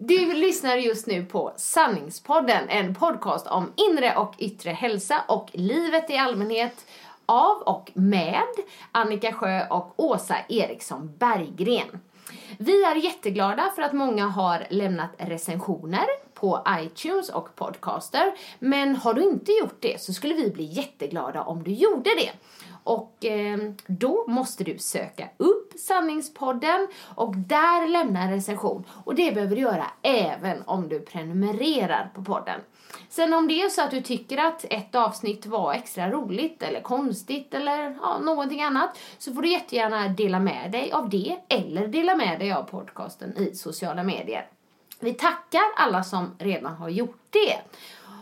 Du 0.00 0.34
lyssnar 0.34 0.76
just 0.76 1.06
nu 1.06 1.24
på 1.24 1.52
Sanningspodden, 1.56 2.68
en 2.68 2.94
podcast 2.94 3.46
om 3.46 3.72
inre 3.76 4.16
och 4.16 4.34
yttre 4.38 4.70
hälsa 4.70 5.24
och 5.28 5.50
livet 5.52 6.10
i 6.10 6.16
allmänhet 6.16 6.86
av 7.26 7.56
och 7.56 7.90
med 7.94 8.42
Annika 8.92 9.32
Sjö 9.32 9.66
och 9.66 9.94
Åsa 9.96 10.36
Eriksson 10.48 11.12
Berggren. 11.18 12.00
Vi 12.58 12.84
är 12.84 12.94
jätteglada 12.94 13.72
för 13.74 13.82
att 13.82 13.92
många 13.92 14.26
har 14.26 14.66
lämnat 14.70 15.10
recensioner 15.18 16.06
på 16.34 16.64
iTunes 16.80 17.28
och 17.28 17.56
Podcaster. 17.56 18.32
Men 18.58 18.96
har 18.96 19.14
du 19.14 19.22
inte 19.22 19.52
gjort 19.52 19.76
det 19.80 20.00
så 20.00 20.12
skulle 20.12 20.34
vi 20.34 20.50
bli 20.50 20.64
jätteglada 20.64 21.42
om 21.42 21.62
du 21.62 21.70
gjorde 21.70 22.10
det. 22.10 22.30
Och 22.88 23.24
eh, 23.24 23.58
då 23.86 24.24
måste 24.28 24.64
du 24.64 24.78
söka 24.78 25.28
upp 25.36 25.72
Sanningspodden 25.78 26.88
och 27.14 27.36
där 27.36 27.88
lämna 27.88 28.22
en 28.22 28.30
recension. 28.30 28.84
Och 29.04 29.14
det 29.14 29.34
behöver 29.34 29.56
du 29.56 29.62
göra 29.62 29.86
även 30.02 30.62
om 30.66 30.88
du 30.88 31.00
prenumererar 31.00 32.10
på 32.14 32.24
podden. 32.24 32.60
Sen 33.08 33.34
om 33.34 33.48
det 33.48 33.62
är 33.62 33.68
så 33.68 33.82
att 33.82 33.90
du 33.90 34.00
tycker 34.00 34.38
att 34.38 34.64
ett 34.70 34.94
avsnitt 34.94 35.46
var 35.46 35.72
extra 35.72 36.10
roligt 36.10 36.62
eller 36.62 36.80
konstigt 36.80 37.54
eller 37.54 37.96
ja, 38.02 38.18
någonting 38.18 38.62
annat 38.62 38.98
så 39.18 39.34
får 39.34 39.42
du 39.42 39.48
jättegärna 39.52 40.08
dela 40.08 40.40
med 40.40 40.70
dig 40.72 40.92
av 40.92 41.08
det 41.08 41.36
eller 41.48 41.88
dela 41.88 42.16
med 42.16 42.38
dig 42.38 42.52
av 42.52 42.62
podcasten 42.62 43.36
i 43.36 43.54
sociala 43.54 44.02
medier. 44.02 44.46
Vi 45.00 45.14
tackar 45.14 45.62
alla 45.76 46.04
som 46.04 46.34
redan 46.38 46.74
har 46.74 46.88
gjort 46.88 47.20
det. 47.30 47.58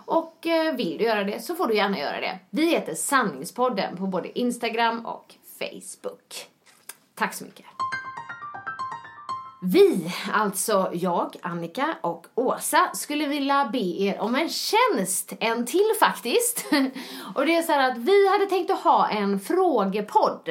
Och 0.07 0.47
eh, 0.47 0.75
vill 0.75 0.99
du 0.99 1.05
göra 1.05 1.25
det 1.25 1.41
så 1.41 1.55
får 1.55 1.67
du 1.67 1.75
gärna 1.75 1.99
göra 1.99 2.21
det. 2.21 2.39
Vi 2.51 2.71
heter 2.71 2.95
Sanningspodden 2.95 3.97
på 3.97 4.07
både 4.07 4.39
Instagram 4.39 5.07
och 5.07 5.35
Facebook. 5.59 6.47
Tack 7.15 7.35
så 7.35 7.45
mycket. 7.45 7.67
Vi, 9.63 10.15
alltså 10.33 10.91
jag, 10.93 11.37
Annika 11.43 11.97
och 12.01 12.27
Åsa, 12.35 12.91
skulle 12.95 13.27
vilja 13.27 13.69
be 13.73 14.03
er 14.03 14.21
om 14.21 14.35
en 14.35 14.49
tjänst. 14.49 15.33
En 15.41 15.67
till 15.67 15.91
faktiskt. 16.01 16.67
Och 17.35 17.47
det 17.47 17.57
är 17.57 17.63
så 17.63 17.73
att 17.73 17.99
vi 17.99 18.29
hade 18.29 18.47
tänkt 18.47 18.71
att 18.71 18.81
ha 18.81 19.09
en 19.09 19.41
frågepodd. 19.41 20.49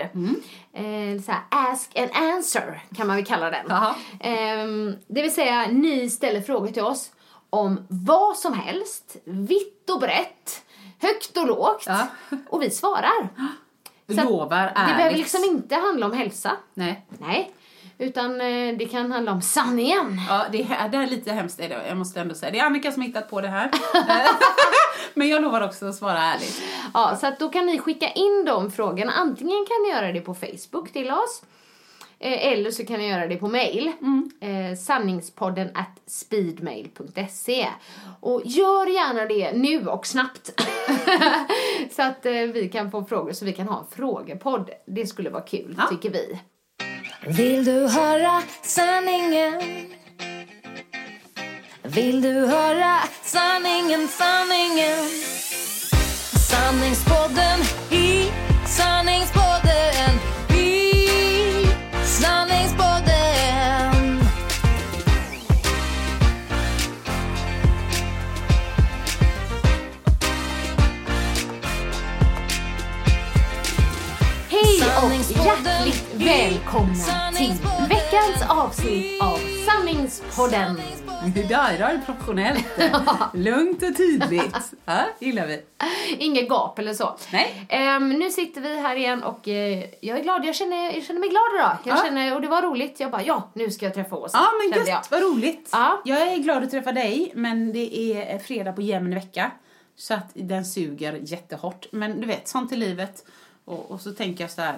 Eh, 0.73 1.21
så 1.25 1.31
här, 1.31 1.41
ask 1.49 1.97
and 1.99 2.11
answer 2.13 2.83
kan 2.95 3.07
man 3.07 3.15
väl 3.15 3.25
kalla 3.25 3.49
den. 3.49 3.71
Eh, 4.19 4.97
det 5.07 5.21
vill 5.21 5.33
säga, 5.33 5.67
ni 5.67 6.09
ställer 6.09 6.41
frågor 6.41 6.67
till 6.67 6.83
oss 6.83 7.11
om 7.49 7.85
vad 7.89 8.37
som 8.37 8.53
helst, 8.53 9.15
vitt 9.23 9.89
och 9.89 9.99
brett, 9.99 10.63
högt 11.01 11.37
och 11.37 11.47
lågt. 11.47 11.83
Ja. 11.87 12.07
Och 12.49 12.61
vi 12.61 12.69
svarar. 12.69 13.29
Så 14.15 14.23
Lovar 14.23 14.65
Det 14.67 14.73
behöver 14.75 15.01
ärligt. 15.05 15.17
liksom 15.17 15.43
inte 15.43 15.75
handla 15.75 16.05
om 16.05 16.11
hälsa. 16.13 16.51
Nej. 16.73 17.05
Nej. 17.17 17.51
Utan 17.97 18.41
eh, 18.41 18.77
det 18.77 18.85
kan 18.91 19.11
handla 19.11 19.31
om 19.31 19.41
sanningen. 19.41 20.21
Ja, 20.29 20.45
det, 20.51 20.63
här, 20.63 20.89
det 20.89 20.97
här 20.97 21.03
är 21.03 21.09
lite 21.09 21.31
hemskt, 21.31 21.59
är 21.59 21.69
det, 21.69 21.87
jag 21.87 21.97
måste 21.97 22.21
ändå 22.21 22.35
säga. 22.35 22.51
Det 22.51 22.59
är 22.59 22.63
Annika 22.65 22.91
som 22.91 23.01
har 23.01 23.07
hittat 23.07 23.29
på 23.29 23.41
det 23.41 23.47
här. 23.47 23.71
Men 25.13 25.27
jag 25.29 25.41
lovar 25.41 25.61
också 25.61 25.85
att 25.85 25.95
svara 25.95 26.19
ärligt. 26.23 26.61
Ja, 26.93 27.17
så 27.21 27.27
att 27.27 27.39
då 27.39 27.49
kan 27.49 27.65
ni 27.65 27.79
skicka 27.79 28.09
in 28.11 28.45
de 28.45 28.71
frågorna. 28.71 29.11
Antingen 29.11 29.65
kan 29.65 29.83
ni 29.83 29.89
göra 29.89 30.11
det 30.11 30.21
på 30.21 30.33
Facebook 30.33 30.91
till 30.93 31.11
oss. 31.11 31.41
Eh, 32.25 32.51
Eller 32.51 32.71
så 32.71 32.85
kan 32.85 32.99
ni 32.99 33.07
göra 33.09 33.27
det 33.27 33.37
på 33.37 33.47
mail. 33.47 33.91
Eh, 34.41 34.77
sanningspodden 34.77 35.69
at 35.73 35.99
speedmail.se. 36.07 37.67
Och 38.21 38.41
gör 38.45 38.87
gärna 38.87 39.25
det 39.25 39.51
nu 39.51 39.87
och 39.87 40.07
snabbt. 40.07 40.61
så 41.95 42.01
att 42.01 42.25
eh, 42.25 42.31
vi 42.33 42.69
kan 42.73 42.91
få 42.91 43.03
frågor 43.05 43.31
så 43.31 43.45
vi 43.45 43.53
kan 43.53 43.67
ha 43.67 43.79
en 43.79 43.85
frågepodd. 43.95 44.69
Det 44.87 45.07
skulle 45.07 45.29
vara 45.29 45.43
kul, 45.43 45.75
Ja. 45.77 45.87
tycker 45.89 46.09
vi. 46.09 46.39
Vill 47.27 47.65
du 47.65 47.87
höra 47.87 48.41
sanningen? 48.61 49.61
Vill 51.83 52.21
du 52.21 52.33
höra 52.33 52.95
sanningen, 53.23 54.07
sanningen? 54.07 54.97
Sanningspodden 56.49 57.59
i 57.91 58.31
sanningspodden 58.67 60.34
välkomna 76.25 77.31
till 77.35 77.53
veckans 77.89 78.49
avsnitt 78.49 79.21
av 79.21 79.39
Sanningspodden. 79.65 80.79
Är 81.25 81.93
det 81.93 82.01
professionellt. 82.05 82.65
Lugnt 83.33 83.83
och 83.83 83.97
tydligt. 83.97 84.57
Ja, 84.85 85.05
gillar 85.19 85.47
vi. 85.47 85.61
Inget 86.17 86.49
gap 86.49 86.79
eller 86.79 86.93
så. 86.93 87.15
Nej. 87.31 87.65
Ehm, 87.69 88.09
nu 88.09 88.29
sitter 88.31 88.61
vi 88.61 88.79
här 88.79 88.95
igen 88.95 89.23
och 89.23 89.47
eh, 89.47 89.85
jag 90.01 90.19
är 90.19 90.23
glad. 90.23 90.45
Jag 90.45 90.55
känner, 90.55 90.91
jag 90.93 91.03
känner 91.03 91.19
mig 91.19 91.29
glad 91.29 91.43
idag. 91.55 91.77
Jag 91.83 91.97
Ja. 91.97 92.03
känner, 92.05 92.35
och 92.35 92.41
det 92.41 92.47
var 92.47 92.61
roligt. 92.61 92.99
Jag 92.99 93.11
bara, 93.11 93.23
ja, 93.23 93.49
nu 93.53 93.71
ska 93.71 93.85
jag 93.85 93.93
träffa 93.93 94.15
Åsa. 94.15 94.37
Ja, 94.37 94.47
men 94.61 94.79
gött, 94.79 94.87
jag. 94.87 95.01
vad 95.11 95.21
roligt. 95.33 95.69
Ja. 95.71 96.01
Jag 96.05 96.21
är 96.21 96.37
glad 96.37 96.63
att 96.63 96.71
träffa 96.71 96.91
dig, 96.91 97.31
men 97.35 97.73
det 97.73 97.97
är 97.97 98.39
fredag 98.39 98.73
på 98.73 98.81
jämn 98.81 99.15
vecka. 99.15 99.51
Så 99.95 100.13
att 100.13 100.29
den 100.33 100.65
suger 100.65 101.19
jättehårt. 101.21 101.85
Men 101.91 102.21
du 102.21 102.27
vet, 102.27 102.47
sånt 102.47 102.71
är 102.71 102.75
livet. 102.77 103.25
Och, 103.65 103.91
och 103.91 104.01
så 104.01 104.11
tänker 104.11 104.43
jag 104.43 104.51
så 104.51 104.61
här, 104.61 104.75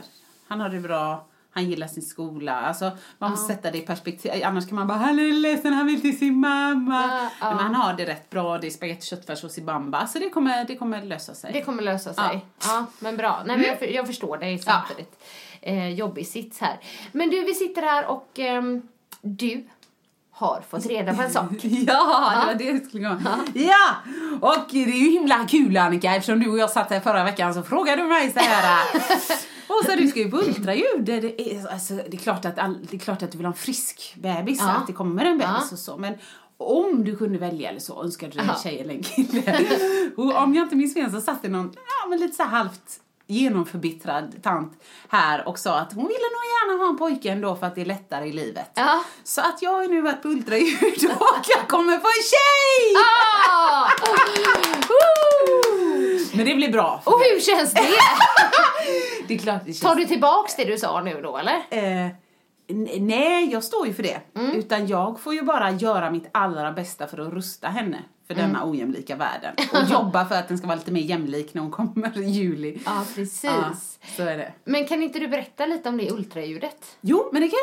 han 0.48 0.60
har 0.60 0.70
det 0.70 0.80
bra, 0.80 1.26
han 1.58 1.70
gillar 1.70 1.88
sin 1.88 2.04
skola. 2.04 2.54
Alltså, 2.56 2.92
man 3.20 3.32
måste 3.32 3.54
sätta 3.54 3.72
det 3.72 3.78
i 3.78 3.82
perspektiv. 3.82 4.32
Annars 4.46 4.68
kan 4.68 4.76
man 4.76 4.88
bara, 4.88 4.98
han 4.98 5.20
är 5.20 5.34
ledsen, 5.34 5.74
han 5.74 5.86
vill 5.88 6.02
till 6.02 6.18
sin 6.20 6.40
mamma. 6.40 7.04
Ja, 7.12 7.30
ja. 7.42 7.50
Men 7.56 7.60
han 7.60 7.76
har 7.76 7.94
det 7.94 8.06
rätt 8.06 8.30
bra, 8.30 8.58
det 8.58 8.68
är 8.68 8.72
spagetti 8.72 9.06
köttfärssås 9.08 9.58
i 9.58 9.62
bamba. 9.62 10.08
Så 10.08 10.20
det 10.20 10.30
kommer, 10.30 10.66
det 10.66 10.76
kommer 10.76 11.02
lösa 11.02 11.34
sig. 11.34 11.54
Det 11.54 11.62
kommer 11.62 11.84
lösa 11.84 12.14
sig. 12.14 12.46
Ja, 12.66 12.86
men 13.00 13.18
bra. 13.18 13.44
Nej, 13.46 13.58
men 13.58 13.66
jag, 13.66 13.80
för- 13.80 13.86
jag 13.86 14.08
förstår 14.08 14.38
dig 14.38 14.60
samtidigt. 14.60 15.24
Eh, 15.62 15.90
jobbig 15.90 16.28
sits 16.28 16.60
här. 16.62 16.80
Men 17.12 17.30
du, 17.30 17.44
vi 17.44 17.54
sitter 17.54 17.82
här 17.82 18.06
och 18.06 18.30
ehm, 18.40 18.82
du 19.22 19.68
har 20.32 20.62
fått 20.70 20.86
reda 20.86 21.14
på 21.14 21.22
en 21.22 21.32
sak. 21.32 21.46
Ja, 21.62 22.34
det 22.42 22.48
var 22.48 22.56
det 22.58 22.64
jag 22.64 22.86
skulle 22.86 23.08
komma. 23.10 23.40
Ja, 23.54 23.96
och 24.42 24.56
det 24.72 24.84
är 24.84 24.88
ju 24.88 25.12
himla 25.12 25.48
kul 25.48 25.78
Annika 25.78 26.16
eftersom 26.16 26.40
du 26.40 26.50
och 26.52 26.58
jag 26.58 26.70
satt 26.70 26.90
här 26.90 27.00
förra 27.00 27.24
veckan 27.24 27.54
så 27.54 27.64
frågade 27.64 28.02
du 28.02 28.08
mig 28.08 28.32
så 28.32 28.40
här. 28.40 28.86
Och 29.68 29.86
så 29.86 29.96
du 29.96 30.08
ska 30.08 30.20
ju 30.20 30.32
på 30.32 30.38
ultraljud. 30.38 31.02
Det 31.06 31.14
är, 31.54 31.68
alltså, 31.72 31.94
det, 31.94 32.14
är 32.14 32.18
klart 32.18 32.46
att 32.46 32.60
all, 32.60 32.86
det 32.90 32.98
är 32.98 33.00
klart 33.00 33.24
att 33.24 33.32
du 33.32 33.38
vill 33.38 33.46
ha 33.46 33.54
en 33.54 33.58
frisk 33.60 34.14
bebis, 34.18 34.60
Ja. 34.62 34.70
att 34.70 34.88
det 34.88 34.94
kommer 34.94 35.26
en 35.26 35.38
bebis 35.38 35.50
Ja. 35.62 35.68
och 35.72 35.80
så. 35.80 35.98
Men 35.98 36.14
om 36.58 37.04
du 37.04 37.16
kunde 37.16 37.38
välja 37.40 37.70
eller 37.70 37.80
så, 37.80 38.04
önskade 38.04 38.32
du 38.32 38.40
en 38.40 38.46
Ja. 38.48 38.56
tjej 38.64 38.80
eller 38.80 38.94
en 38.94 39.04
kille. 39.04 39.66
och 40.18 40.36
om 40.44 40.54
jag 40.56 40.64
inte 40.66 40.76
minns 40.76 40.94
fel 40.94 41.12
så 41.12 41.22
satt 41.22 41.42
det 41.42 41.50
någon, 41.50 41.72
ja 41.76 42.08
men 42.10 42.20
lite 42.20 42.36
så 42.36 42.44
halvt 42.44 43.00
genomförbittrad 43.30 44.44
tant 44.44 44.74
här 45.10 45.48
och 45.48 45.60
sa 45.60 45.80
att 45.80 45.94
hon 45.94 46.08
ville 46.08 46.20
nog 46.20 46.44
gärna 46.72 46.84
ha 46.84 46.90
en 46.90 46.98
pojke 46.98 47.30
ändå 47.30 47.56
för 47.56 47.68
att 47.68 47.76
det 47.76 47.82
är 47.82 47.86
lättare 47.86 48.26
i 48.28 48.32
livet. 48.34 48.72
Ja. 48.74 49.04
Så 49.24 49.42
att 49.42 49.62
jag 49.62 49.72
har 49.72 49.88
nu 49.88 50.02
varit 50.02 50.22
på 50.22 50.28
ultraljud 50.28 50.76
och 51.20 51.46
jag 51.48 51.68
kommer 51.68 51.98
få 51.98 52.08
en 52.08 52.24
tjej! 52.34 52.96
Ah! 53.50 53.90
Men 56.34 56.46
det 56.46 56.56
blir 56.56 56.72
bra. 56.72 57.02
Och 57.06 57.20
hur 57.20 57.40
känns 57.42 57.74
det? 57.74 57.82
Det 59.28 59.34
är 59.34 59.38
klart 59.38 59.62
det 59.66 59.74
känns... 59.74 59.80
Tar 59.80 59.96
du 59.96 60.06
tillbaks 60.06 60.56
det 60.56 60.66
du 60.66 60.78
sa 60.78 61.02
nu 61.02 61.22
då 61.22 61.38
eller? 61.38 61.56
Eh, 61.70 62.08
Nej, 63.00 63.52
jag 63.52 63.64
står 63.64 63.88
ju 63.88 63.94
för 63.94 64.04
det. 64.04 64.20
Mm. 64.36 64.52
Utan 64.56 64.88
jag 64.88 65.20
får 65.20 65.34
ju 65.34 65.42
bara 65.42 65.72
göra 65.72 66.12
mitt 66.12 66.30
allra 66.32 66.72
bästa 66.72 67.08
för 67.08 67.18
att 67.28 67.34
rusta 67.34 67.68
henne 67.68 67.98
för 68.28 68.34
Mm. 68.34 68.46
denna 68.48 68.66
ojämlika 68.70 69.16
världen. 69.16 69.54
Och 69.74 69.90
jobba 69.92 70.26
för 70.26 70.36
att 70.36 70.48
den 70.48 70.58
ska 70.58 70.68
vara 70.68 70.76
lite 70.78 70.92
mer 70.92 71.02
jämlik 71.02 71.54
när 71.54 71.62
hon 71.62 71.72
kommer 71.72 72.18
i 72.22 72.26
juli. 72.30 72.80
Ja, 72.86 73.04
precis. 73.16 73.44
Ja, 73.44 73.74
så 74.18 74.24
är 74.24 74.38
det. 74.38 74.54
Men 74.64 74.88
kan 74.88 75.04
inte 75.04 75.20
du 75.20 75.28
berätta 75.28 75.66
lite 75.66 75.90
om 75.90 75.98
det 75.98 76.12
ultraljudet? 76.12 76.98
Jo, 77.02 77.30
men 77.34 77.42
det 77.42 77.48
kan 77.48 77.58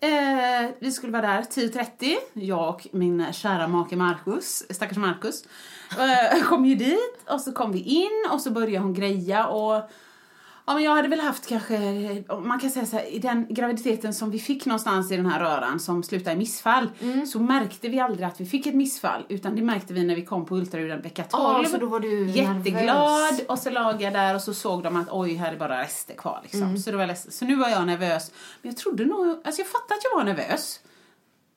jag 0.00 0.10
göra. 0.12 0.62
Eh, 0.64 0.70
vi 0.78 0.92
skulle 0.92 1.12
vara 1.12 1.22
där 1.26 1.42
10.30. 1.42 2.16
Jag 2.32 2.68
och 2.68 2.86
min 2.92 3.26
kära 3.32 3.68
make 3.68 3.96
Marcus, 3.96 4.62
stackars 4.70 4.96
Marcus, 4.98 5.44
kom 6.48 6.66
ju 6.66 6.74
dit 6.74 7.18
och 7.26 7.40
så 7.40 7.52
kom 7.52 7.72
vi 7.72 7.80
in 7.80 8.30
och 8.32 8.40
så 8.40 8.50
började 8.50 8.84
hon 8.84 8.94
greja 8.94 9.46
och 9.46 9.90
Ja, 10.66 10.74
men 10.74 10.82
jag 10.82 10.94
hade 10.96 11.08
väl 11.08 11.20
haft 11.20 11.46
kanske, 11.48 11.78
man 12.44 12.60
kan 12.60 12.70
säga 12.70 12.86
så 12.86 12.96
här, 12.96 13.04
i 13.14 13.18
den 13.18 13.46
graviditeten 13.50 14.14
som 14.14 14.30
vi 14.30 14.38
fick 14.38 14.66
någonstans 14.66 15.12
i 15.12 15.16
den 15.16 15.26
här 15.26 15.40
röran 15.40 15.80
som 15.80 16.02
slutade 16.02 16.36
i 16.36 16.38
missfall 16.38 16.90
så 17.26 17.40
märkte 17.40 17.88
vi 17.88 18.00
aldrig 18.00 18.26
att 18.26 18.40
vi 18.40 18.46
fick 18.46 18.66
ett 18.66 18.74
missfall 18.74 19.26
utan 19.28 19.56
det 19.56 19.62
märkte 19.62 19.94
vi 19.94 20.04
när 20.04 20.14
vi 20.14 20.24
kom 20.24 20.46
på 20.46 20.56
ultraljudet 20.56 21.04
vecka 21.04 21.24
12. 21.24 21.62
Ja, 21.62 21.68
så 21.68 21.76
då 21.76 21.86
var 21.86 22.00
du 22.00 22.26
Jätteglad 22.30 22.84
nervös. 22.86 23.46
och 23.48 23.58
så 23.58 23.70
låg 23.70 24.02
jag 24.02 24.12
där 24.12 24.34
och 24.34 24.40
så 24.40 24.54
såg 24.54 24.82
de 24.82 24.96
att 24.96 25.08
oj, 25.10 25.34
här 25.34 25.52
är 25.52 25.56
bara 25.58 25.82
rester 25.82 26.14
kvar 26.14 26.40
liksom. 26.42 26.78
Så, 26.78 26.90
det 26.90 26.96
var 26.96 27.06
ledsen. 27.06 27.32
så 27.32 27.44
nu 27.44 27.56
var 27.56 27.68
jag 27.68 27.86
nervös. 27.86 28.30
Men 28.62 28.70
jag 28.72 28.76
trodde 28.78 29.04
nog, 29.04 29.26
alltså 29.44 29.60
jag 29.60 29.68
fattade 29.68 29.94
att 29.94 30.04
jag 30.04 30.16
var 30.16 30.24
nervös. 30.24 30.80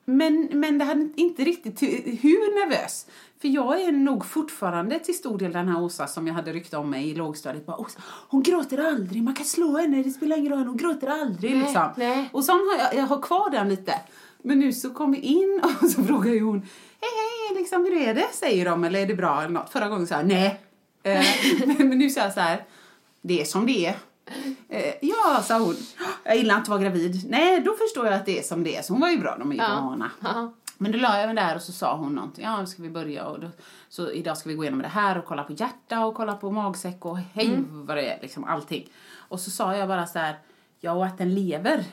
Men, 0.04 0.48
men 0.52 0.78
det 0.78 0.84
hade 0.84 1.08
inte 1.16 1.44
riktigt 1.44 1.82
hur 2.22 2.66
nervös. 2.66 3.06
För 3.40 3.48
jag 3.48 3.80
är 3.80 3.92
nog 3.92 4.26
fortfarande 4.26 4.98
till 4.98 5.14
stor 5.14 5.38
del 5.38 5.52
den 5.52 5.68
här 5.68 5.82
Åsa 5.82 6.06
som 6.06 6.26
jag 6.26 6.34
hade 6.34 6.52
ryckt 6.52 6.74
om 6.74 6.90
mig 6.90 7.10
i 7.10 7.14
lågstadiet. 7.14 7.66
Bara, 7.66 7.76
Åsa, 7.76 8.00
hon 8.28 8.42
gråter 8.42 8.78
aldrig, 8.78 9.22
man 9.22 9.34
kan 9.34 9.46
slå 9.46 9.78
henne, 9.78 10.02
det 10.02 10.10
spelar 10.10 10.36
ingen 10.36 10.52
roll, 10.52 10.66
hon 10.66 10.76
gråter 10.76 11.06
aldrig. 11.06 11.50
Nej, 11.50 11.60
liksom. 11.60 11.88
nej. 11.96 12.30
Och 12.32 12.44
sån 12.44 12.54
har 12.54 12.84
jag, 12.84 13.02
jag 13.02 13.06
har 13.06 13.22
kvar 13.22 13.50
den 13.50 13.68
lite. 13.68 13.94
Men 14.42 14.58
nu 14.58 14.72
så 14.72 14.90
kom 14.90 15.12
vi 15.12 15.18
in 15.18 15.60
och 15.82 15.90
så 15.90 16.04
frågar 16.04 16.32
ju 16.32 16.40
hon, 16.40 16.60
hej 17.00 17.10
hej, 17.50 17.58
liksom, 17.58 17.84
hur 17.84 17.96
är 17.96 18.14
det? 18.14 18.26
Säger 18.32 18.64
de, 18.64 18.84
eller 18.84 19.00
är 19.00 19.06
det 19.06 19.14
bra 19.14 19.40
eller 19.40 19.52
något? 19.52 19.70
Förra 19.70 19.88
gången 19.88 20.06
sa 20.06 20.14
jag 20.14 20.26
nej. 20.26 20.60
Eh, 21.02 21.24
men, 21.66 21.88
men 21.88 21.98
nu 21.98 22.10
säger 22.10 22.26
jag 22.26 22.34
så 22.34 22.40
här, 22.40 22.64
det 23.22 23.40
är 23.40 23.44
som 23.44 23.66
det 23.66 23.86
är. 23.86 23.96
Eh, 24.68 24.94
ja, 25.00 25.42
sa 25.44 25.58
hon. 25.58 25.76
Jag 26.24 26.36
gillar 26.36 26.54
inte 26.54 26.62
att 26.62 26.68
vara 26.68 26.80
gravid. 26.80 27.26
Nej, 27.30 27.60
då 27.60 27.72
förstår 27.72 28.06
jag 28.06 28.14
att 28.14 28.26
det 28.26 28.38
är 28.38 28.42
som 28.42 28.64
det 28.64 28.76
är. 28.76 28.82
Så 28.82 28.92
hon 28.92 29.00
var 29.00 29.08
ju 29.08 29.18
bra, 29.18 29.36
de 29.38 29.50
är 29.50 29.54
ju 29.54 29.60
vana. 29.60 30.10
Ja. 30.20 30.52
Men 30.78 30.92
då 30.92 30.98
la 30.98 31.18
jag 31.18 31.26
mig 31.26 31.36
där 31.36 31.54
och 31.54 31.62
så 31.62 31.72
sa 31.72 31.96
hon 31.96 32.14
någonting. 32.14 32.44
Ja, 32.44 32.66
ska 32.66 32.82
vi 32.82 32.90
börja 32.90 33.24
och 33.24 33.40
då, 33.40 33.48
så 33.88 34.10
idag 34.10 34.36
ska 34.36 34.48
vi 34.48 34.54
gå 34.54 34.62
igenom 34.64 34.82
det 34.82 34.88
här 34.88 35.18
och 35.18 35.24
kolla 35.24 35.44
på 35.44 35.52
hjärta 35.52 36.06
och 36.06 36.14
kolla 36.14 36.34
på 36.34 36.50
magsäck 36.50 37.04
och 37.04 37.18
hej 37.18 37.64
vad 37.68 37.96
det 37.96 38.12
är, 38.12 38.18
liksom 38.22 38.44
allting. 38.44 38.88
Och 39.14 39.40
så 39.40 39.50
sa 39.50 39.76
jag 39.76 39.88
bara 39.88 40.06
så 40.06 40.18
här, 40.18 40.36
ja 40.80 40.92
och 40.92 41.06
att 41.06 41.18
den 41.18 41.34
lever. 41.34 41.84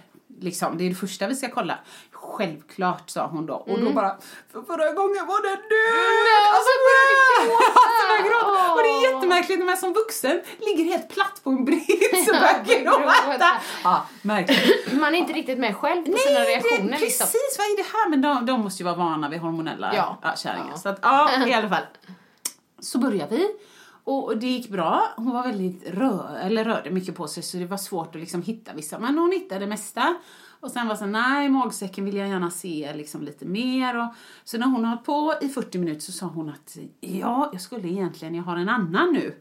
Liksom, 0.42 0.78
det 0.78 0.84
är 0.84 0.90
det 0.90 0.96
första 0.96 1.28
vi 1.28 1.36
ska 1.36 1.50
kolla. 1.50 1.78
Självklart, 2.12 3.10
sa 3.10 3.28
hon 3.28 3.46
då. 3.46 3.54
Och 3.54 3.80
då 3.80 3.90
bara, 3.94 4.18
för 4.52 4.62
förra 4.62 4.92
gången 4.92 5.28
var 5.28 5.42
den 5.50 5.62
död! 5.74 6.46
och 6.58 6.64
så 6.68 6.74
började 6.86 7.14
du 7.16 7.50
gråta. 7.50 7.80
Så 8.00 8.08
började 8.08 8.28
jag 8.30 8.32
gråta. 8.32 8.74
Och 8.74 8.80
det 8.84 8.90
är 8.90 9.14
jättemärkligt 9.14 9.60
när 9.60 9.66
man 9.66 9.78
som 9.78 9.94
vuxen 9.94 10.42
ligger 10.60 10.84
helt 10.84 11.10
platt 11.10 11.42
på 11.44 11.50
en 11.50 11.66
brits 11.66 12.28
och 12.30 12.36
börjar 12.36 12.64
gråta. 12.84 13.14
Gråta. 13.32 13.50
Ja, 13.84 14.06
märkligt. 14.22 14.94
Man 14.94 15.16
är 15.16 15.18
inte 15.20 15.34
riktigt 15.34 15.60
med 15.60 15.76
själv 15.78 16.06
på 16.12 16.18
sina 16.18 16.40
reaktioner. 16.40 16.92
det, 16.92 17.00
liksom. 17.00 17.26
precis, 17.26 17.56
vad 17.58 17.68
är 17.68 17.78
det 17.78 17.90
här? 17.98 18.10
Men 18.10 18.22
de, 18.22 18.46
de 18.46 18.62
måste 18.62 18.84
ju 18.84 18.86
vara 18.86 18.96
vana 18.96 19.30
vid 19.30 19.40
hormonella 19.40 19.92
Ja. 19.96 20.18
ja. 20.22 20.36
kärringar. 20.36 20.68
Ja. 20.72 20.78
Så 20.78 20.90
att, 20.90 21.00
ja, 21.02 21.30
i 21.48 21.54
alla 21.54 21.70
fall. 21.70 21.84
Så 22.80 22.98
började 22.98 23.36
vi. 23.36 23.50
Och 24.04 24.38
det 24.38 24.48
gick 24.48 24.70
bra. 24.70 25.14
Hon 25.16 25.32
var 25.32 25.44
väldigt 25.44 25.90
rö 25.90 26.38
eller 26.38 26.64
rörde 26.64 26.92
mycket 26.92 27.16
på 27.16 27.28
sig 27.28 27.44
så 27.44 27.58
det 27.58 27.66
var 27.66 27.78
svårt 27.78 28.16
att 28.16 28.22
liksom 28.22 28.42
hitta 28.42 28.74
vissa. 28.74 29.00
Men 29.00 29.18
hon 29.18 29.32
hittade 29.32 29.60
det 29.60 29.68
mesta. 29.68 30.16
Och 30.60 30.72
sen 30.72 30.88
var 30.88 30.96
så 30.96 31.06
nej 31.06 31.50
magsäcken 31.50 32.06
vill 32.06 32.16
jag 32.16 32.28
gärna 32.28 32.52
se 32.52 32.94
liksom 32.96 33.22
lite 33.22 33.46
mer. 33.46 33.98
Och, 33.98 34.08
så 34.44 34.58
när 34.58 34.68
hon 34.68 34.86
hållit 34.86 35.04
på 35.04 35.34
i 35.42 35.50
40 35.50 35.78
minuter 35.78 36.02
så 36.02 36.12
sa 36.12 36.26
hon 36.26 36.50
att 36.50 36.78
ja, 37.00 37.50
jag 37.52 37.62
skulle 37.62 37.88
egentligen, 37.88 38.36
jag 38.36 38.44
har 38.44 38.58
en 38.58 38.70
annan 38.70 39.14
nu. 39.14 39.36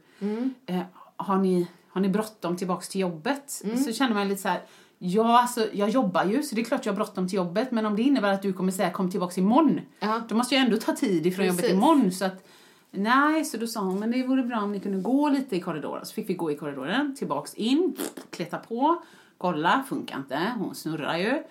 Eh, 0.67 0.83
har 1.17 1.39
ni, 1.39 1.67
har 1.89 2.01
ni 2.01 2.09
bråttom 2.09 2.57
tillbaks 2.57 2.89
till 2.89 3.01
jobbet? 3.01 3.63
Så 3.85 3.93
känner 3.93 4.15
man 4.15 4.29
lite 4.29 4.43
så 4.43 4.49
här, 4.49 4.63
ja 4.99 5.41
alltså 5.41 5.67
jag 5.73 5.89
jobbar 5.89 6.25
ju 6.25 6.43
så 6.43 6.55
det 6.55 6.61
är 6.61 6.65
klart 6.65 6.87
jag 6.87 6.93
har 6.93 6.97
bråttom 6.97 7.29
till 7.29 7.37
jobbet 7.37 7.71
men 7.71 7.87
om 7.87 7.97
det 7.97 8.03
innebär 8.03 8.33
att 8.33 8.43
du 8.43 8.53
kommer 8.53 8.73
säga 8.73 8.91
kom 8.91 9.11
tillbaks 9.11 9.39
imorgon. 9.39 9.81
Ja. 10.01 10.23
Då 10.29 10.35
måste 10.35 10.55
jag 10.55 10.65
ändå 10.65 10.77
ta 10.77 10.93
tid 10.93 11.27
ifrån 11.27 11.47
jobbet 11.47 11.61
Precis. 11.61 11.77
imorgon 11.77 12.13
så 12.13 12.25
att 12.25 12.49
Nej, 12.95 13.45
så 13.45 13.57
då 13.57 13.67
sa 13.67 13.81
hon, 13.81 13.99
men 14.01 14.11
det 14.11 14.23
vore 14.27 14.43
bra 14.43 14.61
om 14.61 14.73
ni 14.73 14.81
kunde 14.81 14.99
gå 15.01 15.29
lite 15.29 15.57
i 15.57 15.61
korridoren. 15.61 16.07
Så 16.07 16.15
fick 16.15 16.29
vi 16.31 16.35
gå 16.35 16.51
i 16.51 16.57
korridoren, 16.57 17.15
tillbaks 17.17 17.55
in, 17.55 17.97
kleta 18.31 18.59
på, 18.59 19.03
kolla, 19.39 19.85
funkar 19.89 20.17
inte, 20.19 20.53
hon 20.59 20.75
snurrar 20.75 21.17
ju. 21.17 21.43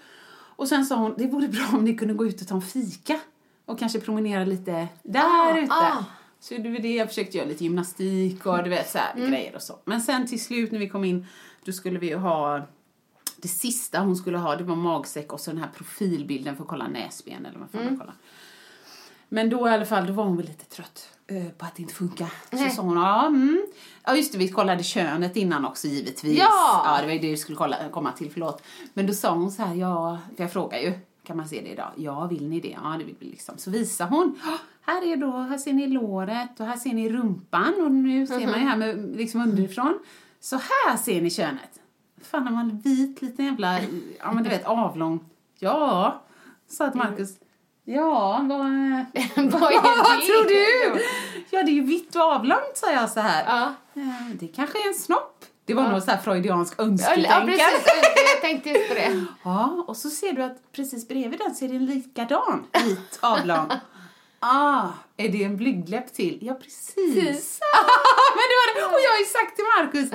Och 0.55 0.67
sen 0.67 0.85
sa 0.85 0.95
hon, 0.95 1.13
det 1.17 1.27
vore 1.27 1.47
bra 1.47 1.67
om 1.73 1.83
ni 1.85 1.95
kunde 1.97 2.13
gå 2.13 2.25
ut 2.25 2.41
och 2.41 2.47
ta 2.47 2.55
en 2.55 2.61
fika. 2.61 3.19
Och 3.65 3.79
kanske 3.79 3.99
promenera 3.99 4.45
lite 4.45 4.87
där 5.03 5.23
Ah, 5.23 5.57
ute. 5.59 5.73
ah. 5.73 6.03
Så 6.39 6.53
det 6.57 6.69
var 6.69 6.79
det 6.79 6.95
jag 6.95 7.07
försökte 7.07 7.37
göra, 7.37 7.47
lite 7.47 7.63
gymnastik 7.63 8.45
och 8.45 8.63
du 8.63 8.69
vet 8.69 8.89
så 8.89 8.97
här, 8.97 9.13
Mm. 9.15 9.29
grejer 9.31 9.55
och 9.55 9.61
så. 9.61 9.79
Men 9.85 10.01
sen 10.01 10.27
till 10.27 10.43
slut 10.43 10.71
när 10.71 10.79
vi 10.79 10.89
kom 10.89 11.03
in, 11.03 11.25
då 11.65 11.71
skulle 11.71 11.99
vi 11.99 12.07
ju 12.09 12.15
ha 12.15 12.61
det 13.37 13.47
sista 13.47 13.99
hon 13.99 14.15
skulle 14.15 14.37
ha, 14.37 14.55
det 14.55 14.63
var 14.63 14.75
magsäck 14.75 15.33
och 15.33 15.39
så 15.39 15.51
den 15.51 15.59
här 15.59 15.69
profilbilden 15.75 16.55
för 16.55 16.63
att 16.63 16.69
kolla 16.69 16.87
näsben 16.87 17.45
eller 17.45 17.59
vad 17.59 17.69
fan 17.69 17.81
Mm. 17.81 17.93
man 17.93 17.99
kollar. 17.99 18.15
Men 19.33 19.49
då 19.49 19.67
i 19.67 19.71
alla 19.71 19.85
fall, 19.85 20.07
då 20.07 20.13
var 20.13 20.23
hon 20.23 20.37
väl 20.37 20.45
lite 20.45 20.65
trött 20.65 21.09
eh, 21.27 21.47
på 21.57 21.65
att 21.65 21.75
det 21.75 21.81
inte 21.81 21.93
funkar. 21.93 22.29
Så 22.51 22.69
sa 22.75 22.81
hon, 22.81 22.97
ja, 22.97 23.27
mm. 23.27 23.65
ja 24.03 24.15
just 24.15 24.31
det, 24.31 24.37
vi 24.37 24.47
kollade 24.47 24.83
könet 24.83 25.35
innan 25.35 25.65
också 25.65 25.87
givetvis. 25.87 26.37
Ja! 26.37 26.81
ja 26.85 26.97
det 27.01 27.05
var 27.05 27.13
ju 27.13 27.19
det 27.19 27.29
vi 27.29 27.37
skulle 27.37 27.57
kolla, 27.57 27.77
komma 27.91 28.11
till, 28.11 28.31
förlåt. 28.31 28.63
Men 28.93 29.07
då 29.07 29.13
sa 29.13 29.33
hon 29.33 29.51
så 29.51 29.63
här, 29.63 29.75
ja, 29.75 30.19
för 30.35 30.43
jag 30.43 30.53
frågar 30.53 30.79
ju, 30.79 30.93
kan 31.23 31.37
man 31.37 31.47
se 31.47 31.61
det 31.61 31.69
idag? 31.69 31.91
Ja, 31.95 32.25
vill 32.25 32.47
ni 32.47 32.59
det? 32.59 32.77
Ja, 32.83 32.95
det 32.99 33.03
vill 33.03 33.15
vi 33.19 33.25
liksom. 33.25 33.57
Så 33.57 33.71
visar 33.71 34.07
hon, 34.07 34.39
"Ja, 34.43 34.57
här 34.81 35.03
är 35.05 35.17
då, 35.17 35.31
här 35.31 35.57
ser 35.57 35.73
ni 35.73 35.87
låret 35.87 36.59
och 36.59 36.65
här 36.65 36.77
ser 36.77 36.93
ni 36.93 37.09
rumpan 37.09 37.73
och 37.83 37.91
nu 37.91 38.27
ser 38.27 38.47
man 38.47 38.59
ju 38.59 38.67
här 38.67 38.77
med, 38.77 39.15
liksom 39.15 39.41
underifrån. 39.41 39.99
Så 40.39 40.55
här 40.55 40.97
ser 40.97 41.21
ni 41.21 41.29
könet. 41.29 41.79
Fan, 42.21 42.43
har 42.43 42.51
man 42.51 42.79
vit 42.79 43.21
liten 43.21 43.45
jävla, 43.45 43.79
ja 44.19 44.31
men 44.31 44.43
du 44.43 44.49
vet 44.49 44.65
avlång. 44.65 45.19
Ja, 45.59 46.21
sa 46.67 46.85
att 46.85 46.95
Marcus. 46.95 47.37
Ja, 47.85 48.45
vad... 48.49 48.59
Vad 49.51 49.61
Vad 49.83 50.21
tror 50.21 50.47
du? 50.47 50.89
då? 50.99 51.05
Ja, 51.49 51.63
det 51.63 51.71
är 51.71 51.73
ju 51.73 51.81
vitt 51.81 52.15
och 52.15 52.21
avlångt, 52.21 52.71
sa 52.77 52.91
jag 52.91 53.09
så 53.09 53.19
här. 53.19 53.43
Ja. 53.47 53.73
Eh, 54.01 54.35
Det 54.39 54.47
kanske 54.47 54.83
är 54.83 54.87
en 54.87 54.93
snopp. 54.93 55.45
Det 55.65 55.73
var 55.73 55.89
nog 55.89 56.01
så 56.03 56.11
här 56.11 56.17
freudiansk 56.17 56.73
Ja, 56.77 56.83
önsketänkande. 56.83 57.51
precis. 57.51 57.85
Jag 58.33 58.41
tänkte 58.41 58.69
just 58.69 58.87
på 58.87 58.93
det. 58.93 59.25
Ja, 59.43 59.85
och 59.87 59.97
så 59.97 60.09
ser 60.09 60.33
du 60.33 60.43
att 60.43 60.71
precis 60.71 61.07
bredvid 61.07 61.39
den 61.39 61.55
så 61.55 61.65
är 61.65 61.69
det 61.69 61.75
en 61.75 61.85
likadan, 61.85 62.63
vit, 62.85 63.19
avlång. 63.21 63.71
Ah, 64.39 64.87
är 65.17 65.29
det 65.29 65.43
en 65.43 65.57
blygdläpp 65.57 66.13
till? 66.13 66.39
Ja, 66.41 66.53
precis. 66.53 67.59
Men 68.39 68.45
det 68.51 68.57
var 68.61 68.67
det. 68.75 68.85
Och 68.95 69.01
jag 69.07 69.11
har 69.15 69.19
ju 69.19 69.25
sagt 69.37 69.55
till 69.55 69.65
Markus, 69.77 70.09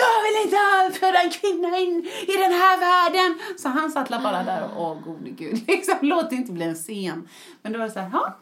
jag 0.00 0.14
vill 0.24 0.36
inte 0.44 0.98
föda 1.00 1.18
en 1.22 1.30
kvinna 1.30 1.78
in 1.78 2.08
i 2.26 2.36
den 2.36 2.52
här 2.52 2.78
världen. 2.80 3.38
Så 3.58 3.68
han 3.68 3.90
satt 3.90 4.08
bara 4.08 4.42
där 4.42 4.62
och, 4.76 4.82
åh 4.82 5.00
gode 5.04 5.30
gud, 5.30 5.64
liksom, 5.68 5.94
låt 6.00 6.30
det 6.30 6.36
inte 6.36 6.52
bli 6.52 6.64
en 6.64 6.74
scen. 6.74 7.28
Men 7.62 7.72
då 7.72 7.78
var 7.78 7.86
det 7.86 7.92
så 7.92 7.98
här, 8.00 8.10
ja, 8.12 8.36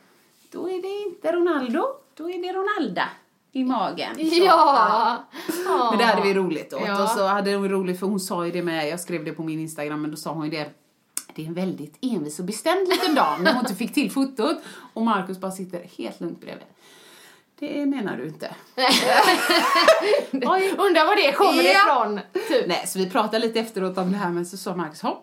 då 0.51 0.69
är 0.71 0.83
det 0.83 1.03
inte 1.09 1.33
Ronaldo, 1.33 1.87
då 2.15 2.31
är 2.31 2.43
det 2.43 2.53
Ronalda 2.53 3.09
i 3.53 3.65
magen. 3.65 4.15
Så, 4.17 4.23
Ja. 5.67 5.89
men 5.91 5.99
det 5.99 6.05
hade 6.05 6.23
vi 6.23 6.35
roligt 6.35 6.73
åt. 6.73 6.83
Ja. 6.87 7.03
Och 7.03 7.09
så 7.09 7.27
hade 7.27 7.55
hon 7.55 7.69
roligt 7.69 7.99
för 8.01 8.07
hon 8.07 8.21
sa 8.21 8.47
ju 8.47 8.53
det 8.53 8.63
med, 8.63 8.89
jag 8.89 9.01
skrev 9.01 9.25
det 9.25 9.33
på 9.33 9.43
min 9.43 9.61
Instagram, 9.61 10.03
men 10.03 10.11
då 10.11 10.17
sa 10.17 10.33
hon 10.33 10.45
ju 10.45 10.51
det. 10.51 10.71
Det 11.35 11.43
är 11.43 11.47
en 11.47 11.55
väldigt 11.55 11.95
envis 12.01 12.39
och 12.39 12.45
bestämd 12.45 12.89
liten 12.89 13.15
dam 13.15 13.43
när 13.43 13.53
hon 13.53 13.61
inte 13.61 13.75
fick 13.75 13.95
till 13.95 14.11
fotot. 14.11 14.57
Och 14.95 15.03
Markus 15.03 15.39
bara 15.39 15.51
sitter 15.53 15.87
helt 15.99 16.21
lugnt 16.21 16.41
bredvid. 16.41 16.67
Det 17.63 17.87
menar 17.87 18.17
du 18.17 18.27
inte. 18.27 18.55
Undrar 20.79 21.07
var 21.07 21.17
det 21.17 21.33
kommer 21.33 21.63
Ja. 21.63 21.71
ifrån. 21.71 22.21
Typ. 22.49 22.67
Nej, 22.69 22.85
så 22.87 22.99
vi 22.99 23.11
pratade 23.11 23.39
lite 23.39 23.61
efteråt 23.61 23.99
om 23.99 24.13
det 24.13 24.19
här, 24.19 24.31
men 24.31 24.47
så 24.47 24.57
sa 24.57 24.77
Markus, 24.77 25.03
ja, 25.03 25.23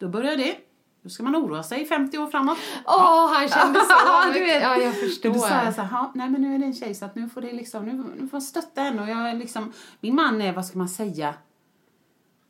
då 0.00 0.08
börjar 0.08 0.36
det. 0.36 0.54
Då 1.02 1.08
ska 1.10 1.22
man 1.22 1.36
oroa 1.36 1.62
sig 1.62 1.82
i 1.82 1.84
50 1.84 2.18
år 2.18 2.26
framåt. 2.26 2.58
Åh, 2.86 3.32
han 3.34 3.48
kände 3.48 3.80
så. 3.80 4.32
du 4.34 4.40
vet. 4.40 4.62
Ja, 4.62 4.76
jag 4.76 4.94
förstår. 5.00 5.30
Då 5.30 5.38
sa 5.38 5.64
jag 5.64 5.74
så 5.74 5.80
här, 5.80 5.88
"Ja, 5.92 6.12
nej 6.14 6.30
men 6.30 6.42
nu 6.42 6.54
är 6.54 6.58
det 6.58 6.64
en 6.64 6.74
tjej 6.74 6.94
så 6.94 7.04
att 7.04 7.14
nu 7.14 7.28
får 7.28 7.40
det 7.40 7.52
liksom, 7.52 7.84
nu, 7.84 7.92
nu 7.92 8.28
får 8.28 8.36
jag 8.36 8.42
stötta 8.42 8.80
henne 8.80 9.02
och 9.02 9.08
jag 9.08 9.36
liksom, 9.36 9.72
min 10.00 10.14
man 10.14 10.42
är, 10.42 10.52
vad 10.52 10.66
ska 10.66 10.78
man 10.78 10.88
säga, 10.88 11.34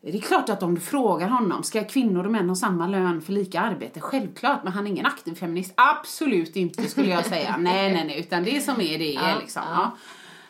det 0.02 0.16
är 0.16 0.20
klart 0.20 0.48
att 0.48 0.62
om 0.62 0.74
du 0.74 0.80
frågar 0.80 1.28
honom, 1.28 1.62
ska 1.62 1.84
kvinnor 1.84 2.24
och 2.24 2.32
män 2.32 2.48
ha 2.48 2.56
samma 2.56 2.86
lön 2.86 3.22
för 3.22 3.32
lika 3.32 3.60
arbete? 3.60 4.00
Självklart, 4.00 4.64
men 4.64 4.72
han 4.72 4.86
är 4.86 4.90
ingen 4.90 5.06
aktiv 5.06 5.34
feminist. 5.34 5.72
Absolut 5.74 6.56
inte 6.56 6.88
skulle 6.88 7.08
jag 7.10 7.26
säga. 7.26 7.56
nej, 7.58 7.92
nej, 7.92 8.04
nej, 8.06 8.20
utan 8.20 8.44
det 8.44 8.60
som 8.60 8.80
är 8.80 8.98
det 8.98 9.16
är 9.16 9.28
Ja, 9.28 9.38
liksom. 9.40 9.62
ja. 9.66 9.74
Ja. 9.74 9.96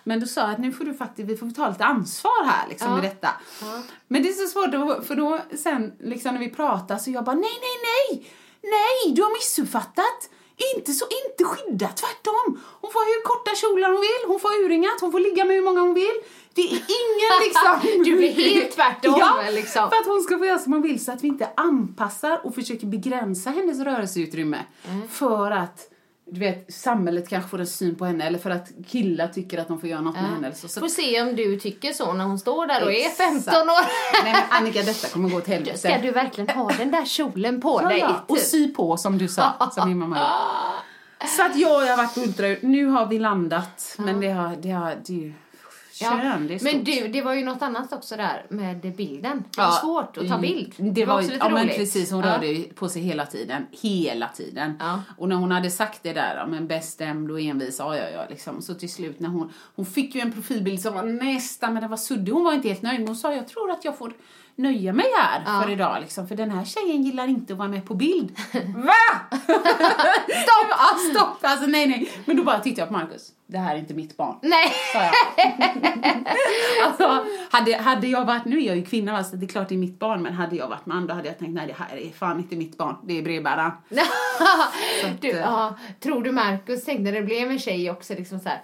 Men 0.04 0.20
då 0.20 0.26
sa 0.26 0.40
jag 0.40 0.50
att 0.50 0.58
nu 0.58 0.72
får 0.72 0.84
du 0.84 0.94
faktiskt, 0.94 1.28
vi 1.28 1.36
får 1.36 1.50
ta 1.50 1.68
lite 1.68 1.84
ansvar 1.84 2.44
här 2.44 2.68
liksom 2.68 2.88
Ja. 2.88 2.94
med 2.94 3.04
detta. 3.04 3.28
Men 4.08 4.22
det 4.22 4.28
är 4.28 4.32
så 4.32 4.46
svårt, 4.46 5.06
för 5.06 5.14
då 5.16 5.38
sen 5.56 5.92
liksom 6.00 6.34
när 6.34 6.40
vi 6.40 6.48
pratar 6.50 6.96
så 6.98 7.10
jag 7.10 7.24
bara 7.24 7.36
nej, 7.36 7.58
nej, 7.60 7.76
nej, 7.90 8.26
nej, 8.62 9.14
du 9.14 9.22
har 9.22 9.32
missuppfattat. 9.38 10.30
Inte 10.76 10.92
så, 10.92 11.04
inte 11.26 11.44
skydda, 11.44 11.88
tvärtom. 11.88 12.60
Hon 12.80 12.90
får 12.92 13.00
ha 13.00 13.06
hur 13.14 13.22
korta 13.30 13.50
kjolar 13.60 13.88
hon 13.92 14.00
vill, 14.00 14.22
hon 14.30 14.40
får 14.40 14.48
ha 14.48 14.56
urringat, 14.66 15.00
hon 15.00 15.12
får 15.12 15.20
ligga 15.20 15.44
med 15.44 15.56
hur 15.56 15.62
många 15.62 15.80
hon 15.80 15.94
vill. 15.94 16.16
Det 16.62 16.74
är 16.76 16.82
ingen 17.00 17.44
liksom... 17.44 18.02
Du 18.04 18.16
blir 18.16 18.32
helt 18.32 18.72
tvärtom, 18.76 19.14
ja, 19.18 19.34
liksom. 19.52 19.90
för 19.90 19.96
att 19.96 20.06
hon 20.06 20.22
ska 20.22 20.38
få 20.38 20.44
göra 20.44 20.58
som 20.58 20.72
hon 20.72 20.82
vill 20.82 21.04
så 21.04 21.12
att 21.12 21.24
vi 21.24 21.28
inte 21.28 21.48
anpassar 21.56 22.40
och 22.46 22.54
försöker 22.54 22.86
begränsa 22.86 23.50
hennes 23.50 23.80
rörelseutrymme. 23.80 24.58
Mm. 24.88 25.08
För 25.08 25.50
att 25.50 25.86
du 26.32 26.40
vet, 26.40 26.74
samhället 26.74 27.28
kanske 27.28 27.50
får 27.50 27.58
en 27.58 27.66
syn 27.66 27.94
på 27.94 28.04
henne 28.04 28.26
eller 28.26 28.38
för 28.38 28.50
att 28.50 28.68
killar 28.88 29.28
tycker 29.28 29.58
att 29.58 29.68
de 29.68 29.80
får 29.80 29.88
göra 29.88 30.00
något 30.00 30.14
med 30.14 30.24
henne. 30.24 30.54
Så, 30.54 30.68
så, 30.68 30.80
Får 30.80 30.88
se 30.88 31.22
om 31.22 31.36
du 31.36 31.60
tycker 31.60 31.92
så 31.92 32.12
när 32.12 32.24
hon 32.24 32.38
står 32.38 32.66
där 32.66 32.84
och 32.84 32.92
är 32.92 33.06
Exakt. 33.06 33.18
15 33.44 33.52
år. 33.54 34.22
Nej 34.24 34.32
men 34.32 34.42
Annika, 34.50 34.82
detta 34.82 35.08
kommer 35.08 35.28
gå 35.28 35.36
åt 35.36 35.46
helvete. 35.46 35.78
Ska 35.78 35.98
du 35.98 36.10
verkligen 36.10 36.56
ha 36.56 36.70
den 36.78 36.90
där 36.90 37.04
kjolen 37.04 37.60
på 37.60 37.80
Ja, 37.82 37.88
dig? 37.88 37.98
ja. 37.98 38.24
Och 38.28 38.36
typ? 38.36 38.46
sy 38.46 38.74
på 38.74 38.96
som 38.96 39.18
du 39.18 39.28
sa, 39.28 39.70
som 39.74 39.88
min 39.88 39.98
mamma 39.98 40.16
gjorde. 40.16 41.28
Så 41.36 41.42
att 41.42 41.56
jag 41.56 41.80
har 41.86 41.96
varit 41.96 42.16
ultraljud. 42.18 42.58
Nu 42.62 42.86
har 42.86 43.06
vi 43.06 43.18
landat. 43.18 43.94
Men 43.98 44.20
det 44.20 44.30
har, 44.30 44.56
det 44.62 44.70
har, 44.70 44.96
det 45.06 45.32
det 46.00 46.54
är 46.54 46.58
stort. 46.58 46.72
Men 46.72 46.84
du, 46.84 47.08
det 47.08 47.22
var 47.22 47.34
ju 47.34 47.44
något 47.44 47.62
annat 47.62 47.92
också 47.92 48.16
där 48.16 48.46
med 48.48 48.80
bilden. 48.96 49.44
Det 49.50 49.60
var 49.60 49.64
Ja, 49.66 49.72
svårt 49.82 50.16
att 50.16 50.28
ta 50.28 50.38
bild. 50.38 50.74
Det 50.78 51.04
var, 51.04 51.14
också 51.18 51.30
ju- 51.32 51.36
ja, 51.38 51.48
men 51.48 51.62
roligt. 51.64 51.76
precis, 51.76 52.10
hon 52.12 52.20
Ja. 52.24 52.34
rörde 52.36 52.62
på 52.74 52.88
sig 52.88 53.02
hela 53.02 53.26
tiden. 53.26 53.66
Hela 53.70 54.28
tiden. 54.28 54.76
Ja. 54.80 55.02
Och 55.18 55.28
när 55.28 55.36
hon 55.36 55.50
hade 55.50 55.70
sagt 55.70 56.02
det 56.02 56.12
där, 56.12 56.36
ja, 56.36 56.46
men 56.46 56.66
bestämd 56.66 57.30
och 57.30 57.40
envis, 57.40 57.78
ja, 57.78 57.96
ja, 57.96 58.08
ja, 58.14 58.26
liksom. 58.30 58.62
Så 58.62 58.74
till 58.74 58.92
slut 58.92 59.20
när 59.20 59.28
hon, 59.28 59.52
hon 59.76 59.86
fick 59.86 60.14
ju 60.14 60.20
en 60.20 60.32
profilbild 60.32 60.80
som 60.80 60.94
var 60.94 61.02
nästan, 61.02 61.72
men 61.72 61.80
den 61.80 61.90
var 61.90 61.96
suddig. 61.96 62.32
Hon 62.32 62.44
var 62.44 62.52
inte 62.52 62.68
helt 62.68 62.82
nöjd, 62.82 62.98
men 62.98 63.08
hon 63.08 63.16
sa, 63.16 63.34
jag 63.34 63.48
tror 63.48 63.70
att 63.70 63.84
jag 63.84 63.98
får 63.98 64.12
nöja 64.60 64.92
mig 64.92 65.06
här 65.18 65.42
Ja. 65.46 65.62
för 65.62 65.70
idag, 65.70 65.96
liksom. 66.00 66.28
För 66.28 66.34
den 66.34 66.50
här 66.50 66.64
tjejen 66.64 67.02
gillar 67.02 67.26
inte 67.26 67.52
att 67.52 67.58
vara 67.58 67.68
med 67.68 67.84
på 67.84 67.94
bild. 67.94 68.36
Va? 68.74 68.92
stopp! 70.22 70.68
Ja, 70.70 70.96
stopp! 71.14 71.38
Alltså 71.40 71.66
nej, 71.66 71.86
nej. 71.86 72.10
Men 72.24 72.36
då 72.36 72.42
bara 72.42 72.58
tittade 72.60 72.80
jag 72.80 72.88
på 72.88 72.94
Marcus. 72.94 73.32
Det 73.46 73.58
här 73.58 73.74
är 73.74 73.78
inte 73.78 73.94
mitt 73.94 74.16
barn. 74.16 74.36
Nej. 74.42 74.72
Sa 74.92 74.98
jag. 75.02 75.12
alltså, 76.86 77.26
hade, 77.50 77.76
hade 77.76 78.06
jag 78.06 78.24
varit, 78.24 78.44
nu 78.44 78.62
är 78.62 78.66
jag 78.66 78.76
ju 78.76 78.84
kvinna 78.84 79.24
så 79.24 79.36
det 79.36 79.46
är 79.46 79.48
klart 79.48 79.68
det 79.68 79.74
är 79.74 79.78
mitt 79.78 79.98
barn, 79.98 80.22
men 80.22 80.32
hade 80.32 80.56
jag 80.56 80.68
varit 80.68 80.86
man 80.86 81.06
då 81.06 81.14
hade 81.14 81.28
jag 81.28 81.38
tänkt 81.38 81.54
nej 81.54 81.66
det 81.66 81.74
här 81.78 81.96
är 81.96 82.10
fan 82.10 82.38
inte 82.38 82.56
mitt 82.56 82.78
barn, 82.78 82.96
det 83.02 83.18
är 83.18 83.22
brevbäraren. 83.22 83.72
du, 85.20 85.30
eh, 85.30 85.36
ja, 85.38 85.74
tror 86.00 86.22
du 86.22 86.32
Markus 86.32 86.84
tänkte 86.84 87.02
när 87.02 87.12
det 87.12 87.22
blev 87.22 87.50
en 87.50 87.58
tjej 87.58 87.90
också 87.90 88.14
liksom 88.14 88.40
så 88.40 88.48
här. 88.48 88.62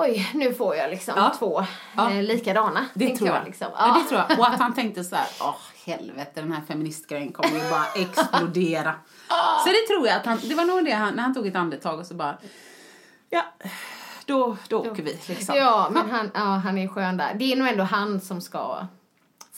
Oj, 0.00 0.30
nu 0.34 0.54
får 0.54 0.76
jag 0.76 0.90
liksom 0.90 1.14
Ja. 1.16 1.34
två 1.38 1.64
Ja. 1.96 2.10
eh, 2.10 2.22
likadana. 2.22 2.86
Det 2.94 3.16
tror 3.16 3.28
jag. 3.28 3.44
Liksom. 3.44 3.66
Ja. 3.78 3.98
det 4.02 4.08
tror 4.08 4.24
jag. 4.28 4.38
Och 4.38 4.48
att 4.48 4.60
han 4.60 4.74
tänkte 4.80 5.04
så 5.04 5.16
här, 5.16 5.26
åh 5.40 5.54
helvete 5.84 6.40
den 6.40 6.52
här 6.52 6.62
feministgrejen 6.68 7.32
kommer 7.32 7.64
ju 7.64 7.70
bara 7.70 7.86
explodera. 7.96 8.94
Så 9.64 9.68
det 9.68 9.86
tror 9.94 10.06
jag 10.06 10.16
att 10.16 10.26
han, 10.26 10.38
det 10.42 10.54
var 10.54 10.64
nog 10.64 10.84
det 10.84 10.90
han, 10.92 11.14
när 11.14 11.22
han 11.22 11.34
tog 11.34 11.46
ett 11.46 11.56
andetag 11.56 11.98
och 11.98 12.06
så 12.06 12.14
bara, 12.14 12.38
ja, 13.30 13.42
då, 14.26 14.56
då 14.68 14.78
åker 14.78 15.02
vi 15.02 15.18
liksom. 15.26 15.56
Ja, 15.56 15.88
men 15.90 16.10
han, 16.10 16.30
ja, 16.34 16.40
han 16.40 16.78
är 16.78 16.88
skön 16.88 17.16
där. 17.16 17.34
Det 17.34 17.52
är 17.52 17.56
nog 17.56 17.68
ändå 17.68 17.84
han 17.84 18.20
som 18.20 18.40
ska 18.40 18.86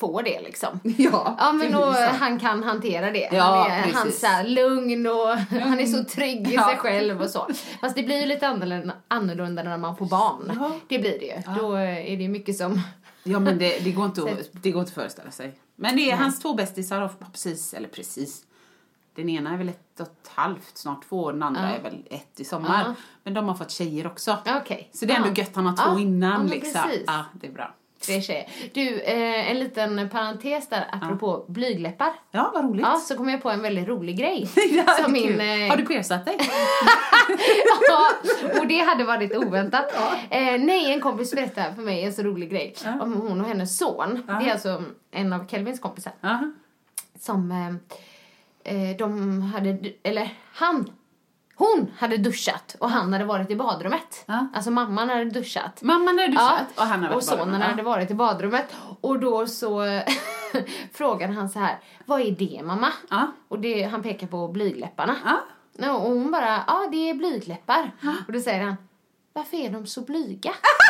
få 0.00 0.22
det 0.22 0.40
liksom. 0.40 0.80
Ja, 0.98 1.36
Ja 1.38 1.52
men 1.52 1.72
så. 1.72 1.92
han 1.92 2.38
kan 2.40 2.62
hantera 2.64 3.10
det. 3.10 3.28
Ja, 3.32 3.42
han 3.68 3.70
är, 3.70 3.92
han 3.92 4.12
så 4.12 4.26
här, 4.26 4.44
lugn 4.44 5.06
och 5.06 5.28
han 5.60 5.80
är 5.80 5.86
så 5.86 6.04
trygg 6.04 6.48
i 6.48 6.54
Ja. 6.54 6.64
sig 6.68 6.76
själv 6.76 7.22
och 7.22 7.30
så. 7.30 7.48
Fast 7.80 7.96
det 7.96 8.02
blir 8.02 8.20
ju 8.20 8.26
lite 8.26 8.48
annorlunda, 8.48 8.94
annorlunda 9.08 9.62
när 9.62 9.78
man 9.78 9.96
får 9.96 10.06
barn. 10.06 10.52
Ja. 10.60 10.70
Det 10.88 10.98
blir 10.98 11.18
det 11.18 11.26
ju. 11.26 11.54
Då 11.60 11.72
är 11.74 12.16
det 12.16 12.28
mycket 12.28 12.56
som... 12.56 12.80
Ja 13.22 13.38
men 13.38 13.58
det, 13.58 13.78
det, 13.84 13.92
går 13.92 14.04
inte 14.04 14.22
att, 14.22 14.28
det 14.62 14.70
går 14.70 14.80
inte 14.80 14.90
att 14.90 14.94
föreställa 14.94 15.30
sig. 15.30 15.54
Men 15.76 15.96
det 15.96 16.10
är 16.10 16.16
hans 16.16 16.40
två 16.40 16.54
bästisar 16.54 17.00
har 17.00 17.08
precis, 17.32 17.74
eller 17.74 17.88
precis. 17.88 18.42
Den 19.14 19.28
ena 19.28 19.52
är 19.52 19.56
väl 19.56 19.68
ett 19.68 20.00
och 20.00 20.06
ett 20.06 20.30
halvt, 20.34 20.78
snart 20.78 21.08
två, 21.08 21.20
och 21.24 21.32
den 21.32 21.42
andra 21.42 21.62
Ja. 21.62 21.76
är 21.76 21.82
väl 21.82 22.02
ett 22.10 22.40
i 22.40 22.44
sommar. 22.44 22.84
Ja. 22.86 22.94
Men 23.24 23.34
de 23.34 23.48
har 23.48 23.54
fått 23.54 23.70
tjejer 23.70 24.06
också. 24.06 24.36
Okej. 24.62 24.90
Så 24.94 25.04
det 25.06 25.12
är 25.12 25.16
ändå 25.16 25.28
Ja. 25.28 25.34
gött, 25.34 25.50
han 25.56 25.66
har 25.66 25.92
två 25.92 25.98
innan 26.00 26.46
liksom. 26.46 26.80
Ja, 27.06 27.24
det 27.40 27.46
är 27.46 27.52
bra. 27.52 27.74
Tre 28.06 28.20
tjejer. 28.22 28.48
Du, 28.74 29.00
eh, 29.00 29.50
en 29.50 29.58
liten 29.58 30.08
parentes 30.08 30.68
där 30.68 30.84
apropå 30.92 31.44
blygläppar. 31.48 32.12
Ja, 32.30 32.50
vad 32.54 32.64
roligt. 32.64 32.86
Ja, 32.86 32.96
så 32.96 33.16
kom 33.16 33.28
jag 33.28 33.42
på 33.42 33.50
en 33.50 33.62
väldigt 33.62 33.88
rolig 33.88 34.18
grej. 34.18 34.48
Ja, 34.70 34.84
som 35.02 35.12
min, 35.12 35.40
eh, 35.40 35.68
Har 35.70 35.76
du 35.76 35.86
piercat 35.86 36.24
dig? 36.24 36.36
ja, 37.88 38.10
och 38.60 38.66
det 38.66 38.78
hade 38.78 39.04
varit 39.04 39.36
oväntat. 39.36 39.92
Eh, 40.30 40.58
nej, 40.58 40.92
en 40.92 41.00
kompis 41.00 41.34
berättade 41.34 41.74
för 41.74 41.82
mig 41.82 42.04
en 42.04 42.12
så 42.12 42.22
rolig 42.22 42.50
grej 42.50 42.74
om 43.00 43.12
hon 43.12 43.40
och 43.40 43.46
hennes 43.46 43.78
son. 43.78 44.22
Det 44.26 44.48
är 44.48 44.52
alltså 44.52 44.82
en 45.10 45.32
av 45.32 45.46
Kelvins 45.46 45.80
kompisar. 45.80 46.12
Som 47.18 47.50
eh, 47.52 47.74
eh, 48.74 48.96
de 48.96 49.42
hade, 49.42 49.92
eller 50.02 50.34
han, 50.52 50.90
hon 51.60 51.90
hade 51.98 52.16
duschat 52.16 52.76
och 52.80 52.90
han 52.90 53.12
hade 53.12 53.24
varit 53.24 53.50
i 53.50 53.56
badrummet. 53.56 54.24
Ja. 54.26 54.46
Alltså 54.54 54.70
mamman 54.70 55.08
hade 55.08 55.24
duschat. 55.24 55.82
Mamman 55.82 56.18
hade 56.18 56.32
duschat 56.32 56.66
och 56.76 56.82
han 56.82 57.02
hade 57.02 57.06
och 57.06 57.22
varit 57.22 57.24
i 57.24 57.26
sonen 57.26 57.62
hade 57.62 57.82
varit 57.82 58.10
i 58.10 58.14
badrummet. 58.14 58.76
Och 59.00 59.18
då 59.20 59.46
så 59.46 59.82
frågade 60.92 61.32
han 61.32 61.48
så 61.48 61.58
här, 61.58 61.78
vad 62.06 62.20
är 62.20 62.30
det 62.30 62.62
mamma? 62.64 62.88
Ja. 63.10 63.32
Och 63.48 63.58
det, 63.58 63.82
han 63.82 64.02
pekar 64.02 64.26
på 64.26 64.48
blygläpparna. 64.48 65.16
Ja. 65.24 65.40
Ja, 65.72 65.92
och 65.92 66.10
hon 66.10 66.30
bara, 66.30 66.64
ja 66.66 66.88
det 66.92 67.10
är 67.10 67.14
blygläppar. 67.14 67.90
Och 68.26 68.32
då 68.32 68.40
säger 68.40 68.64
han, 68.64 68.76
varför 69.32 69.56
är 69.56 69.70
de 69.70 69.86
så 69.86 70.00
blyga? 70.00 70.50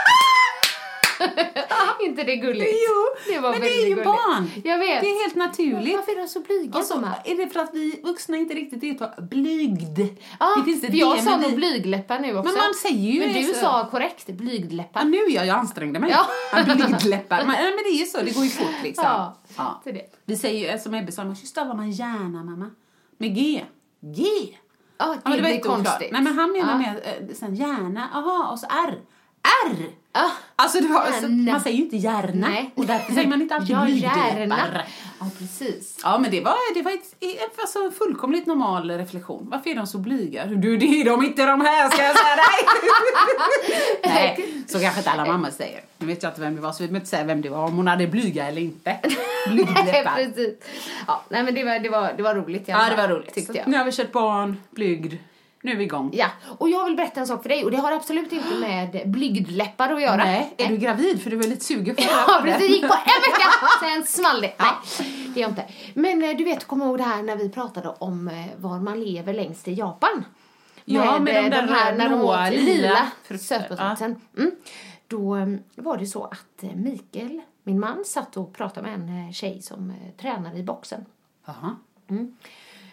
inte 2.07 2.23
det 2.23 2.37
gulligt? 2.37 2.71
Jo, 2.89 3.33
det 3.35 3.41
men 3.41 3.61
det 3.61 3.67
är 3.67 3.83
ju 3.83 3.89
gulligt. 3.89 4.05
barn. 4.05 4.51
Jag 4.65 4.79
vet. 4.79 5.01
Det 5.01 5.07
är 5.07 5.23
helt 5.23 5.35
naturligt. 5.35 5.97
Varför 5.97 6.13
är 6.13 6.17
de 6.17 6.29
så 6.29 6.41
blyga 6.41 6.79
Och 6.79 6.85
så 6.85 6.95
mamma? 6.95 7.15
är 7.25 7.37
det 7.37 7.49
för 7.49 7.61
att 7.61 7.71
vi 7.75 8.01
vuxna 8.05 8.37
inte 8.37 8.55
riktigt 8.55 8.85
är 8.85 8.95
på 9.07 9.23
blygd. 9.23 9.99
Ja, 10.41 10.55
det 10.59 10.65
finns 10.65 10.85
ett 10.85 10.95
jag 10.95 11.17
det, 11.17 11.23
sa 11.23 11.31
men 11.31 11.41
nog 11.41 11.55
blygdläppar 11.55 12.19
nu 12.19 12.39
också. 12.39 12.53
Men 12.53 12.59
man 12.65 12.75
säger 12.75 13.13
ju 13.13 13.21
Men 13.21 13.33
det 13.33 13.41
du 13.41 13.47
så. 13.55 13.61
sa 13.61 13.89
korrekt, 13.91 14.25
Ja, 14.27 14.35
blygdläppar. 14.35 15.05
nu 15.05 15.17
ja, 15.29 15.45
jag 15.45 15.59
ansträngde 15.59 16.01
mig. 16.01 16.11
Ja. 16.11 16.27
Ja. 16.53 16.75
Blygdläppar. 16.75 17.37
Men, 17.39 17.47
nej, 17.49 17.65
men 17.75 17.85
det 17.85 17.91
är 17.91 17.99
ju 18.01 18.07
så, 18.07 18.19
det 18.19 18.35
går 18.35 18.45
ju 18.45 18.51
fort 18.51 18.83
liksom. 18.83 19.05
Ja, 19.05 19.37
Ja. 19.57 19.81
det. 19.85 20.03
Vi 20.25 20.37
säger 20.37 20.73
ju, 20.73 20.79
som 20.79 20.95
Ebbe 20.95 21.13
sa, 21.13 21.25
man 21.25 21.37
ska 21.37 21.47
stava 21.47 21.75
man 21.75 21.91
gärna 21.91 22.45
mamma. 22.45 22.71
Med 23.19 23.35
G. 23.35 23.65
G. 24.01 24.25
Ja, 24.99 25.07
det, 25.07 25.13
Ja, 25.15 25.21
men 25.25 25.37
det 25.37 25.43
var 25.43 25.51
inte 25.51 25.69
oklart. 25.69 25.85
konstigt. 25.85 26.13
Nej 26.13 26.23
men 26.23 26.39
han 26.39 26.53
menar 26.53 26.73
Ja. 26.73 26.79
med 26.79 26.97
eh, 27.29 27.35
sen 27.35 27.55
gärna, 27.55 28.09
aha, 28.15 28.49
och 28.53 28.59
så 28.59 28.67
R. 28.67 28.99
R! 29.67 29.77
Ja. 30.13 30.31
Alltså 30.57 30.79
var, 30.81 31.07
så, 31.07 31.23
Gärna. 31.23 31.53
man 31.53 31.61
säger 31.61 31.77
ju 31.77 31.83
inte 31.83 31.97
gärna. 31.97 32.49
Nej. 32.49 32.71
Och 32.75 32.87
därför 32.87 33.13
säger 33.13 33.29
man 33.29 33.43
inte 33.43 33.55
alltid 33.55 33.71
Ja, 33.77 33.89
gärna. 33.89 34.83
Ja, 35.21 35.27
precis. 35.39 35.99
Ja 36.03 36.19
men 36.19 36.31
det 36.31 36.41
var, 36.41 36.75
det 36.75 36.83
var 36.83 36.93
ett, 36.93 37.59
alltså, 37.61 37.91
fullkomligt 37.91 38.47
normal 38.47 38.91
reflektion. 38.91 39.49
Varför 39.51 39.71
är 39.71 39.75
de 39.75 39.87
så 39.87 39.99
blyga? 39.99 40.47
Du, 40.47 40.77
det 40.77 40.87
är 40.87 41.05
de 41.05 41.25
inte 41.25 41.47
de 41.47 41.61
här 41.61 41.91
ska 41.91 42.03
jag 42.03 42.17
säga 42.19 42.37
dig! 42.37 42.67
Nej, 44.15 44.65
så 44.69 44.81
kanske 44.81 45.01
inte 45.01 45.11
alla 45.11 45.25
mammor 45.25 45.51
säger. 45.51 45.81
Nu 45.99 46.07
vet 46.07 46.23
jag 46.23 46.31
inte 46.31 46.41
vem 46.41 46.57
det 46.57 46.63
var 46.63 46.73
så 46.73 46.83
vi 46.83 46.87
behöver 46.87 47.01
inte 47.01 47.11
säga 47.11 47.25
vem 47.25 47.43
det 47.43 47.49
var, 47.49 47.65
om 47.65 47.77
hon 47.77 47.87
hade 47.87 48.07
blyga 48.07 48.47
eller 48.47 48.63
inte. 48.63 48.99
Blygdläppar. 49.49 50.15
precis. 50.15 50.55
Ja, 51.07 51.25
nej 51.29 51.43
men 51.43 51.55
det 51.55 51.65
var, 51.65 51.79
det 51.79 51.89
var, 51.89 52.13
det 52.17 52.23
var 52.23 52.35
roligt 52.35 52.65
Ja 52.67 52.89
det 52.91 52.97
var 52.97 53.09
roligt. 53.09 53.35
Tyckte 53.35 53.59
jag. 53.59 53.69
Nu 53.69 53.77
har 53.77 53.85
vi 53.85 53.93
kört 53.93 54.13
barn, 54.13 54.57
blygd. 54.71 55.15
Nu 55.63 55.73
är 55.73 55.77
vi 55.77 55.85
igång. 55.85 56.11
Ja, 56.13 56.27
och 56.59 56.71
jag 56.71 56.85
vill 56.85 56.97
berätta 56.97 57.21
en 57.21 57.27
sak 57.27 57.43
för 57.43 57.49
dig 57.49 57.65
och 57.65 57.71
det 57.71 57.77
har 57.77 57.93
absolut 57.93 58.33
inte 58.33 58.55
med 58.61 59.03
blygdläppar 59.11 59.93
att 59.93 60.03
göra. 60.03 60.17
Nej, 60.17 60.55
är 60.57 60.69
du 60.69 60.77
gravid? 60.77 61.23
För 61.23 61.31
du 61.31 61.37
var 61.37 61.45
lite 61.45 61.65
sugen 61.65 61.95
på 61.97 62.03
Ja, 62.03 62.41
precis. 62.43 62.61
Det 62.61 62.67
gick 62.67 62.89
på 62.89 62.95
en 62.95 63.33
vecka, 63.33 63.49
sen 63.81 64.07
small 64.07 64.41
det. 64.41 64.53
Nej, 64.59 64.73
det 65.35 65.41
är 65.41 65.43
jag 65.43 65.51
inte. 65.51 65.65
Men 65.95 66.23
eh, 66.23 66.37
du 66.37 66.45
vet, 66.45 66.65
kom 66.65 66.83
ihåg 66.83 66.99
det 66.99 67.05
här 67.05 67.23
när 67.23 67.37
vi 67.37 67.49
pratade 67.49 67.89
om 67.89 68.29
eh, 68.29 68.35
var 68.57 68.81
man 68.81 69.01
lever 69.01 69.35
längst 69.35 69.69
i 69.69 69.73
Japan? 69.73 70.25
Ja, 70.85 71.19
med 71.19 71.35
de 71.35 71.39
eh, 71.39 71.51
där 71.51 71.75
här, 71.75 71.97
när 71.97 72.09
de 72.09 72.21
åt 72.21 72.51
lila 72.51 73.11
sötpotatisen. 73.39 74.21
Mm. 74.37 74.51
Då 75.07 75.37
var 75.75 75.97
det 75.97 76.07
så 76.07 76.25
att 76.25 76.63
Mikael, 76.75 77.41
min 77.63 77.81
man, 77.81 78.05
satt 78.05 78.37
och 78.37 78.53
pratade 78.53 78.87
med 78.87 78.95
en 78.95 79.33
tjej 79.33 79.63
som 79.63 79.93
tränar 80.21 80.57
i 80.57 80.63
boxen. 80.63 81.05
Jaha. 81.47 81.77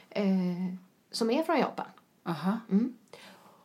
Eh, 0.09 0.24
som 1.12 1.31
är 1.31 1.43
från 1.43 1.59
Japan. 1.59 1.86
Aha. 2.27 2.60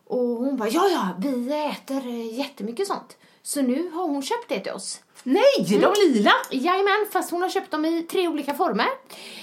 Och 0.05 0.19
hon 0.19 0.57
bara, 0.57 0.69
ja 0.69 0.89
ja, 0.89 1.09
vi 1.19 1.53
äter 1.71 2.07
eh, 2.07 2.39
jättemycket 2.39 2.87
sånt. 2.87 3.17
Så 3.43 3.63
nu 3.63 3.91
har 3.91 4.03
hon 4.03 4.23
köpt 4.23 4.49
det 4.49 4.61
till 4.61 4.73
oss. 4.73 5.01
Nej, 5.23 5.43
de 5.69 5.95
lila! 6.07 6.33
Jajamän, 6.51 7.07
fast 7.13 7.31
hon 7.31 7.43
har 7.43 7.49
köpt 7.49 7.71
dem 7.71 7.85
i 7.85 8.03
tre 8.03 8.29
olika 8.29 8.55
former. 8.55 8.87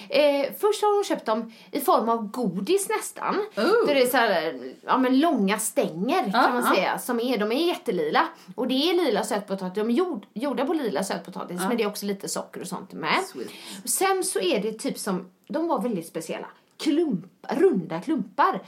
Eh, 0.10 0.54
först 0.60 0.82
har 0.82 0.96
hon 0.96 1.04
köpt 1.04 1.26
dem 1.26 1.54
i 1.72 1.80
form 1.82 2.10
av 2.10 2.32
godis 2.32 2.90
nästan. 2.90 3.36
Oh. 3.36 3.88
Där 3.88 3.96
det 3.96 4.02
är 4.02 4.08
så 4.08 4.18
här, 4.18 4.60
ja, 4.86 4.98
men 4.98 5.20
långa 5.20 5.60
stänger 5.60 6.24
Ja, 6.34 6.44
kan 6.44 6.54
man 6.54 6.76
säga. 6.76 7.00
Som 7.00 7.20
är, 7.20 7.38
de 7.38 7.52
är 7.52 7.68
jättelila. 7.68 8.28
Och 8.56 8.68
det 8.68 8.90
är 8.90 8.94
lila 8.94 9.24
sötpotatis. 9.24 9.76
De 9.76 9.90
är 9.90 9.94
gjord, 9.94 10.26
gjorda 10.34 10.66
på 10.66 10.74
lila 10.74 11.04
sötpotatis. 11.04 11.60
Men 11.68 11.78
det 11.78 11.84
är 11.84 11.88
också 11.88 12.06
lite 12.06 12.30
socker 12.30 12.62
och 12.62 12.68
sånt 12.68 12.94
med. 12.94 13.24
Sweet. 13.28 13.50
Sen 13.86 14.24
så 14.24 14.40
är 14.40 14.62
det 14.62 14.72
typ 14.72 14.98
som, 14.98 15.30
de 15.48 15.68
var 15.68 15.82
väldigt 15.82 16.08
speciella. 16.08 16.48
Klump, 16.80 17.46
runda 17.50 18.02
klumpar. 18.02 18.62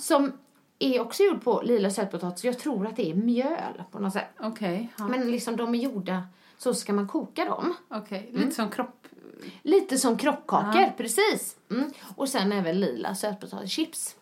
Som 0.00 0.32
är 0.78 1.00
också 1.00 1.22
gjord 1.22 1.44
på 1.44 1.62
lila 1.64 1.90
sötpotatis. 1.90 2.44
Jag 2.44 2.58
tror 2.58 2.86
att 2.86 2.96
det 2.96 3.10
är 3.10 3.14
mjöl 3.14 3.82
på 3.90 3.98
något 3.98 4.12
sätt. 4.12 4.28
Okej. 4.40 4.92
ja. 4.98 5.08
Men 5.08 5.30
liksom 5.30 5.56
de 5.56 5.74
är 5.74 5.78
gjorda 5.78 6.22
så 6.58 6.74
ska 6.74 6.92
man 6.92 7.08
koka 7.08 7.44
dem. 7.44 7.74
Mm. 8.10 8.40
lite 8.40 8.54
som 8.54 8.70
kropp... 8.70 9.06
Lite 9.62 9.98
som 9.98 10.18
kroppkakor, 10.18 10.92
precis. 10.96 11.56
Mm. 11.70 11.90
Och 12.16 12.28
sen 12.28 12.52
även 12.52 12.80
lila 12.80 13.14
sötpotatischips. 13.14 14.16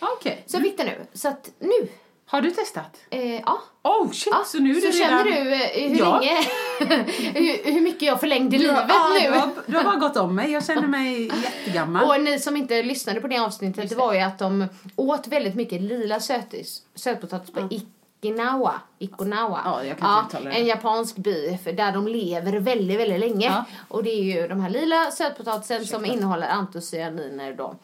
Okej. 0.00 0.44
Så 0.46 0.56
jag 0.56 0.62
fick 0.62 0.76
det 0.76 0.84
nu. 0.84 1.06
Så 1.12 1.28
att 1.28 1.50
nu 1.58 1.88
Har 2.34 2.40
du 2.40 2.50
testat? 2.50 2.96
Eh, 3.10 3.34
ja. 3.34 3.62
Oh 3.82 4.10
shit, 4.10 4.32
ja. 4.32 4.44
så 4.46 4.58
nu 4.58 4.70
är 4.76 4.80
så 4.80 4.86
det 4.86 4.92
känner 4.92 5.24
redan... 5.24 5.44
du 5.44 5.54
eh, 5.54 5.90
hur 5.90 5.98
Ja. 5.98 6.20
länge, 6.20 6.36
hur, 7.32 7.72
hur 7.72 7.80
mycket 7.80 8.02
jag 8.02 8.20
förlängde 8.20 8.56
Du 8.56 8.62
livet 8.62 8.84
ja, 8.88 9.08
nu. 9.22 9.30
Du 9.30 9.38
har, 9.38 9.50
du 9.66 9.76
har 9.76 9.84
bara 9.84 9.96
gått 9.96 10.16
om 10.16 10.34
mig. 10.34 10.50
Jag 10.50 10.66
känner 10.66 10.86
mig 10.86 11.32
jättegammal. 11.42 12.04
Och 12.04 12.24
ni 12.24 12.38
som 12.38 12.56
inte 12.56 12.82
lyssnade 12.82 13.20
på 13.20 13.28
det 13.28 13.38
avsnittet, 13.38 13.88
det 13.88 13.94
var 13.94 14.14
ju 14.14 14.20
att 14.20 14.38
de 14.38 14.66
åt 14.96 15.26
väldigt 15.26 15.54
mycket 15.54 15.82
lila 15.82 16.20
sötis, 16.20 16.82
sötpotatis 16.94 17.50
på 17.50 17.68
Ikinawa. 17.70 18.74
Ikonawa. 18.98 19.60
Ja, 19.64 19.84
jag 19.84 19.98
kan 19.98 20.44
det. 20.44 20.50
En 20.50 20.66
japansk 20.66 21.16
by 21.16 21.58
där 21.64 21.92
de 21.92 22.08
lever 22.08 22.60
väldigt, 22.60 23.00
väldigt 23.00 23.20
länge. 23.20 23.46
Ja. 23.46 23.64
Och 23.88 24.04
det 24.04 24.10
är 24.10 24.22
ju 24.22 24.48
de 24.48 24.60
här 24.60 24.70
lila 24.70 25.10
sötpotatisen 25.10 25.86
som 25.86 26.04
innehåller 26.04 26.48
antocyaniner 26.48 27.54
då. 27.54 27.76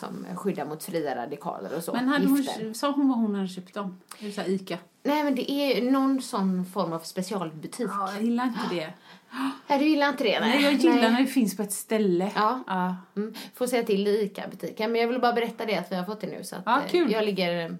Som 0.00 0.26
skyddar 0.36 0.64
mot 0.64 0.84
fria 0.84 1.16
radikaler 1.16 1.76
och 1.76 1.82
så. 1.84 1.92
Men 1.92 2.08
hade 2.08 2.26
hon, 2.26 2.74
sa 2.74 2.90
hon 2.90 3.08
vad 3.08 3.18
hon 3.18 3.34
hade 3.34 3.48
köpt 3.48 3.74
dem? 3.74 3.98
Det 4.20 4.38
är 4.38 4.48
Ica. 4.50 4.78
Nej 5.02 5.24
men 5.24 5.34
det 5.34 5.50
är 5.50 5.90
någon 5.90 6.22
sån 6.22 6.64
form 6.64 6.92
av 6.92 6.98
specialbutik. 7.00 7.86
Ja, 7.90 8.12
jag 8.14 8.22
gillar 8.22 8.44
inte 8.44 8.60
det. 8.74 8.92
Nej, 9.68 9.78
du 9.78 9.84
gillar 9.84 10.08
inte 10.08 10.24
det? 10.24 10.40
Nej, 10.40 10.62
jag 10.62 10.72
gillar 10.72 11.10
när 11.10 11.20
det 11.20 11.26
finns 11.26 11.56
på 11.56 11.62
ett 11.62 11.72
ställe. 11.72 12.32
Ja. 12.34 12.60
ja. 12.66 12.96
Mm. 13.16 13.34
Får 13.54 13.66
säga 13.66 13.82
till 13.82 14.06
i 14.08 14.22
ICA-butiken. 14.24 14.92
Men 14.92 15.00
jag 15.00 15.08
vill 15.08 15.20
bara 15.20 15.32
berätta 15.32 15.66
det 15.66 15.76
att 15.76 15.92
vi 15.92 15.96
har 15.96 16.04
fått 16.04 16.20
det 16.20 16.26
nu. 16.26 16.44
Så 16.44 16.56
att 16.56 16.62
Ja, 16.66 16.80
eh, 16.82 16.90
kul. 16.90 17.12
jag 17.12 17.24
ligger... 17.24 17.66
eh, 17.66 17.72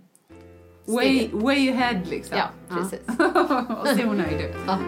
Way, 0.87 1.29
way 1.33 1.71
ahead 1.71 2.01
liksom. 2.11 2.39
Ja, 2.39 2.51
precis. 2.69 3.01
och 3.83 3.89
se 3.89 4.05
hon 4.05 4.17
nöjd 4.17 4.41
ut. 4.41 4.57
Ja. 4.67 4.79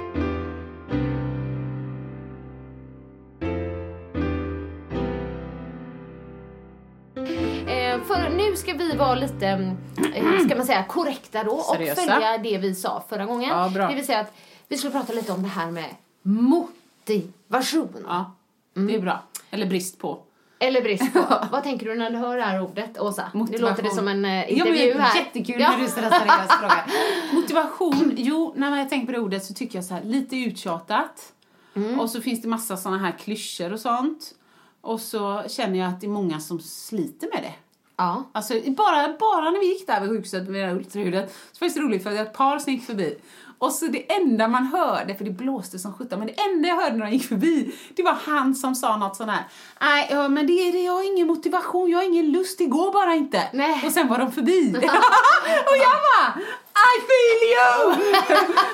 Nu 8.55 8.59
ska 8.59 8.73
vi 8.75 8.97
vara 8.97 9.15
lite, 9.15 9.47
eh, 10.15 10.39
ska 10.47 10.57
man 10.57 10.67
säga, 10.67 10.85
korrekta 10.85 11.45
då 11.45 11.51
och 11.51 11.65
Seriösa. 11.65 12.01
följa 12.03 12.39
det 12.39 12.59
vi 12.59 12.75
sa 12.75 13.05
förra 13.09 13.27
gången. 13.27 13.51
Ja, 13.51 13.69
bra. 13.75 13.89
Det 13.89 13.95
vill 13.95 14.07
säga 14.07 14.21
att 14.21 14.33
vi 14.69 14.77
skulle 14.77 14.93
prata 14.93 15.13
lite 15.13 15.33
om 15.33 15.43
det 15.43 15.49
här 15.49 15.71
med 15.71 15.85
motivation. 16.23 18.05
Ja, 18.09 18.35
Mm. 18.77 18.87
det 18.89 18.95
är 18.95 19.01
bra. 19.01 19.23
Eller 19.51 19.67
brist 19.67 19.99
på. 19.99 20.19
Eller 20.59 20.83
brist 20.83 21.13
på. 21.13 21.25
Vad 21.53 21.63
tänker 21.63 21.87
du 21.87 21.95
när 21.95 22.11
du 22.11 22.17
hör 22.17 22.37
det 22.37 22.43
här 22.43 22.63
ordet, 22.63 22.99
Åsa? 23.01 23.31
Nu 23.33 23.39
Motivation. 23.39 23.69
låter 23.71 23.83
det 23.83 23.91
som 23.91 24.09
en 24.09 24.25
eh, 24.25 24.33
Ja, 24.33 24.45
intervju 24.47 24.95
men 24.95 25.03
här. 25.03 25.17
Jättekul 25.19 25.61
Ja. 25.61 25.71
när 25.71 25.79
du 25.79 25.89
ställer 25.89 26.11
seriös 26.11 26.49
fråga. 26.61 26.85
Motivation, 27.33 28.13
jo, 28.17 28.53
när 28.57 28.79
jag 28.79 28.89
tänker 28.91 29.07
på 29.07 29.13
det 29.13 29.19
ordet 29.19 29.45
så 29.45 29.55
tycker 29.55 29.79
jag 29.79 29.85
så 29.85 29.95
här, 29.95 30.03
lite 30.05 30.37
uttjatat. 30.37 31.33
Mm. 31.77 32.01
Och 32.01 32.11
så 32.11 32.21
finns 32.21 32.43
det 32.43 32.49
massa 32.49 32.77
såna 32.77 32.99
här 32.99 33.13
klyschor 33.13 33.73
och 33.73 33.81
sånt. 33.81 34.35
Och 34.81 35.01
så 35.01 35.43
känner 35.49 35.79
jag 35.79 35.89
att 35.89 36.01
det 36.01 36.07
är 36.07 36.11
många 36.11 36.41
som 36.41 36.61
sliter 36.61 37.29
med 37.35 37.43
det. 37.43 37.53
Ja. 37.97 38.25
Alltså 38.33 38.55
bara, 38.67 39.17
bara 39.19 39.51
när 39.51 39.61
vi 39.61 39.67
gick 39.67 39.87
där 39.87 40.01
vid 40.01 40.11
sjukhuset 40.11 40.49
med 40.49 40.69
det 40.69 40.75
ultraljudet 40.75 41.35
så 41.53 41.65
var 41.65 41.69
det 41.69 41.75
så 41.75 41.81
roligt 41.81 42.03
för 42.03 42.11
att 42.11 42.17
ett 42.29 42.33
par 42.33 42.59
som 42.59 42.73
gick 42.73 42.87
förbi 42.87 43.19
och 43.59 43.73
så 43.73 43.87
det 43.87 44.13
enda 44.13 44.49
man 44.49 44.67
hörde, 44.67 45.15
för 45.15 45.25
det 45.25 45.31
blåste 45.31 45.79
som 45.79 45.95
sjutton, 45.95 46.19
men 46.19 46.29
det 46.29 46.41
enda 46.41 46.69
jag 46.69 46.77
hörde 46.77 46.97
när 46.97 47.07
de 47.07 47.13
gick 47.13 47.29
förbi 47.29 47.75
det 47.97 48.03
var 48.03 48.13
han 48.13 48.55
som 48.55 48.75
sa 48.75 48.97
något 48.97 49.17
sån 49.17 49.29
här 49.29 49.45
Nej, 49.81 50.09
ja, 50.11 50.29
men 50.29 50.47
det 50.47 50.53
är 50.53 50.73
det, 50.73 50.79
jag 50.83 50.93
har 50.93 51.13
ingen 51.15 51.27
motivation, 51.27 51.91
jag 51.91 51.99
har 51.99 52.05
ingen 52.05 52.33
lust, 52.33 52.59
det 52.59 52.67
går 52.67 52.93
bara 52.93 53.15
inte. 53.15 53.49
Nej. 53.53 53.83
Och 53.87 53.93
sen 53.93 54.09
var 54.09 54.19
de 54.19 54.33
förbi. 54.33 54.75
och 55.67 55.77
jag 55.77 55.97
bara 56.05 56.41
I 56.95 56.95
feel 57.09 57.41
you! 57.51 58.15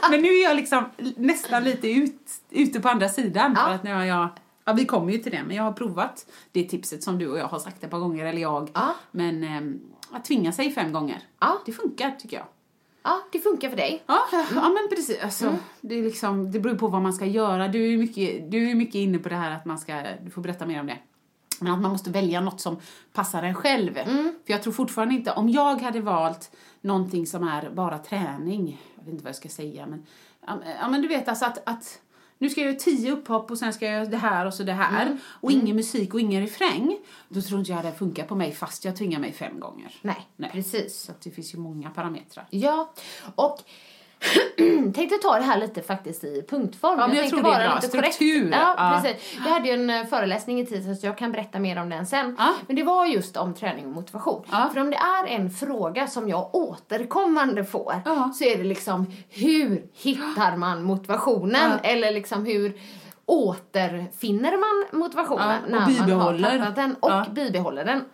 men 0.11 0.23
nu 0.23 0.29
är 0.29 0.43
jag 0.43 0.57
liksom 0.57 0.85
nästan 1.17 1.65
lite 1.65 1.91
ut, 1.91 2.31
ute 2.51 2.81
på 2.81 2.89
andra 2.89 3.09
sidan 3.09 3.53
Ja. 3.57 3.65
för 3.65 3.75
att 3.75 3.83
nu 3.83 3.95
har 3.95 4.05
jag 4.05 4.29
Ja, 4.65 4.73
vi 4.73 4.85
kommer 4.85 5.13
ju 5.13 5.19
till 5.19 5.33
det, 5.33 5.43
men 5.47 5.57
jag 5.57 5.63
har 5.65 5.73
provat 5.73 6.27
det 6.53 6.65
tipset 6.65 7.03
som 7.03 7.19
du 7.19 7.29
och 7.29 7.39
jag 7.39 7.47
har 7.49 7.59
sagt 7.59 7.85
ett 7.85 7.91
par 7.91 7.99
gånger, 7.99 8.27
eller 8.27 8.43
jag. 8.43 8.71
Ja. 8.75 8.95
Men 9.11 9.45
ehm, 9.45 9.81
att 10.11 10.25
tvinga 10.25 10.53
sig 10.53 10.71
fem 10.73 10.93
gånger, 10.93 11.23
Ja. 11.41 11.59
det 11.67 11.73
funkar 11.73 12.11
tycker 12.11 12.37
jag. 12.37 12.47
ja, 13.03 13.21
det 13.33 13.39
funkar 13.39 13.69
för 13.69 13.77
dig. 13.77 14.03
Ja, 14.07 14.19
ja 14.33 14.69
men 14.69 14.89
precis. 14.97 15.23
Alltså, 15.23 15.47
Mm. 15.47 15.59
det, 15.81 15.95
är 15.95 16.03
liksom, 16.03 16.53
det 16.53 16.61
beror 16.61 16.75
på 16.75 16.89
vad 16.89 17.03
man 17.03 17.13
ska 17.13 17.27
göra. 17.27 17.69
Du 17.69 17.85
är 17.85 17.89
ju 17.89 17.99
mycket, 17.99 18.51
du 18.51 18.71
är 18.71 18.75
mycket 18.75 18.95
inne 18.95 19.19
på 19.19 19.29
det 19.29 19.35
här 19.37 19.51
att 19.57 19.65
man 19.65 19.79
ska, 19.79 20.03
du 20.25 20.31
får 20.31 20.43
berätta 20.43 20.67
mer 20.67 20.81
om 20.81 20.87
det. 20.87 20.99
Men 21.61 21.73
att 21.73 21.81
man 21.81 21.91
måste 21.91 22.11
välja 22.11 22.41
något 22.41 22.61
som 22.61 22.77
passar 23.13 23.43
en 23.43 23.55
själv. 23.55 23.99
Mm. 23.99 24.25
För 24.47 24.53
jag 24.53 24.63
tror 24.63 24.73
fortfarande 24.73 25.15
inte, 25.15 25.33
om 25.33 25.49
jag 25.49 25.81
hade 25.81 26.01
valt 26.01 26.57
någonting 26.81 27.27
som 27.27 27.49
är 27.49 27.71
bara 27.71 27.99
träning, 27.99 28.81
jag 28.97 29.05
vet 29.05 29.13
inte 29.13 29.25
vad 29.25 29.29
jag 29.29 29.37
ska 29.37 29.49
säga, 29.49 29.87
men, 29.87 30.07
ja, 30.81 30.89
men 30.89 31.03
du 31.03 31.09
vet 31.09 31.29
alltså 31.29 31.45
att, 31.45 31.69
att 31.69 32.01
nu 32.41 32.51
ska 32.51 32.61
jag 32.61 32.69
göra 32.69 32.81
tio 32.81 33.13
upphopp 33.13 33.51
och 33.51 33.59
sen 33.59 33.73
ska 33.73 33.85
jag 33.85 33.95
göra 33.95 34.05
det 34.05 34.17
här 34.17 34.47
och 34.47 34.55
så 34.55 34.63
det 34.63 34.73
här. 34.73 35.07
Mm. 35.07 35.19
Och 35.25 35.53
ingen 35.53 35.77
musik 35.77 36.15
och 36.15 36.21
ingen 36.21 36.43
refräng. 36.43 36.99
Då 37.29 37.43
tror 37.43 37.59
inte 37.59 37.73
jag 37.73 37.85
det 37.85 37.93
funkar 37.93 38.27
på 38.27 38.35
mig 38.35 38.53
fast 38.53 38.85
jag 38.85 38.97
tvingar 38.97 39.21
mig 39.21 39.33
fem 39.33 39.61
gånger. 39.61 39.95
Nej, 40.03 40.29
Nej. 40.37 40.51
precis. 40.53 41.01
Så 41.01 41.13
det 41.23 41.31
finns 41.31 41.55
ju 41.55 41.59
många 41.59 41.91
parametrar. 41.91 42.47
Ja, 42.51 42.93
och 43.35 43.63
tänkte 44.95 45.17
ta 45.23 45.37
det 45.39 45.43
här 45.45 45.59
lite 45.59 45.83
faktiskt 45.83 46.25
i 46.25 46.45
punktform. 46.49 46.99
Ja, 46.99 47.07
men 47.07 47.17
jag 47.17 47.23
tänkte 47.31 47.41
tror 47.41 47.51
det 47.59 47.65
är 47.65 47.69
bra. 47.71 47.81
Struktur. 47.81 48.41
korrekt. 48.41 48.53
Ja, 48.53 48.75
Ja. 48.79 49.01
precis. 49.03 49.39
Jag 49.45 49.53
hade 49.53 49.69
ju 49.69 49.75
en 49.75 49.91
eh, 49.91 50.07
föreläsning 50.07 50.61
i 50.61 50.67
tisdags 50.67 51.01
så 51.01 51.07
jag 51.07 51.19
kan 51.19 51.33
berätta 51.33 51.59
mer 51.59 51.79
om 51.79 51.89
den 51.89 52.07
sen. 52.07 52.37
Ja. 52.39 52.53
Men 52.67 52.77
det 52.77 52.83
var 52.83 53.07
just 53.07 53.37
om 53.37 53.55
träning 53.55 53.87
och 53.87 53.93
motivation. 53.93 54.45
Ja. 54.51 54.71
För 54.73 54.81
om 54.81 54.91
det 54.91 54.97
är 54.97 55.27
en 55.27 55.51
fråga 55.51 56.07
som 56.07 56.29
jag 56.29 56.55
återkommande 56.55 57.65
får 57.65 57.95
så 58.35 58.45
är 58.45 58.59
det 58.59 58.65
liksom 58.65 59.13
hur 59.29 59.83
hittar 60.03 60.57
man 60.57 60.83
motivationen? 60.83 61.73
Eller 61.83 62.11
liksom 62.11 62.47
hur 62.47 62.73
återfinner 63.27 64.53
man 64.93 65.01
motivationen 65.01 65.57
när 65.69 65.81
man 65.81 65.89
bibehåller. 65.89 66.51
har 66.51 66.59
tappat 66.59 66.77
den 66.77 66.95
och 66.95 67.33
bibehåller 67.35 67.85
den. 67.85 68.05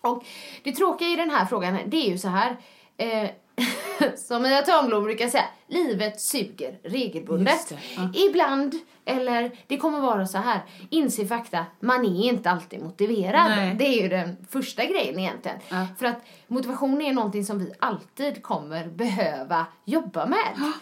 Och 0.00 0.24
det 0.62 0.72
tråkiga 0.72 1.08
i 1.08 1.16
den 1.16 1.30
här 1.30 1.44
frågan, 1.44 1.78
det 1.86 1.96
är 2.06 2.10
ju 2.10 2.18
så 2.18 2.28
här. 2.28 2.56
Eh, 2.96 3.30
som 4.16 4.42
Mia 4.42 4.62
Törnblom 4.62 5.04
brukar 5.04 5.28
säga, 5.28 5.44
livet 5.66 6.20
suger 6.20 6.78
regelbundet. 6.82 7.72
Ja. 7.96 8.10
Ibland, 8.14 8.74
eller 9.04 9.50
det 9.66 9.76
kommer 9.76 10.00
vara 10.00 10.26
så 10.26 10.38
här, 10.38 10.60
inse 10.90 11.26
fakta, 11.26 11.66
man 11.80 12.04
är 12.04 12.24
inte 12.28 12.50
alltid 12.50 12.82
motiverad. 12.82 13.50
Nej. 13.50 13.74
Det 13.74 13.84
är 13.84 14.02
ju 14.02 14.08
den 14.08 14.36
första 14.50 14.84
grejen 14.84 15.18
egentligen. 15.18 15.58
Ja. 15.68 15.86
För 15.98 16.06
att 16.06 16.26
motivation 16.46 17.02
är 17.02 17.12
någonting 17.12 17.44
som 17.44 17.58
vi 17.58 17.72
alltid 17.78 18.42
kommer 18.42 18.86
behöva 18.86 19.66
jobba 19.84 20.26
med. 20.26 20.72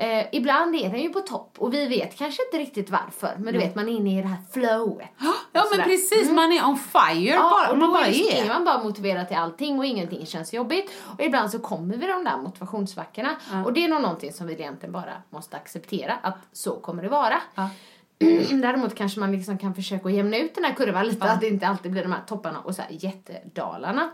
Eh, 0.00 0.26
ibland 0.32 0.74
är 0.76 0.90
den 0.90 1.00
ju 1.00 1.08
på 1.08 1.20
topp 1.20 1.54
och 1.58 1.74
vi 1.74 1.86
vet 1.86 2.16
kanske 2.18 2.42
inte 2.44 2.58
riktigt 2.58 2.90
varför. 2.90 3.36
Men 3.38 3.52
du 3.54 3.60
vet, 3.60 3.74
man 3.74 3.88
är 3.88 3.92
inne 3.92 4.18
i 4.18 4.22
det 4.22 4.28
här 4.28 4.38
flowet. 4.52 5.08
Ja, 5.52 5.64
men 5.70 5.80
precis. 5.84 6.30
Man 6.30 6.52
är 6.52 6.66
on 6.66 6.76
fire 6.78 7.30
Ja, 7.30 7.50
bara. 7.50 7.70
och 7.72 7.78
Man 7.78 7.92
bara 7.92 8.06
är, 8.06 8.44
är. 8.44 8.48
man 8.48 8.64
bara 8.64 8.82
motiverad 8.82 9.28
till 9.28 9.36
allting 9.36 9.78
och 9.78 9.84
ingenting 9.86 10.26
känns 10.26 10.52
jobbigt. 10.52 10.92
Och 11.18 11.24
ibland 11.24 11.50
så 11.50 11.58
kommer 11.58 11.96
vi 11.96 12.06
de 12.06 12.24
där 12.24 12.36
motivationssvackorna. 12.36 13.36
Och 13.64 13.72
det 13.72 13.84
är 13.84 13.88
nog 13.88 14.02
någonting 14.02 14.32
som 14.32 14.46
vi 14.46 14.52
egentligen 14.52 14.92
bara 14.92 15.12
måste 15.30 15.56
acceptera 15.56 16.14
att 16.22 16.38
så 16.52 16.76
kommer 16.76 17.02
det 17.02 17.08
vara. 17.08 17.40
Ja. 17.54 17.70
Däremot 18.50 18.94
kanske 18.94 19.20
man 19.20 19.32
liksom 19.32 19.58
kan 19.58 19.74
försöka 19.74 20.10
jämna 20.10 20.36
ut 20.36 20.54
den 20.54 20.64
här 20.64 20.74
kurvan 20.74 21.06
lite, 21.06 21.24
att 21.24 21.40
det 21.40 21.48
inte 21.48 21.66
alltid 21.68 21.92
blir 21.92 22.02
de 22.02 22.12
här 22.12 22.22
topparna 22.26 22.60
och 22.60 22.74
så 22.74 22.82
här 22.82 22.90
jättedalarna. 22.90 24.10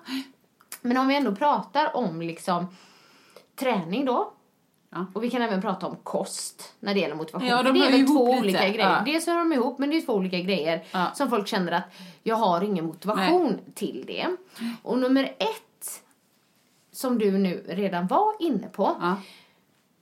Men 0.81 0.97
om 0.97 1.09
vi 1.09 1.17
ändå 1.17 1.35
pratar 1.35 1.97
om 1.97 2.23
liksom 2.23 2.67
träning 3.57 4.05
då. 4.05 4.33
Ja. 4.95 5.07
Och 5.13 5.25
vi 5.25 5.31
kan 5.31 5.43
även 5.43 5.61
prata 5.61 5.87
om 5.87 5.97
kost 6.03 6.75
när 6.81 6.95
det 6.95 7.01
gäller 7.01 7.15
motivation. 7.15 7.49
Ja, 7.49 7.63
de 7.63 7.73
det 7.79 7.87
är 7.87 7.91
väl 7.91 8.07
två 8.07 8.27
lite. 8.27 8.39
olika 8.41 8.69
grejer. 8.69 8.91
Ja. 8.91 9.03
Dels 9.13 9.27
hör 9.27 9.39
de 9.39 9.53
ihop, 9.53 9.79
men 9.79 9.91
det 9.91 9.97
är 9.97 10.01
två 10.01 10.13
olika 10.15 10.39
grejer 10.41 10.85
Ja. 10.93 11.07
som 11.15 11.31
folk 11.31 11.49
känner 11.49 11.73
att 11.73 11.85
jag 12.23 12.37
har 12.37 12.61
ingen 12.65 12.85
motivation 12.87 13.59
till 13.75 14.05
det. 14.07 14.27
Och 14.83 14.99
nummer 14.99 15.25
ett, 15.39 16.03
som 16.93 17.19
du 17.19 17.39
nu 17.39 17.65
redan 17.69 18.07
var 18.07 18.33
inne 18.39 18.69
på, 18.69 18.97
Ja. 19.01 19.17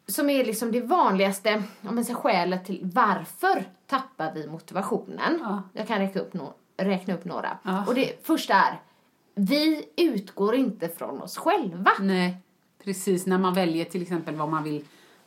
som 0.09 0.31
är 0.31 0.45
liksom 0.45 0.73
det 0.73 0.81
vanligaste 0.81 1.63
om 1.89 1.95
man 1.95 2.05
säger, 2.05 2.17
skälet 2.19 2.65
till 2.65 2.81
varför 2.95 3.65
tappar 3.87 4.33
vi 4.35 4.47
motivationen. 4.49 5.39
Ja. 5.41 5.63
Jag 5.73 5.89
kan 5.89 5.99
räkna 5.99 6.21
upp, 6.21 6.33
no- 6.35 6.53
räkna 6.77 7.15
upp 7.15 7.25
några. 7.25 7.59
Och 7.87 7.95
det 7.95 8.27
första 8.27 8.55
är, 8.55 8.81
vi 9.35 9.85
utgår 9.97 10.55
inte 10.55 10.89
från 10.89 11.23
oss 11.23 11.37
själva. 11.37 11.91
Nej, 12.01 12.37
precis. 12.85 13.27
När 13.27 13.39
man 13.39 13.55
väljer 13.55 13.85
till 13.85 14.03
exempel 14.03 14.35
vad 14.35 14.49
man 14.49 14.65
vill 14.65 14.85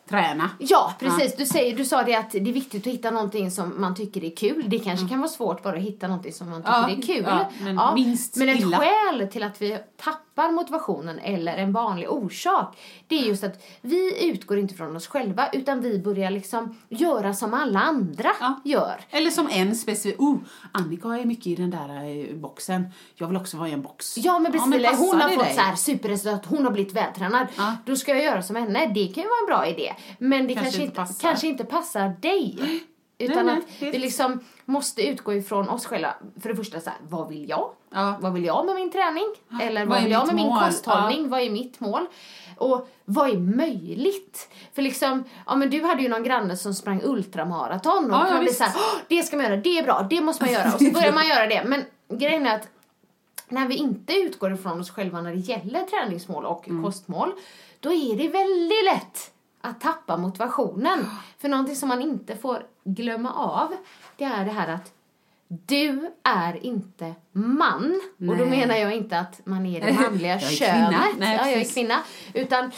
träna. 0.09 0.49
Ja, 0.59 0.93
precis. 0.99 1.35
Du, 1.37 1.45
säger, 1.45 1.77
du 1.77 1.85
sa 1.85 2.03
det 2.03 2.15
att 2.15 2.31
det 2.31 2.37
är 2.37 2.53
viktigt 2.53 2.87
att 2.87 2.93
hitta 2.93 3.11
någonting 3.11 3.51
som 3.51 3.81
man 3.81 3.95
tycker 3.95 4.23
är 4.23 4.35
kul. 4.35 4.63
Det 4.67 4.79
kanske 4.79 5.07
kan 5.07 5.19
vara 5.19 5.29
svårt 5.29 5.63
bara 5.63 5.75
att 5.75 5.81
hitta 5.83 6.07
någonting 6.07 6.33
som 6.33 6.49
man 6.49 6.61
tycker 6.61 6.71
Ja, 6.73 6.89
är 6.89 7.01
kul. 7.01 7.25
ja, 7.27 7.49
men 7.61 7.93
minst 7.95 8.35
men 8.35 8.49
ett 8.49 8.63
skäl 8.75 9.27
till 9.31 9.43
att 9.43 9.61
vi 9.61 9.77
tappar 9.97 10.51
motivationen 10.51 11.19
eller 11.19 11.57
en 11.57 11.73
vanlig 11.73 12.09
orsak 12.11 12.77
det 13.07 13.15
är 13.19 13.23
just 13.23 13.43
att 13.43 13.63
vi 13.81 14.29
utgår 14.29 14.57
inte 14.59 14.75
från 14.75 14.95
oss 14.95 15.07
själva 15.07 15.49
utan 15.53 15.81
vi 15.81 15.99
börjar 15.99 16.31
liksom 16.31 16.77
göra 16.89 17.33
som 17.33 17.53
alla 17.53 17.79
andra 17.79 18.29
Ja. 18.39 18.61
gör. 18.63 19.01
Eller 19.09 19.31
som 19.31 19.49
en 19.51 19.75
specifik, 19.75 20.19
oh, 20.21 20.37
Annika 20.71 21.07
är 21.07 21.25
mycket 21.25 21.47
i 21.47 21.55
den 21.55 21.69
där 21.71 22.05
eh, 22.29 22.35
boxen. 22.35 22.85
Jag 23.15 23.27
vill 23.27 23.37
också 23.37 23.57
vara 23.57 23.69
i 23.69 23.71
en 23.71 23.81
box. 23.81 24.17
Ja 24.17 24.39
men 24.39 24.51
precis, 24.51 24.83
passar 24.83 24.97
hon 24.97 25.21
har 25.21 25.29
fått 25.29 25.43
dig? 25.45 25.53
så 25.55 25.61
här 25.61 25.75
superresultat, 25.75 26.45
hon 26.45 26.63
har 26.65 26.71
blivit 26.71 26.93
vältränad. 26.93 27.47
Ja. 27.57 27.75
Då 27.85 27.95
ska 27.95 28.11
jag 28.15 28.23
göra 28.23 28.41
som 28.43 28.55
henne. 28.55 28.79
Det 28.87 29.07
kan 29.07 29.23
ju 29.23 29.29
vara 29.29 29.39
en 29.41 29.45
bra 29.47 29.67
idé. 29.67 29.94
Men 30.17 30.47
det 30.47 30.53
Kanske 30.53 30.63
kanske, 30.63 30.81
inte 30.81 30.95
passar. 30.95 31.21
kanske 31.29 31.47
inte 31.47 31.63
passar 31.65 32.09
dig. 32.21 32.57
Utan 33.17 33.45
nej, 33.45 33.57
att 33.57 33.63
vi 33.93 33.97
liksom 33.97 34.39
måste 34.65 35.07
utgå 35.07 35.33
ifrån 35.33 35.69
oss 35.69 35.85
själva. 35.85 36.13
För 36.41 36.49
det 36.49 36.55
första 36.55 36.79
så 36.79 36.89
här, 36.89 36.99
vad 37.09 37.29
vill 37.29 37.49
jag? 37.49 37.69
Ja. 37.93 38.17
Vad 38.21 38.33
vill 38.33 38.45
jag 38.45 38.65
med 38.65 38.75
min 38.75 38.91
träning? 38.91 39.25
Eller 39.61 39.85
Vad 39.85 39.89
vad 39.95 40.03
vill 40.03 40.11
jag 40.11 40.25
med 40.27 40.35
min 40.35 40.45
mål? 40.47 40.59
kosthållning? 40.63 41.29
Vad 41.29 41.41
är 41.41 41.49
mitt 41.49 41.79
mål? 41.79 42.05
Och 42.57 42.89
vad 43.05 43.29
är 43.29 43.37
möjligt? 43.37 44.49
För 44.73 44.81
liksom, 44.81 45.23
ja 45.45 45.55
men 45.55 45.69
du 45.69 45.83
hade 45.83 46.01
ju 46.03 46.09
någon 46.09 46.23
granne 46.23 46.57
som 46.57 46.73
sprang 46.73 47.01
ultramaraton 47.03 48.05
och 48.05 48.11
Ja, 48.11 48.21
ja, 48.21 48.27
ja, 48.27 48.33
man 48.33 48.43
blir 48.43 48.53
såhär, 48.53 48.73
"Åh, 48.75 48.99
det 49.09 49.23
ska 49.23 49.35
man 49.37 49.45
göra, 49.45 49.57
det 49.57 49.79
är 49.79 49.83
bra, 49.83 50.07
det 50.09 50.21
måste 50.21 50.43
man 50.43 50.53
göra. 50.53 50.73
Och 50.73 50.79
så 50.81 50.91
börjar 50.91 51.13
man 51.13 51.27
göra 51.27 51.47
det. 51.47 51.63
Men 51.65 51.83
grejen 52.17 52.45
är 52.47 52.55
att 52.55 52.67
när 53.49 53.67
vi 53.67 53.75
inte 53.75 54.13
utgår 54.13 54.53
ifrån 54.53 54.79
oss 54.79 54.89
själva 54.91 55.21
när 55.21 55.31
det 55.31 55.37
gäller 55.39 55.83
träningsmål 55.83 56.45
och 56.45 56.67
Mm. 56.67 56.83
kostmål, 56.83 57.31
då 57.79 57.93
är 57.93 58.15
det 58.17 58.27
väldigt 58.27 58.85
lätt 58.85 59.31
att 59.65 59.81
tappa 59.81 60.17
motivationen. 60.17 61.05
För 61.37 61.49
någonting 61.49 61.75
som 61.75 61.89
man 61.89 62.01
inte 62.01 62.37
får 62.37 62.65
glömma 62.83 63.33
av, 63.33 63.75
det 64.17 64.23
är 64.23 64.45
det 64.45 64.51
här 64.51 64.67
att 64.67 64.91
du 65.47 66.11
är 66.23 66.65
inte 66.65 67.13
man. 67.31 68.01
Och 68.17 68.37
då 68.37 68.45
Nej. 68.45 68.59
menar 68.59 68.75
jag 68.75 68.95
inte 68.95 69.19
att 69.19 69.41
man 69.43 69.65
är 69.65 69.81
det 69.81 69.93
manliga 69.93 70.33
Jag 70.41 70.51
är 70.51 70.55
könet. 70.55 71.17
Nej, 71.17 71.35
ja, 71.41 71.49
jag 71.49 71.61
är 71.61 71.73
kvinna. 71.73 71.99
Utan 72.33 72.71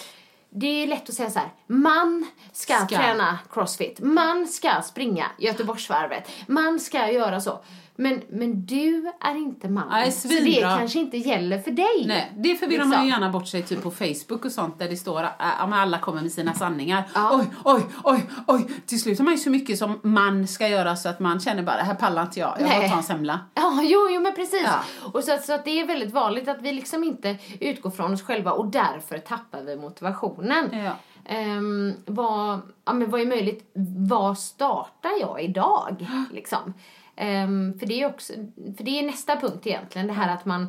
det 0.50 0.84
är 0.84 0.88
lätt 0.88 1.10
att 1.10 1.15
säga 1.15 1.30
så 1.30 1.39
här, 1.39 1.50
man 1.67 2.26
ska, 2.52 2.73
Ska. 2.73 2.97
träna 2.97 3.39
crossfit, 3.54 4.00
man 4.00 4.47
ska 4.47 4.82
springa 4.82 5.26
Göteborgsvarvet, 5.38 6.30
man 6.47 6.80
ska 6.80 7.12
göra 7.12 7.41
så. 7.41 7.60
Men, 7.99 8.21
men 8.29 8.65
du 8.65 9.12
är 9.21 9.36
inte 9.36 9.69
man. 9.69 9.88
Nej, 9.89 10.12
så 10.12 10.27
det 10.27 10.62
kanske 10.62 10.99
inte 10.99 11.17
gäller 11.17 11.60
för 11.60 11.71
dig. 11.71 12.05
Nej, 12.07 12.31
det 12.38 12.55
förvirrar 12.55 12.69
Liksom. 12.83 12.89
man 12.89 13.05
ju 13.05 13.12
gärna 13.12 13.29
bort 13.29 13.47
sig 13.47 13.63
typ 13.63 13.83
på 13.83 13.91
Facebook 13.91 14.45
och 14.45 14.51
sånt 14.51 14.79
där 14.79 14.89
det 14.89 14.97
står 14.97 15.23
att 15.23 15.41
äh, 15.41 15.73
alla 15.81 15.99
kommer 15.99 16.21
med 16.21 16.31
sina 16.31 16.53
sanningar. 16.53 17.03
Ja. 17.15 17.29
Oj, 17.39 17.45
oj, 17.63 17.81
oj, 18.03 18.25
oj. 18.47 18.67
Till 18.86 19.01
slut 19.01 19.17
har 19.17 19.23
man 19.25 19.33
ju 19.33 19.38
så 19.38 19.49
mycket 19.49 19.77
som 19.77 19.99
man 20.03 20.47
ska 20.47 20.67
göra 20.67 20.95
så 20.95 21.10
att 21.10 21.19
man 21.19 21.39
känner 21.39 21.63
bara, 21.63 21.81
här 21.81 21.95
pallar 21.95 22.21
inte 22.21 22.39
jag, 22.39 22.57
jag 22.60 22.67
Nej. 22.69 22.81
får 22.81 22.89
ta 22.89 22.97
en 22.97 23.03
semla. 23.03 23.39
Ja, 23.53 23.79
jo, 23.83 23.99
jo 24.12 24.21
men 24.21 24.36
precis. 24.36 24.63
Ja. 24.65 24.79
Och 25.13 25.23
så, 25.23 25.33
att- 25.33 25.45
så 25.45 25.53
att 25.53 25.65
det 25.65 25.79
är 25.79 25.88
väldigt 25.88 26.13
vanligt 26.13 26.47
att 26.47 26.62
vi 26.62 26.73
liksom 26.73 27.03
inte 27.03 27.38
utgår 27.60 27.89
från 27.89 28.13
oss 28.13 28.21
själva 28.21 28.51
och 28.51 28.67
därför 28.67 29.17
tappar 29.17 29.62
vi 29.62 29.75
motivationen. 29.75 30.69
Ja. 30.86 30.91
Ehm, 31.29 31.93
vad, 32.05 32.60
ja, 32.86 32.93
men 32.93 33.10
vad 33.10 33.21
är 33.21 33.25
möjligt? 33.25 33.71
Vad 34.10 34.38
startar 34.39 35.12
jag 35.21 35.41
idag? 35.43 36.07
Liksom. 36.33 36.73
Ehm, 37.17 37.80
för, 37.80 37.86
det 37.86 38.01
är 38.01 38.06
också, 38.06 38.34
för 38.77 38.84
det 38.84 38.99
är 38.99 39.03
nästa 39.03 39.36
punkt 39.39 39.67
egentligen, 39.67 40.08
det 40.08 40.13
här 40.13 40.34
att 40.34 40.45
man 40.45 40.62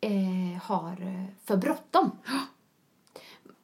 eh, 0.00 0.62
har 0.62 0.90
eh, 0.90 1.24
för 1.46 1.56
bråttom. 1.56 2.10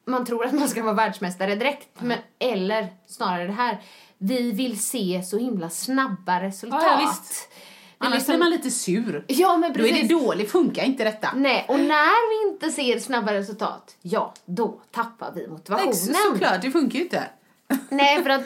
Man 0.06 0.26
tror 0.26 0.46
att 0.46 0.52
man 0.52 0.68
ska 0.68 0.82
vara 0.82 0.94
världsmästare 0.94 1.54
direkt, 1.54 1.88
men, 2.00 2.18
eller 2.38 2.88
snarare 3.06 3.46
det 3.46 3.52
här, 3.52 3.82
vi 4.18 4.52
vill 4.52 4.82
se 4.82 5.22
så 5.22 5.38
himla 5.38 5.70
snabba 5.70 6.42
resultat. 6.42 6.82
Ja, 6.82 7.00
ja, 7.02 7.14
Annars 7.98 8.14
liksom- 8.14 8.32
blir 8.32 8.38
man 8.38 8.50
lite 8.50 8.70
sur. 8.70 9.24
Ja, 9.28 9.56
men 9.56 9.72
Då 9.72 9.78
är 9.78 9.88
precis. 9.88 10.08
det 10.08 10.14
dåligt, 10.14 10.50
funkar 10.50 10.84
inte 10.84 11.04
detta. 11.04 11.30
Nej, 11.34 11.64
och 11.68 11.80
när 11.80 12.46
vi 12.46 12.52
inte 12.52 12.70
ser 12.70 12.98
snabba 12.98 13.32
resultat, 13.32 13.96
ja, 14.02 14.34
då 14.44 14.80
tappar 14.90 15.32
vi 15.34 15.48
motivationen. 15.48 15.94
Nej, 16.06 16.14
såklart, 16.32 16.62
det 16.62 16.70
funkar 16.70 16.98
ju 16.98 17.04
inte. 17.04 17.24
Nej, 17.88 18.22
för 18.22 18.30
att 18.30 18.42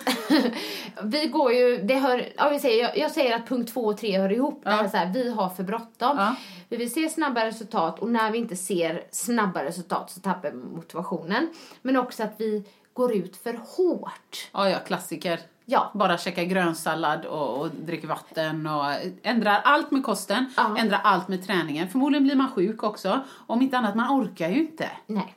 vi 1.02 1.26
går 1.26 1.52
ju, 1.52 1.78
det 1.82 1.94
hör, 1.94 2.28
ja, 2.36 2.48
vi 2.48 2.58
säger, 2.58 2.82
jag, 2.82 2.98
jag 2.98 3.10
säger 3.10 3.36
att 3.36 3.48
punkt 3.48 3.72
två 3.72 3.80
och 3.80 3.98
tre 3.98 4.18
hör 4.18 4.32
ihop. 4.32 4.60
Det 4.64 4.70
är 4.70 4.88
så 4.88 4.96
här, 4.96 5.12
vi 5.12 5.30
har 5.30 5.48
för 5.48 5.62
bråttom. 5.62 6.16
Ja. 6.18 6.34
Vi 6.68 6.76
vill 6.76 6.92
se 6.92 7.08
snabba 7.08 7.44
resultat 7.46 7.98
och 7.98 8.08
när 8.08 8.30
vi 8.30 8.38
inte 8.38 8.56
ser 8.56 9.02
snabba 9.10 9.64
resultat 9.64 10.10
så 10.10 10.20
tappar 10.20 10.50
vi 10.50 10.56
motivationen. 10.56 11.48
Men 11.82 11.96
också 11.96 12.22
att 12.22 12.34
vi 12.36 12.64
går 12.92 13.12
ut 13.16 13.36
för 13.36 13.60
hårt. 13.76 14.48
Ja, 14.52 14.70
ja, 14.70 14.78
klassiker. 14.78 15.40
Ja. 15.64 15.90
Bara 15.94 16.18
käka 16.18 16.44
grönsallad 16.44 17.24
och, 17.24 17.60
och 17.60 17.70
dricker 17.70 18.08
vatten 18.08 18.66
och 18.66 18.84
ändrar 19.22 19.60
allt 19.64 19.90
med 19.90 20.04
kosten, 20.04 20.52
Ja. 20.56 20.76
ändrar 20.78 21.00
allt 21.04 21.28
med 21.28 21.46
träningen. 21.46 21.88
Förmodligen 21.88 22.24
blir 22.24 22.34
man 22.36 22.50
sjuk 22.50 22.82
också. 22.82 23.20
Om 23.46 23.62
inte 23.62 23.78
annat, 23.78 23.94
man 23.94 24.20
orkar 24.20 24.48
ju 24.48 24.60
inte. 24.60 24.90
Nej. 25.06 25.34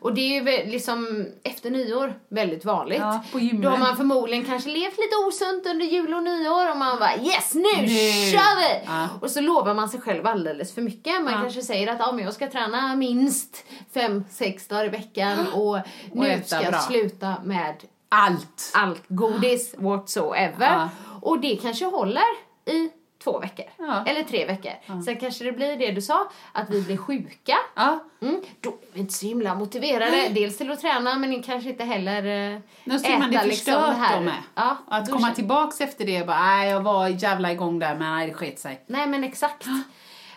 Och 0.00 0.14
det 0.14 0.20
är 0.20 0.40
ju 0.60 0.70
liksom 0.70 1.26
efter 1.42 1.70
nyår 1.70 2.14
väldigt 2.28 2.64
vanligt. 2.64 2.98
Ja, 2.98 3.22
på. 3.32 3.38
Då 3.52 3.68
har 3.68 3.78
man 3.78 3.96
förmodligen 3.96 4.44
kanske 4.44 4.70
levt 4.70 4.98
lite 4.98 5.16
osunt 5.28 5.66
under 5.66 5.86
jul 5.86 6.14
och 6.14 6.22
nyår 6.22 6.70
och 6.70 6.76
man 6.76 6.98
bara 6.98 7.16
yes 7.16 7.54
nu, 7.54 7.62
Nu. 7.80 7.86
kör 8.32 8.56
vi! 8.60 8.84
Ja. 8.86 9.08
Och 9.20 9.30
så 9.30 9.40
lovar 9.40 9.74
man 9.74 9.88
sig 9.88 10.00
själv 10.00 10.26
alldeles 10.26 10.74
för 10.74 10.82
mycket. 10.82 11.22
Man 11.22 11.32
Ja. 11.32 11.40
kanske 11.40 11.62
säger 11.62 11.88
att 11.88 12.14
men 12.14 12.24
jag 12.24 12.34
ska 12.34 12.46
träna 12.50 12.96
minst 12.96 13.64
fem, 13.94 14.24
sex 14.30 14.68
dagar 14.68 14.84
i 14.84 14.88
veckan 14.88 15.46
och 15.54 15.78
nu 16.12 16.28
äta 16.28 16.44
ska 16.46 16.62
jag 16.62 16.72
bra. 16.72 16.80
sluta 16.80 17.34
med 17.44 17.74
Allt! 18.08 18.70
allt 18.74 19.02
godis 19.08 19.74
whatsoever. 19.78 20.66
Ja. 20.72 20.88
Och 21.22 21.40
det 21.40 21.56
kanske 21.62 21.84
håller 21.84 22.22
i 22.66 22.90
två 23.24 23.38
veckor. 23.38 23.64
Ja. 23.78 24.04
Eller 24.06 24.22
tre 24.22 24.46
veckor. 24.46 25.02
Sen 25.04 25.16
kanske 25.16 25.44
det 25.44 25.52
blir 25.52 25.76
det 25.76 25.90
du 25.92 26.02
sa, 26.02 26.30
att 26.52 26.70
vi 26.70 26.82
blir 26.82 26.96
sjuka. 26.96 27.56
Ja, 27.76 28.04
Mm, 28.22 28.40
då 28.60 28.70
är 28.70 28.74
vi 28.92 29.00
inte 29.00 29.12
så 29.12 29.26
himla 29.26 29.54
motiverade. 29.54 30.28
Dels 30.28 30.58
till 30.58 30.70
att 30.70 30.80
träna 30.80 31.16
men 31.18 31.42
kanske 31.42 31.70
inte 31.70 31.84
heller 31.84 32.52
eh, 32.54 32.58
då 32.84 32.98
ser 32.98 33.18
man 33.18 33.30
det 33.30 33.36
äta 33.36 33.46
förstört 33.48 33.74
liksom 33.76 33.82
det 33.94 34.06
här. 34.06 34.20
med. 34.20 34.34
Ja, 34.54 34.76
att 34.88 35.10
komma 35.10 35.28
kän- 35.30 35.34
tillbaks 35.34 35.80
efter 35.80 36.06
det 36.06 36.20
och 36.20 36.26
bara, 36.26 36.40
nej 36.40 36.70
jag 36.70 36.80
var 36.80 37.08
jävla 37.08 37.52
igång 37.52 37.78
där 37.78 37.94
men 37.94 38.16
nej 38.16 38.26
det 38.26 38.34
sket 38.34 38.58
sig. 38.58 38.82
Nej 38.86 39.06
men 39.06 39.24
exakt. 39.24 39.66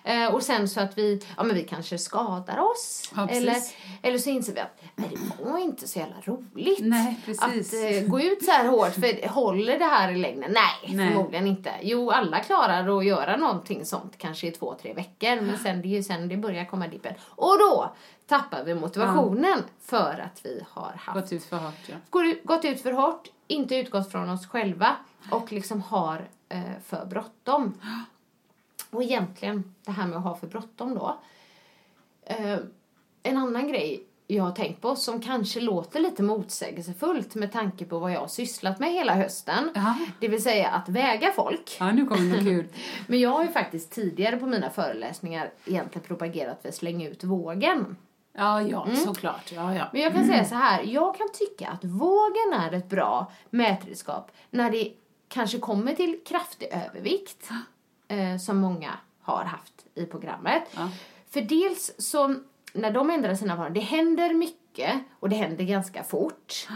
Eh, 0.04 0.26
och 0.34 0.43
sen 0.43 0.69
så 0.69 0.82
att 0.82 0.98
vi, 0.98 1.22
ja 1.38 1.43
men 1.43 1.56
vi 1.56 1.63
kanske 1.63 1.98
skadar 1.98 2.58
oss. 2.58 3.12
Ja, 3.15 3.28
eller, 3.30 3.56
eller 4.02 4.17
så 4.17 4.30
inser 4.30 4.54
vi 4.54 4.60
att 4.60 4.83
nej, 4.95 5.10
det 5.38 5.43
var 5.43 5.60
inte 5.60 5.88
så 5.88 5.99
jävla 5.99 6.15
roligt. 6.21 6.79
Nej, 6.82 7.19
precis. 7.25 7.73
Att 7.73 8.03
eh, 8.03 8.08
gå 8.08 8.21
ut 8.21 8.45
så 8.45 8.51
här 8.51 8.67
hårt, 8.67 8.93
för 8.93 9.27
håller 9.27 9.79
det 9.79 9.86
här 9.86 10.12
i 10.12 10.15
längden? 10.15 10.51
Nej, 10.51 10.95
Nej. 10.95 11.10
förmodligen 11.10 11.47
inte. 11.47 11.71
Jo, 11.82 12.12
alla 12.12 12.39
klarar 12.39 12.97
att 12.97 13.06
göra 13.06 13.38
någonting 13.38 13.86
sånt 13.86 14.17
kanske 14.17 14.47
i 14.47 14.51
två, 14.51 14.75
tre 14.82 14.93
veckor. 14.93 15.41
Men 15.41 15.58
sen 15.58 15.82
det 15.82 15.88
är 15.88 15.89
ju 15.89 16.03
sen 16.03 16.27
det 16.27 16.38
börjar 16.38 16.65
komma 16.65 16.88
dippen. 16.88 17.13
Och 17.29 17.60
då 17.60 17.93
tappar 18.27 18.63
vi 18.63 18.75
motivationen 18.75 19.63
för 19.82 20.19
att 20.25 20.41
vi 20.43 20.63
har 20.69 20.93
haft 20.97 21.19
Gått 21.21 21.34
ut 21.34 21.43
för 21.43 21.58
hårt 21.58 21.73
ja. 21.88 22.34
gått 22.43 22.65
ut 22.65 22.82
för 22.82 22.91
hårt, 22.91 23.27
inte 23.47 23.75
utgått 23.75 24.12
från 24.12 24.29
oss 24.29 24.47
själva 24.47 24.95
och 25.32 25.51
liksom 25.51 25.82
har 25.82 26.27
eh, 26.49 26.62
för 26.86 27.06
bråttom. 27.06 27.73
Och 28.89 29.03
egentligen, 29.03 29.75
det 29.86 29.91
här 29.91 30.08
med 30.08 30.17
att 30.17 30.23
ha 30.23 30.36
för 30.36 30.47
bråttom 30.47 30.95
då. 30.95 31.17
Eh, 32.25 32.58
en 33.23 33.38
annan 33.38 33.67
grej 33.67 34.03
jag 34.27 34.43
har 34.43 34.51
tänkt 34.51 34.81
på 34.81 34.95
som 34.95 35.21
kanske 35.21 35.59
låter 35.59 35.99
lite 35.99 36.23
motsägelsefullt 36.23 37.36
med 37.36 37.51
tanke 37.51 37.86
på 37.86 37.99
vad 37.99 38.12
jag 38.12 38.19
har 38.19 38.27
sysslat 38.27 38.79
med 38.79 38.91
hela 38.91 39.15
hösten. 39.15 39.69
Ja. 39.75 39.95
Det 40.19 40.27
vill 40.27 40.43
säga 40.43 40.69
att 40.69 40.89
väga 40.89 41.31
folk. 41.31 41.77
Ja, 41.79 41.91
nu 41.91 42.05
kommer 42.05 42.36
något 42.36 42.43
kul. 42.43 42.67
Men 43.07 43.19
jag 43.19 43.29
har 43.29 43.43
ju 43.43 43.51
faktiskt 43.51 43.91
tidigare 43.91 44.38
på 44.38 44.45
mina 44.45 44.69
föreläsningar 44.69 45.51
egentligen 45.65 46.07
propagerat 46.07 46.62
för 46.62 46.69
att 46.69 46.75
slänga 46.75 47.09
ut 47.09 47.23
vågen. 47.23 47.95
Ja, 48.38 48.62
ja, 48.62 48.88
såklart. 49.05 49.51
Ja, 49.51 49.75
ja. 49.75 49.89
Men 49.93 50.01
jag 50.01 50.13
kan 50.13 50.25
säga 50.25 50.45
så 50.45 50.55
här, 50.55 50.83
jag 50.83 51.17
kan 51.17 51.27
tycka 51.33 51.69
att 51.69 51.83
vågen 51.83 52.53
är 52.59 52.71
ett 52.71 52.89
bra 52.89 53.31
mätredskap 53.49 54.31
när 54.49 54.71
det 54.71 54.91
kanske 55.27 55.59
kommer 55.59 55.95
till 55.95 56.19
kraftig 56.25 56.67
övervikt, 56.71 57.49
eh, 58.07 58.38
som 58.38 58.57
många 58.57 58.91
har 59.21 59.43
haft 59.43 59.86
i 59.95 60.05
programmet. 60.05 60.63
Ja. 60.75 60.89
För 61.29 61.41
dels 61.41 61.91
så, 61.97 62.36
när 62.73 62.91
de 62.91 63.09
ändrar 63.09 63.36
sina 63.36 63.55
vanor, 63.55 63.69
det 63.69 63.79
händer 63.79 64.33
mycket 64.33 64.93
och 65.19 65.29
det 65.29 65.36
händer 65.36 65.63
ganska 65.63 66.03
fort. 66.03 66.67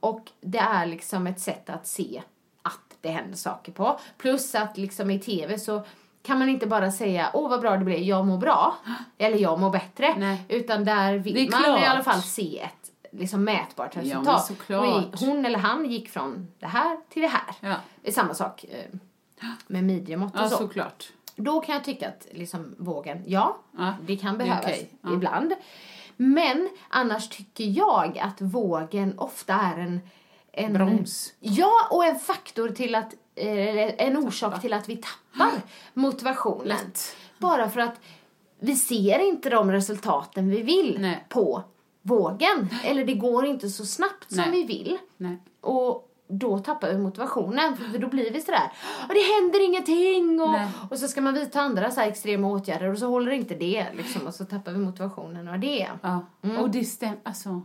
Och 0.00 0.30
det 0.40 0.58
är 0.58 0.86
liksom 0.86 1.26
ett 1.26 1.40
sätt 1.40 1.70
att 1.70 1.86
se 1.86 2.22
att 2.62 2.96
det 3.00 3.08
händer 3.10 3.36
saker 3.36 3.72
på. 3.72 3.98
Plus 4.18 4.54
att 4.54 4.78
liksom 4.78 5.10
i 5.10 5.18
tv 5.18 5.58
så 5.58 5.82
kan 6.22 6.38
man 6.38 6.48
inte 6.48 6.66
bara 6.66 6.92
säga 6.92 7.30
åh 7.34 7.50
vad 7.50 7.60
bra 7.60 7.76
det 7.76 7.84
blev, 7.84 7.98
jag 7.98 8.26
mår 8.26 8.38
bra. 8.38 8.76
Eller 9.18 9.38
jag 9.38 9.60
mår 9.60 9.70
bättre. 9.70 10.14
Nej. 10.18 10.44
Utan 10.48 10.84
där 10.84 11.14
vill 11.18 11.50
man 11.50 11.62
i 11.82 11.86
alla 11.86 12.02
fall 12.04 12.22
se 12.22 12.58
ett 12.60 12.90
liksom 13.12 13.44
mätbart 13.44 13.96
resultat. 13.96 14.50
i- 15.20 15.26
hon 15.26 15.46
eller 15.46 15.58
han 15.58 15.90
gick 15.90 16.08
från 16.10 16.48
det 16.58 16.66
här 16.66 16.96
till 17.08 17.22
det 17.22 17.28
här. 17.28 17.54
Ja. 17.60 17.74
Det 18.02 18.08
är 18.08 18.12
samma 18.12 18.34
sak 18.34 18.64
eh, 18.64 18.98
med 19.66 19.84
midjemått 19.84 20.34
och 20.34 20.40
Ja, 20.40 20.48
så. 20.48 20.56
såklart. 20.56 21.12
Då 21.36 21.60
kan 21.60 21.74
jag 21.74 21.84
tycka 21.84 22.08
att 22.08 22.26
liksom 22.30 22.74
vågen, 22.78 23.22
ja, 23.26 23.58
Ja, 23.78 23.94
det 24.06 24.16
kan 24.16 24.38
behövas 24.38 24.64
okej. 24.64 24.90
Ja. 25.02 25.14
ibland. 25.14 25.54
Men 26.16 26.68
annars 26.88 27.28
tycker 27.28 27.64
jag 27.64 28.18
att 28.18 28.40
vågen 28.40 29.18
ofta 29.18 29.54
är 29.54 29.78
en... 29.78 30.00
en 30.52 30.72
Broms. 30.72 31.34
Ja, 31.40 31.72
och 31.90 32.04
en 32.04 32.18
faktor 32.18 32.68
till 32.68 32.94
att... 32.94 33.14
Eh, 33.34 34.06
en 34.06 34.16
orsak 34.16 34.60
till 34.60 34.72
att 34.72 34.88
vi 34.88 34.96
tappar 34.96 35.52
motivationen. 35.94 36.68
Lätt. 36.68 37.16
Bara 37.38 37.70
för 37.70 37.80
att 37.80 38.00
vi 38.58 38.76
ser 38.76 39.18
inte 39.18 39.50
de 39.50 39.72
resultaten 39.72 40.48
vi 40.48 40.62
vill 40.62 40.96
Nej. 41.00 41.26
på 41.28 41.62
vågen. 42.02 42.68
Eller 42.84 43.04
det 43.04 43.14
går 43.14 43.46
inte 43.46 43.68
så 43.68 43.86
snabbt 43.86 44.28
som 44.28 44.38
Nej. 44.38 44.50
vi 44.50 44.62
vill. 44.64 44.98
Nej. 45.16 45.36
Och 45.60 46.11
då 46.32 46.58
tappar 46.58 46.88
vi 46.88 46.98
motivationen 46.98 47.76
för 47.76 47.98
då 47.98 48.08
blir 48.08 48.32
vi 48.32 48.40
sådär, 48.40 48.72
"Ja, 49.08 49.14
det 49.14 49.34
händer 49.42 49.64
ingenting 49.66 50.40
och, 50.40 50.50
Nej. 50.50 50.68
och 50.90 50.98
så 50.98 51.08
ska 51.08 51.20
man 51.20 51.34
vidta 51.34 51.60
andra 51.60 51.90
så 51.90 52.00
extrema 52.00 52.48
åtgärder 52.48 52.92
och 52.92 52.98
så 52.98 53.06
håller 53.06 53.32
inte 53.32 53.54
det 53.54 53.86
liksom 53.94 54.26
och 54.26 54.34
så 54.34 54.44
tappar 54.44 54.72
vi 54.72 54.78
motivationen 54.78 55.48
och 55.48 55.58
det. 55.58 55.88
Ja. 56.02 56.24
Och 56.60 56.70
det 56.70 56.84
stämmer, 56.84 57.18
alltså. 57.22 57.62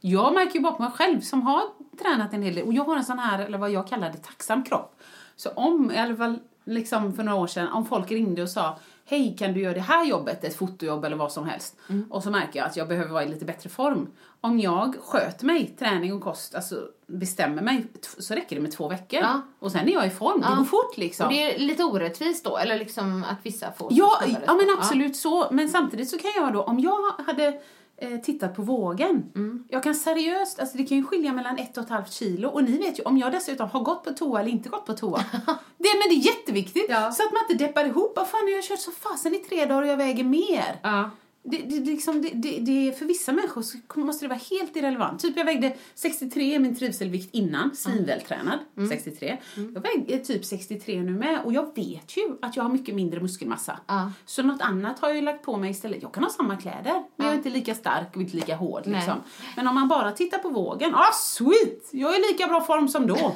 Jag 0.00 0.34
märker 0.34 0.54
ju 0.54 0.60
bara 0.60 0.72
på 0.72 0.82
mig 0.82 0.90
själv 0.90 1.20
som 1.20 1.42
har 1.42 1.62
tränat 2.02 2.34
en 2.34 2.42
hel 2.42 2.54
del. 2.54 2.66
Och 2.66 2.72
jag 2.72 2.84
har 2.84 2.96
en 2.96 3.04
sån 3.04 3.18
här, 3.18 3.38
eller 3.38 3.58
vad 3.58 3.70
jag 3.70 3.88
kallar 3.88 4.10
det, 4.10 4.18
tacksam 4.18 4.64
kropp. 4.64 5.00
Så 5.36 5.50
om, 5.50 5.90
i 5.90 5.98
alla 5.98 6.16
fall 6.16 6.38
liksom 6.64 7.12
för 7.12 7.22
några 7.22 7.38
år 7.38 7.46
sedan, 7.46 7.68
om 7.68 7.86
folk 7.86 8.10
ringde 8.10 8.42
och 8.42 8.48
sa 8.50 8.78
Hej, 9.06 9.36
kan 9.38 9.52
du 9.52 9.60
göra 9.60 9.74
det 9.74 9.80
här 9.80 10.04
jobbet, 10.06 10.44
ett 10.44 10.56
fotojobb 10.56 11.04
eller 11.04 11.16
vad 11.16 11.32
som 11.32 11.46
helst? 11.46 11.76
Och 12.10 12.22
så 12.22 12.30
märker 12.30 12.58
jag 12.58 12.66
att 12.66 12.76
jag 12.76 12.88
behöver 12.88 13.12
vara 13.12 13.24
i 13.24 13.28
lite 13.28 13.44
bättre 13.44 13.70
form. 13.70 14.08
Om 14.40 14.60
jag 14.60 14.94
sköter 15.00 15.46
mig, 15.46 15.74
träning 15.78 16.12
och 16.12 16.20
kost, 16.22 16.54
alltså 16.54 16.88
bestämmer 17.06 17.62
mig, 17.62 17.86
så 18.18 18.34
räcker 18.34 18.56
det 18.56 18.62
med 18.62 18.72
två 18.72 18.88
veckor. 18.88 19.20
Ja. 19.20 19.40
Och 19.58 19.72
sen 19.72 19.88
är 19.88 19.92
jag 19.92 20.06
i 20.06 20.10
form, 20.10 20.40
det 20.40 20.46
Ja. 20.50 20.56
går 20.56 20.64
fort 20.64 20.96
liksom. 20.96 21.26
Och 21.26 21.32
det 21.32 21.54
är 21.54 21.58
lite 21.58 21.84
orättvist 21.84 22.44
då, 22.44 22.56
eller 22.56 22.78
liksom 22.78 23.24
att 23.30 23.38
vissa 23.42 23.72
får 23.72 23.88
Ja, 23.92 24.22
ja 24.46 24.54
men 24.54 24.66
absolut 24.78 25.16
så. 25.16 25.46
Men 25.50 25.68
samtidigt 25.68 26.10
så 26.10 26.18
kan 26.18 26.30
jag 26.36 26.52
då, 26.52 26.62
om 26.62 26.80
jag 26.80 27.24
hade 27.26 27.60
eh, 27.96 28.20
tittat 28.20 28.56
på 28.56 28.62
vågen. 28.62 29.32
Mm. 29.34 29.64
Jag 29.68 29.82
kan 29.82 29.94
seriöst, 29.94 30.60
alltså 30.60 30.76
det 30.76 30.84
kan 30.84 30.98
ju 30.98 31.04
skilja 31.04 31.32
mellan 31.32 31.58
ett 31.58 31.76
och 31.76 31.84
ett 31.84 31.90
halvt 31.90 32.12
kilo. 32.12 32.48
Och 32.48 32.64
ni 32.64 32.78
vet 32.78 32.98
ju, 32.98 33.02
om 33.02 33.18
jag 33.18 33.32
dessutom 33.32 33.68
har 33.70 33.80
gått 33.80 34.04
på 34.04 34.10
toa 34.10 34.40
eller 34.40 34.50
inte 34.50 34.68
gått 34.68 34.86
på 34.86 34.92
toa. 34.92 35.24
det, 35.78 35.88
men 35.98 36.08
det 36.08 36.14
är 36.14 36.26
jätteviktigt. 36.26 36.86
Ja. 36.88 37.12
Så 37.12 37.22
att 37.22 37.32
man 37.32 37.42
inte 37.50 37.64
deppar 37.64 37.84
ihop. 37.84 38.12
Vad 38.16 38.28
fan, 38.28 38.48
jag 38.48 38.56
har 38.56 38.62
kört 38.62 38.78
så 38.78 38.90
fasen 38.90 39.34
i 39.34 39.38
tre 39.38 39.64
dagar 39.64 39.82
och 39.82 39.88
jag 39.88 39.96
väger 39.96 40.24
mer. 40.24 40.80
Ja. 40.82 41.10
Det, 41.46 41.56
det, 41.56 41.78
det 41.78 41.90
liksom, 41.90 42.22
det, 42.22 42.30
det, 42.34 42.58
det, 42.60 42.98
för 42.98 43.04
vissa 43.04 43.32
människor 43.32 43.62
så 43.62 43.76
måste 44.00 44.24
det 44.24 44.28
vara 44.28 44.40
helt 44.50 44.76
irrelevant. 44.76 45.20
Typ 45.20 45.36
jag 45.36 45.44
vägde 45.44 45.76
63 45.94 46.58
min 46.58 46.76
trivselvikt 46.76 47.34
innan, 47.34 47.76
svinvältränad, 47.76 48.58
Mm. 48.76 48.88
63. 48.90 49.38
Jag 49.74 49.80
väger 49.80 50.18
typ 50.24 50.44
63 50.44 51.02
nu 51.02 51.10
med 51.12 51.40
och 51.44 51.52
jag 51.52 51.76
vet 51.76 52.16
ju 52.16 52.38
att 52.42 52.56
jag 52.56 52.62
har 52.64 52.70
mycket 52.70 52.94
mindre 52.94 53.20
muskelmassa. 53.20 53.78
Ja. 53.86 54.12
Så 54.26 54.42
något 54.42 54.60
annat 54.62 54.98
har 55.00 55.08
jag 55.08 55.16
ju 55.16 55.22
lagt 55.22 55.44
på 55.44 55.56
mig 55.56 55.70
istället. 55.70 56.02
Jag 56.02 56.12
kan 56.14 56.24
ha 56.24 56.30
samma 56.30 56.56
kläder, 56.56 56.92
men 57.16 57.26
jag 57.26 57.32
är 57.32 57.36
inte 57.36 57.50
lika 57.50 57.74
stark 57.74 58.16
och 58.16 58.22
inte 58.22 58.36
lika 58.36 58.56
hård. 58.56 58.86
Liksom. 58.86 59.22
Men 59.56 59.68
om 59.68 59.74
man 59.74 59.88
bara 59.88 60.12
tittar 60.12 60.38
på 60.38 60.48
vågen, 60.48 60.94
ah 60.94 61.12
sweet! 61.12 61.88
Jag 61.90 62.14
är 62.14 62.32
lika 62.32 62.46
bra 62.46 62.60
form 62.60 62.88
som 62.88 63.06
då. 63.06 63.14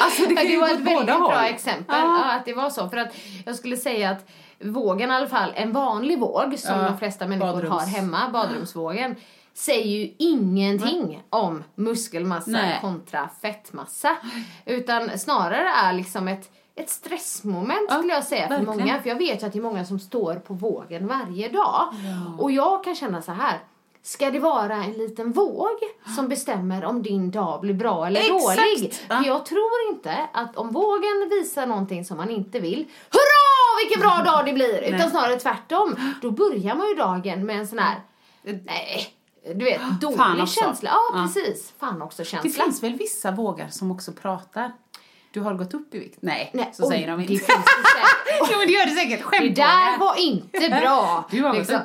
alltså 0.00 0.22
det 0.28 0.34
kan 0.34 0.34
det 0.36 0.42
ju 0.52 0.60
var 0.60 0.68
gå 0.68 0.74
ett 0.74 0.80
åt 0.80 0.86
väldigt 0.86 0.98
båda 1.06 1.18
bra 1.18 1.28
håll. 1.28 1.44
exempel. 1.54 1.84
Ja. 1.98 2.20
Ja, 2.24 2.32
att 2.32 2.44
det 2.44 2.54
var 2.54 2.70
så. 2.70 2.88
För 2.88 2.96
att 2.96 3.14
jag 3.46 3.56
skulle 3.56 3.76
säga 3.76 4.10
att 4.10 4.28
vågen 4.64 5.10
i 5.10 5.14
alla 5.14 5.28
fall, 5.28 5.52
en 5.54 5.72
vanlig 5.72 6.18
våg 6.20 6.58
som 6.58 6.78
Ja, 6.78 6.82
de 6.84 6.98
flesta 6.98 7.26
människor 7.26 7.52
badrums. 7.52 7.72
har 7.74 7.86
hemma, 7.86 8.30
badrumsvågen, 8.32 9.16
säger 9.54 9.86
ju 9.86 10.14
ingenting 10.18 11.22
om 11.30 11.64
muskelmassa 11.74 12.50
Nej. 12.50 12.78
kontra 12.80 13.28
fettmassa. 13.42 14.16
Utan 14.64 15.18
snarare 15.18 15.68
är 15.68 15.92
liksom 15.92 16.28
ett 16.28 16.50
ett 16.74 16.90
stressmoment 16.90 17.86
Ja, 17.88 17.98
skulle 17.98 18.12
jag 18.12 18.24
säga 18.24 18.48
för 18.48 18.54
verkligen. 18.56 18.78
många. 18.80 19.02
För 19.02 19.08
jag 19.08 19.16
vet 19.16 19.42
ju 19.42 19.46
att 19.46 19.52
det 19.52 19.58
är 19.58 19.62
många 19.62 19.84
som 19.84 19.98
står 19.98 20.34
på 20.34 20.54
vågen 20.54 21.06
varje 21.06 21.48
dag. 21.48 21.88
Och 22.38 22.50
jag 22.52 22.84
kan 22.84 22.94
känna 22.94 23.22
så 23.22 23.32
här. 23.32 23.58
Ska 24.02 24.30
det 24.30 24.38
vara 24.38 24.74
en 24.74 24.92
liten 24.92 25.32
våg 25.32 25.78
som 26.16 26.28
bestämmer 26.28 26.84
om 26.84 27.02
din 27.02 27.30
dag 27.30 27.60
blir 27.60 27.74
bra 27.74 28.06
eller 28.06 28.20
Exakt. 28.20 28.42
dålig? 28.58 28.94
Ja. 29.08 29.16
För 29.18 29.26
jag 29.26 29.46
tror 29.46 29.70
inte 29.92 30.16
att 30.32 30.56
om 30.56 30.70
vågen 30.70 31.28
visar 31.30 31.66
någonting 31.66 32.04
som 32.04 32.16
man 32.16 32.30
inte 32.30 32.60
vill, 32.60 32.78
hurra 33.10 33.41
vilken 33.84 34.00
bra 34.00 34.32
dag 34.32 34.46
det 34.46 34.52
blir! 34.52 34.82
Utan 34.94 35.10
snarare 35.10 35.36
tvärtom. 35.36 35.96
Då 36.22 36.30
börjar 36.30 36.74
man 36.74 36.88
ju 36.88 36.94
dagen 36.94 37.46
med 37.46 37.56
en 37.58 37.66
sån 37.66 37.78
här, 37.78 38.00
nej, 38.42 39.06
du 39.54 39.64
vet, 39.64 39.80
dålig 40.00 40.16
Fan 40.18 40.40
också. 40.40 40.60
känsla. 40.60 40.90
Ja, 40.90 41.00
Ja. 41.14 41.22
precis. 41.22 41.72
Fan 41.80 42.02
också 42.02 42.22
Det 42.42 42.48
finns 42.50 42.82
väl 42.82 42.94
vissa 42.94 43.30
vågar 43.30 43.68
som 43.68 43.90
också 43.90 44.12
pratar? 44.12 44.72
Du 45.30 45.40
har 45.40 45.54
gått 45.54 45.74
upp 45.74 45.94
i 45.94 45.98
vikt? 45.98 46.18
Nej, 46.20 46.50
Nej, 46.54 46.70
så 46.74 46.82
oj, 46.82 46.88
säger 46.88 47.06
de 47.08 47.16
det 47.16 47.22
inte. 47.22 47.44
finns 47.44 47.46
det 47.46 47.52
jo 48.52 48.58
men 48.58 48.66
det 48.66 48.72
gör 48.72 48.86
det 48.86 48.92
säkert. 48.92 49.18
Det 49.18 49.24
Skämtvågar. 49.24 49.66
där 49.66 49.98
var 49.98 50.18
inte 50.18 50.80
bra. 50.82 51.24
Du 51.30 51.42
har 51.42 51.52
liksom. 51.54 51.80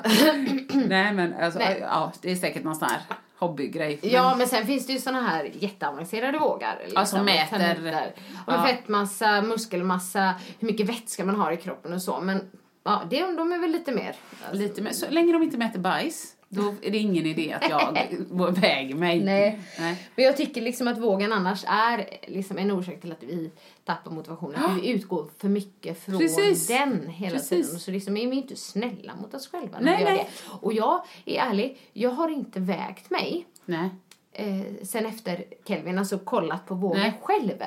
Nej 0.89 1.13
men 1.13 1.34
alltså, 1.43 1.60
Nej. 1.60 1.80
ja 1.82 2.12
det 2.21 2.32
är 2.32 2.36
säkert 2.36 2.63
någon 2.63 2.76
sån 2.76 2.88
här 2.89 3.02
hobbygrej. 3.39 4.00
Men- 4.02 4.12
Ja, 4.12 4.36
men 4.38 4.47
sen 4.47 4.65
finns 4.65 4.88
det 4.88 4.93
ju 4.93 5.00
såna 5.00 5.21
här 5.21 5.52
jätteavancerade 5.54 6.38
vågar. 6.39 6.78
Liksom, 6.80 7.00
Ja, 7.00 7.06
som 7.06 7.26
mäter-. 7.26 8.12
Och 8.47 8.54
Ja. 8.54 8.63
fettmassa, 8.63 9.41
muskelmassa, 9.41 10.34
hur 10.60 10.67
mycket 10.67 10.89
vätska 10.89 11.26
man 11.26 11.36
har 11.36 11.52
i 11.52 11.58
kroppen 11.58 11.93
och 11.93 12.02
så. 12.02 12.19
Men 12.19 12.50
ja, 12.84 13.02
det, 13.10 13.19
de 13.21 13.54
är 13.54 13.58
väl 13.60 13.71
lite 13.71 13.91
mer. 13.91 14.15
Lite 14.52 14.82
mer, 14.82 14.91
så 14.91 15.06
länge 15.10 15.34
de 15.34 15.43
inte 15.43 15.58
mäter 15.58 15.80
bajs, 15.80 16.34
då 16.50 16.74
är 16.82 16.92
det 16.92 16.98
ingen 16.98 17.26
idé 17.26 17.54
att 17.54 17.70
jag 17.70 18.52
väger 18.62 18.96
mig. 18.96 19.24
Nej. 19.24 19.60
Nej. 19.80 20.10
Men 20.16 20.26
jag 20.26 20.38
tycker 20.38 20.62
liksom 20.62 20.88
att 20.88 20.98
vågen 20.98 21.34
annars 21.34 21.64
är 21.68 22.10
liksom 22.28 22.58
en 22.58 22.72
orsak 22.72 23.02
till 23.02 23.12
att 23.12 23.24
vi 23.24 23.52
tappar 23.86 24.12
motivationen. 24.12 24.80
Vi 24.82 24.90
utgår 24.90 25.30
för 25.38 25.50
mycket 25.50 26.04
från 26.04 26.18
Precis. 26.18 26.68
den 26.68 27.08
hela 27.08 27.32
Precis. 27.36 27.50
tiden. 27.68 27.80
Så 27.80 27.92
liksom 27.92 28.18
är 28.18 28.28
vi 28.28 28.36
inte 28.36 28.56
snälla 28.56 29.16
mot 29.16 29.34
oss 29.34 29.48
själva 29.48 29.80
när 29.80 29.86
Nej, 29.86 29.98
vi 29.98 30.04
gör 30.04 30.12
nej. 30.12 30.30
det. 30.46 30.52
Och 30.62 30.74
jag 30.74 31.04
är 31.26 31.40
ärlig, 31.42 31.78
jag 31.94 32.10
har 32.10 32.30
inte 32.30 32.60
vägt 32.60 33.10
mig. 33.10 33.48
Nej. 33.66 33.90
Eh, 34.38 34.86
sen 34.86 35.06
efter 35.06 35.43
Kelvin, 35.67 36.00
alltså 36.00 36.17
kollat 36.19 36.65
på 36.65 36.76
vågen 36.76 37.02
Nej. 37.02 37.19
själv. 37.23 37.62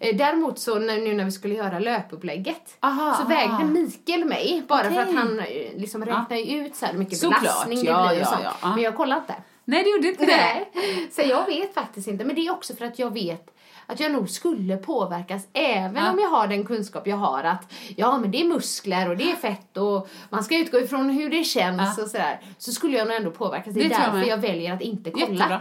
Eh, 0.00 0.16
däremot 0.16 0.58
så 0.58 0.78
när, 0.78 0.98
nu 0.98 1.14
när 1.14 1.24
vi 1.24 1.32
skulle 1.32 1.54
göra 1.54 1.78
löpupplägget 1.78 2.76
Aha, 2.80 3.14
så 3.14 3.22
aha. 3.22 3.28
vägde 3.28 3.64
Mikael 3.64 4.24
mig 4.24 4.62
bara 4.68 4.82
för 4.82 4.90
Okej. 4.90 4.98
att 5.02 5.14
han 5.14 5.38
eh, 5.38 5.46
liksom 5.76 6.04
räknar 6.04 6.36
ju 6.36 6.66
ut 6.66 6.76
så 6.76 6.86
hur 6.86 6.98
mycket 6.98 7.18
Såklart, 7.18 7.40
belastning 7.42 7.78
det 7.78 7.90
ja, 7.90 8.08
blir 8.08 8.20
och 8.20 8.26
sånt. 8.26 8.40
ja, 8.44 8.52
ja. 8.62 8.74
Men 8.74 8.84
jag 8.84 8.96
kollade 8.96 9.20
inte. 9.20 9.34
Nej 9.64 9.82
det 9.82 9.90
gjorde 9.90 10.08
inte. 10.08 10.26
Nej. 10.26 10.70
Så 11.12 11.22
jag 11.24 11.46
vet 11.46 11.74
faktiskt 11.74 12.08
inte. 12.08 12.24
Men 12.24 12.36
det 12.36 12.46
är 12.46 12.52
också 12.52 12.74
för 12.76 12.84
att 12.84 12.98
jag 12.98 13.12
vet 13.12 13.50
att 13.86 14.00
jag 14.00 14.12
nog 14.12 14.30
skulle 14.30 14.76
påverkas 14.76 15.46
även 15.52 16.04
Ja. 16.04 16.10
om 16.12 16.18
jag 16.18 16.28
har 16.28 16.46
den 16.48 16.64
kunskap 16.64 17.06
jag 17.06 17.16
har 17.16 17.44
att 17.44 17.72
ja 17.96 18.18
men 18.18 18.30
det 18.30 18.40
är 18.40 18.44
muskler 18.44 19.10
och 19.10 19.16
det 19.16 19.30
är 19.30 19.36
fett 19.36 19.76
och 19.76 20.08
man 20.30 20.44
ska 20.44 20.56
utgå 20.58 20.80
ifrån 20.80 21.10
hur 21.10 21.30
det 21.30 21.44
känns 21.44 21.98
Ja. 21.98 22.02
och 22.04 22.08
sådär. 22.10 22.40
Så 22.58 22.72
skulle 22.72 22.96
jag 22.98 23.08
nog 23.08 23.16
ändå 23.16 23.30
påverkas. 23.30 23.74
Det 23.74 23.80
är 23.80 23.88
Det 23.88 23.94
jag 23.94 24.00
därför 24.02 24.18
med. 24.18 24.26
jag 24.28 24.38
väljer 24.38 24.74
att 24.74 24.80
inte 24.82 25.10
kolla. 25.10 25.22
Jättebra. 25.26 25.60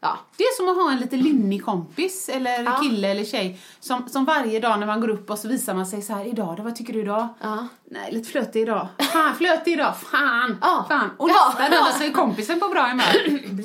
Ja. 0.00 0.18
Det 0.36 0.44
är 0.44 0.56
som 0.56 0.68
att 0.68 0.76
ha 0.76 0.92
en 0.92 0.98
lite 0.98 1.16
lynnig 1.16 1.64
kompis 1.64 2.28
eller 2.28 2.62
Ja. 2.64 2.78
kille 2.82 3.08
eller 3.08 3.24
tjej 3.24 3.60
som, 3.80 4.08
som 4.08 4.24
varje 4.24 4.60
dag 4.60 4.80
när 4.80 4.86
man 4.86 5.00
går 5.00 5.08
upp 5.10 5.30
och 5.30 5.38
så 5.38 5.48
visar 5.48 5.74
man 5.74 5.86
sig 5.86 6.02
så 6.02 6.12
här 6.12 6.24
idag 6.24 6.56
då, 6.56 6.62
vad 6.62 6.76
tycker 6.76 6.92
du 6.92 7.00
idag? 7.00 7.28
Ja. 7.40 7.66
Nej, 7.90 8.12
lite 8.12 8.28
flötig 8.30 8.62
idag. 8.62 8.88
Fan, 9.12 9.34
flötig 9.34 9.72
idag. 9.72 9.94
Fan, 10.00 10.56
Ja. 10.60 10.84
fan. 10.88 11.10
Och 11.16 11.30
Ja. 11.30 11.54
nästa 11.58 11.76
dag 11.76 11.94
så 11.94 12.04
är 12.04 12.10
kompisen 12.10 12.60
på 12.60 12.68
bra 12.68 12.82
humör. 12.82 13.14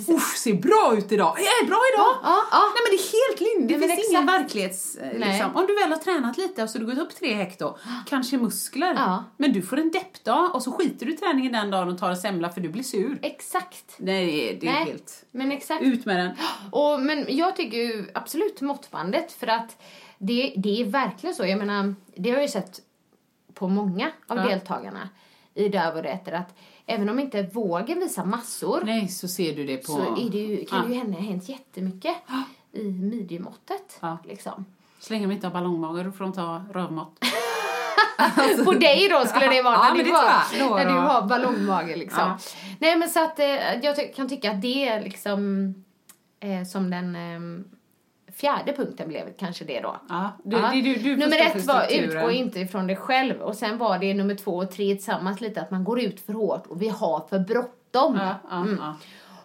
Usch, 0.15 0.35
ser 0.37 0.53
bra 0.53 0.93
ut 0.97 1.11
idag. 1.11 1.35
Jag 1.37 1.63
är 1.63 1.65
bra 1.67 1.79
idag. 1.93 2.15
Ja, 2.23 2.43
ja. 2.51 2.59
Nej 2.59 2.81
men 2.83 2.97
det 2.97 3.03
är 3.03 3.11
helt 3.13 3.41
lynn. 3.41 3.67
Det 3.81 3.87
finns 3.87 4.09
ingen 4.09 4.25
verklighets... 4.25 4.95
eh. 4.95 5.17
Liksom. 5.19 5.55
Om 5.55 5.67
du 5.67 5.75
väl 5.75 5.89
har 5.91 5.97
tränat 5.97 6.37
lite 6.37 6.63
och 6.63 6.69
så 6.69 6.77
du 6.77 6.85
gått 6.85 6.97
upp 6.97 7.15
tre 7.19 7.33
hekto, 7.33 7.77
kanske 8.09 8.37
muskler. 8.37 8.93
Ja. 8.97 9.23
Men 9.37 9.53
du 9.53 9.61
får 9.61 9.77
en 9.79 9.91
deppdag 9.91 10.55
och 10.55 10.63
så 10.63 10.71
skiter 10.71 11.05
du 11.05 11.13
i 11.13 11.17
träningen 11.17 11.51
den 11.51 11.71
dagen 11.71 11.89
och 11.89 11.97
tar 11.99 12.09
en 12.09 12.17
semla 12.17 12.49
för 12.49 12.61
du 12.61 12.69
blir 12.69 12.83
sur. 12.83 13.19
Exakt. 13.21 13.93
Nej, 13.97 14.57
det 14.61 14.67
är 14.67 14.71
Nej. 14.71 14.83
helt... 14.85 15.25
Men 15.31 15.51
exakt. 15.51 15.81
Ut 15.83 16.05
med 16.05 16.15
den. 16.23 16.35
Och, 16.71 16.99
men 17.01 17.25
jag 17.27 17.55
tycker 17.55 17.77
ju 17.77 18.09
absolut 18.13 18.61
måttbandet 18.61 19.31
för 19.31 19.47
att 19.47 19.81
det, 20.17 20.53
det 20.57 20.81
är 20.81 20.85
verkligen 20.85 21.35
så. 21.35 21.45
Jag 21.45 21.59
menar, 21.59 21.95
det 22.15 22.29
har 22.29 22.37
jag 22.37 22.43
ju 22.43 22.49
sett 22.51 22.79
på 23.53 23.67
många 23.67 24.11
av 24.27 24.37
Ja. 24.37 24.43
deltagarna 24.43 25.09
i 25.53 25.69
Döv 25.69 25.95
och 25.95 26.03
rätter 26.03 26.31
att 26.31 26.55
även 26.85 27.09
om 27.09 27.19
inte 27.19 27.43
vågen 27.43 27.99
visar 27.99 28.25
massor 28.25 28.81
Nej, 28.85 29.07
så 29.07 29.27
ser 29.27 29.55
du 29.55 29.65
det 29.65 29.77
på... 29.77 29.91
så 29.91 30.01
är 30.01 30.29
det 30.29 30.37
ju, 30.37 30.65
kan 30.65 30.79
Ja. 30.79 30.85
det 30.87 30.93
ju 30.93 30.99
hända, 30.99 31.19
hänt 31.19 31.49
jättemycket 31.49 32.15
i 32.71 32.83
midjemåttet. 32.83 33.97
Ja. 33.99 34.17
Liksom. 34.25 34.65
Så 34.99 35.13
länge 35.13 35.27
de 35.27 35.33
inte 35.33 35.47
har 35.47 35.53
ballongmage, 35.53 36.03
då 36.05 36.11
får 36.11 36.23
de 36.23 36.33
ta 36.33 36.61
rövmått. 36.73 37.19
På 38.65 38.71
dig 38.71 39.09
då 39.09 39.25
skulle 39.25 39.47
det 39.47 39.61
vara 39.61 39.73
Ja, 39.73 39.93
när, 39.97 40.03
du, 40.03 40.11
har, 40.11 40.75
när 40.77 40.85
du 40.85 40.91
har 40.91 41.21
ballongmage 41.27 41.97
liksom. 41.97 42.19
Ja. 42.19 42.37
Nej 42.79 42.95
men 42.97 43.09
så 43.09 43.23
att 43.23 43.39
eh, 43.39 43.45
jag 43.83 44.15
kan 44.15 44.29
tycka 44.29 44.51
att 44.51 44.61
det 44.61 44.87
är 44.87 45.01
liksom 45.01 45.73
eh, 46.43 46.63
som 46.63 46.89
den 46.89 47.15
eh, 47.15 47.65
fjärde 48.33 48.73
punkten 48.73 49.07
blev 49.07 49.33
kanske 49.37 49.65
det 49.65 49.79
då. 49.81 49.95
Ja, 50.09 50.31
du, 50.43 50.57
Ja. 50.57 50.71
du, 50.73 50.81
du 50.95 51.15
nummer 51.15 51.41
ett 51.41 51.65
var 51.65 51.87
utgå 51.91 52.31
inte 52.31 52.59
ifrån 52.59 52.87
dig 52.87 52.95
själv 52.95 53.41
och 53.41 53.55
sen 53.55 53.77
var 53.77 53.99
det 53.99 54.13
nummer 54.13 54.35
två 54.35 54.51
och 54.51 54.71
tre 54.71 54.95
tillsammans 54.95 55.41
lite 55.41 55.61
att 55.61 55.71
man 55.71 55.83
går 55.83 55.99
ut 56.01 56.19
för 56.19 56.33
hårt 56.33 56.67
och 56.67 56.81
vi 56.81 56.87
har 56.89 57.27
för 57.29 57.39
bråttom. 57.39 58.15
Ja, 58.15 58.35
ja, 58.49 58.61
Mm. 58.61 58.79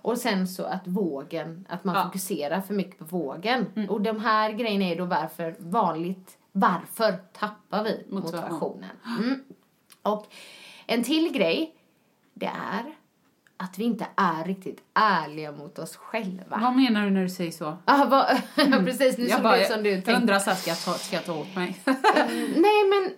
Och 0.02 0.18
sen 0.18 0.48
så 0.48 0.64
att 0.64 0.86
vågen, 0.86 1.66
att 1.68 1.84
man. 1.84 1.96
Mm. 1.96 2.06
fokuserar 2.08 2.60
för 2.60 2.74
mycket 2.74 2.98
på 2.98 3.04
vågen. 3.04 3.86
Och 3.88 4.00
de 4.00 4.20
här 4.20 4.52
grejerna 4.52 4.84
är 4.84 4.96
då 4.96 5.04
varför 5.04 5.56
vanligt, 5.58 6.38
varför 6.52 7.12
tappar 7.32 7.84
vi 7.84 8.06
Motivation. 8.08 8.40
motivationen? 8.40 8.90
Mm. 9.18 9.44
Och 10.02 10.26
en 10.86 11.02
till 11.04 11.32
grej, 11.32 11.74
det 12.34 12.46
är 12.46 12.84
att 13.60 13.78
vi 13.78 13.84
inte 13.84 14.06
är 14.16 14.44
riktigt 14.44 14.78
ärliga 14.94 15.52
mot 15.52 15.78
oss 15.78 15.96
själva. 15.96 16.58
Vad 16.62 16.76
menar 16.76 17.04
du 17.04 17.10
när 17.10 17.22
du 17.22 17.28
säger 17.28 17.50
så? 17.50 17.76
Ah, 17.84 18.04
vad, 18.04 18.26
precis, 18.84 19.18
nu 19.18 19.24
Jag 19.24 19.32
såg 19.36 19.42
bara 19.42 19.56
det 19.56 19.62
ut 19.62 19.68
som 19.72 19.82
du 19.82 19.90
jag 19.90 20.08
undrar 20.16 20.38
så 20.38 20.50
här, 20.50 20.56
ska 20.56 20.70
jag 20.70 20.84
ta, 20.84 20.92
ska 20.92 21.16
jag 21.16 21.24
ta 21.24 21.32
åt 21.34 21.56
mig? 21.56 21.80
Nej, 22.56 22.84
men 22.90 23.10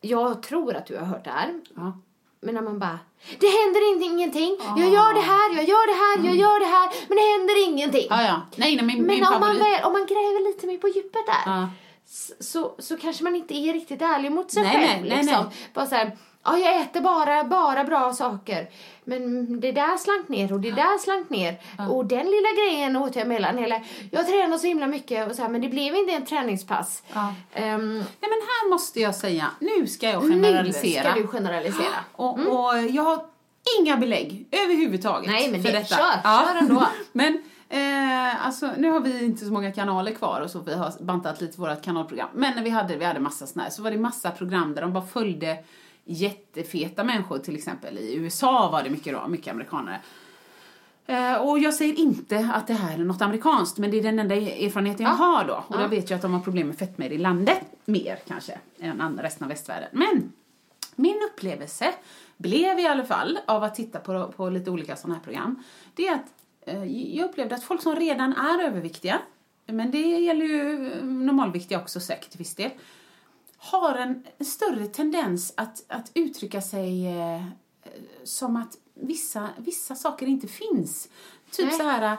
jag 0.00 0.42
tror 0.42 0.74
att 0.76 0.86
du 0.86 0.96
har 0.96 1.04
hört 1.06 1.24
det 1.24 1.30
här. 1.30 1.60
ja. 1.76 1.98
Men 2.44 2.54
när 2.54 2.62
man 2.62 2.78
bara, 2.78 2.98
det 3.40 3.46
händer 3.46 3.92
inte, 3.92 4.04
ingenting. 4.04 4.56
Jag 4.76 4.88
gör 4.92 5.14
det 5.14 5.20
här, 5.20 5.56
jag 5.56 5.64
gör 5.68 5.86
det 5.92 5.98
här, 6.04 6.28
jag 6.28 6.36
gör 6.36 6.60
det 6.60 6.66
här. 6.76 6.90
Men 7.08 7.16
det 7.16 7.22
händer 7.38 7.68
ingenting. 7.68 8.06
ja, 8.10 8.22
ja. 8.22 8.40
Nej, 8.56 8.76
nej, 8.76 8.84
min, 8.86 8.96
Men 9.02 9.06
min 9.16 9.24
om 9.24 9.40
man, 9.40 9.58
väl, 9.58 9.84
om 9.84 9.92
man 9.92 10.06
gräver 10.06 10.44
lite 10.48 10.66
mer 10.66 10.78
på 10.78 10.88
djupet 10.88 11.22
där 11.26 11.68
s- 12.06 12.50
så, 12.52 12.74
så 12.78 12.96
kanske 12.96 13.24
man 13.24 13.36
inte 13.36 13.54
är 13.54 13.72
riktigt 13.72 14.02
ärlig 14.02 14.32
mot 14.32 14.50
sig 14.50 14.62
Nej, 14.62 14.72
själv. 14.72 15.00
nej, 15.00 15.08
nej, 15.10 15.18
liksom. 15.24 15.44
nej. 15.44 15.54
Bara 15.74 15.86
så 15.86 15.94
här, 15.94 16.16
Ja, 16.44 16.58
jag 16.58 16.80
äter 16.80 17.00
bara, 17.00 17.44
bara 17.44 17.84
bra 17.84 18.12
saker. 18.12 18.68
Men 19.04 19.60
det 19.60 19.72
där 19.72 19.96
slank 19.96 20.28
ner 20.28 20.52
och 20.52 20.60
det 20.60 20.70
där 20.70 20.98
slank 20.98 21.30
ner. 21.30 21.60
Och 21.90 22.06
den 22.06 22.26
lilla 22.26 22.48
grejen 22.64 22.96
åt 22.96 23.16
jag 23.16 23.28
mellan. 23.28 23.58
Eller, 23.58 23.82
jag 24.10 24.26
tränar 24.26 24.58
så 24.58 24.66
himla 24.66 24.86
mycket 24.86 25.30
och 25.30 25.36
så 25.36 25.42
här, 25.42 25.48
men 25.48 25.60
det 25.60 25.68
blev 25.68 25.94
inte 25.94 26.12
en 26.12 26.26
träningspass. 26.26 27.02
Ja. 27.12 27.34
Ehm, 27.54 27.94
Nej 27.98 28.04
men 28.20 28.30
här 28.30 28.70
måste 28.70 29.00
jag 29.00 29.14
säga, 29.14 29.46
nu 29.60 29.86
ska 29.86 30.10
jag 30.10 30.24
nu 30.24 30.30
generalisera. 30.30 31.10
ska 31.10 31.20
du 31.20 31.26
generalisera. 31.26 31.86
Och, 32.16 32.32
och 32.38 32.78
jag 32.90 33.02
har 33.02 33.24
inga 33.80 33.96
belägg 33.96 34.46
överhuvudtaget 34.50 35.30
Nej, 35.30 35.50
men 35.50 35.62
för 35.62 35.72
det- 35.72 35.78
detta. 35.78 35.96
kör, 35.96 36.22
kör 36.22 36.56
ändå. 36.58 36.86
men 37.12 37.42
eh, 37.68 38.46
alltså, 38.46 38.70
nu 38.76 38.90
har 38.90 39.00
vi 39.00 39.24
inte 39.24 39.44
så 39.44 39.52
många 39.52 39.72
kanaler 39.72 40.12
kvar 40.12 40.40
och 40.40 40.50
så, 40.50 40.58
vi 40.58 40.74
har 40.74 41.02
bantat 41.02 41.40
lite 41.40 41.60
vårt 41.60 41.82
kanalprogram. 41.82 42.28
Men 42.34 42.54
när 42.56 42.62
vi 42.62 42.70
hade, 42.70 42.96
vi 42.96 43.04
hade 43.04 43.20
massa 43.20 43.46
såna 43.46 43.62
här, 43.62 43.70
så 43.70 43.82
var 43.82 43.90
det 43.90 43.98
massa 43.98 44.30
program 44.30 44.74
där 44.74 44.82
de 44.82 44.92
bara 44.92 45.06
följde 45.06 45.56
jättefeta 46.04 47.04
människor 47.04 47.38
till 47.38 47.56
exempel. 47.56 47.98
I 47.98 48.14
USA 48.14 48.70
var 48.70 48.82
det 48.82 48.90
mycket 48.90 49.12
då, 49.12 49.28
mycket 49.28 49.52
amerikaner. 49.52 50.00
Eh, 51.06 51.34
och 51.34 51.58
jag 51.58 51.74
säger 51.74 51.94
inte 51.94 52.50
att 52.54 52.66
det 52.66 52.74
här 52.74 52.94
är 52.94 53.04
något 53.04 53.22
amerikanskt, 53.22 53.78
men 53.78 53.90
det 53.90 53.98
är 53.98 54.02
den 54.02 54.18
enda 54.18 54.34
erfarenheten 54.34 55.06
jag 55.06 55.12
har 55.12 55.44
då. 55.44 55.64
Och 55.68 55.80
jag 55.80 55.88
vet 55.88 56.10
ju 56.10 56.14
att 56.14 56.22
de 56.22 56.32
har 56.32 56.40
problem 56.40 56.66
med 56.66 56.78
fetmer 56.78 57.12
i 57.12 57.18
landet, 57.18 57.60
mer 57.84 58.18
kanske, 58.28 58.58
än 58.80 59.18
resten 59.22 59.44
av 59.44 59.48
västvärlden. 59.48 59.88
Men 59.92 60.32
min 60.96 61.16
upplevelse 61.32 61.92
blev 62.36 62.78
i 62.78 62.86
alla 62.86 63.04
fall 63.04 63.38
av 63.46 63.64
att 63.64 63.74
titta 63.74 63.98
på, 63.98 64.32
på 64.36 64.50
lite 64.50 64.70
olika 64.70 64.96
sådana 64.96 65.14
här 65.14 65.24
program, 65.24 65.62
det 65.94 66.08
är 66.08 66.14
att 66.14 66.32
eh, 66.60 66.84
jag 67.16 67.30
upplevde 67.30 67.54
att 67.54 67.64
folk 67.64 67.82
som 67.82 67.96
redan 67.96 68.32
är 68.32 68.64
överviktiga, 68.64 69.18
men 69.66 69.90
det 69.90 69.98
gäller 69.98 70.44
ju 70.44 70.92
eh, 70.92 71.04
normalviktiga 71.04 71.80
också 71.80 72.00
säkert 72.00 72.30
till 72.30 72.38
viss 72.38 72.54
del, 72.54 72.70
har 73.62 73.94
en 73.94 74.24
större 74.40 74.86
tendens 74.86 75.54
att, 75.56 75.84
att 75.88 76.10
uttrycka 76.14 76.60
sig 76.60 77.06
eh, 77.20 77.42
som 78.24 78.56
att 78.56 78.76
vissa, 78.94 79.48
vissa 79.56 79.94
saker 79.94 80.26
inte 80.26 80.48
finns. 80.48 81.08
Typ 81.50 81.66
Nej. 81.66 81.76
så 81.76 81.82
här, 81.82 82.12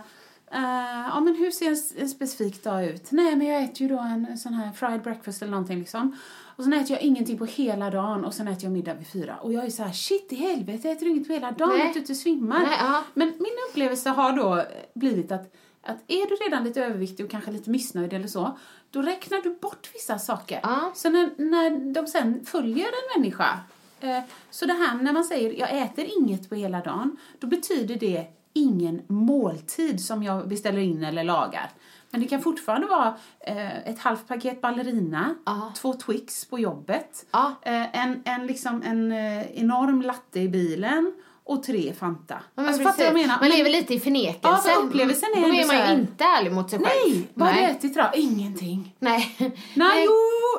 eh, 0.52 1.08
ja 1.14 1.20
men 1.20 1.36
hur 1.36 1.52
ser 1.52 1.68
en, 1.68 2.02
en 2.04 2.10
specifik 2.10 2.64
dag 2.64 2.86
ut? 2.86 3.12
Nej 3.12 3.36
men 3.36 3.48
jag 3.48 3.64
äter 3.64 3.82
ju 3.82 3.88
då 3.88 4.00
en 4.00 4.38
sån 4.38 4.54
här 4.54 4.72
fried 4.72 5.02
breakfast 5.02 5.42
eller 5.42 5.52
någonting 5.52 5.80
liksom. 5.80 6.18
Och 6.56 6.64
sen 6.64 6.74
äter 6.74 6.92
jag 6.92 7.02
ingenting 7.02 7.38
på 7.38 7.46
hela 7.46 7.90
dagen 7.90 8.26
och 8.26 8.34
sen 8.34 8.48
äter 8.48 8.64
jag 8.64 8.72
middag 8.72 8.94
vid 8.94 9.08
fyra. 9.08 9.38
Och 9.38 9.54
jag 9.54 9.66
är 9.66 9.70
så 9.70 9.84
här, 9.84 9.94
shit 9.94 10.34
i 10.34 10.36
helvete, 10.36 10.88
jag 10.88 10.98
äter 10.98 11.08
inget 11.08 11.28
på 11.28 11.34
hela 11.34 11.52
dagen, 11.52 11.78
Nej. 11.78 11.88
att 11.88 11.94
du 11.94 12.00
inte 12.00 12.16
svimmar. 12.16 12.60
Nej, 12.60 12.78
ja. 12.80 13.04
Men 13.14 13.28
min 13.28 13.54
upplevelse 13.70 14.10
har 14.10 14.34
då 14.34 14.64
blivit 14.96 15.32
att, 15.32 15.54
att 15.84 15.98
är 16.08 16.30
du 16.30 16.36
redan 16.36 16.63
lite 16.63 16.86
överviktig 16.86 17.26
och 17.26 17.32
kanske 17.32 17.52
lite 17.52 17.69
missnöjd 17.69 18.13
eller 18.13 18.28
så, 18.28 18.58
då 18.91 19.02
räknar 19.02 19.41
du 19.41 19.56
bort 19.62 19.89
vissa 19.93 20.19
saker. 20.19 20.60
Ja. 20.63 20.91
Så 20.96 21.10
när, 21.10 21.30
när 21.38 21.93
de 21.93 22.08
sen 22.08 22.46
följer 22.46 22.86
en 22.86 23.22
människa, 23.22 23.60
eh, 24.00 24.19
så 24.50 24.65
det 24.65 24.74
här 24.74 24.96
när 24.96 25.13
man 25.13 25.24
säger 25.24 25.60
jag 25.60 25.78
äter 25.82 26.06
inget 26.17 26.50
på 26.50 26.56
hela 26.56 26.82
dagen, 26.82 27.17
då 27.39 27.48
betyder 27.48 27.96
det 27.96 28.26
ingen 28.54 29.02
måltid 29.08 30.06
som 30.06 30.24
jag 30.24 30.48
beställer 30.48 30.80
in 30.80 31.04
eller 31.04 31.24
lagar. 31.24 31.69
Men 32.10 32.22
det 32.22 32.28
kan 32.28 32.41
fortfarande 32.41 32.88
vara 32.88 33.15
eh, 33.39 33.88
ett 33.89 34.00
halvt 34.00 34.28
paket 34.28 34.62
ballerina, 34.62 35.36
Ja. 35.46 35.72
två 35.76 35.93
Twix 35.93 36.46
på 36.46 36.60
jobbet, 36.60 37.26
eh, 37.62 38.04
en, 38.04 38.22
en, 38.26 38.48
liksom, 38.48 38.82
en 38.84 39.12
eh, 39.12 39.60
enorm 39.60 40.02
latte 40.02 40.39
i 40.39 40.50
bilen 40.50 41.13
och 41.46 41.64
tre 41.64 41.94
Fanta. 41.94 42.40
Ja, 42.56 42.68
alltså, 42.68 42.84
fattar 42.84 43.04
jag 43.04 43.14
menar? 43.14 43.40
Man 43.40 43.50
lever 43.50 43.70
lite 43.70 43.94
i 43.94 44.00
förnekelse. 44.00 44.40
Ja, 44.44 44.58
för 44.58 44.82
upplevelsen 44.84 45.30
är 45.36 45.42
Då 45.42 45.48
är 45.48 45.68
man 45.68 45.88
ju 45.90 46.02
inte 46.02 46.24
ärlig 46.24 46.52
mot 46.52 46.70
sig 46.70 46.80
själv. 46.80 46.90
Nej! 47.14 47.28
Vad 47.34 47.48
har 47.48 47.56
du 47.56 47.62
ätit 47.62 47.92
idag? 47.92 48.10
Ingenting. 48.16 48.96
Nej. 49.00 49.36
Nej, 49.74 50.06
jo, 50.06 50.14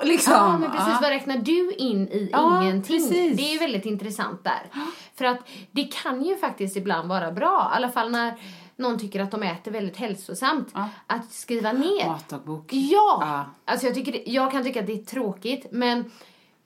liksom. 0.09 0.33
Ja, 0.33 0.59
men 0.59 0.71
precis. 0.71 0.89
Ja. 0.89 0.99
Vad 1.03 1.11
räknar 1.11 1.37
du 1.39 1.73
in 1.73 2.09
i 2.09 2.29
Ja, 2.33 2.63
ingenting? 2.63 2.99
precis. 3.01 3.37
Det 3.37 3.43
är 3.43 3.53
ju 3.53 3.59
väldigt 3.59 3.87
intressant 3.87 4.45
där. 4.45 4.63
För 5.15 5.25
att 5.25 5.39
det 5.71 5.85
kan 5.85 6.23
ju 6.25 6.37
faktiskt 6.37 6.77
ibland 6.77 7.09
vara 7.09 7.33
bra, 7.33 7.71
i 7.73 7.77
alla 7.77 7.91
fall 7.91 8.11
när 8.11 8.35
någon 8.77 8.99
tycker 8.99 9.21
att 9.21 9.31
de 9.31 9.43
äter 9.43 9.71
väldigt 9.73 9.97
hälsosamt, 9.97 10.69
Ja. 10.75 10.89
att 11.07 11.33
skriva 11.33 11.73
ner. 11.73 12.07
Matdagbok. 12.07 12.73
Ja! 12.73 13.19
Ja. 13.21 13.45
Alltså 13.65 13.87
jag, 13.87 13.95
tycker 13.95 14.13
det, 14.13 14.23
jag 14.27 14.53
kan 14.53 14.65
tycka 14.65 14.81
att 14.81 14.87
det 14.87 14.93
är 14.93 15.05
tråkigt, 15.05 15.67
men 15.71 16.11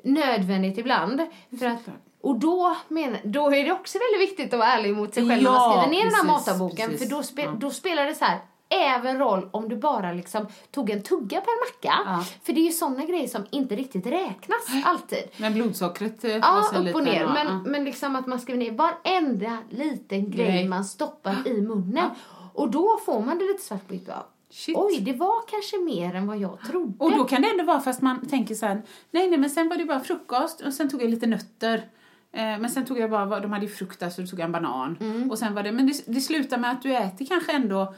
nödvändigt 0.05 0.79
ibland. 0.79 1.21
För 1.59 1.67
att, 1.67 1.81
och 2.21 2.39
då, 2.39 2.77
men, 2.89 3.17
då 3.25 3.53
är 3.53 3.65
det 3.65 3.73
också 3.73 3.99
väldigt 3.99 4.31
viktigt 4.31 4.53
att 4.55 4.59
vara 4.59 4.69
ärlig 4.73 4.97
mot 4.97 5.15
sig 5.15 5.29
själv 5.29 5.43
när 5.43 5.51
man 5.51 5.61
Ja, 5.63 5.71
skriver 5.83 5.97
ner 5.97 6.05
den 6.05 6.15
här 6.15 6.23
precis, 6.69 6.89
precis. 6.89 7.09
För 7.09 7.17
då, 7.17 7.23
spe, 7.23 7.43
Ja. 7.43 7.51
då 7.61 7.71
spelar 7.71 8.07
det 8.07 8.15
så 8.15 8.25
här 8.25 8.39
även 8.71 9.19
roll 9.19 9.49
om 9.53 9.69
du 9.69 9.77
bara 9.77 10.13
liksom 10.13 10.47
tog 10.71 10.91
en 10.91 11.03
tugga 11.03 11.41
per 11.41 11.67
macka. 11.67 11.99
Ja. 12.07 12.25
För 12.45 12.53
det 12.53 12.61
är 12.61 12.65
ju 12.65 12.71
såna 12.73 13.05
grejer 13.05 13.29
som 13.29 13.47
inte 13.51 13.77
riktigt 13.77 14.07
räknas 14.07 14.67
alltid. 14.85 15.23
Men 15.37 15.55
blodsockret 15.55 16.25
eh, 16.25 16.37
Ja, 16.37 16.65
upp 16.89 16.95
och 16.95 17.05
ner. 17.05 17.21
ändå. 17.21 17.33
Men, 17.33 17.47
Ja. 17.47 17.61
men 17.67 17.85
liksom 17.85 18.17
att 18.17 18.27
man 18.27 18.41
skriver 18.41 18.59
ner 18.59 18.73
varenda 18.73 19.59
liten 19.71 20.31
grej, 20.31 20.47
Grej. 20.47 20.69
man 20.69 20.85
stoppar 20.85 21.37
i 21.49 21.61
munnen. 21.61 22.11
Och 22.55 22.71
då 22.71 22.99
får 23.07 23.21
man 23.21 23.39
det 23.39 23.45
lite 23.45 23.63
svart 23.63 23.87
på 23.89 23.93
vitt. 23.95 24.09
Shit. 24.51 24.77
Oj, 24.79 25.01
det 25.01 25.13
var 25.13 25.49
kanske 25.51 25.79
mer 25.79 26.15
än 26.15 26.27
vad 26.27 26.39
jag 26.39 26.59
trodde. 26.71 27.05
Och 27.05 27.17
då 27.17 27.25
kan 27.25 27.43
det 27.43 27.51
ändå 27.51 27.65
vara 27.65 27.81
fast 27.81 28.03
man 28.03 28.27
tänker 28.29 28.55
så 28.55 28.67
här, 28.67 28.83
nej 29.11 29.29
nej 29.31 29.39
men 29.39 29.51
sen 29.51 29.69
var 29.69 29.77
det 29.77 29.85
bara 29.85 30.01
frukost 30.01 30.61
och 30.61 30.73
sen 30.75 30.91
tog 30.91 31.03
jag 31.03 31.11
lite 31.11 31.27
nötter. 31.27 31.89
Eh, 32.33 32.43
men 32.59 32.71
sen 32.71 32.85
tog 32.85 32.99
jag 32.99 33.11
bara, 33.11 33.41
de 33.41 33.53
hade 33.53 33.67
ju 33.67 33.73
frukt 33.73 34.01
så 34.13 34.21
då 34.21 34.27
tog 34.27 34.39
jag 34.41 34.45
en 34.47 34.53
banan. 34.53 34.97
Mm. 35.01 35.31
Och 35.31 35.39
sen 35.39 35.55
var 35.55 35.63
det, 35.63 35.73
men 35.73 35.87
det, 35.87 36.03
det 36.07 36.21
slutar 36.21 36.59
med 36.59 36.71
att 36.71 36.83
du 36.83 36.97
äter 36.97 37.27
kanske 37.27 37.53
ändå 37.53 37.95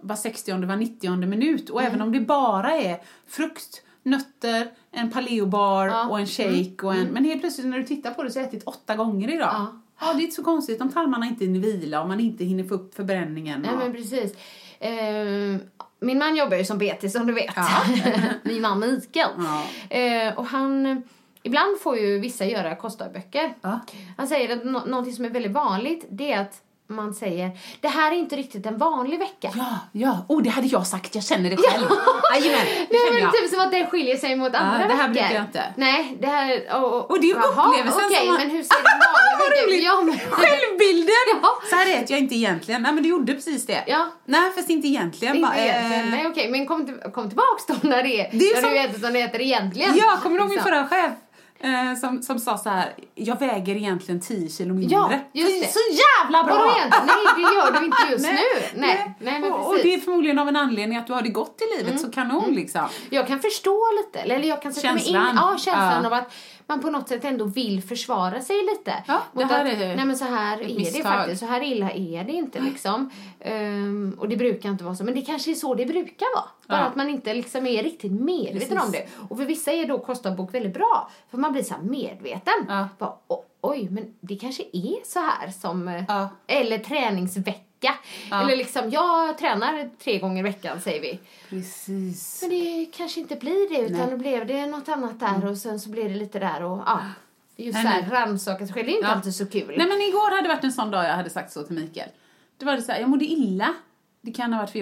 var 0.00 0.16
60 0.16 0.66
var 0.66 0.76
90 0.76 1.16
minut. 1.26 1.70
Och 1.70 1.80
Mm. 1.80 1.92
även 1.92 2.02
om 2.02 2.12
det 2.12 2.20
bara 2.20 2.70
är 2.72 3.00
frukt, 3.28 3.82
nötter, 4.02 4.70
en 4.92 5.10
paleobar 5.10 5.86
Ja. 5.86 5.96
Mm. 6.00 6.10
och 6.10 6.20
en 6.20 6.26
shake 6.26 6.86
och 6.86 6.94
en, 6.94 7.06
men 7.06 7.24
helt 7.24 7.40
plötsligt 7.40 7.66
när 7.66 7.78
du 7.78 7.84
tittar 7.84 8.10
på 8.10 8.22
det 8.22 8.30
så 8.30 8.38
har 8.38 8.44
jag 8.44 8.48
ätit 8.54 8.64
åtta 8.64 8.96
gånger 8.96 9.34
idag. 9.34 9.50
Ja. 9.52 9.78
Ja, 10.00 10.12
det 10.14 10.20
är 10.20 10.24
inte 10.24 10.36
så 10.36 10.44
konstigt 10.44 10.80
om 10.80 10.92
tarmarna 10.92 11.26
inte 11.26 11.44
hinner 11.44 11.60
vila 11.60 12.02
och 12.02 12.08
man 12.08 12.20
inte 12.20 12.44
hinner 12.44 12.64
få 12.64 12.74
upp 12.74 12.94
förbränningen. 12.94 13.60
Nej 13.60 13.70
och- 13.70 13.78
men 13.78 13.92
precis. 13.92 14.32
Ehm, 14.80 15.58
min 16.00 16.18
man 16.18 16.36
jobbar 16.36 16.56
ju 16.56 16.64
som 16.64 16.78
BT 16.78 17.08
som 17.10 17.26
du 17.26 17.32
vet. 17.32 17.52
Ja. 17.56 17.68
min 18.42 18.62
man 18.62 18.80
Mikael. 18.80 19.30
Ja. 19.38 19.96
Eh, 19.96 20.38
och 20.38 20.46
han, 20.46 21.02
ibland 21.42 21.80
får 21.80 21.98
ju 21.98 22.18
vissa 22.18 22.44
göra 22.44 22.76
kostdagböcker. 22.76 23.54
Ja. 23.62 23.80
Han 24.16 24.28
säger 24.28 24.56
att 24.56 24.64
nå- 24.64 24.84
någonting 24.86 25.12
som 25.14 25.24
är 25.24 25.30
väldigt 25.30 25.52
vanligt 25.52 26.04
det 26.10 26.32
är 26.32 26.40
att 26.40 26.54
man 26.88 27.14
säger 27.14 27.50
det 27.80 27.88
här 27.88 28.12
är 28.12 28.16
inte 28.16 28.36
riktigt 28.36 28.66
en 28.66 28.78
vanlig 28.78 29.18
vecka. 29.18 29.50
Ja, 29.54 29.78
ja. 29.92 30.24
Oh, 30.28 30.42
det 30.42 30.50
hade 30.50 30.66
jag 30.66 30.86
sagt. 30.86 31.14
Jag 31.14 31.24
känner 31.24 31.50
det 31.50 31.56
själv. 31.56 31.86
Jajamän, 32.34 32.66
det 32.66 32.86
Nej 32.90 33.12
men 33.12 33.22
jag. 33.22 33.32
typ 33.32 33.50
som 33.50 33.60
att 33.60 33.70
den 33.70 33.86
skiljer 33.86 34.16
sig 34.16 34.36
mot 34.36 34.54
andra 34.54 34.88
det 34.88 34.94
här 34.94 35.08
brukar 35.08 35.32
jag 35.34 35.42
inte. 35.44 35.64
Nej, 35.76 36.16
det 36.20 36.26
här... 36.26 36.62
Och, 36.82 36.92
och, 36.94 37.10
Och 37.10 37.20
det 37.20 37.26
är 37.26 37.28
ju 37.28 37.34
upplevelsen 37.34 38.02
Okej, 38.06 38.16
som 38.18 38.26
man- 38.28 38.36
men 38.36 38.50
hur 38.50 38.62
ser 38.62 38.74
en 38.74 39.00
vanlig 39.12 39.38
Vad 39.38 39.50
vecka 39.50 39.76
ut? 39.76 39.84
Ja, 39.84 40.00
men... 40.00 40.18
Självbilden! 40.30 41.12
Ja. 41.42 41.48
Så 41.70 41.76
här 41.76 41.86
äter 41.90 42.10
jag 42.10 42.18
inte 42.20 42.34
egentligen. 42.34 42.82
Nej 42.82 42.92
men 42.92 43.02
du 43.02 43.08
gjorde 43.08 43.34
precis 43.34 43.66
det. 43.66 43.84
Ja. 43.86 44.06
Nej 44.24 44.50
fast 44.56 44.70
inte 44.70 44.88
egentligen. 44.88 45.36
Inte 45.36 45.48
bara, 45.48 45.56
eh, 45.56 45.64
egentligen. 45.64 46.10
Nej 46.10 46.26
okej, 46.26 46.50
men 46.50 46.66
kom, 46.66 46.86
till, 46.86 46.94
kom 47.12 47.28
tillbaks 47.28 47.66
då 47.68 47.74
när 47.82 48.02
det 48.02 48.20
är, 48.20 48.28
Det 48.32 48.44
är 48.50 48.54
när 48.54 48.60
som- 48.62 48.70
du 48.70 48.78
äter 48.78 48.98
som 49.00 49.12
det 49.12 49.20
äter 49.20 49.40
egentligen. 49.40 49.96
Ja, 49.96 50.18
kommer 50.22 50.36
du 50.38 50.42
ihåg 50.44 50.50
min 50.50 50.62
förra 50.62 50.88
chef? 50.88 51.12
Eh, 51.62 51.94
som, 52.00 52.22
som 52.22 52.38
sa 52.38 52.58
så 52.58 52.68
här, 52.68 52.94
jag 53.14 53.38
väger 53.38 53.76
egentligen 53.76 54.20
10 54.20 54.48
kilo 54.48 54.74
mindre. 54.74 54.96
Ja, 54.96 55.10
just 55.32 55.62
det. 55.62 55.68
Så 55.72 55.78
jävla 55.90 56.44
bra! 56.44 56.54
Vadå 56.54 56.70
egentligen? 56.76 57.06
Nej, 57.06 57.16
det 57.36 57.54
gör 57.54 57.80
du 57.80 57.84
inte 57.86 57.96
just 58.10 58.24
nu. 58.74 58.80
Nej, 58.80 59.14
nej, 59.20 59.40
men 59.40 59.52
och, 59.52 59.60
och. 59.66 59.74
Mm. 59.74 59.80
det 59.86 59.94
är 59.94 59.98
förmodligen 60.00 60.38
av 60.38 60.48
en 60.48 60.56
anledning 60.56 60.98
att 60.98 61.06
du 61.06 61.12
har 61.12 61.22
det 61.22 61.28
gott 61.28 61.60
i 61.62 61.78
livet, 61.78 62.00
så 62.00 62.10
kanon 62.10 62.54
liksom. 62.54 62.88
Jag 63.10 63.26
kan 63.26 63.40
förstå 63.40 63.80
lite, 63.96 64.18
eller 64.18 64.48
jag 64.48 64.62
kan 64.62 64.72
sätta 64.72 64.92
mig 64.92 65.02
Känslan. 65.02 65.28
in 65.30 65.36
ja, 65.36 65.56
känslan 65.58 66.00
Ja. 66.02 66.06
av 66.06 66.12
att 66.12 66.32
man 66.66 66.80
på 66.80 66.90
något 66.90 67.08
sätt 67.08 67.24
ändå 67.24 67.44
vill 67.44 67.82
försvara 67.82 68.40
sig 68.40 68.56
lite. 68.62 68.94
Ja, 69.06 69.22
det 69.32 69.44
här 69.44 69.64
att, 69.66 69.72
är 69.72 69.96
nej 69.96 70.04
men 70.04 70.16
så 70.16 70.24
här 70.24 70.60
är 70.62 70.92
det 70.92 71.02
faktiskt, 71.02 71.40
så 71.40 71.46
här 71.46 71.62
illa 71.62 71.90
är 71.90 72.24
det 72.24 72.32
inte 72.32 72.60
liksom. 72.60 73.10
Ehm, 73.40 74.16
och 74.18 74.28
det 74.28 74.36
brukar 74.36 74.68
inte 74.68 74.84
vara 74.84 74.94
så, 74.94 75.04
men 75.04 75.14
det 75.14 75.22
kanske 75.22 75.50
är 75.50 75.54
så 75.54 75.74
det 75.74 75.86
brukar 75.86 76.34
vara. 76.36 76.44
Bara 76.68 76.78
Ja. 76.80 76.84
att 76.86 76.96
man 76.96 77.08
inte 77.08 77.34
liksom 77.34 77.66
är 77.66 77.82
riktigt 77.82 78.12
medveten 78.12 78.60
Precis. 78.78 78.84
om 78.84 78.92
det. 78.92 79.06
Och 79.30 79.36
för 79.38 79.44
vissa 79.44 79.72
är 79.72 79.86
då 79.86 79.98
kostdagbok 79.98 80.54
väldigt 80.54 80.74
bra, 80.74 81.10
för 81.30 81.38
man 81.38 81.52
blir 81.52 81.62
så 81.62 81.74
här 81.74 81.82
medveten. 81.82 82.52
Ja. 82.68 82.88
Bara, 82.98 83.14
"O- 83.26 83.44
oj, 83.60 83.88
men 83.90 84.14
det 84.20 84.36
kanske 84.36 84.62
är 84.72 84.96
så 85.04 85.18
här 85.20 85.50
som, 85.50 85.88
eh, 85.88 86.04
Ja. 86.08 86.28
eller 86.46 86.78
träningsvecka. 86.78 87.60
Ja. 87.82 87.94
Eller 88.42 88.56
liksom, 88.56 88.90
jag 88.90 89.38
tränar 89.38 89.90
tre 90.04 90.18
gånger 90.18 90.40
i 90.40 90.42
veckan 90.42 90.80
säger 90.80 91.00
vi. 91.00 91.18
Precis. 91.48 92.38
Men 92.42 92.50
det 92.50 92.86
kanske 92.96 93.20
inte 93.20 93.36
blir 93.36 93.68
det, 93.76 93.80
utan 93.82 93.96
Nej. 93.98 94.10
då 94.10 94.16
blev 94.16 94.46
det 94.46 94.66
något 94.66 94.88
annat 94.88 95.20
där 95.20 95.46
och 95.46 95.58
sen 95.58 95.80
så 95.80 95.90
blev 95.90 96.08
det 96.08 96.14
lite 96.14 96.38
där 96.38 96.62
och 96.62 96.78
ja. 96.86 97.00
Just 97.56 97.74
Nej, 97.74 97.82
så 97.82 97.88
här, 97.88 98.00
men- 98.02 98.10
rannsaka 98.10 98.66
sig 98.66 98.74
själv, 98.74 98.86
det 98.86 98.92
är 98.92 98.96
inte 98.96 99.08
Ja. 99.08 99.14
alltid 99.14 99.34
så 99.34 99.46
kul. 99.46 99.74
Nej 99.78 99.86
men 99.88 100.00
igår 100.00 100.36
hade 100.36 100.48
varit 100.48 100.64
en 100.64 100.72
sån 100.72 100.90
dag 100.90 101.04
jag 101.04 101.14
hade 101.14 101.30
sagt 101.30 101.52
så 101.52 101.62
till 101.62 101.74
Mikael. 101.78 102.08
Det 102.58 102.64
var 102.64 102.76
det 102.76 102.82
så 102.82 102.92
här, 102.92 103.00
jag 103.00 103.08
mådde 103.10 103.24
illa. 103.24 103.74
Det 104.20 104.32
kan 104.32 104.52
ha 104.52 104.60
varit 104.60 104.70
för 104.70 104.81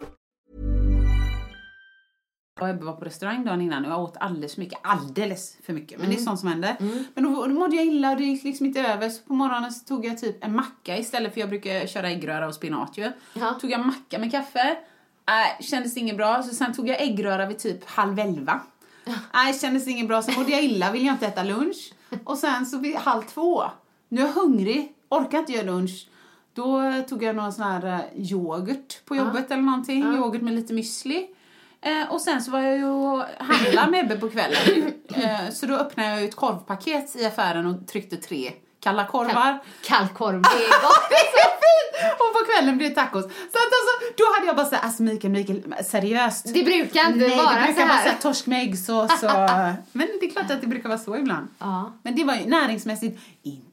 Och 2.61 2.69
Ebbe 2.69 2.85
var 2.85 2.93
på 2.93 3.05
restaurang 3.05 3.45
dagen 3.45 3.61
innan 3.61 3.85
och 3.85 3.91
jag 3.91 4.03
åt 4.03 4.17
alldeles 4.19 4.53
för 4.53 4.61
mycket. 4.61 4.79
Alldeles 4.83 5.57
för 5.65 5.73
mycket. 5.73 5.99
Men 5.99 6.09
det 6.09 6.15
är 6.15 6.19
sånt 6.19 6.39
som 6.39 6.49
händer. 6.49 6.75
Men 7.13 7.23
då, 7.23 7.47
då 7.47 7.53
mådde 7.53 7.75
jag 7.75 7.85
illa 7.85 8.11
och 8.11 8.17
det 8.17 8.23
gick 8.23 8.43
liksom 8.43 8.65
inte 8.65 8.81
över. 8.81 9.09
Så 9.09 9.23
på 9.23 9.33
morgonen 9.33 9.71
så 9.71 9.85
tog 9.87 10.05
jag 10.05 10.17
typ 10.17 10.43
en 10.43 10.55
macka 10.55 10.97
istället 10.97 11.33
för 11.33 11.39
jag 11.39 11.49
brukar 11.49 11.87
köra 11.87 12.09
äggröra 12.09 12.47
och 12.47 12.55
spinat 12.55 12.97
ju. 12.97 13.11
Ja. 13.33 13.53
Tog 13.61 13.71
jag 13.71 13.85
macka 13.85 14.19
med 14.19 14.31
kaffe. 14.31 14.77
Äh, 15.27 15.63
kändes 15.63 15.97
inget 15.97 16.17
bra. 16.17 16.43
Så 16.43 16.55
sen 16.55 16.73
tog 16.73 16.87
jag 16.89 17.01
äggröra 17.01 17.45
vid 17.45 17.59
typ 17.59 17.89
halv 17.89 18.19
elva. 18.19 18.59
Nej, 19.33 19.53
kändes 19.53 19.87
inget 19.87 20.07
bra. 20.07 20.21
Så 20.21 20.31
mådde 20.31 20.51
jag 20.51 20.63
illa, 20.63 20.91
ville 20.91 21.05
jag 21.05 21.15
inte 21.15 21.27
äta 21.27 21.43
lunch. 21.43 21.93
Och 22.23 22.37
sen 22.37 22.65
så 22.65 22.77
vid 22.77 22.95
halv 22.95 23.21
två. 23.21 23.63
Nu 24.09 24.21
är 24.21 24.25
jag 24.25 24.33
hungrig, 24.33 24.93
orkar 25.09 25.39
inte 25.39 25.51
göra 25.51 25.65
lunch. 25.65 26.07
Då 26.53 26.93
tog 27.09 27.23
jag 27.23 27.35
någon 27.35 27.53
sån 27.53 27.65
här 27.65 27.85
eh, 28.15 28.31
yoghurt 28.31 29.05
på 29.05 29.15
jobbet 29.15 29.51
eller 29.51 29.63
någonting. 29.63 30.03
Yoghurt 30.03 30.41
med 30.41 30.53
lite 30.53 30.73
müsli. 30.73 31.27
Eh, 31.81 32.11
och 32.13 32.21
sen 32.21 32.41
så 32.41 32.51
var 32.51 32.61
jag 32.61 32.77
ju 32.77 32.85
och 32.85 33.23
handlade 33.39 33.91
med 33.91 33.99
Ebbe 34.05 34.17
på 34.17 34.29
kvällen. 34.29 34.93
Eh, 35.15 35.49
så 35.51 35.65
då 35.65 35.75
öppnade 35.75 36.09
jag 36.09 36.23
ett 36.23 36.35
korvpaket 36.35 37.15
i 37.15 37.25
affären 37.25 37.65
och 37.65 37.87
tryckte 37.87 38.17
tre 38.17 38.51
kalla 38.79 39.07
korvar. 39.07 39.59
Kallkorv, 39.83 40.41
det 40.41 40.47
är 40.47 40.81
gott. 40.81 41.09
Det 41.09 41.15
är 41.15 41.31
så 41.31 41.49
fint! 41.63 42.13
Och 42.13 42.33
på 42.39 42.51
kvällen 42.51 42.77
blev 42.77 42.89
det 42.89 42.95
tacos. 42.95 43.23
Så 43.23 43.29
att 43.29 43.71
alltså, 43.77 44.13
då 44.17 44.23
hade 44.35 44.45
jag 44.47 44.55
bara 44.55 44.65
såhär, 44.65 44.83
alltså 44.83 45.03
Mikael, 45.03 45.31
Mikael, 45.31 45.63
seriöst. 45.85 46.53
Det 46.53 46.63
brukar 46.63 47.07
inte 47.07 47.27
Nej, 47.27 47.37
vara 47.37 47.55
det 47.55 47.65
brukar 47.65 47.81
så 47.81 47.87
vara 47.87 47.97
här. 47.97 48.03
såhär 48.03 48.17
torsk 48.21 48.45
med 48.47 48.61
äggsås 48.61 49.11
och... 49.23 49.49
Men 49.91 50.07
det 50.19 50.25
är 50.25 50.31
klart 50.31 50.51
att 50.51 50.61
det 50.61 50.67
brukar 50.67 50.89
vara 50.89 50.99
så 50.99 51.17
ibland. 51.17 51.47
Ja. 51.59 51.93
Men 52.03 52.15
det 52.15 52.23
var 52.23 52.35
ju 52.35 52.45
näringsmässigt 52.45 53.19
inte. 53.43 53.70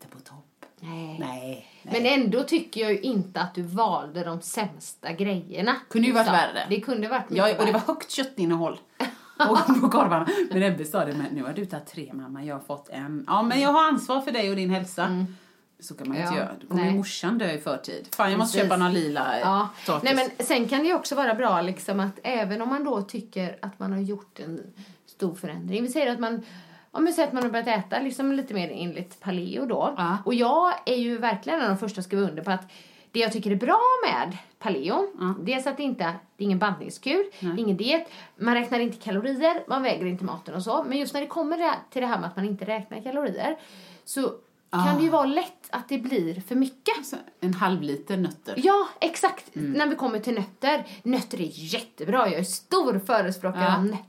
Nej. 0.80 1.16
Nej. 1.20 1.66
Men 1.82 2.06
ändå 2.06 2.42
tycker 2.42 2.80
jag 2.80 2.92
ju 2.92 3.00
inte 3.00 3.40
att 3.40 3.54
du 3.54 3.62
valde 3.62 4.24
de 4.24 4.40
sämsta 4.40 5.12
grejerna. 5.12 5.76
Kunde 5.90 6.08
ju 6.08 6.14
varit 6.14 6.28
värre. 6.28 6.66
Det 6.68 6.80
kunde 6.80 7.08
varit 7.08 7.30
mycket 7.30 7.48
Ja, 7.48 7.58
och 7.58 7.66
det 7.66 7.72
var 7.72 7.80
högt 7.80 8.10
köttinnehåll. 8.10 8.78
och 9.48 9.80
på 9.80 9.88
korvarna. 9.90 10.26
Men 10.50 10.62
Ebbe 10.62 10.84
sa 10.84 11.04
det, 11.04 11.12
men 11.14 11.26
nu 11.32 11.42
har 11.42 11.52
du 11.52 11.66
tagit 11.66 11.86
tre 11.86 12.10
mamma, 12.12 12.44
jag 12.44 12.54
har 12.54 12.62
fått 12.62 12.88
en. 12.88 13.24
Ja, 13.26 13.42
men 13.42 13.60
jag 13.60 13.68
har 13.72 13.88
ansvar 13.88 14.20
för 14.20 14.32
dig 14.32 14.50
och 14.50 14.56
din 14.56 14.70
hälsa. 14.70 15.26
Så 15.80 15.94
kan 15.94 16.08
man 16.08 16.16
ju 16.16 16.22
inte 16.22 16.34
Mm. 16.34 16.40
Ja, 16.46 16.52
göra. 16.52 16.58
Då 16.60 16.66
kommer 16.68 16.90
morsan 16.90 17.38
dö 17.38 17.52
i 17.52 17.58
förtid. 17.58 18.08
Fan, 18.16 18.30
jag 18.30 18.38
måste 18.38 18.58
Precis. 18.58 18.70
köpa 18.70 18.82
någon 18.84 18.92
lila 18.92 19.40
Ja. 19.40 19.68
Nej, 20.02 20.14
men 20.14 20.46
sen 20.46 20.68
kan 20.68 20.78
det 20.80 20.86
ju 20.86 20.94
också 20.94 21.14
vara 21.14 21.34
bra 21.34 21.62
liksom 21.62 22.00
att 22.00 22.18
även 22.22 22.62
om 22.62 22.68
man 22.68 22.84
då 22.84 23.02
tycker 23.02 23.58
att 23.62 23.78
man 23.78 23.92
har 23.92 24.00
gjort 24.00 24.40
en 24.40 24.60
stor 25.06 25.34
förändring. 25.34 25.82
Vi 25.82 25.88
säger 25.88 26.12
att 26.12 26.20
man 26.20 26.42
om 26.90 27.04
vi 27.04 27.12
säger 27.12 27.28
att 27.28 27.34
man 27.34 27.42
har 27.42 27.50
börjat 27.50 27.68
äta 27.68 27.98
liksom 28.00 28.32
lite 28.32 28.54
mer 28.54 28.70
enligt 28.74 29.20
paleo 29.20 29.66
då. 29.66 29.94
Ja. 29.96 30.18
Och 30.24 30.34
jag 30.34 30.72
är 30.86 30.96
ju 30.96 31.18
verkligen 31.18 31.58
en 31.58 31.64
av 31.64 31.70
de 31.70 31.78
första 31.78 31.98
att 31.98 32.04
skriva 32.04 32.22
under 32.22 32.42
på 32.42 32.50
att 32.50 32.70
det 33.12 33.20
jag 33.20 33.32
tycker 33.32 33.50
är 33.50 33.56
bra 33.56 33.80
med 34.06 34.36
paleo, 34.58 35.06
dels 35.40 35.66
att 35.66 35.76
det 35.76 35.82
inte 35.82 36.04
det 36.36 36.42
är 36.42 36.46
ingen 36.46 36.58
bantningskur, 36.58 37.24
ingen 37.58 37.76
diet, 37.76 38.10
man 38.36 38.54
räknar 38.54 38.80
inte 38.80 38.96
kalorier, 38.96 39.64
man 39.68 39.82
väger 39.82 40.06
inte 40.06 40.24
maten 40.24 40.54
och 40.54 40.62
så. 40.62 40.84
Men 40.88 40.98
just 40.98 41.14
när 41.14 41.20
det 41.20 41.26
kommer 41.26 41.56
till 41.90 42.02
det 42.02 42.06
här 42.08 42.18
med 42.18 42.28
att 42.28 42.36
man 42.36 42.44
inte 42.44 42.64
räknar 42.64 43.02
kalorier 43.02 43.56
så 44.04 44.32
kan 44.70 44.96
det 44.96 45.02
ju 45.02 45.08
vara 45.08 45.26
lätt 45.26 45.68
att 45.70 45.88
det 45.88 45.98
blir 45.98 46.40
för 46.40 46.54
mycket. 46.54 47.06
Så 47.06 47.16
en 47.40 47.54
halv 47.54 47.82
liter 47.82 48.16
nötter. 48.16 48.54
Ja, 48.56 48.88
exakt. 49.00 49.56
Mm. 49.56 49.72
När 49.72 49.86
vi 49.86 49.94
kommer 49.94 50.18
till 50.18 50.34
nötter. 50.34 50.86
Nötter 51.02 51.40
är 51.40 51.48
jättebra. 51.52 52.28
Jag 52.28 52.40
är 52.40 52.44
stor 52.44 52.98
förespråkare 53.06 53.64
Ja. 53.64 53.76
av 53.76 53.84
nötter. 53.84 54.07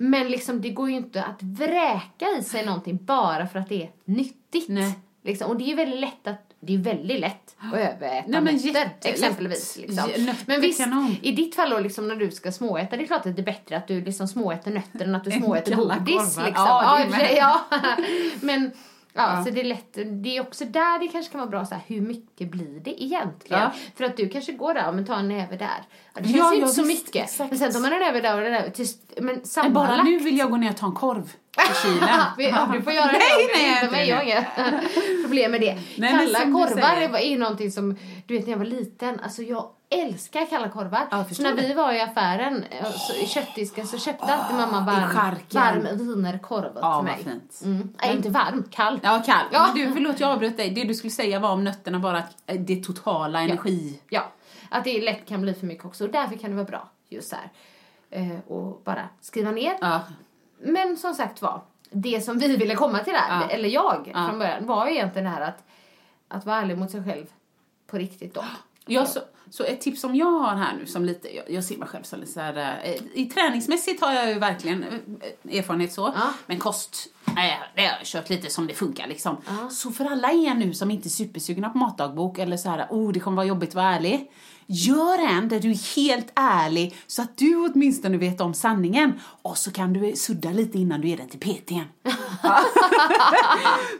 Men 0.00 0.28
liksom, 0.28 0.60
det 0.60 0.70
går 0.70 0.90
ju 0.90 0.96
inte 0.96 1.22
att 1.22 1.42
vräka 1.42 2.26
i 2.38 2.42
sig 2.42 2.66
någonting 2.66 3.04
bara 3.04 3.46
för 3.46 3.58
att 3.58 3.68
det 3.68 3.82
är 3.82 3.90
nyttigt. 4.04 4.68
Nej. 4.68 4.98
Liksom. 5.24 5.50
Och 5.50 5.56
det 5.56 5.72
är 5.72 5.76
väldigt 5.76 6.00
lätt 6.00 6.26
att 6.26 6.54
det 6.60 6.74
är 6.74 6.78
väldigt 6.78 7.20
lätt 7.20 7.56
att 7.58 7.74
överäta 7.74 8.28
Nej, 8.28 8.40
men 8.40 8.54
nötter, 8.54 9.10
exempelvis. 9.10 9.76
Liksom. 9.76 10.10
Men 10.46 10.60
visst, 10.60 10.78
kanon. 10.78 11.16
i 11.22 11.32
ditt 11.32 11.54
fall 11.54 11.70
då, 11.70 11.78
liksom, 11.78 12.08
när 12.08 12.16
du 12.16 12.30
ska 12.30 12.52
småäta, 12.52 12.96
det 12.96 13.02
är 13.02 13.06
klart 13.06 13.26
att 13.26 13.36
det 13.36 13.42
är 13.42 13.46
bättre 13.46 13.76
att 13.76 13.88
du 13.88 14.00
liksom 14.04 14.28
småäter 14.28 14.70
nötter 14.70 15.04
än 15.04 15.14
att 15.14 15.24
du 15.24 15.30
småäter 15.40 15.74
godis. 15.74 16.16
korvar. 16.16 16.46
Liksom. 16.46 16.52
Ja, 16.54 17.00
ja. 17.36 17.60
Men 18.40 18.70
Ja, 19.16 19.44
så 19.44 19.50
det 19.50 19.60
är 19.60 19.64
lätt. 19.64 19.98
Det 20.22 20.36
är 20.36 20.40
också 20.40 20.64
där 20.64 20.98
det 20.98 21.08
kanske 21.08 21.32
kan 21.32 21.40
vara 21.40 21.50
bra 21.50 21.66
så 21.66 21.74
här, 21.74 21.82
hur 21.86 22.00
mycket 22.00 22.50
blir 22.50 22.80
det 22.80 23.02
egentligen? 23.02 23.62
Ja. 23.62 23.70
För 23.96 24.04
att 24.04 24.16
du 24.16 24.28
kanske 24.28 24.52
går 24.52 24.74
där, 24.74 24.92
men 24.92 25.06
ta 25.06 25.14
en 25.16 25.28
näve 25.28 25.56
där. 25.56 25.68
Ja, 26.14 26.20
det 26.20 26.28
Ja, 26.28 26.36
ja, 26.38 26.54
inte 26.54 26.68
så 26.68 26.82
visst, 26.82 27.06
mycket. 27.06 27.24
exakt. 27.24 27.50
Men 27.50 27.58
sen 27.58 27.72
tar 27.72 27.80
man 27.80 27.92
en 27.92 27.98
näve 28.00 28.20
där 28.20 28.40
och 28.40 28.46
en 28.46 28.52
näve 28.52 28.70
tills, 28.70 28.96
men 29.20 29.40
Men 29.62 29.72
bara 29.72 30.02
nu 30.02 30.18
vill 30.18 30.38
jag 30.38 30.50
gå 30.50 30.56
ner 30.56 30.70
och 30.70 30.76
ta 30.76 30.86
en 30.86 30.92
korv 30.92 31.32
i 31.70 31.74
kylen. 31.82 32.08
Ja, 32.38 32.68
du 32.72 32.82
får 32.82 32.92
göra 32.92 33.06
det. 33.12 33.18
Nej, 33.18 33.80
nej, 33.82 33.90
mig. 33.90 34.08
Jag 34.08 34.16
har 34.16 34.22
inga 34.24 34.44
problem 35.22 35.50
med 35.50 35.60
det. 35.60 35.78
Nej, 35.98 36.10
kalla 36.12 36.40
korvar 36.40 36.96
är, 36.96 37.14
är 37.16 37.28
ju 37.30 37.38
någonting 37.38 37.70
som, 37.72 37.96
du 38.26 38.34
vet 38.36 38.44
när 38.46 38.52
jag 38.52 38.58
var 38.58 38.64
liten, 38.66 39.20
alltså 39.20 39.42
jag 39.42 39.68
älskar 40.00 40.46
kalla 40.46 40.68
korvar. 40.68 41.06
Ja, 41.10 41.24
så 41.24 41.42
när 41.42 41.54
det. 41.54 41.62
vi 41.62 41.74
var 41.74 41.92
i 41.92 42.00
affären, 42.00 42.64
eh, 42.70 42.90
så, 42.90 43.14
i 43.14 43.26
köttdisken, 43.26 43.86
så 43.86 43.98
köpte 43.98 44.24
alltid 44.34 44.56
mamma 44.56 44.80
varm, 44.80 45.36
varm 45.50 45.98
wienerkorv 45.98 46.72
Ja, 46.74 46.96
till 46.98 47.04
mig. 47.12 47.24
fint. 47.24 47.60
Mm. 47.64 47.94
Nej, 48.02 48.16
inte 48.16 48.28
varm, 48.30 48.64
kall. 48.70 49.00
Ja, 49.02 49.22
kall. 49.26 49.46
Ja. 49.52 49.66
Men 49.66 49.86
du, 49.86 49.92
förlåt 49.92 50.20
jag 50.20 50.30
avbröt 50.30 50.56
dig. 50.56 50.70
Det 50.70 50.84
du 50.84 50.94
skulle 50.94 51.10
säga 51.10 51.38
var 51.40 51.50
om 51.50 51.64
nötterna 51.64 51.98
bara 51.98 52.18
att 52.18 52.34
eh, 52.46 52.60
det 52.60 52.84
totala 52.84 53.40
energi. 53.40 54.00
Ja, 54.08 54.22
att 54.70 54.84
det 54.84 55.00
lätt 55.04 55.26
kan 55.28 55.42
bli 55.42 55.54
för 55.54 55.66
mycket 55.66 55.84
också. 55.84 56.04
Och 56.04 56.10
därför 56.10 56.36
kan 56.36 56.50
det 56.50 56.56
vara 56.56 56.66
bra 56.66 56.88
just 57.08 57.28
så 57.30 57.36
här. 57.36 57.50
Eh, 58.10 58.38
och 58.52 58.82
bara 58.84 59.08
skriva 59.20 59.50
ner. 59.50 59.74
Ja. 59.80 60.00
Men 60.58 60.96
som 60.96 61.14
sagt 61.14 61.42
var, 61.42 61.60
det 61.90 62.20
som 62.24 62.38
vi 62.38 62.56
ville 62.56 62.74
komma 62.74 62.98
till 62.98 63.12
där, 63.12 63.28
Ja. 63.28 63.48
eller 63.50 63.68
jag 63.68 64.10
Ja. 64.14 64.28
från 64.28 64.38
början, 64.38 64.66
var 64.66 64.86
ju 64.86 64.92
egentligen 64.92 65.24
det 65.24 65.30
här 65.30 65.40
att, 65.40 65.64
att 66.28 66.46
vara 66.46 66.56
ärlig 66.56 66.78
mot 66.78 66.90
sig 66.90 67.04
själv 67.04 67.26
på 67.86 67.98
riktigt 67.98 68.34
då. 68.34 68.44
Ja, 68.86 69.06
så, 69.06 69.20
så 69.50 69.64
ett 69.64 69.80
tips 69.80 70.00
som 70.00 70.14
jag 70.16 70.30
har 70.40 70.56
här 70.56 70.76
nu 70.80 70.86
som 70.86 71.04
lite, 71.04 71.36
jag, 71.36 71.50
jag 71.50 71.64
ser 71.64 71.76
mig 71.76 71.88
själv 71.88 72.02
som 72.02 72.20
lite 72.20 72.32
så 72.32 72.40
här, 72.40 72.80
eh, 72.84 72.94
i 73.14 73.26
träningsmässigt 73.26 74.00
har 74.00 74.12
jag 74.12 74.28
ju 74.28 74.38
verkligen 74.38 74.82
eh, 74.84 75.58
erfarenhet 75.58 75.92
så, 75.92 76.12
Ja. 76.16 76.30
men 76.46 76.58
kost, 76.58 77.06
nej, 77.34 77.60
det 77.74 77.80
har 77.80 77.88
jag 77.88 78.06
kört 78.06 78.30
lite 78.30 78.50
som 78.50 78.66
det 78.66 78.74
funkar 78.74 79.06
liksom. 79.06 79.36
Så 79.70 79.90
för 79.90 80.04
alla 80.04 80.28
er 80.32 80.54
nu 80.54 80.74
som 80.74 80.90
inte 80.90 81.08
är 81.08 81.10
supersugna 81.10 81.70
på 81.70 81.78
matdagbok 81.78 82.38
eller 82.38 82.56
så 82.56 82.68
här, 82.68 82.86
oh 82.90 83.12
det 83.12 83.20
kommer 83.20 83.36
vara 83.36 83.46
jobbigt 83.46 83.68
att 83.68 83.74
vara 83.74 83.94
ärlig, 83.94 84.30
Gör 84.66 85.18
en 85.28 85.48
där 85.48 85.60
du 85.60 85.70
är 85.70 85.96
helt 85.96 86.32
ärlig 86.34 86.96
så 87.06 87.22
att 87.22 87.38
du 87.38 87.56
åtminstone 87.56 88.16
vet 88.18 88.40
om 88.40 88.54
sanningen. 88.54 89.12
Och 89.42 89.58
så 89.58 89.70
kan 89.70 89.92
du 89.92 90.16
sudda 90.16 90.50
lite 90.50 90.78
innan 90.78 91.00
du 91.00 91.08
ger 91.08 91.16
den 91.16 91.28
till 91.28 91.40
PTn. 91.40 91.84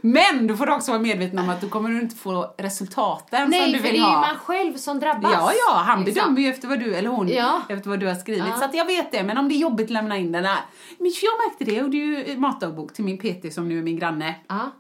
Men 0.00 0.46
du 0.46 0.56
får 0.56 0.70
också 0.70 0.90
vara 0.92 1.02
medveten 1.02 1.38
om 1.38 1.48
att 1.48 1.60
du 1.60 1.68
kommer 1.68 2.00
inte 2.02 2.16
få 2.16 2.54
resultaten 2.58 3.40
som 3.42 3.50
Nej, 3.50 3.72
du 3.72 3.78
för 3.78 3.84
det 3.86 3.92
vill 3.92 4.00
är 4.02 4.06
ju 4.06 4.12
ha. 4.12 4.20
man 4.20 4.36
själv 4.36 4.76
som 4.76 5.00
drabbas. 5.00 5.32
Ja, 5.32 5.52
ja, 5.68 5.82
han 5.86 6.04
bedömer 6.04 6.40
ju 6.40 6.48
efter 6.48 6.68
vad 6.68 6.78
du, 6.80 6.94
eller 6.94 7.08
hon, 7.10 7.28
Ja. 7.28 7.60
efter 7.68 7.90
vad 7.90 8.00
du 8.00 8.06
har 8.06 8.14
skrivit. 8.14 8.44
Ja. 8.50 8.56
Så 8.58 8.64
att 8.64 8.74
jag 8.74 8.84
vet 8.84 9.12
det, 9.12 9.22
men 9.22 9.38
om 9.38 9.48
det 9.48 9.54
är 9.54 9.58
jobbigt 9.58 9.90
lämna 9.90 10.18
in 10.18 10.32
den 10.32 10.42
där. 10.42 10.58
Men 10.98 11.12
jag 11.22 11.48
märkte 11.50 11.64
det, 11.64 11.72
jag 11.72 11.82
gjorde 11.82 11.96
ju 11.96 12.36
matdagbok 12.38 12.92
till 12.94 13.04
min 13.04 13.18
PT 13.18 13.54
som 13.54 13.68
nu 13.68 13.78
är 13.78 13.82
min 13.82 13.98
granne. 13.98 14.34
Ja. 14.48 14.70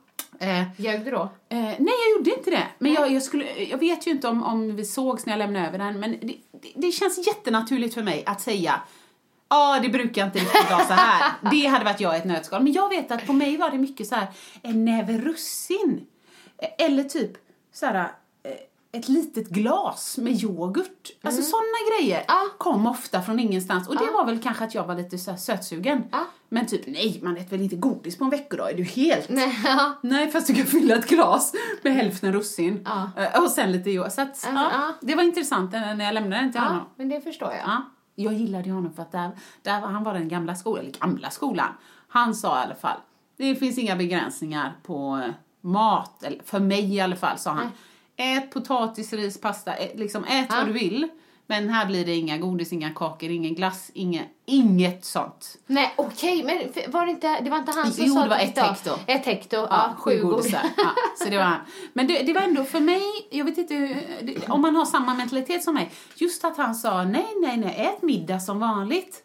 Eh, 0.40 0.62
Ljög 0.76 1.04
du 1.04 1.10
då? 1.10 1.22
Eh, 1.48 1.58
nej, 1.58 1.78
jag 1.78 2.18
gjorde 2.18 2.30
inte 2.38 2.50
det. 2.50 2.66
Men 2.78 2.92
jag, 2.92 3.12
jag, 3.12 3.22
skulle, 3.22 3.62
jag 3.62 3.78
vet 3.78 4.06
ju 4.06 4.10
inte 4.10 4.28
om, 4.28 4.42
om 4.42 4.76
vi 4.76 4.84
sågs 4.84 5.26
när 5.26 5.32
jag 5.32 5.38
lämnade 5.38 5.66
över 5.66 5.78
den, 5.78 6.00
men 6.00 6.10
det, 6.10 6.36
det, 6.62 6.72
det 6.74 6.92
känns 6.92 7.26
jättenaturligt 7.26 7.94
för 7.94 8.02
mig 8.02 8.22
att 8.26 8.40
säga 8.40 8.82
Ja, 9.48 9.80
det 9.82 9.88
brukar 9.88 10.26
inte 10.26 10.38
riktigt 10.38 10.70
vara 10.70 10.84
så 10.84 10.92
här. 10.92 11.32
Det 11.50 11.66
hade 11.66 11.84
varit 11.84 12.00
jag 12.00 12.14
i 12.14 12.18
ett 12.18 12.24
nötskal. 12.24 12.62
Men 12.62 12.72
jag 12.72 12.88
vet 12.88 13.10
att 13.10 13.26
på 13.26 13.32
mig 13.32 13.56
var 13.56 13.70
det 13.70 13.78
mycket 13.78 14.06
så 14.06 14.14
här 14.14 14.26
en 14.62 14.84
näve 14.84 15.18
russin. 15.18 16.06
Eh, 16.58 16.86
Eller 16.86 17.04
typ 17.04 17.30
så 17.72 17.86
här 17.86 18.08
ett 18.94 19.08
litet 19.08 19.48
glas 19.48 20.18
med 20.18 20.42
yoghurt. 20.44 21.10
Alltså 21.22 21.42
sådana 21.42 21.98
grejer 21.98 22.24
Ja. 22.28 22.40
kom 22.58 22.86
ofta 22.86 23.22
från 23.22 23.40
ingenstans. 23.40 23.88
Och 23.88 23.96
det 23.96 24.10
var 24.10 24.24
väl 24.24 24.38
kanske 24.42 24.64
att 24.64 24.74
jag 24.74 24.84
var 24.86 24.94
lite 24.94 25.18
så 25.18 25.36
sötsugen. 25.36 26.04
Ja. 26.12 26.24
Men 26.48 26.66
typ, 26.66 26.86
nej, 26.86 27.20
man 27.22 27.36
äter 27.36 27.50
väl 27.50 27.60
inte 27.62 27.76
godis 27.76 28.18
på 28.18 28.24
en 28.24 28.30
veckodag? 28.30 28.70
Är 28.70 28.74
du 28.76 28.82
helt... 28.82 29.28
Nej. 29.28 29.58
Nej, 30.00 30.30
fast 30.30 30.46
du 30.46 30.54
kan 30.54 30.66
fylla 30.66 30.94
ett 30.96 31.08
glas 31.08 31.52
med 31.82 31.92
hälften 31.94 32.32
russin. 32.32 32.86
Eh, 33.16 33.42
Och 33.42 33.50
sen 33.50 33.72
lite 33.72 33.90
yoghurt. 33.90 34.12
Så 34.12 34.20
att, 34.20 34.48
det 35.00 35.14
var 35.14 35.22
intressant 35.22 35.72
när 35.72 36.04
jag 36.04 36.14
lämnade 36.14 36.42
den 36.42 36.52
till 36.52 36.60
honom. 36.60 36.82
men 36.96 37.08
det 37.08 37.20
förstår 37.20 37.50
jag. 37.50 37.60
Ja. 37.66 37.82
Jag 38.16 38.32
gillade 38.34 38.70
honom 38.70 38.92
för 38.94 39.02
att 39.02 39.12
där, 39.12 39.30
där 39.62 39.80
var, 39.80 39.88
han 39.88 40.04
var 40.04 40.14
den 40.14 40.28
gamla 40.28 40.54
skolan, 40.54 40.80
eller 40.84 40.98
gamla 41.00 41.30
skolan. 41.30 41.68
Han 42.08 42.34
sa 42.34 42.60
i 42.60 42.62
alla 42.64 42.74
fall, 42.74 42.98
det 43.36 43.54
finns 43.56 43.78
inga 43.78 43.96
begränsningar 43.96 44.76
på 44.82 45.20
eh, 45.26 45.32
mat, 45.60 46.22
eller 46.22 46.42
för 46.44 46.60
mig 46.60 46.94
i 46.94 47.00
alla 47.00 47.16
fall, 47.16 47.38
sa 47.38 47.50
han. 47.50 47.70
Ät 48.16 48.50
potatis, 48.50 49.12
ris, 49.12 49.40
pasta, 49.40 49.72
ä, 49.76 49.88
liksom 49.94 50.24
ät 50.24 50.46
Ja. 50.50 50.56
vad 50.56 50.66
du 50.66 50.72
vill. 50.72 51.08
Men 51.46 51.68
här 51.68 51.86
blir 51.86 52.04
det 52.06 52.14
inga 52.14 52.38
godis, 52.38 52.72
inga 52.72 52.90
kakor, 52.90 53.30
ingen 53.30 53.54
glass, 53.54 53.90
inga, 53.94 54.22
inget 54.46 55.04
sånt. 55.04 55.56
Nej, 55.66 55.92
okej, 55.96 56.42
men 56.44 56.72
för- 56.72 56.90
var 56.92 57.04
det 57.06 57.10
inte, 57.10 57.40
det 57.40 57.50
var 57.50 57.58
inte 57.58 57.72
han 57.72 57.92
som 57.92 58.04
Jo, 58.06 58.14
sa 58.14 58.22
det 58.22 58.28
var 58.28 58.36
ett 58.38 58.58
hekto. 58.58 58.90
Ett 59.06 59.26
hekto, 59.26 59.56
ja, 59.56 59.94
sju 59.98 60.22
godisar. 60.22 60.60
Ja, 60.76 60.90
så 61.18 61.24
det 61.30 61.36
var 61.36 61.44
han. 61.44 61.60
Men 61.92 62.06
det, 62.06 62.22
det 62.22 62.32
var 62.32 62.40
ändå 62.40 62.64
för 62.64 62.80
mig, 62.80 63.02
jag 63.30 63.44
vet 63.44 63.58
inte 63.58 63.74
hur- 63.74 63.96
det, 64.22 64.48
om 64.48 64.60
man 64.60 64.76
har 64.76 64.84
samma 64.84 65.14
mentalitet 65.14 65.64
som 65.64 65.74
mig, 65.74 65.90
just 66.16 66.44
att 66.44 66.56
han 66.56 66.74
sa 66.74 67.04
nej, 67.04 67.26
nej, 67.42 67.56
nej, 67.56 67.74
ät 67.96 68.02
middag 68.02 68.40
som 68.40 68.58
vanligt. 68.58 69.20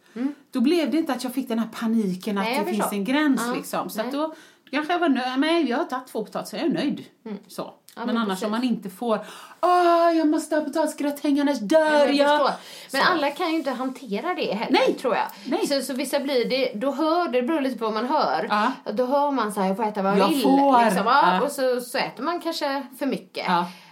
Då 0.51 0.61
blev 0.61 0.91
det 0.91 0.97
inte 0.97 1.13
att 1.13 1.23
jag 1.23 1.33
fick 1.33 1.47
den 1.47 1.59
här 1.59 1.69
paniken 1.73 2.37
att 2.37 2.45
Mm. 2.47 2.55
Nej, 2.57 2.65
det 2.65 2.71
finns 2.71 2.83
förstår. 2.83 2.97
en 2.97 3.03
gräns 3.05 3.41
Ja, 3.47 3.53
liksom. 3.53 3.89
Så 3.89 3.97
nej. 3.97 4.05
att 4.07 4.13
då 4.13 4.33
kanske 4.71 4.93
jag 4.93 4.99
var 4.99 5.09
nöjd, 5.09 5.39
men 5.39 5.67
jag 5.67 5.77
har 5.77 5.85
tagit 5.85 6.07
två 6.07 6.25
potatisar, 6.25 6.57
jag 6.57 6.67
är 6.67 6.71
nöjd. 6.73 7.05
Så. 7.47 7.61
Mm. 7.61 7.73
Ja, 7.95 8.05
men, 8.05 8.15
men 8.15 8.17
annars 8.17 8.29
precis. 8.29 8.45
om 8.45 8.51
man 8.51 8.63
inte 8.63 8.89
får, 8.89 9.19
åh, 9.61 10.11
jag 10.17 10.27
måste 10.27 10.55
ha 10.55 10.61
potatisgratäng 10.63 11.39
annars 11.39 11.59
dör 11.59 12.07
Jag 12.07 12.13
jag. 12.15 12.51
Men 12.91 13.01
Så. 13.01 13.07
alla 13.11 13.29
kan 13.31 13.49
ju 13.51 13.55
inte 13.57 13.71
hantera 13.71 14.33
det 14.33 14.53
heller, 14.53 14.79
Nej. 14.87 14.93
tror 14.93 15.15
jag. 15.15 15.25
Nej. 15.45 15.67
Så, 15.67 15.81
så 15.81 15.93
vissa 15.93 16.19
blir 16.19 16.49
det, 16.49 16.71
då 16.75 16.91
hör, 16.91 17.27
det 17.29 17.41
beror 17.41 17.61
lite 17.61 17.77
på 17.79 17.85
vad 17.85 17.93
man 17.93 18.05
hör. 18.07 18.47
Ja. 18.49 18.71
Då 18.93 19.05
hör 19.05 19.31
man 19.31 19.53
så 19.53 19.59
här, 19.61 19.67
jag 19.67 19.77
får 19.77 19.83
äta 19.83 20.01
vad 20.01 20.11
jag 20.11 20.19
Jag 20.19 20.27
vill. 20.29 20.41
får. 20.41 20.85
Liksom, 20.85 21.05
ja. 21.05 21.41
Och 21.41 21.51
så, 21.51 21.81
så 21.81 21.97
äter 21.97 22.23
man 22.23 22.41
kanske 22.41 22.83
för 22.99 23.05
mycket 23.05 23.45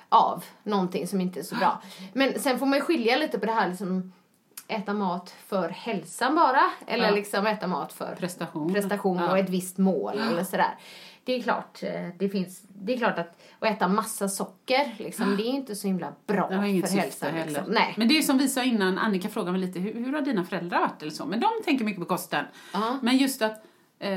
av 0.10 0.44
någonting 0.64 1.08
som 1.08 1.22
inte 1.22 1.40
är 1.40 1.44
så 1.44 1.56
bra. 1.56 1.82
Men 2.14 2.40
sen 2.40 2.60
får 2.60 2.66
man 2.66 2.78
ju 2.80 2.84
skilja 2.86 3.16
lite 3.18 3.40
på 3.40 3.46
det 3.46 3.52
här 3.52 3.70
liksom, 3.70 4.14
äta 4.68 4.94
mat 4.94 5.30
för 5.48 5.70
hälsan 5.70 6.36
bara. 6.36 6.62
Eller 6.88 7.06
Ja. 7.10 7.16
liksom 7.16 7.48
äta 7.48 7.68
mat 7.68 7.94
för 7.94 8.16
Prestation. 8.16 8.74
prestation 8.74 9.18
Ja. 9.18 9.32
och 9.32 9.38
ett 9.38 9.50
visst 9.50 9.78
mål 9.78 10.18
eller 10.20 10.44
sådär. 10.44 10.76
Det 11.24 11.34
är 11.34 11.42
klart, 11.42 11.84
eh, 11.84 12.08
det 12.20 12.30
finns, 12.30 12.62
det 12.70 12.94
är 12.94 12.98
klart 12.98 13.20
att, 13.20 13.38
att 13.60 13.70
äta 13.70 13.88
massa 13.88 14.30
socker, 14.30 14.96
liksom, 14.98 15.38
det 15.38 15.44
är 15.44 15.52
inte 15.52 15.76
så 15.76 15.88
himla 15.88 16.14
bra 16.28 16.48
för 16.48 16.58
hälsan. 16.98 17.36
Liksom. 17.36 17.64
Nej. 17.68 17.94
Men 17.98 18.08
det 18.08 18.18
är 18.18 18.22
som 18.22 18.38
vi 18.38 18.48
sa 18.48 18.64
innan, 18.64 18.98
Annika 18.98 19.30
frågade 19.30 19.52
mig 19.52 19.62
lite, 19.62 19.80
hur, 19.80 19.94
hur 19.94 20.14
har 20.14 20.22
dina 20.22 20.44
föräldrar 20.44 20.80
varit 20.80 21.02
eller 21.02 21.12
så? 21.12 21.26
Men 21.26 21.40
de 21.40 21.48
tänker 21.66 21.86
mycket 21.86 22.00
på 22.02 22.06
kosten. 22.06 22.46
Ja. 22.74 22.98
Men 23.02 23.18
just 23.18 23.42
att, 23.42 23.64
eh, 24.00 24.12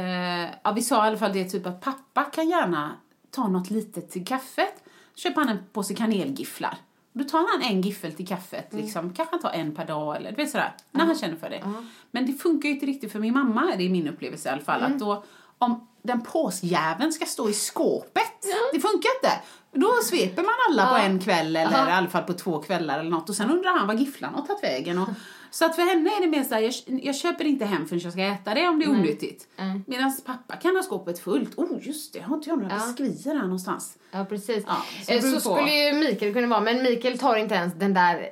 ja 0.63 0.73
vi 0.75 0.83
sa 0.83 1.05
i 1.05 1.09
alla 1.09 1.17
fall 1.19 1.33
det 1.33 1.45
typ 1.45 1.67
att 1.67 1.81
pappa 1.81 2.25
kan 2.25 2.49
gärna 2.49 2.93
ta 3.31 3.49
något 3.49 3.71
litet 3.71 4.11
till 4.11 4.27
kaffet. 4.27 4.75
Köper 5.15 5.41
han 5.41 5.49
en 5.49 5.59
påse 5.73 5.95
kanelgifflar. 5.95 6.75
Då 7.13 7.25
tar 7.25 7.39
han 7.53 7.63
en 7.73 7.81
giffel 7.81 8.13
till 8.13 8.27
kaffet, 8.29 8.73
Mm. 8.73 8.85
liksom. 8.85 9.13
kanske 9.15 9.35
han 9.37 9.43
tar 9.43 9.51
en 9.51 9.75
per 9.75 9.87
dag 9.87 10.17
eller 10.17 10.31
du 10.31 10.37
vet 10.37 10.51
sådär, 10.51 10.73
när 10.91 11.05
han 11.05 11.17
känner 11.19 11.37
för 11.37 11.51
det. 11.51 11.63
Men 12.11 12.27
det 12.27 12.33
funkar 12.33 12.69
ju 12.69 12.75
inte 12.75 12.87
riktigt 12.87 13.13
för 13.13 13.19
min 13.19 13.35
mamma, 13.35 13.73
det 13.79 13.85
är 13.85 13.91
min 13.91 14.09
upplevelse 14.09 14.49
i 14.49 14.53
alla 14.53 14.63
fall, 14.63 14.81
Mm. 14.81 14.93
att 14.93 14.99
då 14.99 15.25
om 15.59 15.87
den 16.03 16.21
påsjäveln 16.21 17.13
ska 17.13 17.25
stå 17.27 17.49
i 17.49 17.53
skåpet, 17.53 18.43
det 18.73 18.81
funkar 18.81 19.11
inte. 19.17 19.41
Då 19.73 19.89
sveper 20.05 20.43
man 20.43 20.53
alla 20.71 20.87
på 20.91 20.97
en 20.97 21.21
kväll 21.21 21.57
eller 21.57 21.89
i 21.89 21.93
alla 21.93 22.09
fall 22.09 22.23
på 22.23 22.33
två 22.33 22.59
kvällar 22.63 22.99
eller 23.01 23.11
något 23.11 23.29
och 23.29 23.35
sen 23.35 23.51
undrar 23.51 23.79
han 23.79 23.87
vad 23.87 23.99
gifflarna 24.01 24.39
har 24.39 24.47
tagit 24.47 24.65
vägen. 24.65 24.99
Och, 24.99 25.09
så 25.51 25.65
att 25.65 25.75
för 25.75 25.83
henne 25.83 26.11
är 26.11 26.21
det 26.21 26.27
mer 26.27 26.45
såhär, 26.45 26.63
jag, 26.63 26.73
jag 27.05 27.17
köper 27.17 27.45
inte 27.45 27.65
hem 27.65 27.87
förrän 27.87 28.01
jag 28.01 28.13
ska 28.13 28.23
äta 28.23 28.55
det 28.55 28.69
om 28.69 28.79
det 28.79 28.85
är 28.85 28.91
onyttigt. 28.91 29.49
Nej. 29.57 29.81
Medan 29.87 30.17
pappa 30.27 30.57
kan 30.57 30.77
ha 30.77 30.83
skåpet 30.83 31.19
fullt. 31.19 31.59
Oh 31.59 31.79
just 31.87 32.13
det, 32.13 32.21
har 32.21 32.37
inte 32.37 32.51
jag 32.51 32.59
några 32.63 32.75
Ja. 32.75 32.87
biskvier 32.97 33.35
här 33.35 33.43
någonstans? 33.43 33.99
Ja, 34.11 34.25
precis. 34.25 34.65
Ja, 34.67 34.77
så 35.07 35.13
Eh, 35.13 35.21
så 35.21 35.41
skulle 35.41 35.71
ju 35.73 35.93
Mikael 35.93 36.33
kunna 36.33 36.47
vara, 36.47 36.61
men 36.61 36.83
Mikael 36.83 37.19
tar 37.19 37.37
inte 37.37 37.55
ens 37.55 37.75
den 37.75 37.95
där 37.95 38.29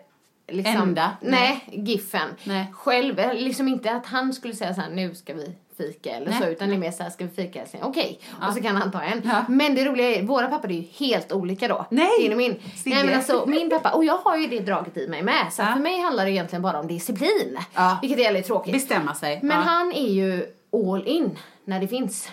liksom, 0.48 0.74
Enda? 0.82 1.16
Nej, 1.20 1.64
giffen. 1.72 2.28
Nej. 2.44 2.66
Själv, 2.72 3.18
eh, 3.18 3.34
liksom 3.34 3.68
inte 3.68 3.92
att 3.92 4.06
han 4.06 4.32
skulle 4.34 4.54
säga 4.54 4.74
så 4.74 4.80
här, 4.80 4.90
nu 4.90 5.14
ska 5.14 5.34
vi 5.34 5.54
fika 5.78 6.10
eller 6.10 6.30
Nej. 6.30 6.38
så, 6.42 6.46
utan 6.48 6.68
det 6.68 6.74
är 6.74 6.78
mer 6.78 6.90
så 6.90 7.02
här, 7.02 7.10
ska 7.10 7.24
vi 7.24 7.30
fika 7.30 7.62
älskling? 7.62 7.82
Okej, 7.84 8.20
Ja. 8.40 8.48
och 8.48 8.54
så 8.54 8.60
kan 8.62 8.76
han 8.76 8.90
ta 8.92 9.00
en. 9.02 9.22
Ja. 9.24 9.44
Men 9.48 9.74
det 9.74 9.84
roliga 9.84 10.08
är, 10.16 10.22
våra 10.22 10.46
pappor 10.48 10.70
är 10.70 10.74
ju 10.74 10.84
helt 11.06 11.32
olika 11.32 11.68
då. 11.68 11.86
Nej, 11.90 12.08
Din 12.20 12.32
och 12.32 12.38
min. 12.38 12.54
Sigge. 12.76 12.96
Nej 12.96 13.04
men 13.06 13.14
alltså, 13.14 13.44
min 13.46 13.70
pappa, 13.70 13.90
och 13.90 14.04
jag 14.04 14.18
har 14.18 14.36
ju 14.36 14.46
det 14.46 14.60
draget 14.60 14.96
i 14.96 15.08
mig 15.08 15.22
med, 15.22 15.46
så 15.52 15.62
Ja. 15.62 15.66
för 15.72 15.80
mig 15.80 16.00
handlar 16.00 16.24
det 16.24 16.30
egentligen 16.30 16.62
bara 16.62 16.80
om 16.80 16.86
disciplin. 16.86 17.58
Vilket 18.02 18.18
är 18.18 18.24
väldigt 18.24 18.46
tråkigt. 18.46 18.72
Bestämma 18.72 19.14
sig. 19.14 19.40
Men 19.42 19.62
han 19.62 19.92
är 19.92 20.08
ju 20.08 20.46
all 20.72 21.06
in 21.06 21.38
när 21.64 21.80
det 21.80 21.88
finns. 21.88 22.28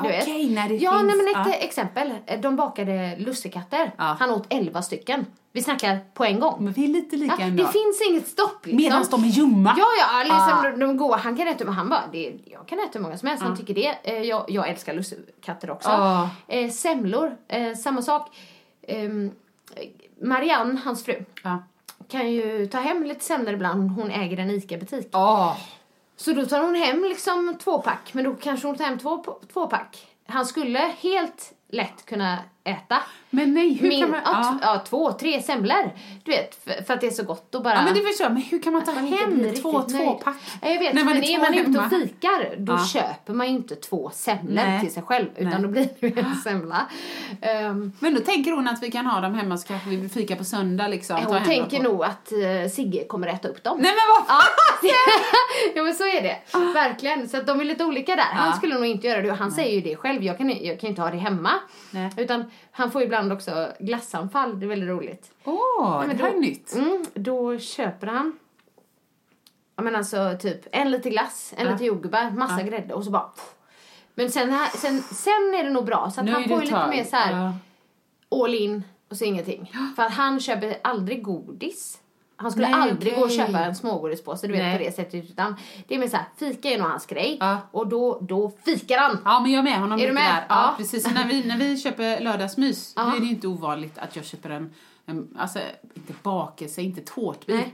Okej, 0.00 0.50
när 0.50 0.68
det 0.68 0.74
ja, 0.74 0.90
finns, 0.90 1.02
Nej, 1.06 1.16
men 1.16 1.42
ett 1.42 1.48
ja. 1.52 1.66
exempel. 1.66 2.12
De 2.42 2.56
bakade 2.56 3.16
lussekatter. 3.18 3.92
Ja. 3.98 4.16
Han 4.20 4.30
åt 4.30 4.46
11 4.48 4.82
stycken. 4.82 5.26
Vi 5.52 5.62
snackar 5.62 5.98
på 6.14 6.24
en 6.24 6.40
gång. 6.40 6.64
Men 6.64 6.72
vi 6.72 6.84
är 6.84 6.88
lite 6.88 7.16
lika 7.16 7.34
Ja, 7.38 7.44
ändå. 7.44 7.62
det 7.64 7.72
finns 7.72 8.02
inget 8.10 8.28
stopp 8.28 8.66
liksom. 8.66 8.76
Medan 8.82 9.04
de 9.10 9.24
är 9.24 9.28
ljumma. 9.28 9.74
Ja, 9.78 9.86
ja, 10.00 10.18
liksom 10.22 10.70
Ja. 10.80 10.86
de, 10.86 10.96
går. 10.96 11.16
Han 11.16 11.36
kan 11.36 11.48
äta, 11.48 11.70
han 11.70 11.88
bara, 11.88 12.02
det, 12.12 12.38
jag 12.44 12.68
kan 12.68 12.78
äta 12.78 12.88
hur 12.92 13.00
många 13.00 13.18
som 13.18 13.28
helst. 13.28 13.42
Han 13.44 13.56
tycker 13.56 13.74
det. 13.74 13.98
Eh, 14.02 14.20
Jag, 14.22 14.44
jag 14.48 14.68
älskar 14.68 14.94
lussekatter 14.94 15.70
också. 15.70 15.88
Ja. 15.90 16.30
Eh, 16.48 16.70
semlor, 16.70 17.36
eh, 17.48 17.74
samma 17.74 18.02
sak. 18.02 18.36
Ehm, 18.88 19.30
Marianne, 20.22 20.80
hans 20.84 21.04
fru, 21.04 21.24
Ja. 21.42 21.62
kan 22.08 22.32
ju 22.32 22.66
ta 22.66 22.78
hem 22.78 23.04
lite 23.04 23.24
semlor 23.24 23.54
ibland. 23.54 23.90
Hon 23.90 24.10
äger 24.10 24.38
en 24.38 24.50
ICA-butik. 24.50 25.08
Åh. 25.12 25.56
Så 26.16 26.32
då 26.32 26.46
tar 26.46 26.60
hon 26.60 26.74
hem 26.74 27.04
liksom 27.04 27.56
två 27.58 27.82
pack, 27.82 28.14
men 28.14 28.24
då 28.24 28.34
kanske 28.34 28.66
hon 28.66 28.76
tar 28.76 28.84
hem 28.84 28.98
två, 28.98 29.38
två 29.52 29.66
pack. 29.66 30.06
Han 30.26 30.46
skulle 30.46 30.78
helt 30.78 31.52
lätt 31.68 32.06
kunna 32.06 32.38
äta 32.66 33.02
Men 33.30 33.54
nej, 33.54 33.72
hur 33.74 33.88
min, 33.88 34.00
kan 34.00 34.10
man... 34.10 34.20
ja, 34.24 34.58
Ja. 34.62 34.82
två, 34.88 35.12
tre 35.12 35.42
semlor. 35.42 35.90
Du 36.24 36.30
vet, 36.30 36.64
för, 36.64 36.82
för 36.84 36.94
att 36.94 37.00
det 37.00 37.06
är 37.06 37.10
så 37.10 37.22
gott 37.24 37.54
och 37.54 37.62
bara... 37.62 37.74
Ja, 37.74 37.82
men 37.82 37.94
det 37.94 38.00
förstår 38.00 38.24
jag. 38.24 38.32
Men 38.32 38.42
hur 38.42 38.62
kan 38.62 38.72
man 38.72 38.84
ta 38.84 38.92
man 38.92 39.06
hem 39.06 39.54
två 39.62 39.82
tvåpack? 39.82 40.36
Ja, 40.62 40.68
jag 40.70 40.78
vet, 40.78 40.94
man 40.94 41.04
men 41.04 41.24
är 41.24 41.38
man 41.38 41.54
ute 41.54 41.70
hemma? 41.70 41.84
och 41.84 41.90
fikar, 41.90 42.54
då 42.58 42.72
Ja. 42.72 42.86
köper 42.86 43.32
man 43.32 43.46
ju 43.46 43.52
inte 43.52 43.74
två 43.76 44.10
semlor 44.14 44.54
Nej. 44.54 44.80
till 44.80 44.92
sig 44.92 45.02
själv, 45.02 45.26
utan 45.36 45.50
Nej. 45.52 45.62
då 45.62 45.68
blir 45.68 45.88
det 46.00 46.20
en 46.20 46.34
semla. 46.44 46.86
Um, 47.70 47.92
Men 48.00 48.14
då 48.14 48.20
tänker 48.20 48.52
hon 48.52 48.68
att 48.68 48.82
vi 48.82 48.90
kan 48.90 49.06
ha 49.06 49.20
dem 49.20 49.34
hemma 49.34 49.56
så 49.58 49.68
kanske 49.68 49.88
vi 49.88 49.96
vill 49.96 50.10
fika 50.10 50.36
på 50.36 50.44
söndag 50.44 50.88
liksom. 50.88 51.16
hon 51.26 51.44
tänker 51.44 51.82
nog 51.82 52.04
att 52.04 52.32
uh, 52.32 52.70
Sigge 52.70 53.04
kommer 53.04 53.26
äta 53.26 53.48
upp 53.48 53.64
dem. 53.64 53.78
Nej 53.80 53.92
men 53.92 54.26
vad 54.28 54.38
Ja, 54.38 54.42
ja 55.74 55.82
men 55.82 55.94
så 55.94 56.04
är 56.04 56.22
det. 56.22 56.36
Verkligen. 56.74 57.28
Så 57.28 57.36
att 57.36 57.46
de 57.46 57.60
är 57.60 57.64
lite 57.64 57.84
olika 57.84 58.16
där. 58.16 58.22
Han 58.24 58.56
skulle 58.56 58.74
nog 58.74 58.86
inte 58.86 59.06
göra 59.06 59.22
det 59.22 59.30
och 59.30 59.36
han 59.36 59.52
säger 59.52 59.74
ju 59.74 59.80
det 59.80 59.96
själv. 59.96 60.22
Jag 60.22 60.38
kan, 60.38 60.64
jag 60.64 60.80
kan 60.80 60.90
inte 60.90 61.02
ha 61.02 61.10
det 61.10 61.16
hemma. 61.16 61.50
Nej. 61.90 62.10
Utan 62.16 62.50
han 62.70 62.90
får 62.90 63.02
ibland 63.02 63.32
också 63.32 63.68
glassanfall. 63.80 64.60
Det 64.60 64.66
är 64.66 64.68
väldigt 64.68 64.88
roligt. 64.88 65.32
Åh, 65.44 66.04
men 66.06 66.16
det 66.16 66.22
här 66.24 66.30
då- 66.30 66.36
är 66.36 66.40
nytt. 66.40 66.74
Mm, 66.74 67.04
då 67.14 67.58
köper 67.58 68.06
han 68.06 68.38
ja, 69.76 69.82
men 69.82 69.96
alltså 69.96 70.36
typ 70.40 70.66
en 70.72 70.90
liter 70.90 71.10
glass, 71.10 71.54
en 71.56 71.66
Ja. 71.66 71.72
liter 71.72 71.84
jordgubbar, 71.84 72.30
massa 72.30 72.62
grädde 72.62 72.94
och 72.94 73.04
så 73.04 73.10
bara 73.10 73.22
pff. 73.22 73.54
Men 74.14 74.30
sen, 74.30 74.50
här, 74.50 74.68
sen, 74.76 75.00
sen 75.02 75.54
är 75.58 75.64
det 75.64 75.70
nog 75.70 75.84
bra 75.84 76.10
så 76.14 76.20
att 76.20 76.28
han 76.28 76.44
får 76.44 76.60
lite 76.60 76.86
mer 76.88 77.04
så 77.04 77.16
här 77.16 77.32
Ja. 77.32 78.44
all 78.44 78.54
in 78.54 78.82
och 79.10 79.16
så 79.16 79.24
ingenting. 79.24 79.72
För 79.96 80.02
att 80.02 80.12
han 80.12 80.40
köper 80.40 80.76
aldrig 80.84 81.22
godis. 81.22 81.98
Han 82.38 82.50
skulle 82.52 82.68
Nej, 82.68 82.90
aldrig 82.90 83.14
gå 83.14 83.20
och 83.22 83.30
köpa 83.30 83.58
en 83.58 83.74
smågodispåse, 83.76 84.46
du 84.46 84.52
vet 84.52 84.62
Nej. 84.62 84.78
på 84.78 84.84
det 84.84 84.92
sättet. 84.96 85.30
Utan 85.30 85.56
det 85.88 85.94
är 85.94 85.98
mer 85.98 86.08
såhär, 86.08 86.26
fika 86.36 86.68
är 86.70 86.78
nog 86.78 86.86
hans 86.88 87.06
grej. 87.06 87.36
Ja. 87.40 87.58
Och 87.70 87.86
då, 87.88 88.18
då 88.20 88.52
fikar 88.64 88.98
han. 88.98 89.18
Ja, 89.24 89.40
men 89.40 89.52
jag 89.52 89.58
är 89.58 89.62
med 89.62 89.78
honom 89.80 90.00
Är 90.00 90.06
du 90.06 90.12
med? 90.12 90.22
där. 90.22 90.44
Ja, 90.48 90.62
Ja. 90.70 90.74
precis. 90.78 91.04
Så 91.04 91.10
när 91.10 91.26
vi, 91.28 91.44
när 91.44 91.56
vi 91.58 91.76
köper 91.76 92.20
lördagsmys, 92.20 92.92
Ja. 92.96 93.02
då 93.02 93.16
är 93.16 93.20
det 93.20 93.26
inte 93.26 93.48
ovanligt 93.48 93.98
att 93.98 94.16
jag 94.16 94.24
köper 94.24 94.50
en, 94.50 94.74
en 95.06 95.28
alltså 95.38 95.58
inte 95.94 96.12
bakelse, 96.22 96.82
inte 96.82 97.00
tårtbit. 97.00 97.56
Nej. 97.56 97.72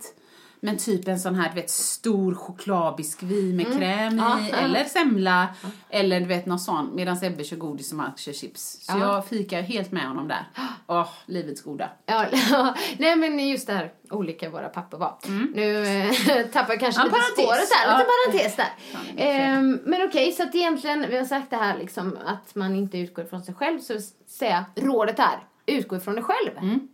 Men 0.65 0.77
typ 0.79 1.09
en 1.09 1.21
sån 1.21 1.35
här, 1.35 1.49
du 1.49 1.55
vet, 1.61 1.71
stor 1.71 2.35
chokladbiskvi 2.35 3.53
med 3.53 3.67
kräm 3.67 4.13
Mm. 4.13 4.19
Ja, 4.19 4.41
i, 4.41 4.51
ja. 4.51 4.57
eller 4.57 4.85
semla, 4.85 5.49
eller 5.91 6.21
du 6.21 6.27
vet, 6.27 6.47
något 6.47 6.63
sånt. 6.63 6.95
Medan 6.95 7.19
Ebbe 7.25 7.45
kör 7.45 7.57
godis 7.57 7.91
och 7.93 7.97
Mark 7.99 8.19
kör 8.19 8.33
chips. 8.33 8.79
Så 8.87 8.93
Ja. 8.93 8.99
jag 8.99 9.27
fikar 9.27 9.63
helt 9.63 9.93
med 9.93 10.09
honom 10.09 10.29
där. 10.29 10.47
Åh, 10.87 11.09
livets 11.27 11.63
goda. 11.63 11.89
Ja, 12.07 12.27
nej 12.99 13.17
men 13.17 13.49
just 13.49 13.67
det 13.67 13.73
här 13.73 13.93
olika 14.11 14.51
våra 14.51 14.69
pappor 14.69 14.99
var. 14.99 15.19
Nu 15.55 15.87
eh, 15.87 16.11
tappar 16.53 16.73
jag 16.73 16.81
kanske 16.81 17.01
Mm. 17.03 17.13
Ja, 17.15 17.19
lite 17.19 17.43
parentes. 17.43 17.45
spåret 17.45 17.69
där, 17.71 17.99
lite 17.99 18.07
Ja. 18.09 18.33
parentes 18.33 18.57
där. 18.57 19.23
Ehm, 19.25 19.81
men 19.85 20.09
okej, 20.09 20.33
så 20.33 20.43
att 20.43 20.55
egentligen, 20.55 21.07
vi 21.11 21.19
har 21.19 21.25
sagt 21.25 21.51
det 21.51 21.57
här 21.57 21.79
liksom 21.79 22.19
att 22.27 22.55
man 22.55 22.77
inte 22.77 22.99
utgår 22.99 23.25
från 23.25 23.43
sig 23.43 23.55
själv, 23.55 23.79
så 23.81 23.95
säga 24.27 24.65
rådet 24.75 25.19
är, 25.19 25.39
utgå 25.67 25.97
ifrån 25.97 26.15
dig 26.15 26.25
själv. 26.25 26.59
Mm. 26.59 26.89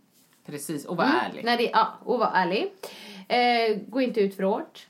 Precis, 0.45 0.85
och 0.85 0.97
var 0.97 1.03
Mm. 1.03 1.15
ärlig. 1.17 1.45
När 1.45 1.57
det, 1.57 1.69
ja, 1.73 1.87
och 2.03 2.19
var 2.19 2.31
ärlig. 2.35 2.71
Eh, 3.29 3.77
gå 3.87 4.01
inte 4.01 4.21
ut 4.21 4.35
för 4.35 4.43
hårt. 4.43 4.87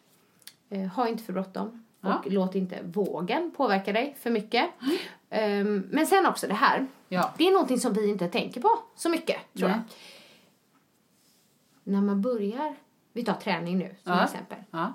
Eh, 0.69 0.79
ha 0.87 1.07
inte 1.07 1.23
för 1.23 1.33
bråttom. 1.33 1.85
Ja. 2.01 2.17
Och 2.17 2.31
låt 2.31 2.55
inte 2.55 2.79
vågen 2.83 3.51
påverka 3.57 3.93
dig 3.93 4.15
för 4.19 4.29
mycket. 4.29 4.69
Ehm, 5.29 5.87
men 5.91 6.07
sen 6.07 6.25
också 6.25 6.47
det 6.47 6.53
här. 6.53 6.87
Ja. 7.09 7.33
Det 7.37 7.47
är 7.47 7.51
någonting 7.51 7.79
som 7.79 7.93
vi 7.93 8.09
inte 8.09 8.27
tänker 8.27 8.61
på 8.61 8.79
så 8.95 9.09
mycket, 9.09 9.37
tror 9.57 9.67
Nej. 9.67 9.77
jag. 11.83 11.93
När 11.93 12.01
man 12.01 12.21
börjar, 12.21 12.75
vi 13.13 13.25
tar 13.25 13.33
träning 13.33 13.77
nu 13.77 13.95
som 14.03 14.13
Ja. 14.13 14.23
exempel. 14.23 14.57
Ja. 14.71 14.93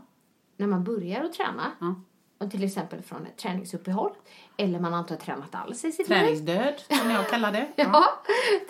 När 0.57 0.67
man 0.67 0.85
börjar 0.85 1.25
att 1.25 1.33
träna, 1.33 1.71
Ja. 1.81 1.95
och 2.39 2.51
till 2.51 2.65
exempel 2.65 3.03
från 3.03 3.27
ett 3.27 3.37
träningsuppehåll, 3.37 4.13
eller 4.57 4.81
man 4.81 4.93
har 4.93 5.01
inte 5.01 5.17
tränat 5.17 5.55
alls 5.55 5.85
i 5.85 5.93
sitt 5.93 6.09
liv. 6.09 6.17
Träningsdöd, 6.17 6.75
som 7.01 7.11
jag 7.11 7.29
kallar 7.31 7.53
det. 7.53 7.67
Ja, 7.77 8.05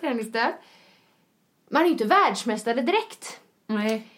träningsstöd. 0.01 0.53
Man 1.69 1.83
är 1.83 1.87
ju 1.87 1.93
inte 1.93 2.05
världsmästare 2.05 2.83
direkt. 2.83 3.41
Nej. 3.67 4.09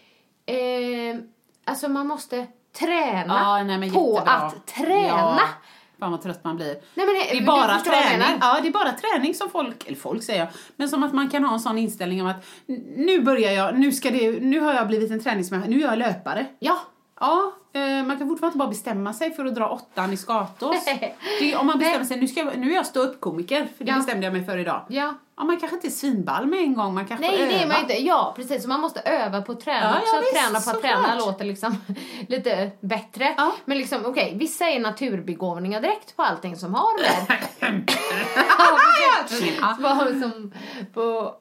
Eh, 0.46 1.16
alltså 1.64 1.88
man 1.88 2.06
måste 2.06 2.46
träna 2.78 3.24
Ja, 3.40 3.62
nej, 3.64 3.78
på 3.90 4.12
jättebra. 4.14 4.32
att 4.32 4.66
träna. 4.66 5.08
Ja. 5.08 5.38
Fan 5.98 6.10
vad 6.10 6.22
trött 6.22 6.44
man 6.44 6.56
blir. 6.56 6.66
Nej, 6.94 7.06
men 7.06 7.14
det- 7.14 7.36
är 7.38 7.46
bara 7.46 7.78
träning. 7.78 8.38
Ja, 8.40 8.58
det 8.62 8.68
är 8.68 8.72
bara 8.72 8.92
träning 8.92 9.34
som 9.34 9.50
folk, 9.50 9.86
eller 9.86 9.96
folk 9.96 10.22
säger 10.22 10.40
jag, 10.40 10.48
men 10.76 10.88
som 10.88 11.02
att 11.02 11.12
man 11.12 11.30
kan 11.30 11.44
ha 11.44 11.54
en 11.54 11.60
sån 11.60 11.78
inställning 11.78 12.22
om 12.22 12.26
att 12.28 12.46
nu 12.96 13.20
börjar 13.20 13.52
jag, 13.52 13.78
nu 13.78 13.92
ska 13.92 14.10
det, 14.10 14.40
nu 14.40 14.60
har 14.60 14.74
jag 14.74 14.86
blivit 14.88 15.10
en 15.10 15.20
träningsmänniska, 15.20 15.70
nu 15.70 15.76
är 15.82 15.88
jag 15.88 15.98
löpare. 15.98 16.46
Ja, 16.58 16.78
Ja, 17.20 17.52
eh, 17.72 17.80
man 18.06 18.18
kan 18.18 18.28
fortfarande 18.28 18.46
inte 18.46 18.58
bara 18.58 18.68
bestämma 18.68 19.12
sig 19.12 19.34
för 19.34 19.44
att 19.46 19.54
dra 19.54 19.68
åttan 19.68 20.12
i 20.12 20.16
Skatås. 20.16 20.84
Det 21.40 21.52
är- 21.52 21.58
om 21.60 21.66
man 21.66 21.78
bestämmer 21.78 22.04
sig, 22.04 22.20
nu, 22.20 22.28
ska 22.28 22.40
jag, 22.40 22.58
nu 22.58 22.70
är 22.70 22.74
jag 22.74 22.86
stå-upp-komiker, 22.86 23.68
för 23.78 23.84
det 23.84 23.90
Ja. 23.90 23.96
bestämde 23.96 24.26
jag 24.26 24.32
mig 24.32 24.44
för 24.44 24.58
idag. 24.58 24.82
ja. 24.88 25.14
Ja, 25.38 25.44
man 25.44 25.56
kanske 25.56 25.76
inte 25.76 25.88
är 25.88 25.90
svinball 25.90 26.46
med 26.46 26.58
en 26.58 26.74
gång, 26.74 26.94
man 26.94 27.06
kanske 27.06 27.26
Nej, 27.26 27.38
får 27.38 27.44
det 27.46 27.52
är 27.54 27.58
öva. 27.64 27.72
man 27.72 27.80
inte. 27.82 28.02
Ja, 28.02 28.32
precis. 28.36 28.62
Så 28.62 28.68
man 28.68 28.80
måste 28.80 29.00
öva 29.00 29.42
på 29.42 29.52
att 29.52 29.60
träna 29.60 29.80
Ja, 29.94 30.00
också. 30.00 30.16
ja, 30.16 30.20
visst, 30.20 30.34
träna 30.44 30.60
på 30.60 30.70
att 30.70 30.82
träna 30.82 31.02
såklart. 31.02 31.26
låter 31.26 31.44
liksom 31.44 31.76
lite 32.28 32.70
bättre. 32.80 33.34
Ja. 33.36 33.52
Men 33.64 33.78
liksom, 33.78 34.06
okej, 34.06 34.32
vissa 34.36 34.64
är 34.68 34.80
naturbegåvningar 34.80 35.80
direkt 35.80 36.16
på 36.16 36.22
allting 36.22 36.56
som 36.56 36.74
har 36.74 37.02
med... 37.02 37.38
Ja. 39.60 39.76
Vad 39.80 39.98
som, 39.98 40.52
på, 40.94 41.34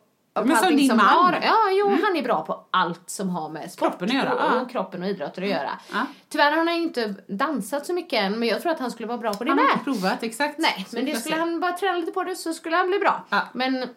Men 0.43 0.57
som 0.57 0.75
din 0.75 0.87
man. 0.87 0.99
Har, 0.99 1.39
ja, 1.43 1.57
jo, 1.71 1.89
han 2.03 2.15
är 2.15 2.23
bra 2.23 2.45
på 2.45 2.65
allt 2.71 3.09
som 3.09 3.29
har 3.29 3.49
med 3.49 3.71
sport 3.71 3.89
Kroppen 3.89 4.07
att 4.09 4.13
göra, 4.13 4.33
och, 4.33 4.39
ja. 4.39 4.61
och 4.61 4.69
kroppen 4.71 5.03
och 5.03 5.09
idrotter 5.09 5.41
att 5.41 5.49
göra. 5.49 5.69
Ja. 5.93 6.05
Tyvärr 6.29 6.51
har 6.51 6.57
han 6.57 6.69
inte 6.69 7.15
dansat 7.27 7.85
så 7.85 7.93
mycket 7.93 8.21
än, 8.23 8.39
men 8.39 8.47
jag 8.49 8.61
tror 8.61 8.71
att 8.71 8.79
han 8.79 8.91
skulle 8.91 9.07
vara 9.07 9.17
bra 9.17 9.33
på 9.33 9.43
det 9.43 9.49
Han 9.49 9.59
har 9.59 9.65
med. 9.65 9.73
inte 9.73 9.83
provat, 9.83 10.23
exakt. 10.23 10.57
Nej, 10.57 10.87
men 10.91 11.05
det 11.05 11.15
skulle 11.15 11.35
han 11.35 11.59
bara 11.59 11.71
träna 11.71 11.97
lite 11.97 12.11
på 12.11 12.23
det 12.23 12.35
så 12.35 12.53
skulle 12.53 12.75
han 12.75 12.87
bli 12.87 12.99
bra. 12.99 13.25
Ja. 13.29 13.41
Men 13.53 13.87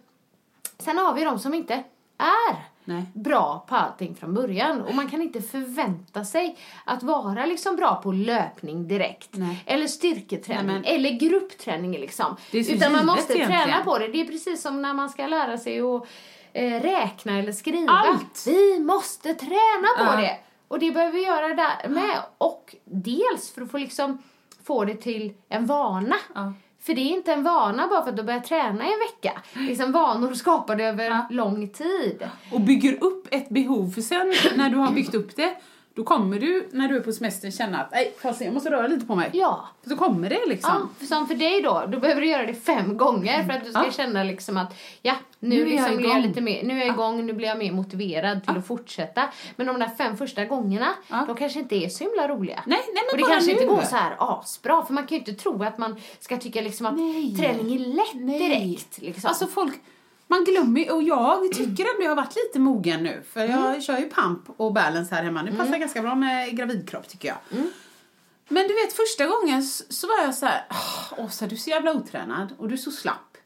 sen 0.79 0.99
har 0.99 1.15
vi 1.15 1.25
de 1.25 1.39
som 1.39 1.55
inte 1.55 1.75
är 2.19 2.78
Nej. 2.89 3.03
bra 3.15 3.65
på 3.69 3.75
allting 3.77 4.15
från 4.15 4.35
början. 4.35 4.81
Och 4.81 4.95
man 4.95 5.09
kan 5.11 5.23
inte 5.23 5.41
förvänta 5.43 6.25
sig 6.25 6.57
att 6.85 7.03
vara 7.03 7.47
liksom 7.47 7.77
bra 7.77 7.95
på 8.03 8.13
löpning 8.13 8.89
direkt. 8.89 9.29
Nej. 9.33 9.63
Eller 9.67 9.87
styrketräning. 9.87 10.67
Nej, 10.67 10.75
men- 10.75 10.85
eller 10.85 11.11
gruppträning 11.11 11.91
liksom. 11.93 12.37
Utan 12.53 12.93
man 12.93 13.07
måste 13.07 13.33
träna 13.33 13.55
egentligen. 13.55 13.85
på 13.85 13.99
det. 13.99 14.09
Det 14.09 14.21
är 14.21 14.25
precis 14.25 14.63
som 14.63 14.83
när 14.83 14.95
man 14.95 15.11
ska 15.11 15.27
lära 15.27 15.59
sig 15.59 15.81
att 15.81 16.03
eh, 16.53 16.81
räkna 16.83 17.39
eller 17.39 17.53
skriva. 17.53 17.93
Allt. 17.93 18.45
Vi 18.47 18.79
måste 18.81 19.35
träna 19.35 19.89
på 19.99 20.05
Ja. 20.05 20.17
det. 20.17 20.37
Och 20.69 20.79
det 20.79 20.91
behöver 20.91 21.13
vi 21.13 21.25
göra 21.27 21.49
där 21.49 21.89
med. 21.89 22.19
Och 22.39 22.77
dels 22.85 23.51
för 23.55 23.63
att 23.63 23.71
få 23.71 23.79
liksom 23.79 24.23
få 24.65 24.85
det 24.85 24.95
till 24.95 25.35
en 25.49 25.67
vana. 25.67 26.17
Ja. 26.35 26.53
För 26.89 26.95
det 26.95 27.01
är 27.01 27.17
inte 27.17 27.33
en 27.33 27.43
vana 27.43 27.89
bara 27.89 28.03
för 28.03 28.11
att 28.11 28.17
du 28.17 28.23
börjar 28.23 28.41
träna 28.41 28.85
i 28.89 28.93
en 28.93 28.99
vecka. 28.99 29.43
Liksom 29.69 29.93
vanor 29.93 30.35
skapade 30.35 30.85
över 30.85 31.05
Ja. 31.11 31.27
lång 31.31 31.69
tid. 31.69 32.29
och 32.53 32.61
bygger 32.61 33.05
upp 33.05 33.29
ett 33.31 33.49
behov. 33.49 33.91
För 33.91 34.01
sen 34.01 34.35
när 34.57 34.71
du 34.71 34.77
har 34.77 34.93
byggt 34.93 35.15
upp 35.15 35.37
det, 35.37 35.55
då 35.99 36.05
kommer 36.05 36.39
du 36.39 36.69
när 36.73 36.89
du 36.89 36.97
är 36.97 37.01
på 37.01 37.13
semestern 37.13 37.53
känna 37.53 37.81
att 37.81 37.91
nej, 37.93 38.15
fast 38.23 38.41
jag 38.41 38.55
måste 38.55 38.71
röra 38.71 38.87
lite 38.87 39.07
på 39.07 39.15
mig. 39.15 39.31
Ja. 39.33 39.69
Så 39.87 39.97
kommer 39.97 40.29
det 40.31 40.47
liksom. 40.47 40.89
Ja, 41.01 41.07
som 41.07 41.27
för 41.27 41.35
dig 41.35 41.63
då, 41.63 41.85
då 41.89 41.99
behöver 41.99 42.21
du 42.21 42.27
göra 42.27 42.47
det 42.47 42.55
fem 42.55 42.97
gånger 42.97 43.45
för 43.45 43.53
att 43.53 43.65
du 43.65 43.71
ska 43.71 43.85
Ja. 43.85 43.93
känna 43.93 44.25
liksom 44.25 44.57
att 44.57 44.75
ja, 45.03 45.15
nu, 45.39 45.49
Nu 45.49 45.55
är 45.55 45.59
jag 45.61 45.71
liksom 45.71 45.93
jag 45.93 46.03
igång. 46.05 46.23
lite 46.23 46.41
mer, 46.41 46.63
nu 46.63 46.75
är 46.75 46.87
jag 46.87 46.95
igång, 46.95 47.27
nu 47.27 47.33
blir 47.33 47.49
jag 47.49 47.59
mer 47.59 47.73
motiverad 47.73 48.45
till 48.47 48.57
att 48.57 48.67
fortsätta. 48.67 49.29
Men 49.57 49.67
de 49.67 49.79
där 49.79 49.89
fem 49.99 50.17
första 50.17 50.45
gångerna, 50.45 50.89
de 51.27 51.37
kanske 51.37 51.59
inte 51.59 51.77
är 51.77 51.89
så 51.89 52.05
himla 52.05 52.29
roliga. 52.29 52.63
Nej, 52.67 52.79
nej, 52.95 52.95
men 52.95 53.13
och 53.13 53.17
det 53.17 53.23
bara 53.23 53.33
kanske 53.33 53.53
nu. 53.55 53.61
inte 53.63 53.75
går 53.75 53.83
så 53.83 53.97
här 53.97 54.17
asbra, 54.19 54.83
för 54.85 54.95
man 54.95 55.07
kan 55.07 55.19
ju 55.19 55.19
inte 55.19 55.33
tro 55.43 55.63
att 55.63 55.79
man 55.79 56.01
ska 56.21 56.37
tycka 56.37 56.61
liksom 56.61 56.87
att 56.87 56.97
Nej. 56.97 57.37
träning 57.37 57.75
är 57.75 57.79
lätt 57.79 58.15
Nej. 58.15 58.39
direkt. 58.39 58.99
Liksom. 58.99 59.29
Alltså 59.29 59.47
folk, 59.47 59.75
man 60.29 60.45
glömmer 60.45 60.93
och 60.95 61.03
jag 61.03 61.53
tycker 61.53 61.85
ändå 61.95 62.03
jag 62.03 62.09
har 62.11 62.17
varit 62.17 62.37
lite 62.37 62.59
mogen 62.59 63.03
nu. 63.03 63.23
För 63.33 63.41
jag 63.41 63.51
Mm. 63.69 63.81
kör 63.83 63.99
ju 63.99 64.11
pump 64.11 64.41
och 64.57 64.73
balance 64.73 65.15
här 65.15 65.23
hemma. 65.25 65.43
Det 65.43 65.57
passar 65.57 65.77
ganska 65.79 66.03
bra 66.03 66.15
med 66.15 66.57
gravidkropp 66.57 67.09
tycker 67.09 67.29
jag. 67.29 67.37
Mm. 67.59 67.71
Men 68.49 68.69
du 68.69 68.75
vet 68.75 68.93
första 68.93 69.27
gången 69.27 69.63
så 69.89 70.07
var 70.07 70.19
jag 70.25 70.35
så 70.35 70.47
här, 70.47 70.67
"Åh, 70.71 71.25
Åsa 71.25 71.47
du 71.47 71.55
är 71.55 71.59
så 71.59 71.71
jävla 71.71 71.93
otränad 71.93 72.55
och 72.59 72.69
du 72.69 72.75
är 72.75 72.79
så 72.79 72.91
slapp. 72.91 73.37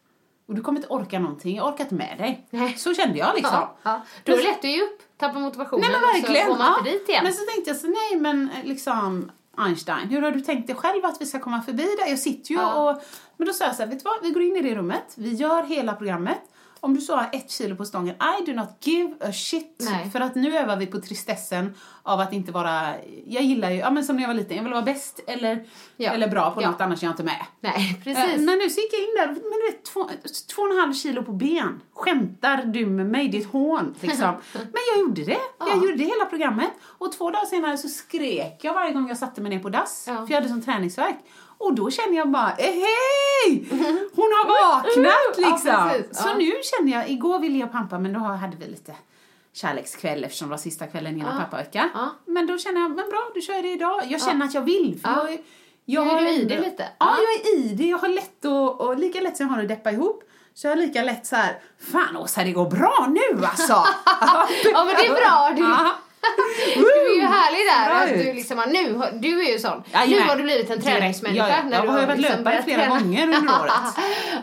Och 0.49 0.55
du 0.55 0.63
kommer 0.63 0.79
inte 0.79 0.89
orka 0.93 1.19
någonting, 1.19 1.57
jag 1.57 1.67
orkar 1.73 1.85
inte 1.85 1.95
med 1.95 2.19
dig. 2.19 2.47
Nej. 2.51 2.75
Så 2.79 2.95
kände 2.95 3.19
jag 3.19 3.35
liksom. 3.35 3.55
ja, 3.55 3.77
ja. 3.83 4.03
Då 4.25 4.33
är 4.33 4.37
det 4.37 4.43
lätt 4.43 4.59
att 4.59 4.65
ge 4.65 4.83
upp, 4.83 5.03
tappa 5.19 5.39
motivationen 5.39 5.81
Nej 5.81 5.91
men 5.91 6.03
och 6.09 6.15
verkligen. 6.15 6.47
så 6.47 6.53
går 6.53 6.59
man 6.59 6.67
ja. 6.73 6.79
inte 6.79 6.91
dit 6.91 7.09
igen. 7.09 7.25
Men 7.25 7.33
så 7.33 7.45
tänkte 7.53 7.71
jag 7.71 7.77
så 7.77 7.87
nej 7.87 8.21
men 8.21 8.49
liksom 8.65 9.31
Einstein, 9.57 10.09
hur 10.09 10.23
har 10.23 10.31
du 10.31 10.41
tänkt 10.41 10.67
dig 10.67 10.77
själv 10.77 11.05
att 11.05 11.21
vi 11.21 11.27
ska 11.27 11.39
komma 11.39 11.63
förbi 11.63 11.89
det? 12.05 12.11
Jag 12.11 12.19
sitter 12.19 12.51
ju 12.51 12.57
Ja. 12.61 12.91
och... 12.91 13.03
Men 13.37 13.47
då 13.47 13.53
sa 13.53 13.65
jag 13.65 13.75
så 13.77 13.83
här, 13.83 13.89
vet 13.91 13.99
du 13.99 14.05
vad? 14.05 14.23
Vi 14.23 14.31
går 14.31 14.43
in 14.43 14.57
i 14.57 14.63
det 14.63 14.75
rummet, 14.75 15.13
vi 15.15 15.35
gör 15.35 15.63
hela 15.63 15.95
programmet. 15.95 16.39
Om 16.85 16.95
du 16.95 17.01
så 17.01 17.17
har 17.17 17.29
ett 17.33 17.51
kilo 17.51 17.77
på 17.77 17.85
stången, 17.85 18.15
I 18.41 18.47
do 18.47 18.53
not 18.53 18.69
give 18.81 19.15
a 19.21 19.33
shit. 19.33 19.77
Nej. 19.91 20.11
För 20.11 20.21
att 20.21 20.35
nu 20.35 20.59
övar 20.59 20.77
vi 20.77 20.87
på 20.87 21.01
tristessen 21.01 21.75
av 22.03 22.21
att 22.21 22.33
inte 22.33 22.53
vara... 22.53 22.95
Jag 23.27 23.43
gillar 23.43 23.71
ju, 23.71 23.77
ja 23.77 23.91
men 23.91 24.05
som 24.05 24.17
när 24.17 24.23
jag 24.23 24.29
var 24.29 24.35
liten, 24.35 24.57
jag 24.57 24.65
vill 24.65 24.73
vara 24.73 24.83
bäst 24.83 25.21
eller, 25.27 25.67
Ja. 25.97 26.11
eller 26.11 26.29
bra 26.29 26.51
på 26.51 26.63
Ja. 26.63 26.71
något, 26.71 26.81
annars 26.81 27.03
är 27.03 27.07
jag 27.07 27.13
inte 27.13 27.23
med. 27.25 27.47
Nej, 27.61 27.73
Eh, 27.77 28.05
precis. 28.05 28.41
Men 28.41 28.59
nu 28.59 28.71
så 28.71 28.81
gick 28.81 28.93
jag 28.93 29.01
in 29.01 29.15
där, 29.17 29.27
men 29.27 29.35
du 29.67 29.71
vet, 29.73 29.85
två, 29.85 30.09
två 30.55 30.63
och 30.63 30.71
en 30.73 30.79
halv 30.79 30.93
kilo 30.93 31.23
på 31.23 31.33
ben. 31.33 31.81
Skämtar 31.95 32.63
du 32.65 32.87
med 32.87 33.07
mig? 33.07 33.29
Det 33.29 33.37
är 33.37 33.41
ett 33.41 33.53
hån. 33.53 33.95
Liksom. 34.01 34.35
Men 34.53 34.83
jag 34.95 35.01
gjorde 35.01 35.25
det. 35.25 35.39
Jag 35.59 35.69
Ja. 35.69 35.75
gjorde 35.75 35.93
det 35.97 36.05
hela 36.05 36.25
programmet. 36.25 36.71
Och 36.99 37.13
två 37.13 37.31
dagar 37.31 37.45
senare 37.47 37.79
så 37.79 37.89
skrek 37.89 38.59
jag 38.65 38.75
varje 38.75 38.93
gång 38.93 39.09
jag 39.09 39.19
satte 39.19 39.41
mig 39.41 39.51
ner 39.57 39.63
på 39.63 39.69
dass. 39.69 40.05
För 40.05 40.27
jag 40.29 40.35
hade 40.35 40.49
sån 40.49 40.63
träningsvärk. 40.63 41.17
Och 41.67 41.75
då 41.75 41.91
kände 41.91 42.17
jag 42.17 42.31
bara, 42.31 42.51
eh, 42.59 42.65
hej! 42.73 43.65
Hon 44.15 44.25
har 44.33 44.47
vaknat 44.75 44.97
Ja, 44.97 45.51
liksom. 45.51 45.89
precis. 45.89 46.19
Så 46.23 46.29
Ja. 46.29 46.35
nu 46.39 46.53
känner 46.63 46.93
jag, 46.93 47.11
igår 47.11 47.39
ville 47.39 47.59
jag 47.59 47.73
pampa 47.73 47.99
men 47.99 48.13
då 48.13 48.19
hade 48.21 48.57
vi 48.57 48.67
lite 48.67 48.95
kärlekskväll 49.55 50.25
eftersom 50.25 50.49
det 50.49 50.51
var 50.51 50.59
sista 50.59 50.87
kvällen 50.87 51.13
innan 51.19 51.35
Ja. 51.37 51.41
pappavecka. 51.45 51.91
Ja. 51.95 52.11
Men 52.27 52.47
då 52.47 52.59
känner 52.59 52.81
jag, 52.81 52.91
men 52.91 53.11
bra, 53.11 53.31
då 53.35 53.41
kör 53.41 53.63
det 53.63 53.69
idag. 53.73 54.03
Jag 54.09 54.23
känner 54.23 54.47
att 54.47 54.55
jag 54.55 54.63
vill. 54.63 55.01
För 55.05 55.09
Ja. 55.11 55.29
jag, 55.31 55.39
jag 55.85 56.05
Nu 56.07 56.11
är 56.11 56.15
har 56.15 56.23
du 56.23 56.29
i 56.31 56.45
det 56.45 56.61
lite. 56.61 56.83
Ja, 56.83 57.07
Ja. 57.07 57.17
jag 57.19 57.53
är 57.53 57.59
i 57.59 57.69
det. 57.75 57.87
Jag 57.87 57.99
har 57.99 58.09
lätt 58.09 58.45
att, 58.45 58.81
och 58.81 58.99
lika 58.99 59.21
lätt 59.21 59.37
som 59.37 59.47
jag 59.47 59.55
har 59.55 59.63
att 59.63 59.69
deppa 59.69 59.91
ihop, 59.93 60.23
så 60.55 60.67
jag 60.67 60.73
har 60.73 60.77
lika 60.77 61.03
lätt 61.03 61.27
så 61.27 61.37
här, 61.37 61.59
fan 61.93 62.17
Åsa 62.17 62.45
det 62.45 62.53
går 62.53 62.71
bra 62.71 63.07
nu 63.11 63.45
alltså. 63.47 63.73
Ja 64.73 64.85
men 64.85 64.95
det 64.95 65.07
är 65.07 65.15
bra. 65.15 65.53
Du, 65.57 65.63
Ja. 65.63 65.91
du 66.75 66.81
är 66.81 67.15
ju 67.17 67.23
härlig 67.23 67.61
där. 67.67 67.91
Att 68.05 68.09
du, 68.25 68.31
ut. 68.31 68.37
liksom, 68.37 68.63
nu, 68.67 69.03
du 69.21 69.41
är 69.49 69.53
ju 69.53 69.59
sån. 69.59 69.83
Jajamän. 69.93 70.11
Nu 70.11 70.21
har 70.29 70.37
du 70.37 70.43
blivit 70.43 70.71
en 70.71 70.81
träningsmänniska. 70.81 71.49
Ja, 71.49 71.55
ja. 71.57 71.65
när 71.69 71.77
Jag 71.77 71.85
du 71.85 71.89
har 71.91 72.01
ju 72.01 72.07
varit 72.07 72.21
liksom 72.21 72.39
löpare 72.39 72.63
flera 72.63 72.81
träna. 72.83 72.99
gånger 73.01 73.23
under 73.23 73.39
året. 73.61 73.73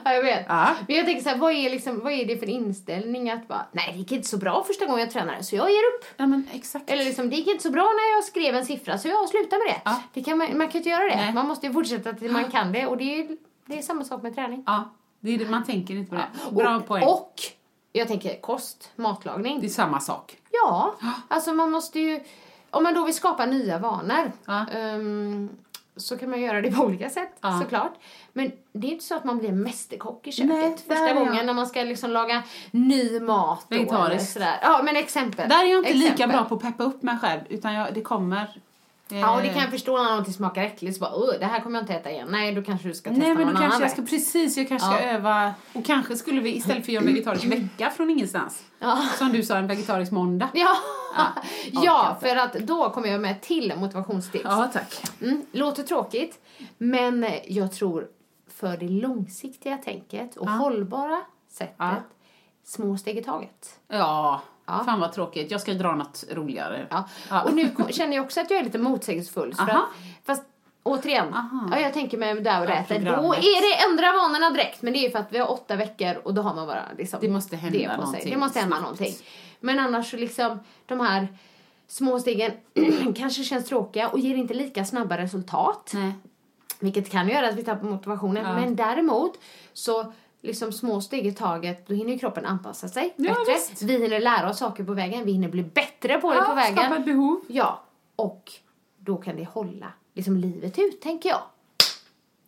ja, 0.06 0.14
jag 0.14 0.24
vet. 0.24 0.46
Ja. 0.48 0.68
Men 0.88 0.96
jag 0.96 1.06
tänker 1.06 1.24
så 1.24 1.30
här, 1.30 1.38
vad 1.38 1.52
är, 1.52 1.70
liksom, 1.70 2.00
vad 2.00 2.14
är 2.14 2.26
det 2.26 2.38
för 2.38 2.50
inställning 2.50 3.30
att 3.32 3.48
bara, 3.48 3.66
nej 3.72 3.90
det 3.94 4.00
gick 4.00 4.12
inte 4.12 4.28
så 4.28 4.38
bra 4.38 4.64
första 4.68 4.86
gången 4.86 5.00
jag 5.00 5.12
tränade 5.12 5.44
så 5.44 5.56
jag 5.56 5.70
ger 5.72 5.78
upp. 5.78 6.06
ja 6.18 6.28
men 6.28 6.48
exakt. 6.54 6.90
Eller 6.90 7.06
liksom, 7.06 7.30
det 7.30 7.36
gick 7.36 7.48
inte 7.48 7.64
så 7.64 7.72
bra 7.72 7.84
när 7.84 8.16
jag 8.16 8.24
skrev 8.24 8.56
en 8.56 8.66
siffra 8.66 8.98
så 8.98 9.08
jag 9.08 9.30
slutar 9.30 9.58
med 9.68 9.76
det. 9.76 9.82
Ja. 9.86 10.02
det 10.14 10.24
kan 10.24 10.38
man, 10.38 10.58
man 10.58 10.68
kan 10.68 10.78
inte 10.78 10.90
göra 10.90 11.04
det. 11.04 11.16
Nej. 11.16 11.34
Man 11.34 11.48
måste 11.48 11.68
ju 11.68 11.74
fortsätta 11.74 12.14
tills 12.14 12.32
man 12.32 12.52
kan 12.52 12.72
det 12.72 12.86
och 12.86 12.98
det 12.98 13.20
är, 13.20 13.28
det 13.66 13.78
är 13.78 13.82
samma 13.82 14.04
sak 14.04 14.22
med 14.24 14.36
träning. 14.36 14.64
Ja, 14.66 14.94
det 15.20 15.34
är 15.34 15.38
det, 15.38 15.46
man 15.46 15.64
tänker 15.66 15.94
inte 15.94 16.10
på 16.10 16.16
det. 16.16 16.56
Bra 16.56 16.76
och, 16.76 16.88
poäng. 16.88 17.04
och 17.04 17.34
jag 17.92 18.08
tänker 18.08 18.42
kost, 18.42 18.92
matlagning. 18.96 19.60
Det 19.60 19.68
är 19.68 19.70
samma 19.70 20.00
sak. 20.00 20.38
Ja, 20.52 20.96
alltså 21.28 21.54
man 21.54 21.72
måste 21.72 22.00
ju... 22.00 22.20
Om 22.72 22.84
man 22.84 22.94
då 22.94 23.06
vill 23.06 23.14
skapa 23.16 23.46
nya 23.46 23.78
vanor 23.80 24.32
Ja. 24.46 24.66
ehm, 24.74 25.50
så 25.96 26.18
kan 26.18 26.30
man 26.30 26.42
göra 26.42 26.62
det 26.62 26.72
på 26.72 26.84
olika 26.84 27.10
sätt 27.10 27.38
Ja. 27.42 27.60
såklart. 27.64 27.94
Men 28.34 28.52
det 28.74 28.88
är 28.88 28.92
inte 28.92 29.04
så 29.06 29.16
att 29.16 29.24
man 29.24 29.38
blir 29.38 29.52
mästerkock 29.52 30.28
i 30.28 30.32
köket 30.32 30.50
Nej, 30.54 30.78
första 30.88 31.14
gången 31.14 31.36
jag. 31.36 31.46
när 31.46 31.54
man 31.54 31.68
ska 31.68 31.82
liksom 31.84 32.12
laga 32.12 32.44
ny 32.72 33.20
mat. 33.20 33.66
Vegetariskt. 33.70 34.34
sådär. 34.34 34.60
Ja, 34.62 34.82
men 34.84 34.96
exempel. 34.96 35.50
Där 35.50 35.64
är 35.64 35.70
jag 35.70 35.80
inte 35.80 35.94
lika 35.94 36.14
Exempel. 36.14 36.38
bra 36.40 36.46
på 36.50 36.56
att 36.56 36.62
peppa 36.62 36.84
upp 36.84 37.04
mig 37.04 37.18
själv, 37.22 37.42
utan 37.50 37.74
jag, 37.74 37.94
det 37.94 38.02
kommer... 38.02 38.62
eh, 39.12 39.20
Ja, 39.20 39.36
och 39.36 39.42
det 39.42 39.48
kan 39.50 39.62
jag 39.62 39.72
förstå 39.72 39.98
när 39.98 40.10
någonting 40.10 40.34
smakar 40.34 40.62
äckligt. 40.64 40.98
Så 40.98 41.02
bara, 41.02 41.16
"Åh, 41.16 41.30
det 41.40 41.46
här 41.46 41.60
kommer 41.60 41.80
jag 41.80 41.84
inte 41.84 41.94
äta 41.94 42.12
igen. 42.12 42.28
Nej, 42.32 42.56
då 42.56 42.64
kanske 42.64 42.88
du 42.88 42.94
ska 42.94 43.10
testa 43.10 43.24
Nej 43.26 43.36
men 43.36 43.46
någon 43.46 43.56
då 43.56 43.62
kanske 43.62 43.82
jag 43.82 43.92
ska, 43.92 44.02
precis, 44.02 44.58
jag 44.58 44.68
kanske 44.68 44.88
ska 44.88 45.02
Ja. 45.02 45.10
öva 45.10 45.54
och 45.74 45.86
kanske 45.86 46.16
skulle 46.16 46.42
vi 46.42 46.56
istället 46.56 46.86
för 46.86 46.92
att 46.92 46.94
göra 46.94 47.04
en 47.06 47.14
vegetarisk 47.14 47.46
vecka 47.46 47.90
från 47.90 48.10
ingenstans, 48.10 48.64
Ja. 48.80 48.98
som 49.18 49.32
du 49.32 49.44
sa, 49.44 49.58
en 49.58 49.68
vegetarisk 49.68 50.12
måndag. 50.12 50.50
Ja, 50.54 50.76
Ja, 51.18 51.26
ja 51.84 52.18
för 52.22 52.36
att 52.36 52.54
då 52.54 52.90
kommer 52.90 53.08
jag 53.08 53.22
med 53.22 53.42
till 53.42 53.74
motivationstips. 53.78 54.44
Ja, 54.46 54.70
tack. 54.74 55.04
Mm, 55.22 55.46
låter 55.52 55.84
tråkigt, 55.84 56.40
men 56.78 57.26
jag 57.48 57.72
tror 57.72 58.08
för 58.60 58.78
det 58.78 58.88
långsiktiga 58.88 59.78
tänket 59.78 60.38
och 60.38 60.50
hållbara 60.50 61.22
sättet, 61.52 62.04
små 62.66 62.98
steg 62.98 63.18
i 63.18 63.24
taget. 63.24 63.80
Ja, 63.88 64.42
Ja. 64.78 64.84
fan 64.86 65.00
vad 65.00 65.14
tråkigt. 65.14 65.52
Jag 65.52 65.62
ska 65.62 65.74
dra 65.74 65.96
något 65.96 66.24
roligare. 66.32 66.88
Ja. 66.90 67.04
Ja. 67.30 67.44
Och 67.44 67.54
nu 67.54 67.72
känner 67.90 68.16
jag 68.16 68.26
också 68.26 68.42
att 68.42 68.50
jag 68.52 68.60
är 68.60 68.64
lite 68.64 68.78
motsägelsefull. 68.78 69.54
För 69.56 69.64
att, 69.64 69.84
fast 70.26 70.44
återigen, 70.84 71.34
Aha. 71.34 71.68
ja, 71.72 71.80
jag 71.80 71.94
tänker 71.94 72.18
med 72.18 72.44
där 72.44 72.60
och 72.64 72.70
Ja, 72.70 72.76
räter, 72.80 73.00
då 73.00 73.34
är 73.34 73.62
det 73.78 73.90
ändra 73.92 74.12
vanorna 74.22 74.50
direkt. 74.50 74.82
Men 74.82 74.94
det 74.94 75.00
är 75.06 75.10
för 75.10 75.20
att 75.20 75.34
vi 75.34 75.38
har 75.40 75.52
åtta 75.52 75.76
veckor 75.76 76.16
och 76.24 76.34
då 76.34 76.42
har 76.42 76.56
man 76.56 76.68
bara 76.68 76.84
liksom 76.98 77.20
Det 77.22 77.30
måste 77.30 77.56
hända 77.58 77.78
det 77.80 77.86
på 77.86 77.92
sig. 77.92 78.00
någonting 78.06 78.32
Det 78.32 78.38
måste 78.38 78.60
hända 78.60 78.76
snabbt. 78.76 78.82
någonting. 79.00 79.14
Men 79.60 79.80
annars 79.80 80.12
så 80.12 80.18
liksom, 80.18 80.60
de 80.86 81.00
här 81.00 81.28
små 81.88 82.20
stegen 82.20 82.52
kanske 83.18 83.44
känns 83.44 83.66
tråkiga 83.66 84.08
och 84.10 84.20
ger 84.20 84.36
inte 84.36 84.54
lika 84.54 84.86
snabba 84.86 85.18
resultat. 85.18 85.92
Nej. 85.94 86.14
Vilket 86.80 87.12
kan 87.12 87.30
göra 87.30 87.48
att 87.50 87.56
vi 87.56 87.64
tappar 87.64 87.88
motivationen. 87.88 88.46
Ja. 88.46 88.54
Men 88.56 88.76
däremot 88.76 89.40
så 89.74 90.14
liksom 90.42 90.72
små 90.72 91.02
steg 91.02 91.28
i 91.28 91.32
taget, 91.32 91.88
då 91.88 91.94
hinner 91.94 92.18
kroppen 92.18 92.46
anpassa 92.46 92.88
sig 92.88 93.14
Ja, 93.18 93.24
bättre. 93.34 93.54
visst. 93.54 93.82
Vi 93.82 93.94
hinner 94.02 94.20
lära 94.20 94.50
oss 94.50 94.58
saker 94.58 94.84
på 94.84 94.94
vägen, 94.94 95.26
vi 95.26 95.32
hinner 95.32 95.50
bli 95.50 95.64
bättre 95.64 96.18
på 96.18 96.30
det 96.32 96.38
Ja, 96.38 96.44
på 96.44 96.56
vägen. 96.56 96.78
skapa 96.78 96.96
ett 96.98 97.06
behov. 97.06 97.40
Ja, 97.48 97.84
och 98.16 98.52
då 98.98 99.18
kan 99.18 99.36
det 99.36 99.46
hålla 99.46 99.94
liksom 100.14 100.38
livet 100.38 100.80
ut, 100.80 101.02
tänker 101.02 101.30
jag. 101.30 101.42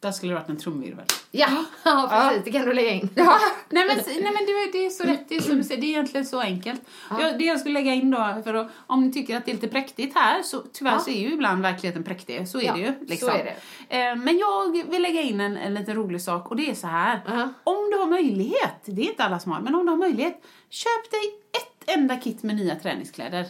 Där 0.01 0.11
skulle 0.11 0.31
det 0.33 0.39
varit 0.39 0.49
en 0.49 0.57
trumvirvel. 0.57 1.05
Ja, 1.31 1.47
ja 1.83 2.07
precis. 2.29 2.43
Det 2.45 2.51
kan 2.51 2.65
du 2.65 2.73
lägga 2.73 2.89
in. 2.91 3.09
Ja. 3.15 3.39
nej 3.69 3.87
men, 3.87 3.97
nej, 4.07 4.21
men 4.23 4.45
det, 4.45 4.71
det 4.71 4.85
är 4.85 4.89
så 4.89 5.03
rätt, 5.03 5.29
det 5.29 5.35
är 5.35 5.41
som 5.41 5.57
du 5.57 5.63
säger, 5.63 5.81
det 5.81 5.87
är 5.87 5.89
egentligen 5.89 6.25
så 6.25 6.39
enkelt. 6.39 6.81
Jag, 7.19 7.39
det 7.39 7.45
jag 7.45 7.59
skulle 7.59 7.73
lägga 7.73 7.93
in 7.93 8.11
då, 8.11 8.41
för 8.43 8.53
att, 8.53 8.71
om 8.87 9.03
ni 9.05 9.11
tycker 9.13 9.37
att 9.37 9.45
det 9.45 9.51
är 9.51 9.55
lite 9.55 9.67
präktigt 9.67 10.15
här, 10.15 10.41
så 10.43 10.59
tyvärr 10.73 10.91
Ja. 10.91 10.99
så 10.99 11.09
är 11.09 11.19
ju 11.19 11.33
ibland 11.33 11.61
verkligheten 11.61 12.03
präktig, 12.03 12.47
så 12.49 12.59
är 12.59 12.63
Ja, 12.65 12.73
det 12.73 12.79
ju. 12.79 12.93
Liksom. 13.07 13.29
så 13.29 13.35
är 13.35 13.43
det. 13.89 13.99
Eh, 14.01 14.15
Men 14.15 14.37
jag 14.37 14.85
vill 14.91 15.01
lägga 15.01 15.21
in 15.21 15.39
en, 15.41 15.57
en 15.57 15.73
lite 15.73 15.93
rolig 15.93 16.21
sak 16.21 16.49
och 16.51 16.55
det 16.55 16.69
är 16.69 16.75
så 16.75 16.87
här. 16.87 17.21
Ja. 17.27 17.49
Om 17.63 17.89
du 17.91 17.97
har 17.97 18.07
möjlighet, 18.07 18.81
det 18.85 19.01
är 19.01 19.09
inte 19.09 19.23
alla 19.23 19.39
som 19.39 19.51
har, 19.51 19.61
men 19.61 19.75
om 19.75 19.85
du 19.85 19.91
har 19.91 19.97
möjlighet, 19.97 20.43
köp 20.69 21.11
dig 21.11 21.21
ett 21.57 21.97
enda 21.97 22.15
kit 22.17 22.43
med 22.43 22.55
nya 22.55 22.75
träningskläder. 22.75 23.45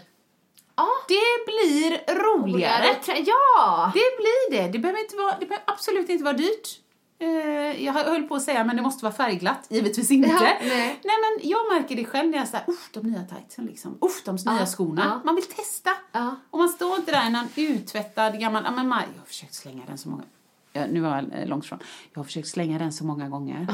Ja. 0.76 0.88
Det 1.08 1.46
blir 1.46 2.16
roligare. 2.24 2.86
Ja! 3.06 3.92
Det 3.94 4.18
blir 4.18 4.52
det. 4.52 4.68
Det 4.72 4.80
behöver, 4.80 5.00
inte 5.00 5.16
vara, 5.16 5.36
det 5.40 5.46
behöver 5.46 5.64
absolut 5.68 6.10
inte 6.10 6.24
vara 6.24 6.34
dyrt. 6.34 6.68
Eh, 7.20 7.86
jag 7.86 7.94
höll 7.94 8.24
på 8.24 8.36
att 8.36 8.44
säga, 8.44 8.64
men 8.64 8.76
det 8.76 8.82
måste 8.82 9.06
vara 9.06 9.14
färgglatt. 9.14 9.68
Givetvis 9.70 10.12
inte. 10.12 10.30
Ja, 10.30 10.40
nej. 10.62 11.00
men 11.04 11.50
jag 11.50 11.74
märker 11.74 11.96
det 11.96 12.06
själv 12.06 12.30
när 12.30 12.38
jag 12.38 12.48
säger, 12.48 12.70
uff, 12.70 12.90
de 12.94 13.00
nya 13.00 13.24
tightsen 13.24 13.66
liksom. 13.66 13.98
Uff, 14.02 14.24
de 14.24 14.36
nya 14.36 14.66
skorna. 14.66 15.02
ja. 15.06 15.22
Man 15.26 15.36
vill 15.36 15.46
testa. 15.46 15.90
Ja. 16.12 16.36
Och 16.50 16.60
man 16.60 16.70
står 16.70 16.96
inte 16.96 17.12
där 17.12 17.28
i 17.28 17.30
någon 17.30 17.48
uttvättad 17.56 18.40
gammal, 18.40 18.64
ja 18.66 18.72
men 18.72 18.88
jag 18.88 18.96
har 18.96 19.26
försökt 19.26 19.54
slänga 19.54 19.84
den 19.88 19.98
så 19.98 20.10
många, 20.10 20.24
ja, 20.74 20.86
nu 20.88 21.00
var 21.00 21.16
jag 21.32 21.50
långt 21.50 21.66
ifrån. 21.66 21.80
Jag 22.14 22.20
har 22.20 22.24
försökt 22.24 22.48
slänga 22.48 22.80
den 22.80 22.94
så 22.94 23.06
många 23.06 23.30
gånger. 23.30 23.68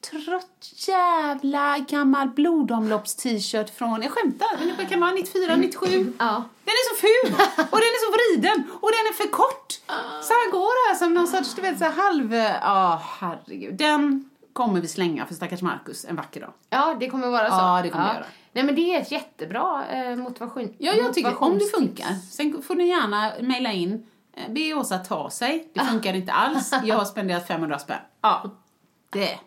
Trött 0.00 0.72
jävla 0.88 1.78
gammal 1.78 2.28
blodomlopps-t-shirt 2.28 3.70
från, 3.70 4.02
jag 4.02 4.12
skämtar, 4.12 4.76
det 4.78 4.84
kan 4.84 5.00
vara 5.00 5.10
94, 5.10 5.56
97. 5.56 6.12
Ja. 6.18 6.44
Den 6.64 6.72
är 6.72 6.94
så 6.94 7.00
ful 7.00 7.34
och 7.70 7.78
den 7.78 7.88
är 7.96 8.06
så 8.06 8.12
vriden 8.16 8.70
och 8.80 8.90
den 8.90 9.06
är 9.10 9.12
för 9.12 9.28
kort. 9.28 9.72
Så 10.22 10.32
han 10.44 10.50
går 10.60 10.88
här 10.88 10.94
som 10.94 11.14
någon 11.14 11.26
sorts, 11.26 11.54
du 11.54 11.62
vet 11.62 11.78
så 11.78 11.84
här 11.84 11.92
halv, 11.92 12.34
ja 12.34 13.02
herregud. 13.20 13.74
Den 13.74 14.30
kommer 14.52 14.80
vi 14.80 14.88
slänga 14.88 15.26
för 15.26 15.34
stackars 15.34 15.62
Marcus 15.62 16.04
en 16.04 16.16
vacker 16.16 16.40
dag. 16.40 16.52
Ja, 16.70 16.96
det 17.00 17.10
kommer 17.10 17.28
vara 17.28 17.48
så. 17.50 17.56
Ja, 17.56 17.80
det 17.82 17.90
kommer 17.90 18.08
det 18.08 18.14
göra. 18.14 18.26
Nej, 18.52 18.64
men 18.64 18.74
det 18.74 18.80
är 18.94 19.00
ett 19.00 19.10
jättebra 19.12 19.84
eh, 19.90 20.16
motivation. 20.16 20.74
Ja, 20.78 20.92
jag 20.92 21.14
tycker 21.14 21.42
om 21.42 21.58
det 21.58 21.64
funkar. 21.64 22.14
Sen 22.30 22.62
får 22.62 22.74
ni 22.74 22.88
gärna 22.88 23.32
mejla 23.40 23.72
in, 23.72 24.06
eh, 24.36 24.52
be 24.52 24.74
Åsa 24.74 24.98
ta 24.98 25.30
sig. 25.30 25.68
Det 25.74 25.80
funkar 25.90 26.14
inte 26.14 26.32
alls. 26.32 26.72
Jag 26.84 26.96
har 26.96 27.04
spenderat 27.04 27.46
500 27.46 27.78
spänn. 27.78 27.98
Ja, 28.20 28.50
det. 29.10 29.38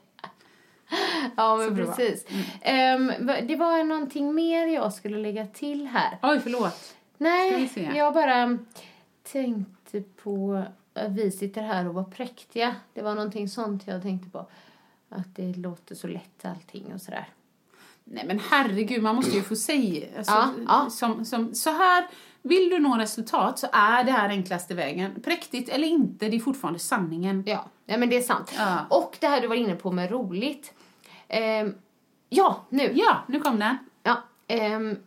Ja, 1.35 1.55
men 1.57 1.67
Så 1.67 1.73
bra. 1.73 1.85
precis. 1.85 2.25
Ehm, 2.61 3.11
va- 3.19 3.41
det 3.41 3.55
var 3.55 3.83
någonting 3.83 4.35
mer 4.35 4.67
jag 4.67 4.93
skulle 4.93 5.17
lägga 5.17 5.47
till 5.47 5.87
här. 5.87 6.17
Oj, 6.21 6.39
förlåt. 6.43 6.95
Nej, 7.17 7.69
jag 7.97 8.13
bara 8.13 8.57
tänkte 9.31 10.01
på 10.23 10.63
att 10.93 11.11
vi 11.11 11.31
sitter 11.31 11.61
här 11.61 11.87
och 11.87 11.93
var 11.93 12.03
präktiga. 12.03 12.75
Det 12.93 13.01
var 13.01 13.15
någonting 13.15 13.49
sånt 13.49 13.87
jag 13.87 14.01
tänkte 14.01 14.29
på. 14.29 14.45
Att 15.09 15.35
det 15.35 15.57
låter 15.57 15.95
så 15.95 16.07
lätt 16.07 16.45
allting 16.45 16.93
och 16.93 17.01
sådär. 17.01 17.27
Nej 18.03 18.23
men 18.27 18.39
herregud, 18.51 19.03
man 19.03 19.15
måste 19.15 19.31
ju 19.37 19.41
få 19.41 19.55
säga. 19.55 20.07
Alltså, 20.17 20.33
Ja, 20.33 20.49
ja. 20.67 20.89
Som, 20.89 21.25
som, 21.25 21.55
så 21.55 21.69
här, 21.69 22.07
vill 22.41 22.69
du 22.69 22.79
nå 22.79 22.97
resultat 22.97 23.59
så 23.59 23.67
är 23.73 24.03
det 24.03 24.11
här 24.11 24.29
enklaste 24.29 24.73
vägen. 24.73 25.21
Präktigt 25.21 25.69
eller 25.69 25.87
inte, 25.87 26.29
det 26.29 26.35
är 26.35 26.39
fortfarande 26.39 26.79
sanningen. 26.79 27.43
Ja, 27.47 27.65
ja 27.85 27.97
men 27.97 28.09
det 28.09 28.17
är 28.17 28.21
sant. 28.21 28.53
Ja. 28.57 28.85
Och 28.89 29.17
det 29.19 29.27
här 29.27 29.41
du 29.41 29.47
var 29.47 29.55
inne 29.55 29.75
på 29.75 29.91
med 29.91 30.11
roligt. 30.11 30.73
Ehm, 31.27 31.75
ja, 32.29 32.65
nu. 32.69 32.91
Ja, 32.93 33.17
nu 33.27 33.39
kom 33.39 33.59
den. 33.59 33.77
Ja, 34.03 34.23
ehm, 34.47 34.97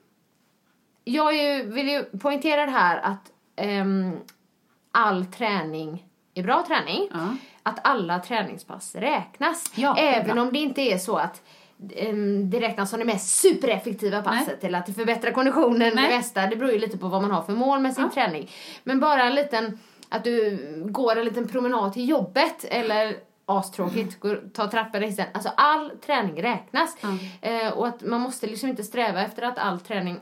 jag 1.05 1.37
ju, 1.37 1.63
vill 1.63 1.89
ju 1.89 2.05
poängtera 2.05 2.67
det 2.67 2.73
här 2.73 2.99
att 2.99 3.33
ehm, 3.57 4.13
all 4.93 5.27
träning 5.27 6.07
är 6.35 6.43
bra 6.43 6.65
träning. 6.67 7.09
Ja. 7.13 7.37
Att 7.63 7.87
alla 7.87 8.19
träningspass 8.19 8.95
räknas. 8.95 9.73
Ja, 9.77 9.97
Även 9.97 10.39
om 10.39 10.53
det 10.53 10.59
inte 10.59 10.81
är 10.81 10.99
så 10.99 11.17
att 11.17 11.43
det 12.45 12.61
räknas 12.61 12.91
som 12.91 12.99
det 12.99 13.05
mest 13.05 13.41
supereffektiva 13.41 14.23
passet 14.23 14.65
eller 14.65 14.79
att 14.79 14.87
det 14.87 14.93
förbättrar 14.93 15.31
konditionen 15.31 15.93
Nej. 15.95 16.11
det 16.11 16.17
mesta. 16.17 16.47
Det 16.47 16.57
beror 16.57 16.73
ju 16.73 16.79
lite 16.79 16.99
på 16.99 17.09
vad 17.09 17.23
man 17.23 17.31
har 17.31 17.43
för 17.43 17.53
mål 17.53 17.81
med 17.81 17.95
sin 17.95 18.11
träning. 18.11 18.51
Men 18.85 19.01
bara 19.01 19.23
en 19.23 19.35
liten, 19.35 19.79
att 20.09 20.25
du 20.25 20.59
går 20.87 21.19
en 21.19 21.25
liten 21.25 21.49
promenad 21.49 21.93
till 21.93 22.09
jobbet 22.09 22.65
eller 22.65 23.17
astråkigt, 23.47 24.21
går, 24.21 24.43
ta 24.55 24.71
trappor 24.71 25.03
i 25.03 25.07
hissen. 25.07 25.27
Alltså 25.35 25.51
all 25.57 25.91
träning 26.07 26.43
räknas. 26.43 26.97
Eh, 27.41 27.69
och 27.69 27.87
att 27.87 28.03
man 28.03 28.21
måste 28.21 28.47
liksom 28.47 28.69
inte 28.69 28.83
sträva 28.83 29.23
efter 29.23 29.43
att 29.43 29.59
all 29.59 29.81
träning 29.81 30.21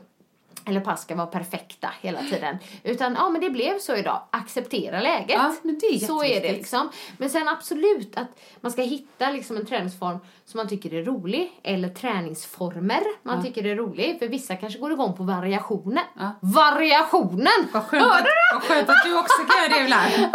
eller 0.65 0.79
pass 0.79 1.01
ska 1.01 1.15
vara 1.15 1.27
perfekta 1.27 1.93
hela 2.01 2.19
tiden. 2.19 2.57
Utan 2.83 3.13
ja, 3.13 3.29
men 3.29 3.41
det 3.41 3.49
blev 3.49 3.79
så 3.79 3.95
idag. 3.95 4.21
Acceptera 4.31 5.01
läget. 5.01 5.29
Ja, 5.29 5.55
men 5.61 5.79
det 5.79 5.85
är 5.85 5.99
så 5.99 6.23
är 6.23 6.41
det 6.41 6.51
liksom. 6.51 6.89
Men 7.17 7.29
sen 7.29 7.47
absolut 7.47 8.17
att 8.17 8.27
man 8.61 8.71
ska 8.71 8.81
hitta 8.81 9.31
liksom 9.31 9.57
en 9.57 9.65
träningsform 9.65 10.17
som 10.45 10.57
man 10.57 10.67
tycker 10.67 10.93
är 10.93 11.03
rolig. 11.03 11.59
Eller 11.63 11.89
träningsformer 11.89 13.01
man 13.23 13.43
tycker 13.43 13.65
är 13.65 13.75
rolig. 13.75 14.19
För 14.19 14.27
vissa 14.27 14.55
kanske 14.55 14.79
går 14.79 14.91
igång 14.91 15.17
på 15.17 15.23
variationen. 15.23 16.03
Ja. 16.19 16.31
Variationen! 16.41 17.67
Vad 17.73 17.83
skönt, 17.83 18.05
att, 18.05 18.25
vad 18.53 18.63
skönt 18.63 18.89
att 18.89 19.03
du 19.05 19.19
också 19.19 19.41
kan 19.41 19.63
göra 19.63 19.79
det 19.79 19.83
ibland. 19.83 20.31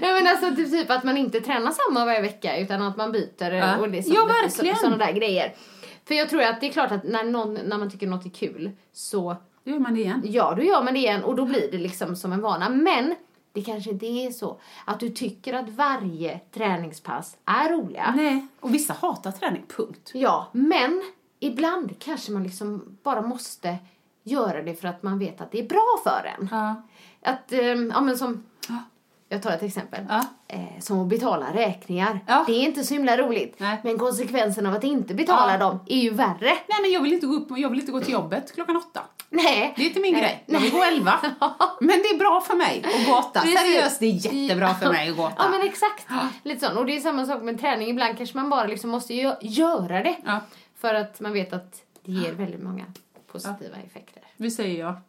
Nej 0.00 0.12
men 0.14 0.26
alltså 0.26 0.56
typ, 0.56 0.70
typ 0.70 0.90
att 0.90 1.04
man 1.04 1.16
inte 1.16 1.40
tränar 1.40 1.72
samma 1.72 2.04
varje 2.04 2.20
vecka 2.20 2.56
utan 2.58 2.82
att 2.82 2.96
man 2.96 3.12
byter 3.12 3.50
Ja. 3.52 3.76
och 3.76 3.86
är 3.86 4.14
Ja, 4.14 4.24
verkligen. 4.24 4.76
Så, 4.76 4.80
sådana 4.80 5.06
där 5.06 5.12
grejer. 5.12 5.54
För 6.08 6.14
jag 6.14 6.28
tror 6.28 6.42
att 6.42 6.60
det 6.60 6.66
är 6.66 6.72
klart 6.72 6.92
att 6.92 7.04
när, 7.04 7.24
någon, 7.24 7.54
när 7.54 7.78
man 7.78 7.90
tycker 7.90 8.06
något 8.06 8.26
är 8.26 8.30
kul 8.30 8.70
så 8.92 9.36
Då 9.68 9.72
gör 9.72 9.80
man 9.80 9.94
det 9.94 10.00
igen. 10.00 10.22
ja, 10.24 10.54
då 10.56 10.62
gör 10.62 10.82
man 10.82 10.94
det 10.94 10.98
igen 11.00 11.24
och 11.24 11.36
då 11.36 11.44
blir 11.44 11.70
det 11.70 11.78
liksom 11.78 12.16
som 12.16 12.32
en 12.32 12.40
vana. 12.40 12.68
Men 12.68 13.14
det 13.52 13.62
kanske 13.62 13.90
inte 13.90 14.06
är 14.06 14.30
så 14.30 14.60
att 14.84 15.00
du 15.00 15.08
tycker 15.08 15.54
att 15.54 15.68
varje 15.68 16.38
träningspass 16.38 17.36
är 17.44 17.72
roliga. 17.72 18.12
Nej, 18.16 18.46
och 18.60 18.74
vissa 18.74 18.92
hatar 18.92 19.32
träning, 19.32 19.64
punkt. 19.76 20.10
Ja, 20.14 20.46
men 20.52 21.02
ibland 21.40 21.98
kanske 21.98 22.32
man 22.32 22.42
liksom 22.42 22.98
bara 23.02 23.22
måste 23.22 23.76
göra 24.22 24.62
det 24.62 24.74
för 24.74 24.88
att 24.88 25.02
man 25.02 25.18
vet 25.18 25.40
att 25.40 25.52
det 25.52 25.58
är 25.58 25.68
bra 25.68 26.00
för 26.04 26.34
en. 26.38 26.48
Ja. 26.50 26.82
Att, 27.22 27.52
ehm, 27.52 27.92
ja 27.94 28.00
men 28.00 28.18
som, 28.18 28.44
jag 29.28 29.42
tar 29.42 29.50
ett 29.50 29.62
exempel. 29.62 30.06
Ja. 30.08 30.24
Eh, 30.48 30.80
som 30.80 31.00
att 31.00 31.08
betala 31.08 31.46
räkningar. 31.54 32.20
Ja. 32.26 32.44
Det 32.46 32.52
är 32.52 32.62
inte 32.62 32.84
så 32.84 32.94
himla 32.94 33.16
roligt. 33.16 33.54
Nej. 33.58 33.80
Men 33.84 33.98
konsekvensen 33.98 34.66
av 34.66 34.74
att 34.74 34.84
inte 34.84 35.14
betala 35.14 35.58
dem 35.58 35.78
är 35.86 35.98
ju 35.98 36.10
värre. 36.10 36.38
Nej 36.68 36.82
men 36.82 36.90
jag 36.92 37.02
vill 37.02 37.12
inte 37.12 37.26
gå 37.26 37.34
upp, 37.34 37.48
jag 37.58 37.70
vill 37.70 37.80
inte 37.80 37.92
gå 37.92 38.00
till 38.00 38.12
jobbet 38.12 38.54
klockan 38.54 38.76
åtta. 38.76 39.00
Nej. 39.30 39.72
Det 39.76 39.82
är 39.82 39.86
inte 39.86 40.00
min 40.00 40.12
Nej. 40.12 40.22
grej. 40.22 40.44
Jag 40.46 40.60
vill 40.60 40.70
gå 40.72 40.82
elva. 40.84 41.20
Men 41.80 41.88
det 41.98 42.08
är 42.08 42.18
bra 42.18 42.40
för 42.40 42.54
mig 42.56 42.84
att 43.00 43.06
gå 43.06 43.16
åtta. 43.18 43.40
Seriöst, 43.40 44.00
det 44.00 44.06
är 44.06 44.32
jättebra 44.42 44.74
för 44.74 44.92
mig 44.92 45.10
att 45.10 45.16
gå 45.16 45.22
åtta. 45.24 45.34
Ja 45.38 45.48
men 45.48 45.62
exakt. 45.68 46.06
Lite 46.42 46.66
sån. 46.66 46.76
Och 46.76 46.86
det 46.86 46.96
är 46.96 47.00
samma 47.00 47.26
sak 47.26 47.42
med 47.42 47.60
träning. 47.60 47.88
Ibland 47.88 48.16
kanske 48.18 48.36
man 48.36 48.50
bara 48.50 48.66
liksom 48.66 48.90
måste 48.90 49.12
gö- 49.12 49.36
göra 49.40 50.02
det. 50.02 50.16
Ja. 50.24 50.40
För 50.80 50.94
att 50.94 51.20
man 51.20 51.32
vet 51.32 51.52
att 51.52 51.82
det 52.04 52.12
ger 52.12 52.32
väldigt 52.32 52.62
många 52.62 52.84
positiva 53.32 53.76
effekter 53.86 54.22
Vi 54.36 54.50
säger 54.50 54.80
ja. 54.84 55.00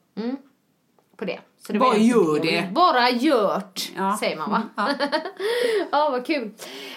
på 1.18 1.26
det. 1.26 1.40
Så 1.68 1.74
Bara 1.74 1.98
gör 1.98 2.40
det. 2.40 2.70
Bara 2.72 3.10
gjort, 3.10 3.90
Ja. 3.98 4.18
säger 4.20 4.38
man 4.38 4.52
va? 4.52 4.64
Ja. 4.76 4.90
Ja, 5.92 6.10
vad 6.10 6.26
kul. 6.26 6.52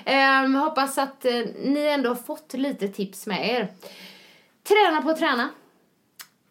Ehm, 0.04 0.54
hoppas 0.54 0.98
att 0.98 1.24
eh, 1.24 1.32
ni 1.64 1.86
ändå 1.86 2.08
har 2.10 2.14
fått 2.16 2.52
lite 2.54 2.88
tips 2.88 3.26
med 3.26 3.48
er. 3.50 3.68
Träna 4.68 5.02
på 5.02 5.10
att 5.10 5.18
träna. 5.18 5.48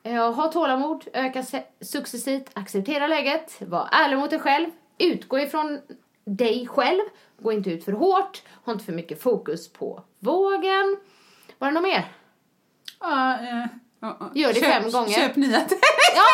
Eh, 0.04 0.34
ha 0.34 0.47
tålamod, 0.47 1.08
öka 1.14 1.43
successivt, 1.82 2.49
acceptera 2.54 3.08
läget, 3.08 3.56
var 3.62 3.89
ärlig 3.91 4.18
mot 4.18 4.30
dig 4.30 4.39
själv, 4.39 4.70
utgå 4.97 5.39
ifrån 5.39 5.80
dig 6.26 6.68
själv, 6.68 7.02
gå 7.41 7.52
inte 7.52 7.70
ut 7.72 7.86
för 7.86 7.91
hårt, 7.91 8.41
ha 8.66 8.74
inte 8.74 8.86
för 8.86 8.93
mycket 8.93 9.22
fokus 9.24 9.74
på 9.74 10.04
vågen. 10.20 10.97
Var 11.58 11.68
det 11.68 11.74
något 11.74 11.84
mer? 11.84 12.12
Ja, 12.99 13.34
eh, 13.34 13.66
ja. 13.99 14.32
Gör 14.36 14.54
det 14.54 14.60
köp, 14.60 14.70
fem 14.84 14.91
gånger. 14.91 15.10
Köp 15.14 15.36
nya 15.36 15.58
Ja, 16.16 16.28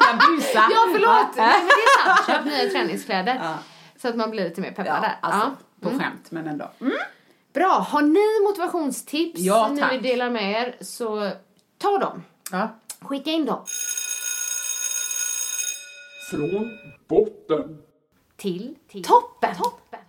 Jag 0.10 0.18
busar. 0.36 0.66
ja 0.70 0.88
förlåt! 0.92 1.36
Nej, 1.36 1.54
men 1.58 1.66
det 1.66 1.72
är 1.72 2.14
sant. 2.14 2.26
Köp 2.26 2.44
nya 2.44 2.70
träningskläder. 2.70 3.40
Ja. 3.42 3.54
Så 4.02 4.08
att 4.08 4.16
man 4.16 4.30
blir 4.30 4.44
lite 4.44 4.60
mer 4.60 4.70
peppad 4.70 4.86
Ja, 4.86 5.00
där. 5.00 5.16
alltså, 5.20 5.40
Ja. 5.80 5.90
på 5.90 5.98
skämt, 5.98 6.30
men 6.30 6.46
ändå. 6.48 6.70
Mm. 6.80 6.92
Bra, 7.52 7.68
har 7.90 8.02
ni 8.02 8.46
motivationstips 8.48 9.40
Ja, 9.40 9.68
ni 9.72 9.80
tack. 9.80 9.92
vill 9.92 10.02
dela 10.02 10.30
med 10.30 10.52
er 10.52 10.76
så 10.84 11.30
ta 11.78 11.98
dem. 11.98 12.22
Ja. 12.52 12.68
Skicka 13.04 13.30
in 13.30 13.46
dem 13.46 13.64
Från 16.30 16.78
botten. 17.08 17.78
till, 18.36 18.76
toppen. 19.04 19.54
toppen. 19.56 20.00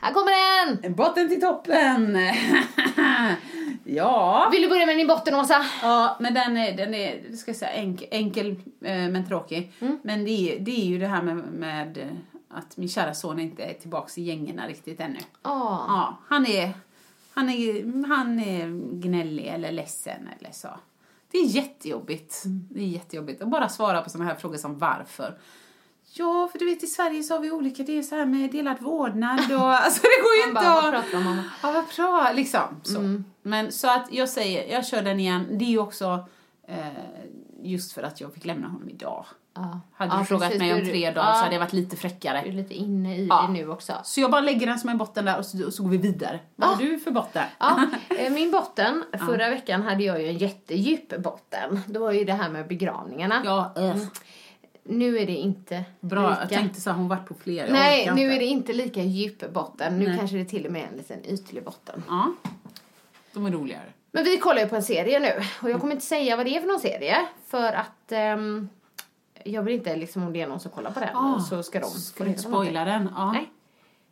Här 0.00 0.12
kommer 0.12 0.32
den! 0.80 0.94
Botten 0.94 1.28
till 1.28 1.40
toppen! 1.40 2.18
ja. 3.84 4.48
Vill 4.52 4.62
du 4.62 4.68
börja 4.68 4.86
med 4.86 4.96
din 4.96 5.06
botten, 5.06 5.34
Åsa? 5.34 5.66
Ja, 5.82 6.16
men 6.20 6.34
den 6.34 6.56
är, 6.56 6.76
den 6.76 6.94
är 6.94 7.36
ska 7.36 7.50
jag 7.50 7.56
säga, 7.56 7.70
enkel, 7.70 8.08
enkel 8.10 8.50
eh, 8.84 9.08
men 9.08 9.26
tråkig. 9.28 9.72
Mm. 9.80 9.98
Men 10.02 10.24
det 10.24 10.30
är, 10.30 10.58
det 10.60 10.70
är 10.70 10.84
ju 10.84 10.98
det 10.98 11.06
här 11.06 11.22
med, 11.22 11.36
med 11.36 11.98
att 12.54 12.76
min 12.76 12.88
kära 12.88 13.14
son 13.14 13.40
inte 13.40 13.62
är 13.62 13.74
tillbaks 13.74 14.18
i 14.18 14.22
gängorna 14.22 14.68
riktigt 14.68 15.00
ännu. 15.00 15.18
Ja. 15.42 15.84
Ja, 15.88 16.18
han 16.28 16.46
är, 16.46 16.72
han 17.34 17.50
är, 17.50 18.06
han 18.08 18.40
är 18.40 18.66
gnällig 19.00 19.46
eller 19.46 19.72
ledsen 19.72 20.28
eller 20.38 20.52
så. 20.52 20.68
Det 21.30 21.38
är 21.38 21.46
jättejobbigt. 21.46 22.44
Mm. 22.44 22.68
Det 22.70 22.80
är 22.80 22.86
jättejobbigt 22.86 23.42
att 23.42 23.48
bara 23.48 23.68
svara 23.68 24.02
på 24.02 24.10
sådana 24.10 24.30
här 24.30 24.36
frågor 24.36 24.56
som 24.56 24.78
varför. 24.78 25.38
Ja, 26.12 26.48
för 26.52 26.58
du 26.58 26.64
vet 26.64 26.82
i 26.82 26.86
Sverige 26.86 27.22
så 27.22 27.34
har 27.34 27.40
vi 27.40 27.50
olika, 27.50 27.82
det 27.82 27.98
är 27.98 28.02
så 28.02 28.14
här 28.14 28.26
med 28.26 28.52
delad 28.52 28.80
vårdnad 28.80 29.52
och 29.52 29.60
alltså 29.84 30.00
det 30.02 30.22
går 30.22 30.34
ju 30.34 30.48
inte 30.48 30.54
bara, 30.54 30.78
att... 30.78 30.84
vad 30.84 30.92
pratar 30.92 31.18
om? 31.18 31.42
Ja, 31.62 31.72
vad 31.72 31.84
bra, 31.96 32.32
liksom. 32.34 32.80
Så. 32.82 32.98
Mm. 32.98 33.24
Men 33.42 33.72
så 33.72 33.90
att 33.90 34.08
jag 34.10 34.28
säger, 34.28 34.72
jag 34.72 34.86
kör 34.86 35.02
den 35.02 35.20
igen. 35.20 35.58
Det 35.58 35.64
är 35.64 35.68
ju 35.70 35.78
också 35.78 36.28
eh, 36.68 36.86
just 37.62 37.92
för 37.92 38.02
att 38.02 38.20
jag 38.20 38.34
fick 38.34 38.44
lämna 38.44 38.68
honom 38.68 38.88
idag. 38.88 39.26
Ja. 39.54 39.80
Hade 39.94 40.14
Ja, 40.14 40.18
du 40.18 40.24
frågat 40.24 40.42
precis. 40.48 40.60
mig 40.60 40.74
om 40.74 40.80
tre 40.80 41.10
dagar 41.10 41.28
ja. 41.28 41.34
så 41.34 41.40
hade 41.42 41.54
jag 41.54 41.60
varit 41.60 41.72
lite 41.72 41.90
Du 41.90 41.96
är 41.96 42.00
fräckare. 42.00 42.52
lite 42.52 42.74
inne 42.74 43.16
i 43.16 43.26
Ja. 43.26 43.42
det 43.46 43.52
nu 43.52 43.68
också. 43.70 43.92
Så 44.04 44.20
jag 44.20 44.30
bara 44.30 44.40
lägger 44.40 44.66
den 44.66 44.78
som 44.78 44.90
en 44.90 44.98
botten 44.98 45.24
där 45.24 45.38
och 45.38 45.46
så, 45.46 45.66
och 45.66 45.72
så 45.74 45.82
går 45.82 45.90
vi 45.90 45.96
vidare. 45.98 46.40
Vad 46.56 46.68
har 46.68 46.76
du 46.76 46.98
för 46.98 47.10
botten? 47.10 47.44
Ja, 47.58 47.86
eh, 48.18 48.32
min 48.32 48.50
botten, 48.50 49.04
förra 49.26 49.50
veckan 49.50 49.82
hade 49.82 50.04
jag 50.04 50.22
ju 50.22 50.28
en 50.28 50.38
jättedjup 50.38 51.16
botten. 51.22 51.80
Det 51.86 51.98
var 51.98 52.12
ju 52.12 52.24
det 52.24 52.32
här 52.32 52.48
med 52.50 52.68
begravningarna. 52.68 53.42
Ja, 53.44 53.72
äh. 53.76 53.96
Nu 54.86 55.18
är 55.18 55.26
det 55.26 55.32
inte 55.36 55.84
Bra, 56.00 56.28
lika. 56.30 56.40
jag 56.40 56.48
tänkte 56.48 56.80
så 56.80 56.90
här, 56.90 56.96
hon 56.96 57.08
varit 57.08 57.26
på 57.28 57.34
flera. 57.34 57.66
jag 57.66 57.72
Nej, 57.72 58.10
nu 58.14 58.22
inte. 58.22 58.34
är 58.36 58.38
det 58.38 58.44
inte 58.44 58.72
lika 58.72 59.02
djup 59.02 59.52
botten. 59.52 59.98
Nu 59.98 60.08
Nej. 60.08 60.18
kanske 60.18 60.36
det 60.36 60.44
till 60.44 60.66
och 60.66 60.72
med 60.72 60.82
är 60.82 60.86
en 60.88 60.96
liten 60.96 61.24
ytlig 61.24 61.64
botten. 61.64 62.02
Ja, 62.08 62.32
de 63.32 63.46
är 63.46 63.50
roligare. 63.50 63.82
Men 64.12 64.24
vi 64.24 64.38
kollar 64.38 64.60
ju 64.62 64.68
på 64.68 64.76
en 64.76 64.82
serie 64.82 65.20
nu 65.20 65.32
och 65.62 65.70
jag 65.70 65.80
kommer 65.80 65.92
inte 65.94 66.06
säga 66.06 66.36
vad 66.36 66.46
det 66.46 66.56
är 66.56 66.60
för 66.60 66.68
någon 66.68 66.80
serie 66.80 67.16
för 67.46 67.72
att 67.72 68.12
ehm, 68.12 68.68
jag 69.44 69.62
vill 69.62 69.74
inte 69.74 69.96
liksom 69.96 70.22
om 70.26 70.32
det 70.32 70.40
är 70.40 70.46
någon 70.46 70.60
som 70.60 70.70
kollar 70.70 70.90
på 70.90 71.00
den 71.00 71.16
Ah, 71.16 71.40
så 71.40 71.62
ska 71.62 71.80
de 71.80 71.90
få 72.16 72.24
reda 72.24 72.38
spoila 72.38 72.84
den? 72.84 73.08
Ja. 73.16 73.32
Nej. 73.32 73.52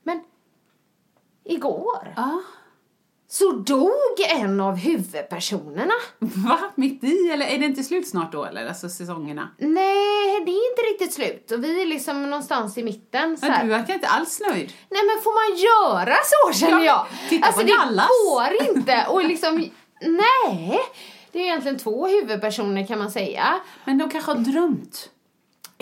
Men 0.03 0.21
igår 1.45 2.13
Ja. 2.17 2.41
så 3.29 3.53
dog 3.53 3.91
en 4.29 4.61
av 4.61 4.77
huvudpersonerna. 4.77 5.95
Va? 6.19 6.59
Mitt 6.75 7.05
i? 7.05 7.29
Eller 7.33 7.47
är 7.47 7.59
det 7.59 7.67
inte 7.67 7.83
slut 7.83 8.09
snart 8.09 8.33
då? 8.33 8.45
Eller 8.45 8.67
alltså 8.69 8.89
säsongerna? 8.89 9.49
Nej, 9.59 10.45
det 10.45 10.51
är 10.53 10.71
inte 10.71 10.83
riktigt 10.93 11.13
slut 11.15 11.51
och 11.51 11.65
vi 11.65 11.83
är 11.83 11.87
liksom 11.87 12.23
någonstans 12.31 12.79
i 12.79 12.83
mitten. 12.83 13.37
Så 13.37 13.47
Men 13.47 13.67
du 13.67 13.73
verkar 13.73 13.95
inte 13.95 14.09
alls 14.09 14.41
nöjd. 14.49 14.73
Nej 14.91 15.01
men 15.07 15.23
får 15.23 15.33
man 15.51 15.59
göra 15.59 16.15
så 16.25 16.59
känner 16.59 16.85
Ja, 16.85 17.07
jag? 17.21 17.29
titta 17.31 17.47
alltså 17.47 17.61
på 17.61 17.67
det 17.67 17.77
Dallas. 17.77 18.09
går 18.09 18.77
inte 18.77 19.07
och 19.11 19.25
liksom, 19.25 19.57
nej. 20.01 20.79
Det 21.33 21.39
är 21.39 21.43
egentligen 21.43 21.79
två 21.79 22.07
huvudpersoner 22.07 22.87
kan 22.87 22.99
man 22.99 23.11
säga. 23.11 23.61
Men 23.85 23.99
de 23.99 24.11
kanske 24.11 24.31
har 24.31 24.39
drömt. 24.39 25.11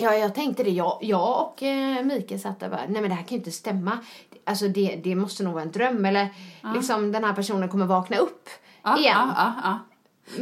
Ja, 0.01 0.15
jag 0.15 0.35
tänkte 0.35 0.63
det. 0.63 0.69
Jag, 0.69 0.97
jag 1.01 1.41
och 1.41 1.63
eh, 1.63 2.03
Mikael 2.03 2.39
satt 2.39 2.59
där 2.59 2.67
och 2.67 2.71
bara, 2.71 2.85
nej 2.87 3.01
men 3.01 3.09
det 3.09 3.15
här 3.15 3.23
kan 3.23 3.29
ju 3.29 3.37
inte 3.37 3.51
stämma. 3.51 3.97
Alltså 4.45 4.67
det, 4.67 5.01
det 5.03 5.15
måste 5.15 5.43
nog 5.43 5.53
vara 5.53 5.63
en 5.63 5.71
dröm 5.71 6.05
eller 6.05 6.27
liksom 6.75 7.11
den 7.11 7.23
här 7.23 7.33
personen 7.33 7.69
kommer 7.69 7.85
vakna 7.85 8.17
upp 8.17 8.49
Ja, 8.83 8.97
igen. 8.99 9.17
ja, 9.17 9.33
ja, 9.37 9.53
ja. 9.63 9.79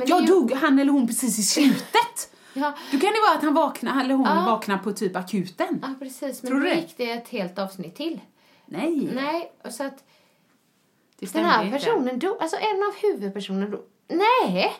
Ja, 0.07 0.18
är 0.18 0.22
ju- 0.22 0.28
dog 0.28 0.51
han 0.53 0.80
eller 0.80 0.91
hon 0.91 1.07
precis 1.07 1.39
i 1.39 1.43
slutet? 1.43 1.95
Ja, 2.53 2.74
Då 2.91 2.99
kan 2.99 3.10
det 3.14 3.20
vara 3.28 3.38
att 3.38 3.43
han 3.43 3.53
vaknar, 3.53 4.03
eller 4.03 4.16
hon 4.16 4.26
Ja. 4.28 4.43
vaknar 4.45 4.78
på 4.78 4.91
typ 4.91 5.16
akuten. 5.16 5.80
ja, 5.82 5.93
precis. 5.99 6.43
Men 6.43 6.51
Tror 6.51 6.60
du 6.62 6.70
det? 6.70 6.76
gick 6.76 6.97
det 6.97 7.12
ett 7.12 7.28
helt 7.30 7.60
avsnitt 7.60 7.95
till. 7.95 8.20
Nej, 8.66 9.10
Nej, 9.14 9.51
och 9.66 9.72
så 9.72 9.84
att 9.84 10.03
det 11.20 11.34
den 11.34 11.45
här 11.45 11.66
inte. 11.66 11.78
personen 11.78 12.20
dog, 12.20 12.38
alltså 12.41 12.57
en 12.57 12.84
av 12.84 12.93
huvudpersonerna 13.01 13.68
dog. 13.70 13.82
Nej! 14.07 14.74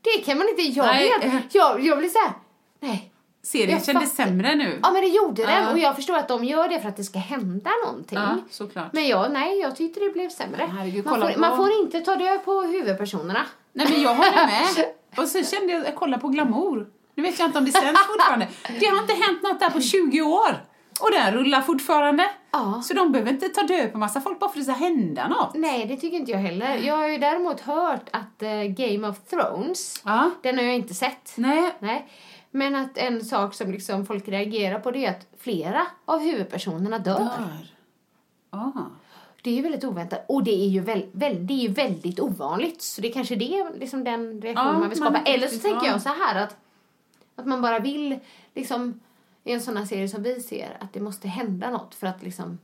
Det 0.00 0.24
kan 0.24 0.38
man 0.38 0.48
inte, 0.48 0.62
jag 0.62 0.86
Nej. 0.86 1.12
vet. 1.20 1.54
Jag, 1.54 1.84
jag 1.86 1.98
blir 1.98 2.08
såhär, 2.08 2.32
nej. 2.80 3.12
Serien 3.44 3.70
Jag 3.70 3.84
kändes 3.84 4.16
fattar. 4.16 4.24
sämre 4.30 4.54
nu. 4.54 4.78
Ja 4.82 4.90
men 4.92 5.02
det 5.02 5.08
gjorde 5.08 5.42
den 5.46 5.62
Ja. 5.64 5.72
och 5.72 5.78
jag 5.78 5.96
förstår 5.96 6.16
att 6.16 6.28
de 6.28 6.44
gör 6.44 6.68
det 6.68 6.80
för 6.80 6.88
att 6.88 6.96
det 6.96 7.04
ska 7.04 7.18
hända 7.18 7.70
någonting. 7.86 8.18
Ja, 8.18 8.36
såklart. 8.50 8.92
Men 8.92 9.08
jag, 9.08 9.32
nej, 9.32 9.58
jag 9.58 9.76
tyckte 9.76 10.00
det 10.00 10.10
blev 10.10 10.28
sämre. 10.28 10.68
Herregud, 10.78 11.04
man, 11.04 11.14
kolla 11.14 11.26
får, 11.26 11.34
på- 11.34 11.40
man 11.40 11.56
får 11.56 11.72
inte 11.82 12.00
ta 12.00 12.16
död 12.16 12.44
på 12.44 12.62
huvudpersonerna. 12.62 13.40
Nej 13.72 13.86
men 13.90 14.02
jag 14.02 14.14
håller 14.14 14.46
med. 14.46 14.86
Och 15.16 15.28
så 15.28 15.42
kände 15.44 15.72
jag, 15.72 15.86
jag 15.86 15.94
kollade 15.96 16.20
på 16.22 16.28
Glamour. 16.28 16.86
Nu 17.14 17.22
vet 17.22 17.38
jag 17.38 17.48
inte 17.48 17.58
om 17.58 17.64
det 17.64 17.72
sänds 17.72 18.00
fortfarande. 18.06 18.48
Det 18.80 18.86
har 18.86 18.98
inte 19.00 19.12
hänt 19.14 19.42
något 19.42 19.60
där 19.60 19.70
på 19.70 19.80
20 19.80 20.22
år. 20.22 20.64
Och 21.00 21.10
den 21.10 21.34
rullar 21.34 21.60
fortfarande. 21.62 22.30
Ja. 22.50 22.82
Så 22.84 22.94
de 22.94 23.12
behöver 23.12 23.30
inte 23.30 23.48
ta 23.48 23.62
död 23.62 23.92
på 23.92 23.98
massa 23.98 24.20
folk 24.20 24.38
bara 24.38 24.50
för 24.50 24.60
att 24.60 24.66
det 24.66 24.72
ska 24.72 24.84
hända 24.84 25.28
något. 25.28 25.54
Nej, 25.54 25.86
det 25.86 25.96
tycker 25.96 26.16
inte 26.16 26.30
jag 26.32 26.38
heller. 26.38 26.76
Jag 26.76 26.96
har 26.96 27.08
ju 27.08 27.18
däremot 27.18 27.60
hört 27.60 28.08
att 28.10 28.42
eh, 28.42 28.50
Game 28.62 29.08
of 29.08 29.16
Thrones, 29.30 30.00
Ja. 30.04 30.30
den 30.42 30.56
har 30.58 30.64
jag 30.64 30.74
inte 30.74 30.94
sett. 30.94 31.32
Nej. 31.36 31.70
Nej. 31.78 32.08
Men 32.56 32.74
att 32.74 32.98
en 32.98 33.24
sak 33.24 33.54
som 33.54 33.70
liksom 33.70 34.06
folk 34.06 34.28
reagerar 34.28 34.78
på 34.78 34.90
det 34.90 35.06
är 35.06 35.10
att 35.10 35.26
flera 35.38 35.86
av 36.04 36.20
huvudpersonerna 36.20 36.98
dör. 36.98 37.18
Dör. 37.18 37.66
Ah. 38.50 38.70
Det 39.42 39.50
är 39.50 39.54
ju 39.54 39.62
väldigt 39.62 39.84
oväntat. 39.84 40.24
Och 40.28 40.44
det 40.44 40.64
är 40.64 40.68
ju, 40.68 40.80
väl, 40.80 41.06
väl, 41.12 41.46
det 41.46 41.64
är 41.64 41.68
väldigt 41.68 42.20
ovanligt. 42.20 42.82
Så 42.82 43.00
det 43.00 43.08
är 43.08 43.12
kanske 43.12 43.36
det 43.36 43.58
är 43.58 43.78
liksom 43.78 44.04
den 44.04 44.42
reaktion 44.42 44.66
Ja, 44.66 44.72
man 44.72 44.90
vill 44.90 45.00
man 45.00 45.12
skapa. 45.12 45.18
inte 45.18 45.30
Eller 45.30 45.46
så 45.46 45.58
tänker 45.58 45.86
ja. 45.86 45.92
jag 45.92 46.02
så 46.02 46.08
här 46.08 46.42
att, 46.42 46.56
att 47.36 47.46
man 47.46 47.62
bara 47.62 47.78
vill 47.78 48.18
liksom 48.54 49.00
i 49.44 49.52
en 49.52 49.60
sån 49.60 49.76
här 49.76 49.84
serie 49.84 50.08
som 50.08 50.22
vi 50.22 50.40
ser 50.40 50.76
att 50.80 50.92
det 50.92 51.00
måste 51.00 51.28
hända 51.28 51.70
något 51.70 51.94
för 51.94 52.06
att 52.06 52.22
liksom 52.22 52.58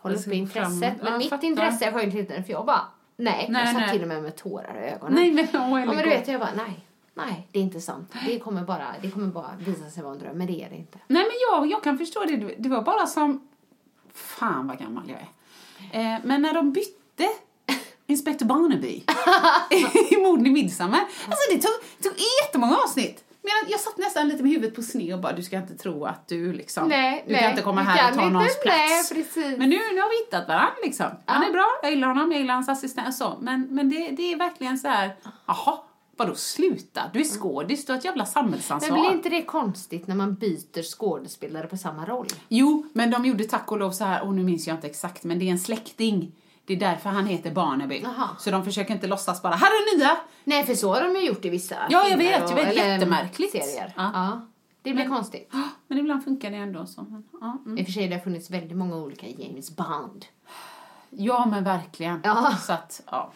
hålla 0.00 0.18
ska 0.18 0.30
uppe 0.30 0.36
intresset. 0.36 0.94
Ja, 0.98 1.04
Men 1.04 1.12
jag 1.12 1.18
mitt 1.18 1.30
fattar. 1.30 1.46
intresse 1.46 1.84
är 1.84 1.92
sjunkit 1.92 2.14
lite 2.14 2.42
för 2.42 2.52
jag 2.52 2.66
bara 2.66 2.80
nej. 3.16 3.46
Nej, 3.50 3.64
jag 3.64 3.72
satt 3.72 3.80
nej. 3.80 3.90
till 3.92 4.02
och 4.02 4.08
med 4.08 4.22
med 4.22 4.36
tårar 4.36 4.82
i 4.84 4.90
ögonen. 4.90 5.14
Nej 5.14 5.32
men 5.32 5.46
åh 5.62 5.80
ja, 5.80 5.86
men 5.86 5.96
du 5.96 6.02
vet 6.02 6.28
jag 6.28 6.40
bara 6.40 6.54
nej. 6.56 6.86
Nej, 7.14 7.48
det 7.52 7.58
är 7.58 7.62
inte 7.62 7.80
sant. 7.80 8.14
Det 8.26 8.38
kommer 8.38 8.62
bara, 8.62 8.86
det 9.02 9.10
kommer 9.10 9.26
bara 9.26 9.50
visa 9.58 9.90
sig 9.90 10.02
vara 10.02 10.12
en 10.12 10.18
dröm. 10.18 10.38
Men 10.38 10.46
det 10.46 10.62
är 10.64 10.70
det 10.70 10.76
inte. 10.76 10.98
Nej 11.06 11.22
men 11.22 11.32
jag, 11.50 11.70
jag 11.70 11.82
kan 11.82 11.98
förstå 11.98 12.24
det. 12.24 12.54
Det 12.58 12.68
var 12.68 12.82
bara 12.82 13.06
som... 13.06 13.48
Fan 14.14 14.66
vad 14.66 14.78
gammal 14.78 15.02
jag 15.10 15.18
är. 15.20 16.14
Eh, 16.14 16.20
men 16.24 16.42
när 16.42 16.54
de 16.54 16.72
bytte 16.72 17.28
Inspector 18.06 18.46
Barnaby 18.46 19.04
i 20.10 20.16
Morden 20.16 20.46
i 20.46 20.50
Midsommar. 20.50 21.00
Alltså 21.00 21.54
det 21.54 21.58
tog, 21.58 22.02
tog 22.02 22.12
jättemånga 22.44 22.76
avsnitt. 22.76 23.24
Men 23.42 23.70
jag, 23.70 23.80
satt 23.80 23.98
nästan 23.98 24.28
lite 24.28 24.42
med 24.42 24.52
huvudet 24.52 24.74
på 24.76 24.82
sned 24.82 25.14
och 25.14 25.20
bara 25.20 25.32
du 25.32 25.42
ska 25.42 25.56
inte 25.56 25.74
tro 25.74 26.04
att 26.04 26.28
du 26.28 26.52
liksom... 26.52 26.88
Nej, 26.88 27.24
du 27.26 27.32
nej, 27.32 27.42
kan 27.42 27.50
inte 27.50 27.62
komma 27.62 27.82
här 27.82 28.10
och 28.10 28.16
ta 28.16 28.22
inte, 28.22 28.32
någons 28.32 28.60
plats. 28.62 29.36
nej. 29.36 29.58
Men 29.58 29.70
nu, 29.70 29.76
nu 29.76 30.00
har 30.00 30.10
vi 30.10 30.24
hittat 30.24 30.48
varandra 30.48 30.74
liksom. 30.84 31.06
Han 31.24 31.42
är 31.42 31.52
bra, 31.52 31.66
jag 31.82 31.90
gillar 31.90 32.08
honom, 32.08 32.32
jag 32.32 32.40
gillar 32.40 32.54
hans 32.54 32.68
assistent 32.68 33.08
och 33.08 33.14
så. 33.14 33.38
Men, 33.40 33.68
men 33.70 33.90
det, 33.90 34.10
det 34.10 34.32
är 34.32 34.36
verkligen 34.36 34.78
så 34.78 34.88
här, 34.88 35.16
jaha, 35.46 35.78
vadå 36.16 36.34
sluta? 36.34 37.02
Du 37.12 37.20
är 37.20 37.24
skådis, 37.24 37.86
du 37.86 37.92
har 37.92 37.98
ett 37.98 38.04
jävla 38.04 38.26
samhällsansvar. 38.26 38.90
Men 38.96 39.00
blir 39.00 39.12
inte 39.12 39.28
det 39.28 39.42
konstigt 39.42 40.06
när 40.06 40.14
man 40.14 40.34
byter 40.34 40.82
skådespelare 40.82 41.66
på 41.66 41.76
samma 41.76 42.06
roll? 42.06 42.26
Jo, 42.48 42.86
men 42.92 43.10
de 43.10 43.24
gjorde 43.24 43.44
tack 43.44 43.72
och 43.72 43.78
lov 43.78 43.90
så 43.90 44.04
här, 44.04 44.22
och 44.24 44.34
nu 44.34 44.42
minns 44.44 44.66
jag 44.66 44.76
inte 44.76 44.86
exakt, 44.86 45.24
men 45.24 45.38
det 45.38 45.44
är 45.44 45.50
en 45.50 45.58
släkting. 45.58 46.32
Det 46.64 46.72
är 46.74 46.80
därför 46.80 47.10
han 47.10 47.26
heter 47.26 47.50
Barnaby. 47.50 48.00
Jaha. 48.02 48.28
Så 48.38 48.50
de 48.50 48.64
försöker 48.64 48.94
inte 48.94 49.06
låtsas 49.06 49.42
bara, 49.42 49.54
här 49.54 49.66
är 49.66 49.98
nya! 49.98 50.16
Nej, 50.44 50.66
för 50.66 50.74
så 50.74 50.94
har 50.94 51.02
de 51.02 51.20
ju 51.20 51.26
gjort 51.26 51.44
i 51.44 51.48
vissa 51.48 51.76
Ja, 51.90 52.08
jag 52.08 52.16
vet, 52.16 52.50
jag 52.50 52.54
vet, 52.56 52.76
jättemärkligt. 52.76 53.52
serier. 53.52 53.92
Ja. 53.96 54.10
Ja. 54.14 54.40
Det 54.82 54.92
blir 54.92 55.04
Men- 55.04 55.14
konstigt. 55.16 55.52
Men 55.88 55.98
ibland 55.98 56.24
funkar 56.24 56.50
det 56.50 56.56
ändå 56.56 56.86
så. 56.86 57.02
Men, 57.02 57.24
ja, 57.40 57.56
mm. 57.66 57.78
I 57.78 57.82
och 57.82 57.86
för 57.86 57.92
sig, 57.92 58.08
det 58.08 58.14
har 58.14 58.20
funnits 58.22 58.50
väldigt 58.50 58.76
många 58.76 58.96
olika 58.96 59.26
James 59.28 59.76
Bond. 59.76 60.24
ja, 61.10 61.46
men 61.50 61.64
verkligen. 61.64 62.20
Ja. 62.24 62.56
Så 62.66 62.72
att, 62.72 63.02
ja. 63.10 63.32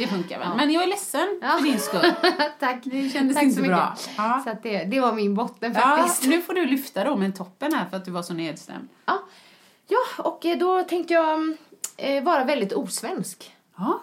Det 0.00 0.06
funkar 0.06 0.38
väl. 0.38 0.48
Men 0.56 0.70
jag 0.70 0.82
är 0.82 0.86
ledsen 0.86 1.38
Ja. 1.42 1.56
för 1.58 1.64
din 1.64 1.80
skull. 1.80 2.12
Tack. 2.60 2.78
Det 2.84 3.08
kändes 3.08 3.36
Tack 3.36 3.44
inte 3.44 3.56
så 3.56 3.62
bra. 3.62 3.94
Ja. 4.16 4.42
Så 4.44 4.56
det, 4.62 4.84
det 4.84 5.00
var 5.00 5.12
min 5.12 5.34
botten 5.34 5.72
Ja, 5.74 5.80
faktiskt. 5.80 6.26
nu 6.26 6.42
får 6.42 6.54
du 6.54 6.66
lyfta 6.66 7.04
då 7.04 7.16
med 7.16 7.36
toppen 7.36 7.74
här 7.74 7.86
för 7.90 7.96
att 7.96 8.04
du 8.04 8.10
var 8.10 8.22
så 8.22 8.32
nedstämd. 8.34 8.88
Ja, 9.06 9.18
ja 9.88 10.22
och 10.24 10.46
eh, 10.46 10.58
då 10.58 10.82
tänkte 10.82 11.14
jag 11.14 11.32
mm, 11.34 11.56
eh, 11.96 12.22
vara 12.22 12.44
väldigt 12.44 12.72
osvensk. 12.72 13.56
Ja, 13.78 14.00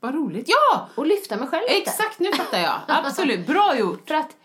vad 0.00 0.14
roligt. 0.14 0.48
Ja! 0.48 0.88
Och 0.94 1.06
lyfta 1.06 1.36
mig 1.36 1.48
själv 1.48 1.62
lite. 1.68 1.90
Exakt, 1.90 2.18
nu 2.18 2.32
fattar 2.32 2.58
jag. 2.58 2.80
Absolut, 2.88 3.46
bra 3.46 3.78
gjort. 3.78 4.08
För 4.08 4.14
att 4.14 4.36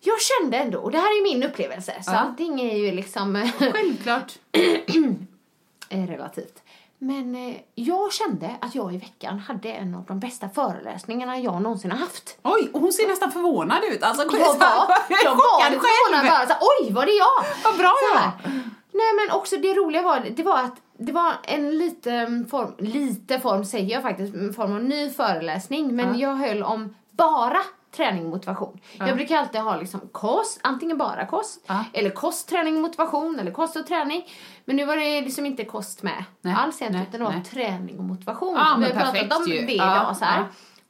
jag 0.00 0.16
kände 0.20 0.56
ändå, 0.58 0.78
och 0.78 0.90
det 0.90 0.98
här 0.98 1.04
är 1.06 1.22
min 1.22 1.42
upplevelse, 1.42 1.94
så 2.02 2.10
Ja. 2.12 2.16
allting 2.18 2.60
är 2.60 2.76
ju 2.76 2.92
liksom 2.92 3.36
eh, 3.36 3.50
Självklart. 3.58 4.32
relativt. 5.88 6.62
Men 6.98 7.34
eh, 7.34 7.56
jag 7.74 8.12
kände 8.12 8.50
att 8.60 8.74
jag 8.74 8.94
i 8.94 8.96
veckan 8.96 9.38
hade 9.38 9.68
en 9.68 9.94
av 9.94 10.04
de 10.04 10.20
bästa 10.20 10.48
föreläsningarna 10.48 11.38
jag 11.38 11.62
någonsin 11.62 11.90
har 11.90 11.98
haft. 11.98 12.38
Oj, 12.42 12.70
och 12.72 12.80
hon 12.80 12.92
ser 12.92 13.08
nästan 13.08 13.32
förvånad 13.32 13.84
ut. 13.92 14.02
Alltså, 14.02 14.22
Jag 14.22 14.38
var, 14.38 14.94
jag 15.24 15.34
var 15.34 15.70
lite 15.70 15.82
förvånad 15.82 16.26
bara, 16.26 16.46
så, 16.46 16.54
oj 16.60 16.92
var 16.92 17.06
det 17.06 17.12
jag? 17.12 17.44
Vad 17.64 17.78
bra 17.78 17.92
Så 18.00 18.18
jag. 18.18 18.52
Nej 18.92 19.12
men 19.14 19.36
också 19.36 19.56
det 19.56 19.74
roliga 19.74 20.02
var, 20.02 20.20
det 20.36 20.42
var 20.42 20.58
att 20.58 20.76
det 20.98 21.12
var 21.12 21.32
en 21.42 21.78
liten 21.78 22.46
form, 22.46 22.74
lite 22.78 23.40
form 23.40 23.64
säger 23.64 23.94
jag 23.94 24.02
faktiskt, 24.02 24.34
en 24.34 24.54
form 24.54 24.72
av 24.72 24.84
ny 24.84 25.10
föreläsning. 25.10 25.96
Men 25.96 26.18
jag 26.18 26.34
höll 26.34 26.62
om 26.62 26.94
bara 27.10 27.60
träning 27.96 28.30
motivation. 28.30 28.80
Jag 28.98 29.16
brukar 29.16 29.36
alltid 29.36 29.60
ha 29.60 29.76
liksom 29.76 30.00
kost, 30.12 30.60
antingen 30.62 30.98
bara 30.98 31.26
kost, 31.26 31.64
Ja. 31.66 31.84
eller 31.92 32.10
kost, 32.10 32.48
träning 32.48 32.76
och 32.76 32.82
motivation, 32.82 33.38
eller 33.40 33.50
kost 33.50 33.76
och 33.76 33.86
träning. 33.86 34.24
Men 34.64 34.76
nu 34.76 34.84
var 34.84 34.96
det 34.96 35.20
liksom 35.20 35.46
inte 35.46 35.64
kost 35.64 36.02
med 36.02 36.24
Nej, 36.40 36.54
alls 36.58 36.82
egentligen, 36.82 37.06
utan 37.08 37.20
det 37.20 37.26
var 37.36 37.40
träning 37.44 37.98
och 37.98 38.04
motivation. 38.04 38.54
Ja, 38.56 38.74
Vi 38.78 38.80
men 38.88 38.96
har 38.96 39.12
pratat 39.12 39.38
om 39.38 39.52
ju. 39.52 39.66
det 39.66 39.72
Ja, 39.72 40.02
idag 40.02 40.16
så 40.16 40.24
här. 40.24 40.44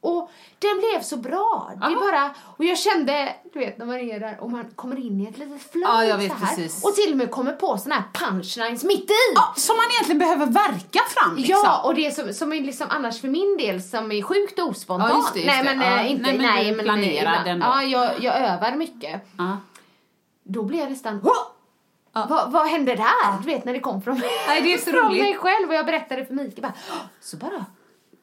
Ja. 0.05 0.11
Och 0.11 0.30
den 0.59 0.78
blev 0.78 1.02
så 1.02 1.16
bra. 1.16 1.70
Det 1.76 1.86
Ja. 1.90 2.00
bara, 2.00 2.34
och 2.57 2.64
jag 2.64 2.78
kände, 2.78 3.34
du 3.52 3.59
vet 3.59 3.78
när 3.78 3.86
man 3.86 3.96
är 4.00 4.20
där 4.20 4.36
och 4.40 4.50
man 4.50 4.64
kommer 4.76 4.96
in 4.96 5.20
i 5.20 5.28
ett 5.28 5.38
litet 5.38 5.70
flow 5.72 5.82
Ja, 5.88 6.05
jag 6.05 6.18
vet 6.18 6.32
så 6.32 6.38
här. 6.38 6.57
precis. 6.57 6.84
Och 6.84 6.94
till 6.94 7.11
och 7.12 7.16
med 7.16 7.30
kommer 7.30 7.52
på 7.52 7.78
såna 7.78 7.94
här 7.94 8.02
punchlines 8.12 8.84
mitt 8.84 9.11
i. 9.11 9.14
Ja, 9.34 9.55
som 9.57 9.76
man 9.76 9.86
egentligen 9.90 10.18
behöver 10.18 10.46
verka 10.46 11.00
fram 11.09 11.36
liksom. 11.36 11.61
Ja, 11.64 11.82
och 11.84 11.94
det 11.94 12.14
som, 12.14 12.32
som 12.34 12.52
är 12.52 12.61
liksom 12.61 12.86
annars 12.90 13.20
för 13.20 13.28
min 13.28 13.57
del 13.57 13.82
som 13.82 14.12
är 14.12 14.22
sjukt 14.22 14.59
ospontant. 14.59 15.11
Ja, 15.12 15.18
just 15.18 15.34
det, 15.34 15.40
just 15.40 15.64
nej, 15.64 15.76
men 15.76 15.80
Ja. 15.92 15.98
eh, 16.00 16.11
inte, 16.11 16.22
Nej, 16.32 16.38
nej, 16.38 16.64
men 16.64 16.76
men, 16.76 16.76
du 16.76 16.82
planerar 17.02 17.40
ibland- 17.40 17.48
ändå. 17.48 17.66
Ja, 17.66 17.82
jag, 17.82 18.22
jag 18.22 18.36
övar 18.36 18.76
mycket. 18.76 19.26
Ja. 19.38 19.57
Då 20.44 20.62
blir 20.62 20.78
jag 20.78 20.90
nästan, 20.90 21.20
"Hå!" 21.22 21.32
vad, 22.28 22.52
vad 22.52 22.66
hände 22.66 22.94
där? 22.94 23.38
Du 23.42 23.46
vet 23.46 23.64
när 23.64 23.72
det 23.72 23.80
kom 23.80 24.02
från, 24.02 24.20
Nej, 24.48 24.62
det 24.62 24.72
är 24.74 24.78
så 24.78 24.90
från 24.90 25.09
roligt. 25.11 25.22
mig 25.22 25.34
själv 25.36 25.68
och 25.68 25.74
jag 25.74 25.86
berättade 25.86 26.24
för 26.26 26.34
Mikael 26.34 26.62
bara, 26.62 26.72
så 27.20 27.36
bara 27.36 27.64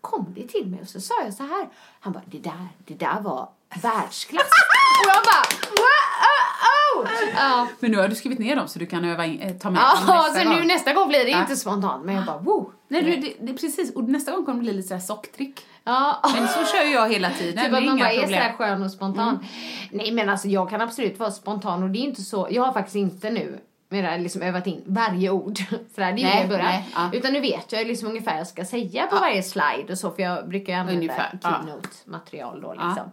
kom 0.02 0.34
det 0.36 0.47
till 0.47 0.66
mig 0.68 0.82
och 0.82 0.88
så 0.88 1.02
sa 1.02 1.14
jag 1.24 1.34
så 1.34 1.43
här. 1.43 1.70
Han 1.99 2.14
bara, 2.14 2.24
det 2.26 2.39
där, 2.39 2.68
det 2.86 2.93
där 2.93 3.22
var 3.22 3.49
världsklass. 3.82 4.43
och 5.06 5.08
jag 5.08 5.24
bara, 5.24 5.70
wow, 5.72 7.04
oh, 7.04 7.04
oh. 7.04 7.10
Ja. 7.36 7.68
Men 7.80 7.91
nu 7.91 7.97
har 7.97 8.08
du 8.08 8.16
skrivit 8.16 8.39
ner 8.39 8.56
dem 8.56 8.68
så 8.68 8.80
du 8.80 8.86
kan 8.86 9.06
öva 9.06 9.26
in, 9.26 9.41
eh, 9.41 9.54
ta 9.58 9.70
med 9.70 9.82
dem 9.82 9.89
Ja, 10.08 10.14
nästa 10.24 10.39
så 10.43 10.49
gång. 10.49 10.60
nu 10.60 10.66
nästa 10.66 10.93
gång 10.93 11.08
blir 11.08 11.26
det 11.26 11.32
Ja. 11.32 11.39
inte 11.41 11.56
spontant 11.56 12.06
men 12.06 12.16
jag 12.16 12.26
bara, 12.26 12.38
wow. 12.38 12.72
Nej, 12.88 13.02
du, 13.04 13.16
det, 13.16 13.34
det, 13.39 13.54
precis. 13.54 13.95
Och 13.95 14.04
nästa 14.04 14.32
gång 14.32 14.45
kommer 14.45 14.58
det 14.60 14.64
bli 14.64 14.74
lite 14.74 14.88
så 14.88 14.93
här 14.93 15.02
socktrick. 15.02 15.66
Ja. 15.84 16.22
Men 16.36 16.47
så 16.47 16.66
kör 16.66 16.84
jag 16.93 17.10
hela 17.10 17.30
tiden. 17.30 17.64
Typ 17.66 17.74
att 17.74 17.84
man 17.84 17.99
bara 17.99 18.12
är 18.12 18.20
problem. 18.22 18.39
Mm. 18.39 18.54
sådär 18.54 18.54
skön 18.58 18.84
och 18.84 18.91
spontan. 18.91 19.45
Nej 19.91 20.12
men 20.12 20.30
alltså 20.30 20.47
jag 20.47 20.70
kan 20.70 20.82
absolut 20.82 21.20
vara 21.20 21.32
spontan 21.32 21.84
och 21.84 21.89
det 21.89 21.99
är 21.99 22.04
inte 22.04 22.22
så, 22.22 22.47
jag 22.52 22.64
har 22.64 22.74
faktiskt 22.74 22.95
inte 22.95 23.30
nu 23.30 23.60
mera 23.91 24.17
liksom 24.17 24.41
övat 24.41 24.67
in 24.67 24.81
varje 24.85 25.29
ord. 25.29 25.57
Sådär, 25.95 26.11
det 26.13 26.21
är 26.21 26.25
Nej, 26.25 26.41
ju 26.43 26.47
början. 26.49 26.65
nej, 26.65 26.87
ja. 26.95 27.09
Utan 27.13 27.33
nu 27.33 27.39
vet 27.39 27.71
jag 27.71 27.87
liksom 27.87 28.07
ungefär 28.07 28.31
vad 28.31 28.39
jag 28.39 28.47
ska 28.47 28.65
säga 28.65 29.07
på 29.07 29.15
varje 29.15 29.43
slide 29.43 29.91
och 29.91 29.97
så 29.97 30.11
för 30.11 30.23
jag 30.23 30.49
brukar 30.49 30.73
ju 30.73 30.79
använda 30.79 31.13
ja. 31.41 31.49
keynote-material 31.49 32.61
då 32.61 32.71
liksom. 32.73 33.11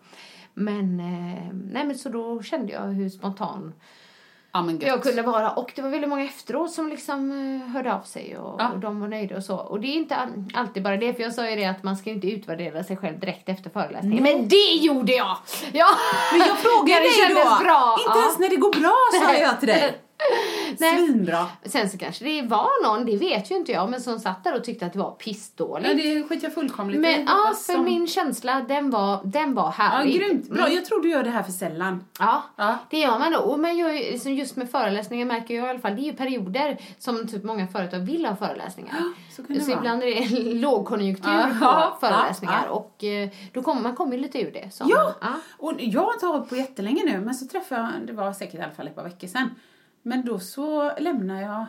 Men, 0.55 1.01
eh, 1.01 1.55
nej 1.73 1.85
men 1.87 1.99
så 1.99 2.09
då 2.09 2.43
kände 2.43 2.73
jag 2.73 2.81
hur 2.83 3.09
spontan 3.09 3.75
Ja, 4.53 4.71
jag 4.81 5.03
kunde 5.03 5.23
vara. 5.23 5.51
Och 5.51 5.73
det 5.77 5.83
var 5.83 5.89
väldigt 5.91 6.11
många 6.11 6.25
efteråt 6.25 6.73
som 6.73 6.89
liksom 6.89 7.31
eh, 7.63 7.69
hörde 7.73 7.95
av 7.95 8.01
sig 8.03 8.39
och, 8.39 8.61
Ja. 8.61 8.69
och 8.73 8.79
de 8.79 9.01
var 9.01 9.09
nöjda 9.09 9.37
och 9.37 9.45
så. 9.45 9.57
Och 9.57 9.81
det 9.81 9.87
är 9.89 9.95
inte 9.95 10.17
all, 10.17 10.29
alltid 10.55 10.83
bara 10.83 10.97
det, 10.97 11.15
för 11.15 11.23
jag 11.23 11.33
sa 11.35 11.51
ju 11.51 11.57
det 11.57 11.65
att 11.65 11.83
man 11.83 11.97
ska 11.97 12.11
inte 12.11 12.31
utvärdera 12.31 12.85
sig 12.85 12.97
själv 12.97 13.19
direkt 13.21 13.49
efter 13.49 13.71
föreläsningen. 13.71 14.23
Men 14.23 14.49
det 14.49 14.73
gjorde 14.81 15.13
jag! 15.13 15.37
Ja! 15.73 15.87
Men 16.33 16.41
jag 16.49 16.59
frågar 16.59 16.95
det 17.29 17.35
dig 17.35 17.45
då. 17.45 17.65
bra. 17.65 17.97
Inte 17.99 18.19
Ja. 18.19 18.23
ens 18.23 18.39
när 18.39 18.49
det 18.49 18.57
går 18.57 18.81
bra 18.81 18.95
sa 19.21 19.33
Nej. 19.33 19.41
jag 19.41 19.59
till 19.61 19.69
dig. 19.69 19.99
Nej. 20.79 20.97
Svinbra. 20.99 21.47
Sen 21.65 21.91
så 21.91 21.99
kanske 21.99 22.25
det 22.25 22.43
var 22.43 22.85
någon, 22.87 23.07
det 23.07 23.17
vet 23.17 23.51
ju 23.51 23.55
inte 23.57 23.73
jag, 23.73 23.91
men 23.91 24.01
som 24.01 24.19
satt 24.19 24.45
där 24.45 24.55
och 24.57 24.65
tyckte 24.65 24.87
att 24.87 24.93
det 24.93 24.99
var 24.99 25.11
pissdåligt. 25.11 25.89
Ja, 25.89 25.95
det 25.95 26.23
skiter 26.29 26.45
jag 26.47 26.55
fullkomligt 26.55 26.99
i. 26.99 27.01
men 27.01 27.25
ja, 27.27 27.33
Hoppas 27.33 27.67
för 27.67 27.73
som- 27.73 27.85
min 27.85 28.07
känsla, 28.07 28.65
den 28.69 28.91
var, 28.91 29.21
den 29.25 29.55
var 29.55 29.65
Ja, 29.79 29.85
härlig. 29.85 30.21
grymt. 30.21 30.49
Bra. 30.49 30.59
Mm. 30.65 30.75
Jag 30.75 30.85
tror 30.85 31.03
du 31.03 31.11
gör 31.11 31.23
det 31.25 31.31
här 31.31 31.43
för 31.43 31.53
sällan. 31.53 32.05
Ja, 32.19 32.43
Ja. 32.57 32.79
det 32.91 32.99
gör 32.99 33.19
man 33.19 33.33
nog. 33.33 33.59
Men 33.59 33.77
jag, 33.79 33.95
liksom 33.95 34.35
just 34.35 34.57
med 34.57 34.71
föreläsningar 34.71 35.27
märker 35.27 35.55
jag 35.55 35.67
i 35.67 35.71
alla 35.71 35.79
fall, 35.79 35.97
det 35.97 36.03
är 36.03 36.05
ju 36.05 36.13
perioder 36.13 36.77
som 36.99 37.29
typ 37.29 37.45
många 37.45 37.67
företag 37.67 37.99
vill 37.99 38.27
ha 38.27 38.37
föreläsningar. 38.37 38.95
så 39.37 39.43
kan 39.43 39.57
det 39.57 39.63
så 39.63 39.69
vara. 39.71 39.79
ibland 39.79 40.03
är 40.03 40.07
det 40.07 40.55
lågkonjunktur 40.55 41.31
Ja, 41.33 41.49
på 41.59 41.65
ja, 41.65 41.97
föreläsningar 42.01 42.63
ja. 42.67 42.71
och 42.73 43.05
eh, 43.05 43.29
då 43.53 43.63
kommer 43.63 43.83
man 43.83 43.97
kommer 43.97 44.19
lite 44.19 44.41
ur 44.41 44.53
det. 44.53 44.75
Som, 44.75 44.89
Ja, 44.91 45.15
och 45.59 45.73
jag 45.79 46.01
har 46.03 46.13
inte 46.13 46.27
hållit 46.27 46.49
på 46.49 46.57
jättelänge 46.57 47.03
nu, 47.05 47.21
men 47.21 47.35
så 47.35 47.47
träffade 47.47 47.81
jag, 47.81 48.07
det 48.07 48.13
var 48.13 48.33
säkert 48.33 48.55
i 48.55 48.63
alla 48.63 48.73
fall 48.73 48.87
ett 48.87 48.95
par 48.95 49.05
veckor 49.05 49.29
sedan. 49.29 49.51
Men 50.09 50.25
då 50.25 50.39
så 50.39 50.93
lämnade 50.99 51.41
jag, 51.41 51.67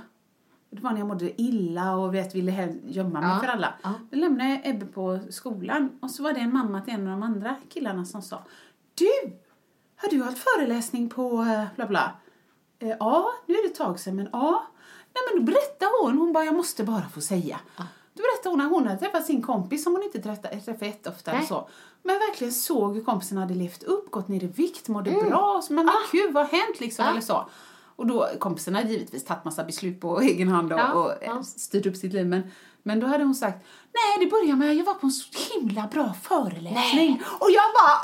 det 0.70 0.82
var 0.82 0.92
när 0.92 0.98
jag 1.00 1.08
mådde 1.08 1.42
illa 1.42 1.96
och 1.96 2.16
vet, 2.16 2.36
ville 2.36 2.74
gömma 2.88 3.22
mig 3.22 3.30
Ja, 3.30 3.40
för 3.40 3.48
alla. 3.48 3.74
ja. 3.84 3.94
Då 4.12 4.18
lämnade 4.18 4.50
jag 4.50 4.62
Ebbe 4.64 4.86
på 4.86 5.20
skolan 5.30 5.90
och 6.02 6.12
så 6.12 6.24
var 6.24 6.34
det 6.34 6.40
en 6.40 6.54
mamma 6.54 6.82
till 6.82 6.94
en 6.94 7.08
av 7.08 7.12
de 7.12 7.24
andra 7.24 7.56
killarna 7.70 8.06
som 8.06 8.22
sa 8.22 8.44
Du, 8.96 9.10
har 9.96 10.10
du 10.10 10.24
hållit 10.24 10.40
föreläsning 10.40 11.10
på 11.10 11.42
eh, 11.42 11.64
bla 11.76 11.86
bla? 11.88 12.12
Eh, 12.80 12.96
ja, 13.00 13.32
nu 13.46 13.54
är 13.54 13.62
det 13.64 13.70
ett 13.70 13.76
tag 13.78 14.00
sedan, 14.00 14.16
men 14.16 14.30
ja. 14.32 14.64
Nej 15.14 15.24
men 15.34 15.46
då 15.46 15.52
berättade 15.52 15.92
hon, 16.02 16.18
hon 16.18 16.34
bara 16.34 16.46
jag 16.46 16.56
måste 16.56 16.84
bara 16.84 17.10
få 17.10 17.22
säga. 17.22 17.60
Då 18.14 18.22
berättade 18.24 18.50
hon 18.56 18.62
att 18.62 18.72
hon 18.72 18.88
hade 18.88 19.00
träffat 19.00 19.26
sin 19.26 19.42
kompis 19.42 19.84
som 19.84 19.94
hon 19.94 20.04
inte 20.04 20.22
träffat, 20.22 20.52
träffat 20.66 20.82
jätteofta 20.82 21.32
eller 21.32 21.42
så. 21.46 21.70
Men 22.04 22.16
verkligen 22.16 22.54
såg 22.54 22.96
hur 22.96 23.04
kompisen 23.04 23.38
hade 23.38 23.54
levt 23.54 23.84
upp, 23.84 24.12
gått 24.12 24.28
ner 24.28 24.44
i 24.44 24.48
vikt, 24.48 24.88
mådde 24.88 25.12
bra. 25.12 25.62
Så, 25.64 25.74
Men 25.74 25.90
Ah. 25.90 25.94
kul, 26.12 26.34
vad 26.34 26.46
har 26.48 26.52
hänt 26.58 26.80
liksom? 26.80 27.06
Eller 27.06 27.22
så. 27.22 27.50
Och 28.00 28.08
då, 28.08 28.28
kompisen 28.39 28.76
hade 28.76 28.89
givetvis 28.89 29.26
tagit 29.26 29.45
massa 29.45 29.64
beslut 29.64 30.02
på 30.02 30.22
egen 30.22 30.47
hand 30.47 30.74
och, 30.74 30.80
Ja, 30.80 30.93
och 30.93 31.14
ja. 31.22 31.43
styrt 31.43 31.86
upp 31.86 31.95
sitt 31.95 32.14
liv. 32.14 32.28
Men, 32.28 32.43
men 32.84 33.00
då 33.00 33.08
hade 33.08 33.24
hon 33.24 33.36
sagt, 33.36 33.66
nej 33.94 34.26
det 34.26 34.32
började 34.32 34.56
med 34.56 34.70
att 34.72 34.78
jag 34.78 34.86
var 34.86 34.94
på 34.94 35.06
en 35.08 35.12
så 35.12 35.26
himla 35.54 35.88
bra 35.88 36.14
föreläsning. 36.24 37.22
Och 37.40 37.48
jag 37.52 37.64
bara, 37.74 37.96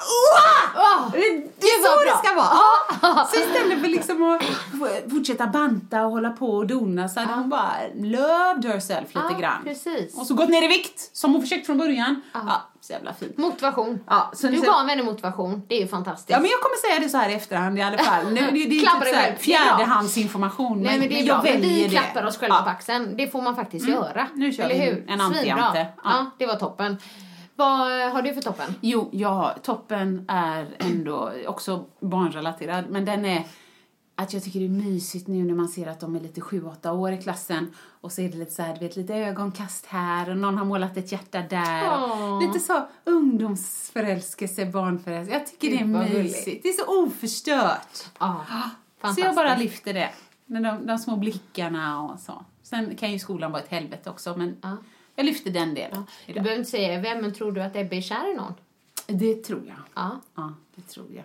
Åh! 0.76 1.12
Det, 1.12 1.20
det 1.60 1.68
är 1.68 1.84
så 1.84 1.92
vad 1.96 2.06
det 2.06 2.12
bra. 2.12 2.22
ska 2.24 2.36
vara. 2.36 3.26
Så 3.26 3.36
istället 3.40 3.82
för 3.82 3.88
liksom 3.88 4.24
att 4.24 4.44
fortsätta 5.12 5.48
banta 5.48 6.06
och 6.06 6.12
hålla 6.12 6.30
på 6.30 6.48
och 6.50 6.68
dona 6.68 7.10
så 7.10 7.20
hade 7.20 7.34
hon 7.34 7.50
bara 7.50 7.72
loved 7.96 8.66
herself 8.66 9.08
lite 9.16 9.28
Ja, 9.32 9.38
grann. 9.40 9.64
precis. 9.64 10.18
Och 10.20 10.28
så 10.28 10.34
gått 10.34 10.50
ner 10.50 10.64
i 10.64 10.68
vikt, 10.68 11.10
som 11.18 11.32
hon 11.34 11.42
försökt 11.42 11.66
från 11.66 11.78
början. 11.78 12.22
Ja, 12.34 12.62
så 12.82 12.94
jävla 12.94 13.14
fint. 13.14 13.38
Motivation. 13.38 14.00
Ja, 14.10 14.32
så 14.36 14.48
du 14.48 14.62
gav 14.62 14.88
henne 14.88 15.04
motivation, 15.04 15.62
det 15.68 15.76
är 15.76 15.80
ju 15.82 15.88
fantastiskt. 15.88 16.30
Ja, 16.30 16.40
men 16.40 16.50
jag 16.52 16.62
kommer 16.62 16.76
säga 16.76 17.00
det 17.00 17.10
så 17.10 17.18
här 17.18 17.30
i 17.30 17.34
efterhand 17.34 17.80
i 17.80 17.82
alla 17.82 17.98
fall. 17.98 18.26
Nu, 18.34 18.42
det, 18.42 18.52
det 18.52 18.60
är 18.60 18.70
typ 18.70 18.82
så 18.90 18.96
här. 18.96 19.06
Det 19.26 19.32
bra. 19.32 19.38
fjärdehandsinformation. 19.40 20.82
Nej 20.82 21.00
men 21.00 21.10
det 21.10 21.20
är 21.22 21.24
jag 21.28 21.42
bra, 21.42 21.52
men 21.52 21.62
vi 21.62 21.68
väljer 21.84 21.90
klappar 22.02 22.22
det. 22.22 22.28
oss 22.28 22.38
själva 22.38 22.56
Ja. 22.56 22.64
på 22.64 22.70
axeln. 22.70 23.18
Det 23.18 23.28
får 23.28 23.42
man 23.42 23.56
faktiskt 23.56 23.88
göra. 23.88 24.28
Nu 24.34 24.52
kör 24.54 24.64
Eller 24.64 24.76
vi 24.76 24.82
hur? 24.82 25.06
en 25.08 25.22
anti-ante. 25.22 25.75
Svinbra. 25.76 25.94
Ja. 26.04 26.10
Ja. 26.12 26.32
det 26.38 26.46
var 26.46 26.56
toppen. 26.56 26.98
Vad 27.56 28.12
har 28.12 28.22
du 28.22 28.34
för 28.34 28.42
toppen? 28.42 28.76
Jo, 28.82 29.10
ja, 29.12 29.56
toppen 29.64 30.26
är 30.28 30.76
ändå 30.80 31.32
också 31.48 31.86
barnrelaterad, 32.00 32.86
men 32.90 33.06
den 33.06 33.26
är 33.26 33.48
att 34.18 34.34
jag 34.34 34.44
tycker 34.44 34.60
det 34.60 34.66
är 34.66 34.70
mysigt 34.70 35.28
nu 35.28 35.44
när 35.44 35.54
man 35.54 35.68
ser 35.68 35.88
att 35.88 36.00
de 36.00 36.16
är 36.16 36.20
lite 36.20 36.42
7-8 36.42 36.90
år 36.92 37.12
i 37.12 37.18
klassen 37.22 37.74
och 38.02 38.12
så 38.12 38.22
är 38.22 38.30
det 38.30 38.38
lite 38.38 38.52
så 38.52 38.62
här, 38.62 38.80
vet, 38.80 38.96
lite 38.96 39.14
ögonkast 39.16 39.86
här 39.86 40.30
och 40.30 40.38
någon 40.38 40.58
har 40.58 40.66
målat 40.66 40.98
ett 40.98 41.12
hjärta 41.12 41.42
där. 41.50 42.04
Och 42.04 42.42
lite 42.42 42.60
så 42.60 42.88
ungdomsförälskelse, 43.04 44.66
barnförälskelse. 44.66 45.40
Jag 45.40 45.48
tycker 45.48 45.70
det 45.70 45.76
är 45.84 45.86
Gud, 45.86 45.96
vad 45.96 46.08
gulligt. 46.08 46.24
mysigt. 46.24 46.64
Det 46.64 46.70
är 46.70 46.74
så 46.74 47.04
oförstört. 47.06 48.04
Ja, 48.20 48.46
Så 49.16 49.22
jag 49.22 49.36
bara 49.36 49.56
lyfter 49.58 49.94
det. 49.94 50.10
Med 50.46 50.64
de, 50.64 50.86
de 50.88 50.98
små 50.98 51.16
blickarna 51.16 52.02
och 52.02 52.20
så. 52.20 52.46
Sen 52.64 52.96
kan 52.96 53.12
ju 53.12 53.20
skolan 53.20 53.52
vara 53.52 53.62
ett 53.64 53.70
helvete 53.72 54.10
också, 54.10 54.38
men 54.38 54.58
Ja. 54.62 54.78
Jag 55.16 55.26
lyfter 55.26 55.52
den 55.52 55.74
delen. 55.74 56.06
Du 56.26 56.32
idag. 56.32 56.44
behöver 56.44 56.60
inte 56.60 56.72
säga 56.72 57.00
vem, 57.00 57.18
men 57.22 57.34
tror 57.34 57.52
du 57.52 57.62
att 57.62 57.76
Ebbe 57.76 57.96
är 57.98 58.02
kär 58.02 58.32
i 58.32 58.36
någon? 58.36 58.54
Det 59.08 59.36
tror 59.36 59.64
jag. 59.68 59.76
Ja. 59.96 60.20
Ja, 60.36 60.54
det 60.76 60.82
tror 60.82 61.08
jag. 61.16 61.24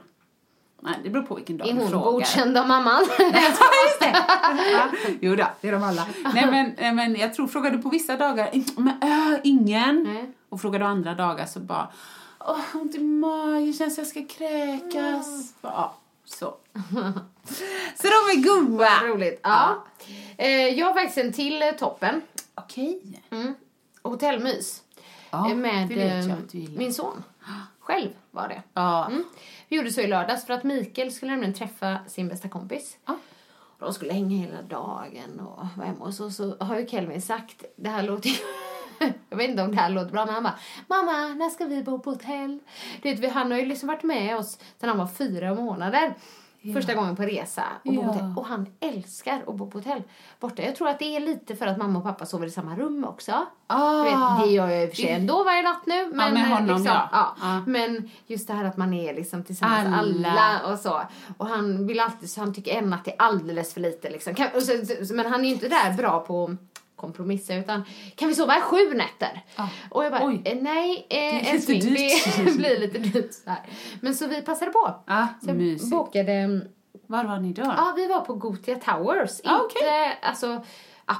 Nej, 0.82 0.94
det 1.04 1.10
beror 1.10 1.22
på 1.22 1.34
vilken 1.34 1.56
dag 1.56 1.68
Är 1.68 1.72
du 1.72 1.78
hon 1.80 1.90
frågar. 1.90 2.10
godkänd 2.12 2.56
av 2.58 2.68
mamman? 2.68 3.06
Ja, 4.72 4.88
jo 5.20 5.36
då, 5.36 5.46
det 5.60 5.68
är 5.68 5.72
de 5.72 5.82
alla. 5.82 6.06
Nej, 6.34 6.46
men, 6.50 6.74
nej, 6.78 6.92
men 6.94 7.14
jag 7.16 7.34
tror, 7.34 7.46
frågar 7.46 7.70
du 7.70 7.78
på 7.82 7.88
vissa 7.88 8.16
dagar, 8.16 8.50
men, 8.76 9.02
äh, 9.32 9.38
ingen. 9.44 10.02
Nej. 10.02 10.30
Och 10.48 10.60
frågar 10.60 10.78
du 10.78 10.84
andra 10.84 11.14
dagar 11.14 11.46
så 11.46 11.60
bara, 11.60 11.88
åh, 12.40 12.60
ont 12.74 12.94
i 12.94 12.98
magen, 12.98 13.72
känns 13.72 13.98
jag 13.98 14.06
ska 14.06 14.24
kräkas. 14.26 15.54
Ja, 15.62 15.94
Så. 16.24 16.54
så 17.96 18.02
de 18.02 18.08
är 18.08 18.42
goa. 18.44 18.88
Vad 19.02 19.10
roligt. 19.10 19.40
Ja. 19.42 19.84
Eh, 20.36 20.50
jag 20.50 20.86
har 20.86 20.94
faktiskt 20.94 21.18
en 21.18 21.32
till 21.32 21.62
eh, 21.62 21.70
toppen. 21.70 22.22
Okej. 22.54 23.02
Hotellmys. 24.02 24.82
Ja, 25.30 25.50
Eh, 25.50 25.56
med 25.56 25.92
eh, 26.28 26.36
min 26.76 26.94
son. 26.94 27.24
Själv 27.80 28.10
var 28.30 28.48
det. 28.48 28.62
Ja. 28.74 29.06
Mm. 29.06 29.24
Vi 29.68 29.76
gjorde 29.76 29.90
så 29.90 30.00
i 30.00 30.06
lördags 30.06 30.46
för 30.46 30.54
att 30.54 30.64
Mikael 30.64 31.12
skulle 31.12 31.30
nämligen 31.30 31.54
träffa 31.54 31.98
sin 32.06 32.28
bästa 32.28 32.48
kompis. 32.48 32.98
Ja. 33.06 33.16
Och 33.78 33.86
de 33.86 33.94
skulle 33.94 34.12
hänga 34.12 34.36
hela 34.36 34.62
dagen 34.62 35.40
och 35.40 35.66
vara 35.76 35.86
hemma 35.86 36.04
och 36.04 36.14
så, 36.14 36.30
så 36.30 36.56
har 36.60 36.78
ju 36.78 36.86
Kelvin 36.86 37.22
sagt, 37.22 37.64
det 37.76 37.88
här 37.88 38.02
låter 38.02 38.30
jag 39.30 39.36
vet 39.36 39.50
inte 39.50 39.62
om 39.62 39.70
det 39.70 39.80
här 39.80 39.90
låter 39.90 40.10
bra, 40.10 40.26
men 40.26 40.34
han 40.34 40.42
bara 40.42 40.58
Mamma, 40.86 41.34
när 41.34 41.50
ska 41.50 41.64
vi 41.64 41.82
bo 41.82 41.98
på 41.98 42.10
hotell? 42.10 42.58
Du 43.02 43.14
vet, 43.14 43.32
han 43.32 43.50
har 43.50 43.58
ju 43.58 43.66
liksom 43.66 43.86
varit 43.86 44.02
med 44.02 44.36
oss 44.36 44.58
sedan 44.78 44.88
han 44.88 44.98
var 44.98 45.06
fyra 45.06 45.54
månader. 45.54 46.14
Första 46.74 46.94
gången 46.94 47.16
på 47.16 47.22
resa. 47.22 47.62
Och, 47.84 47.94
bo 47.94 48.02
på 48.02 48.06
Ja. 48.08 48.12
hotell. 48.12 48.32
och 48.36 48.46
han 48.46 48.66
älskar 48.80 49.42
att 49.46 49.54
bo 49.56 49.70
på 49.70 49.78
hotell 49.78 50.02
borta. 50.40 50.62
Jag 50.62 50.76
tror 50.76 50.88
att 50.88 50.98
det 50.98 51.16
är 51.16 51.20
lite 51.20 51.56
för 51.56 51.66
att 51.66 51.78
mamma 51.78 51.98
och 51.98 52.04
pappa 52.04 52.26
sover 52.26 52.46
i 52.46 52.50
samma 52.50 52.76
rum 52.76 53.04
också. 53.04 53.46
Ah. 53.66 54.02
Vet, 54.02 54.46
det 54.46 54.52
gör 54.52 54.68
jag 54.68 54.82
i 54.82 54.86
och 54.86 54.90
för 54.90 54.96
sig 54.96 55.10
ändå 55.10 55.44
varje 55.44 55.62
natt 55.62 55.86
nu. 55.86 56.10
Men, 56.14 56.34
med 56.34 56.42
eh, 56.42 56.48
honom, 56.48 56.66
liksom, 56.66 56.86
ja. 56.86 57.08
ja. 57.12 57.34
Ja. 57.40 57.62
Men 57.66 58.10
just 58.26 58.46
det 58.48 58.54
här 58.54 58.64
att 58.64 58.76
man 58.76 58.94
är 58.94 59.14
liksom 59.14 59.44
tillsammans 59.44 59.98
Alla. 59.98 60.30
alla, 60.30 60.72
och 60.72 60.78
så. 60.78 61.02
Och 61.36 61.46
han 61.46 61.86
vill 61.86 62.00
alltid, 62.00 62.30
så 62.30 62.40
han 62.40 62.54
tycker 62.54 62.74
en 62.78 62.90
natt 62.90 63.08
är 63.08 63.14
alldeles 63.18 63.74
för 63.74 63.80
lite 63.80 64.10
liksom. 64.10 64.34
Men 65.16 65.26
han 65.26 65.40
är 65.40 65.48
ju 65.48 65.54
inte 65.54 65.68
där 65.68 65.92
bra 65.92 66.20
på 66.20 66.56
kompromissa 67.00 67.54
utan 67.54 67.84
kan 68.14 68.28
vi 68.28 68.34
sova 68.34 68.56
i 68.58 68.60
sju 68.60 68.94
nätter? 68.94 69.44
Och 69.90 70.04
jag 70.04 70.12
bara, 70.12 70.26
Oj. 70.26 70.42
eh, 70.44 70.58
nej 70.60 71.06
eh, 71.10 71.54
älskling 71.54 71.80
det 72.44 72.56
blir 72.58 72.80
lite 72.80 72.98
dyrt 72.98 73.32
så 73.32 73.50
här. 73.50 73.62
Men 74.00 74.14
så 74.14 74.26
vi 74.26 74.42
passade 74.42 74.70
på. 74.70 74.94
Ah, 75.06 75.26
så 75.44 75.52
mysigt. 75.54 75.90
bokade, 75.90 76.60
Var 77.06 77.24
var 77.24 77.38
ni 77.40 77.52
då? 77.52 77.62
ja 77.62 77.92
vi 77.96 78.06
var 78.06 78.20
på 78.20 78.34
Gothia 78.34 78.76
Towers. 78.76 79.40
Ah, 79.44 79.60
inte 79.62 80.12
alltså 80.22 80.64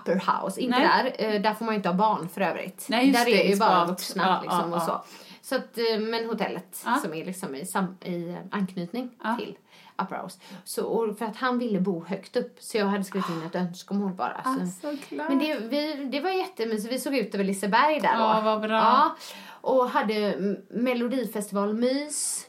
upper 0.01 0.15
house, 0.15 0.61
inte 0.61 0.79
Nej. 0.79 1.15
där. 1.19 1.35
Eh, 1.35 1.41
där 1.43 1.55
får 1.55 1.65
man 1.65 1.75
inte 1.75 1.89
ha 1.89 1.97
barn 1.97 2.29
för 2.29 2.41
övrigt. 2.41 2.87
Nej, 2.89 3.11
där 3.11 3.25
det, 3.25 3.47
är 3.47 3.51
ju 3.51 3.57
bara 3.57 3.85
vuxna 3.87 4.41
liksom 4.43 4.73
och 4.73 4.83
så. 4.83 5.05
Så 5.43 5.57
att, 5.57 5.79
eh, 5.79 5.99
men 6.01 6.27
hotellet 6.27 6.85
som 7.03 7.15
är 7.15 7.25
liksom 7.25 7.55
i, 7.55 7.67
sam, 7.67 7.97
i 8.05 8.29
eh, 8.29 8.37
anknytning 8.51 9.11
till 9.39 9.57
Upper 10.03 10.23
House. 10.23 10.39
Så, 10.65 11.15
för 11.15 11.25
att 11.25 11.37
han 11.37 11.59
ville 11.59 11.81
bo 11.81 12.05
högt 12.05 12.37
upp 12.37 12.57
så 12.61 12.77
jag 12.79 12.87
hade 12.87 13.05
skrivit 13.05 13.29
in 13.29 13.43
ett 13.47 13.55
önskemål 13.55 14.13
bara. 14.13 14.43
Så. 14.45 14.49
Alltså, 14.51 14.97
klart. 15.09 15.29
Men 15.29 15.39
det, 15.39 15.59
vi, 15.59 16.09
det 16.13 16.21
var 16.21 16.31
jättemysigt. 16.31 16.93
Vi 16.93 16.99
såg 16.99 17.17
ut 17.17 17.35
över 17.35 17.45
Liseberg 17.45 18.01
där 18.01 18.17
då. 18.17 18.23
Ja, 18.23 18.41
vad 18.45 18.61
bra. 18.61 18.77
Ja, 18.77 19.17
och 19.61 19.91
hade 19.91 20.37
melodifestivalmys. 20.71 22.47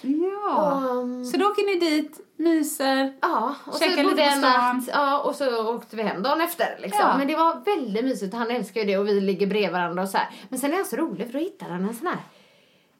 Ja. 0.00 0.74
Och, 0.80 1.26
Så 1.26 1.36
då 1.36 1.46
åker 1.46 1.66
ni 1.66 1.90
dit, 1.90 2.20
myser. 2.36 3.12
Ja, 3.22 3.54
och 3.66 3.78
Käka 3.78 3.96
så 3.96 4.02
lite 4.02 4.24
på 4.24 4.30
stan. 4.30 4.86
Ja, 4.88 5.18
och 5.18 5.34
så 5.34 5.74
åkte 5.74 5.96
vi 5.96 6.02
hem 6.02 6.22
dagen 6.22 6.40
efter. 6.40 6.78
Liksom. 6.80 7.00
Ja. 7.00 7.18
Men 7.18 7.26
det 7.28 7.36
var 7.36 7.64
väldigt 7.64 8.04
mysigt. 8.04 8.34
Han 8.34 8.50
älskar 8.50 8.80
ju 8.80 8.86
det 8.86 8.98
och 8.98 9.08
vi 9.08 9.20
ligger 9.20 9.46
bredvid 9.46 9.72
varandra 9.72 10.02
och 10.02 10.08
så 10.08 10.18
här. 10.18 10.30
Men 10.48 10.58
sen 10.58 10.72
är 10.72 10.76
han 10.76 10.84
så 10.84 10.96
rolig 10.96 11.26
för 11.26 11.32
då 11.32 11.38
hittade 11.38 11.72
han 11.72 11.88
en 11.88 11.94
sån 11.94 12.06
här 12.06 12.18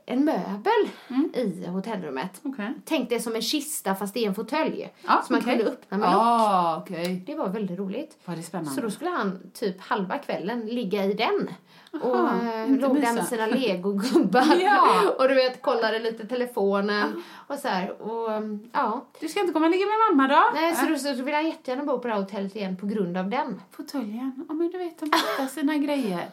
en 0.07 0.25
möbel 0.25 0.91
i 1.35 1.67
hotellrummet. 1.67 2.45
Mm. 2.45 2.55
Okej. 2.55 2.75
Tänk 2.85 3.09
det 3.09 3.21
som 3.21 3.35
en 3.35 3.43
kista 3.43 3.95
fast 3.95 4.17
är 4.17 4.27
en 4.27 4.35
fåtölj. 4.35 4.93
Ja, 5.07 5.23
som 5.27 5.35
man 5.35 5.43
okej. 5.43 5.57
kunde 5.57 5.73
öppna 5.73 5.99
med 5.99 6.11
lock. 6.13 6.21
Ah, 6.23 6.77
okej. 6.77 7.23
Det 7.27 7.35
var 7.35 7.49
väldigt 7.49 7.79
roligt. 7.79 8.19
Var 8.25 8.37
det 8.37 8.43
spännande? 8.43 8.71
Så 8.71 8.81
då 8.81 8.91
skulle 8.91 9.11
han 9.11 9.51
typ 9.55 9.81
halva 9.81 10.19
kvällen 10.19 10.67
ligga 10.67 11.05
i 11.05 11.15
den. 11.15 11.51
och 12.03 12.17
eh, 12.29 12.69
inte 12.69 12.89
låg 12.89 13.01
där 13.01 13.13
med 13.13 13.27
sina 13.27 13.47
legogubbar. 13.57 14.57
Ja. 14.63 15.15
och 15.19 15.29
du 15.29 15.35
vet, 15.35 15.63
kollade 15.63 15.99
lite 15.99 16.27
telefonen. 16.27 17.23
Och 17.47 17.59
så 17.59 17.69
här. 17.69 18.03
Och 18.03 18.31
um, 18.31 18.71
ja. 18.73 19.05
Du 19.21 19.29
ska 19.29 19.41
inte 19.41 19.53
komma 19.53 19.67
och 19.67 19.73
ligga 19.73 19.87
med 19.87 20.17
mamma 20.17 20.29
då? 20.29 20.43
Nej, 20.55 20.75
så 20.75 21.09
Äh, 21.09 21.17
så 21.17 21.23
vill 21.23 21.35
han 21.35 21.47
jättegärna 21.47 21.85
bo 21.85 21.99
på 21.99 22.09
det 22.09 22.15
här 22.15 22.21
hotellet 22.21 22.57
igen 22.57 22.77
på 22.77 22.87
grund 22.87 23.17
av 23.17 23.29
den. 23.31 23.63
Fåtöljen. 23.71 24.45
Ja, 24.49 24.55
men 24.55 24.71
du 24.71 24.79
vet, 24.79 24.99
de 24.99 25.05
hittar 25.07 25.47
sina 25.47 25.77
grejer. 25.77 26.29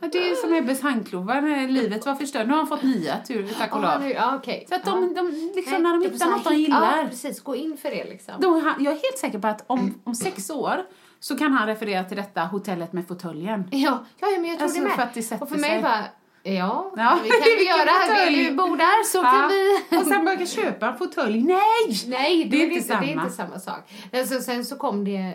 Ja, 0.00 0.08
det 0.12 0.30
är 0.30 0.34
som 0.34 0.54
Ebbes 0.54 0.82
handklovar 0.82 1.40
när 1.40 1.68
livet 1.68 2.06
var 2.06 2.14
förstört. 2.14 2.46
Nu 2.46 2.50
har 2.52 2.58
han 2.58 2.66
fått 2.66 2.82
nya, 2.82 3.18
tur, 3.28 3.48
tack 3.58 3.74
och 3.76 3.82
Ja, 3.84 3.98
lov. 3.98 4.10
ja, 4.10 4.36
okej. 4.36 4.66
Så 4.68 4.74
att 4.74 4.84
de, 4.84 5.14
de 5.14 5.50
liksom, 5.54 5.82
när 5.82 5.90
de 5.92 6.00
det 6.02 6.08
hittar 6.12 6.26
något 6.26 6.44
de 6.44 6.54
gillar. 6.54 6.98
Ja, 7.02 7.08
precis. 7.08 7.40
Gå 7.42 7.56
in 7.56 7.76
för 7.76 7.90
det 7.90 8.04
liksom. 8.04 8.34
Han- 8.64 8.84
jag 8.84 8.92
är 8.92 9.02
helt 9.02 9.18
säker 9.18 9.38
på 9.38 9.46
att 9.48 9.64
om, 9.66 10.00
om 10.04 10.14
sex 10.14 10.50
år 10.50 10.82
så 11.20 11.38
kan 11.38 11.52
han 11.52 11.66
referera 11.66 12.04
till 12.04 12.16
detta 12.16 12.40
hotellet 12.40 12.92
med 12.92 13.08
fåtöljen. 13.08 13.68
Ja, 13.70 14.04
ja, 14.18 14.28
ja, 14.30 14.40
men 14.40 14.44
jag 14.50 14.58
tror 14.58 14.64
Alltså, 14.64 14.78
det 14.80 14.84
med. 14.86 14.94
för 14.94 15.02
att 15.02 15.14
det 15.14 15.42
och 15.42 15.48
för 15.48 15.56
mig 15.58 15.70
sig. 15.70 15.82
bara, 15.82 16.04
ja, 16.42 16.92
Ja, 16.96 17.18
vi 17.22 17.30
kan 17.30 17.40
vi 17.58 17.66
göra. 17.68 17.84
Vill 17.84 18.16
fåtölj. 18.16 18.44
du 18.44 18.54
bo 18.54 18.76
där 18.76 19.04
så 19.04 19.22
kan 19.22 19.48
vi. 19.48 19.96
Och 19.98 20.06
sen 20.06 20.24
börja 20.24 20.46
köpa 20.46 20.86
en 20.88 20.98
fåtölj. 20.98 21.42
Nej! 21.42 21.58
Nej, 22.06 22.44
Det 22.44 22.62
är 22.62 22.70
inte 22.70 22.98
det 23.00 23.06
är 23.06 23.12
inte 23.22 23.30
samma 23.30 23.58
sak. 23.58 23.80
Alltså, 24.12 24.40
sen 24.40 24.64
så 24.64 24.76
kom 24.76 25.04
det 25.04 25.34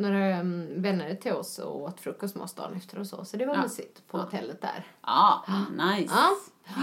några 0.00 0.40
um, 0.40 0.82
vänner 0.82 1.14
till 1.14 1.32
oss 1.32 1.58
och 1.58 1.82
åt 1.82 2.00
frukost 2.00 2.34
med 2.34 2.44
oss 2.44 2.54
dagen 2.54 2.76
efter 2.76 2.98
och 2.98 3.06
så. 3.06 3.24
Så 3.24 3.36
det 3.36 3.46
var 3.46 3.54
Ja. 3.54 3.62
mysigt 3.62 4.08
på 4.10 4.18
hotellet 4.18 4.62
där. 4.62 4.86
Ja, 5.06 5.44
nice. 5.70 6.14
Ja. 6.14 6.30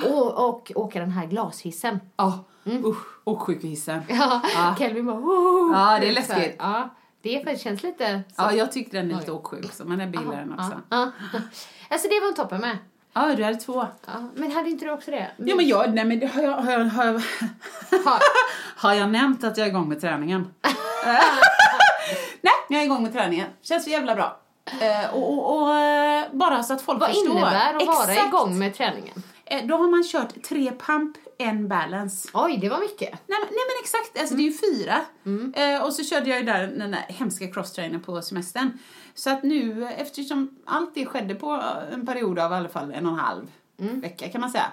Och, 0.09 0.49
och 0.49 0.71
åka 0.75 0.99
den 0.99 1.11
här 1.11 1.25
glashissen. 1.25 1.99
Ja, 2.17 2.43
usch. 2.65 3.05
Och 3.23 3.41
sjukhusen. 3.41 4.01
Ja, 4.07 4.41
Ja. 4.55 4.75
Kelvin 4.79 5.05
bara 5.05 5.17
oh, 5.17 5.71
Ja, 5.73 5.99
det 5.99 6.09
är 6.09 6.13
läskigt. 6.13 6.55
Ja, 6.59 6.89
det 7.21 7.59
känns 7.61 7.83
lite 7.83 8.21
så. 8.27 8.41
Ja, 8.41 8.53
jag 8.53 8.71
tyckte 8.71 8.97
den 8.97 9.11
är 9.11 9.15
lite 9.19 9.31
åksjuk, 9.31 9.73
så 9.73 9.85
man 9.85 10.01
är 10.01 10.07
billigare 10.07 10.47
också. 10.57 10.81
Ja. 10.89 11.11
Alltså 11.89 12.07
det 12.07 12.19
var 12.19 12.27
en 12.27 12.33
toppen 12.35 12.61
med. 12.61 12.77
Ja, 13.13 13.35
du 13.35 13.43
hade 13.43 13.57
två. 13.57 13.87
Ja. 14.05 14.29
Men 14.35 14.51
hade 14.51 14.69
inte 14.69 14.85
du 14.85 14.91
också 14.91 15.11
det? 15.11 15.31
Ja, 15.37 15.55
men 15.55 15.67
jag, 15.67 15.93
nej 15.93 16.05
men 16.05 16.29
har 16.29 16.41
jag, 16.41 16.51
har 16.57 16.71
jag, 16.71 16.85
har 16.85 17.05
jag, 17.05 17.21
har 18.75 18.93
jag 18.93 19.09
nämnt 19.09 19.43
att 19.43 19.57
jag 19.57 19.67
är 19.67 19.71
igång 19.71 19.89
med 19.89 20.01
träningen? 20.01 20.53
jag 22.69 22.81
är 22.81 22.85
igång 22.85 23.03
med 23.03 23.13
träningen. 23.13 23.47
Känns 23.61 23.83
så 23.83 23.89
jävla 23.89 24.15
bra. 24.15 24.39
Eh, 24.81 25.15
och, 25.15 25.33
och, 25.33 25.61
och 25.61 25.75
eh, 25.75 26.25
bara 26.31 26.63
så 26.63 26.73
att 26.73 26.81
folk 26.81 26.99
Vad 26.99 27.09
förstår. 27.09 27.31
innebär 27.31 27.73
att 27.73 27.87
vara 27.87 28.11
Exakt. 28.13 28.27
igång 28.27 28.59
med 28.59 28.73
träningen? 28.75 29.23
Eh, 29.45 29.65
då 29.65 29.77
har 29.77 29.87
man 29.87 30.03
kört 30.03 30.43
tre 30.43 30.71
pump, 30.79 31.17
en 31.37 31.67
balance. 31.67 32.29
Oj, 32.33 32.57
det 32.61 32.69
var 32.69 32.79
mycket. 32.79 33.09
Nej, 33.11 33.39
men- 33.39 33.49
nej 33.49 33.63
men 33.67 33.83
exakt, 33.83 34.19
alltså 34.19 34.35
det 34.35 34.41
är 34.41 34.51
ju 34.51 34.57
fyra. 34.57 34.99
Eh, 35.55 35.83
och 35.85 35.93
så 35.93 36.03
körde 36.03 36.29
jag 36.29 36.39
ju 36.39 36.45
där 36.45 36.67
den 36.67 36.91
där 36.91 37.05
hemska 37.07 37.47
crosstrainern 37.47 38.01
på 38.03 38.21
semestern. 38.21 38.77
Så 39.13 39.29
att 39.29 39.43
nu, 39.43 39.87
eftersom 39.97 40.57
allt 40.65 40.95
det 40.95 41.05
skedde 41.05 41.35
på 41.35 41.63
en 41.93 42.05
period 42.05 42.39
av 42.39 42.51
i 42.51 42.55
alla 42.55 42.69
fall 42.69 42.91
en 42.91 43.05
och 43.05 43.11
en 43.11 43.19
halv 43.19 43.47
vecka 43.77 44.29
kan 44.29 44.41
man 44.41 44.49
säga. 44.49 44.71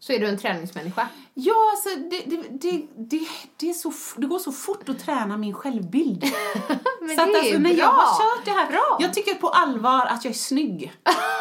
Så 0.00 0.12
är 0.12 0.18
du 0.18 0.26
en 0.26 0.38
träningsmänniska. 0.38 1.08
Ja, 1.34 1.54
alltså 1.72 1.88
det, 2.10 2.22
det, 2.26 2.86
det, 2.96 3.26
det, 3.56 3.70
är 3.70 3.72
så, 3.72 3.92
det 4.16 4.26
går 4.26 4.38
så 4.38 4.52
fort 4.52 4.88
att 4.88 4.98
träna 4.98 5.36
min 5.36 5.54
självbild. 5.54 6.22
Men 7.00 7.16
så 7.16 7.22
att 7.22 7.36
alltså, 7.36 7.58
när 7.58 7.74
jag 7.74 7.86
har 7.86 8.18
kört 8.18 8.44
det 8.44 8.50
här, 8.50 8.66
Bra. 8.70 8.98
jag 9.00 9.14
tycker 9.14 9.34
på 9.34 9.48
allvar 9.48 10.06
att 10.06 10.24
jag 10.24 10.30
är 10.30 10.34
snygg. 10.34 10.92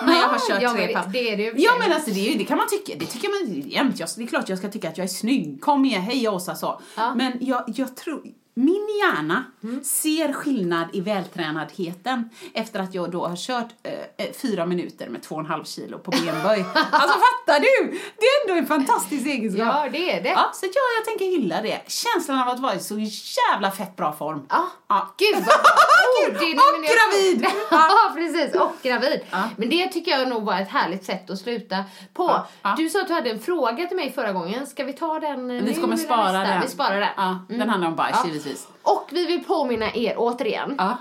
när 0.06 0.16
jag 0.16 0.28
har 0.28 0.40
kört 0.50 0.62
Ja, 0.62 0.74
tre 0.74 0.88
det 1.12 1.48
är 1.48 1.52
för 1.52 1.60
Ja 1.62 1.72
men 1.80 1.92
alltså 1.94 2.12
det, 2.12 2.36
det 2.38 2.46
kan 2.46 2.58
man 2.58 2.68
tycka, 2.68 2.94
det 3.00 3.06
tycker 3.06 3.30
man 3.30 3.62
jämt. 3.70 3.98
Det 3.98 4.24
är 4.24 4.28
klart 4.28 4.50
jag 4.50 4.58
ska 4.58 4.70
tycka 4.70 4.90
att 4.90 4.98
jag 4.98 5.06
är 5.06 5.10
snygg. 5.10 5.62
Kom 5.62 5.86
igen, 5.86 6.02
hej 6.02 6.30
Åsa 6.30 6.56
så. 6.56 6.82
Men 7.16 7.38
jag, 7.42 7.64
jag 7.68 7.96
tror, 7.96 8.24
min 8.58 8.88
hjärna 9.02 9.44
Mm. 9.64 9.84
ser 9.84 10.34
skillnad 10.34 10.88
i 10.94 11.02
vältränadheten 11.02 12.30
efter 12.54 12.80
att 12.80 12.94
jag 12.94 13.12
då 13.12 13.26
har 13.28 13.36
kört 13.36 13.68
eh, 13.84 13.94
eh, 14.26 14.32
fyra 14.42 14.66
minuter 14.66 15.10
med 15.10 15.24
två 15.24 15.36
och 15.36 15.42
en 15.42 15.48
halv 15.48 15.64
kilo 15.64 15.98
på 16.00 16.12
benböj. 16.12 16.66
alltså 16.92 17.20
fattar 17.20 17.60
du? 17.60 17.92
Det 17.92 18.26
är 18.26 18.42
ändå 18.50 18.60
en 18.62 18.68
fantastisk 18.68 19.26
egenskap. 19.28 19.66
Ja, 19.68 19.90
det 19.92 20.18
är 20.18 20.24
det. 20.24 20.30
Ja, 20.30 20.52
så 20.54 20.66
ja, 20.66 20.82
jag 21.00 21.06
tänker 21.06 21.26
hylla 21.26 21.62
det. 21.62 21.82
Känslan 21.88 22.40
av 22.42 22.50
att 22.50 22.60
vara 22.60 22.76
i 22.76 22.80
så 22.80 22.96
jävla 23.00 23.72
fett 23.72 23.96
bra 23.96 24.14
form. 24.14 24.46
Ja. 24.50 24.68
Ja. 24.88 25.16
Gud 25.18 25.36
vad 25.36 25.46
bra. 25.46 26.40
Det- 26.40 26.54
och 26.54 26.84
gravid. 26.84 27.48
Ja, 27.72 28.12
precis. 28.16 28.56
Och 28.56 28.72
gravid. 28.84 29.20
Ja. 29.32 29.50
Men 29.58 29.70
det 29.70 29.88
tycker 29.88 30.12
jag 30.12 30.28
nog 30.30 30.44
var 30.44 30.60
ett 30.62 30.70
härligt 30.70 31.06
sätt 31.06 31.30
att 31.30 31.40
sluta 31.40 31.84
på. 32.14 32.46
Ja. 32.62 32.76
Du 32.78 32.90
sa 32.90 33.02
att 33.02 33.08
du 33.08 33.14
hade 33.14 33.30
en 33.30 33.40
fråga 33.40 33.86
till 33.88 33.98
mig 33.98 34.12
förra 34.12 34.32
gången. 34.34 34.68
Ska 34.68 34.84
vi 34.84 34.94
ta 34.94 35.20
den 35.20 35.48
Vi 35.66 35.74
kommer 35.74 35.88
eller 35.88 35.98
spara 35.98 36.32
den. 36.32 36.62
Vi 36.62 36.68
sparar 36.68 37.00
den. 37.00 37.10
Ja, 37.18 37.40
den 37.50 37.70
handlar 37.70 37.88
om 37.88 37.96
bajs 37.96 38.16
Ja. 38.24 38.30
Givetvis. 38.46 38.68
Och 38.84 39.08
vi 39.12 39.26
vill 39.26 39.44
påminna 39.44 39.94
er 39.94 40.14
återigen. 40.18 40.76
Ja, 40.78 40.98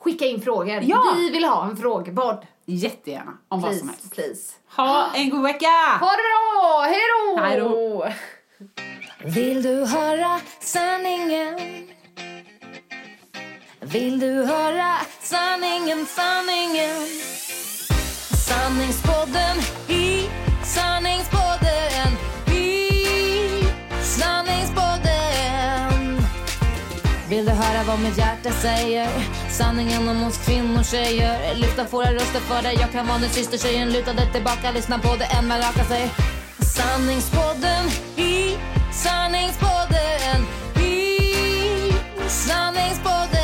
Skicka 0.00 0.24
in 0.26 0.40
frågor. 0.42 0.80
Ja. 0.82 1.14
Vi 1.16 1.30
vill 1.30 1.44
ha 1.44 1.64
en 1.64 1.76
frågepodd. 1.76 2.46
jättegärna. 2.66 3.32
Om 3.48 3.60
vad 3.60 3.76
som 3.76 3.88
Please, 3.88 4.02
helst. 4.02 4.14
please. 4.14 4.52
Ha 4.76 5.06
en 5.14 5.30
god 5.30 5.42
vecka! 5.42 5.66
Ha 6.00 6.10
det 6.10 6.22
bra! 6.22 6.86
Hej 7.40 7.60
då. 7.60 8.06
Vill 9.24 9.62
du 9.62 9.84
höra 9.86 10.40
sanningen? 10.60 11.58
Vill 13.80 14.20
du 14.20 14.44
höra 14.44 14.94
sanningen, 15.20 16.06
sanningen? 16.06 17.06
Sanningspodden 18.48 19.56
i 19.88 20.28
sanningspodden 20.64 22.12
Vill 27.32 27.44
du 27.44 27.50
höra 27.50 27.84
vad 27.84 28.00
mitt 28.00 28.18
hjärta 28.18 28.50
säger? 28.50 29.08
Sanningen 29.50 30.08
om 30.08 30.24
oss 30.24 30.38
kvinnor, 30.46 30.82
tjejer. 30.82 31.54
Lyfta 31.54 31.84
våra 31.84 32.12
röster 32.12 32.40
för 32.40 32.62
dig. 32.62 32.76
Jag 32.80 32.92
kan 32.92 33.06
vara 33.06 33.18
din 33.18 33.30
syster, 33.30 33.58
tjejen. 33.58 33.92
Luta 33.92 34.12
dig 34.12 34.32
tillbaka. 34.32 34.70
Lyssna 34.70 34.98
på 34.98 35.16
det 35.16 35.24
än 35.24 35.48
man 35.48 35.58
rakar 35.58 35.84
sig 35.84 36.10
Sanningspodden 36.58 37.84
i 38.16 38.56
Sanningspodden. 38.92 40.38
I 40.76 41.18
Sanningspodden. 42.28 43.41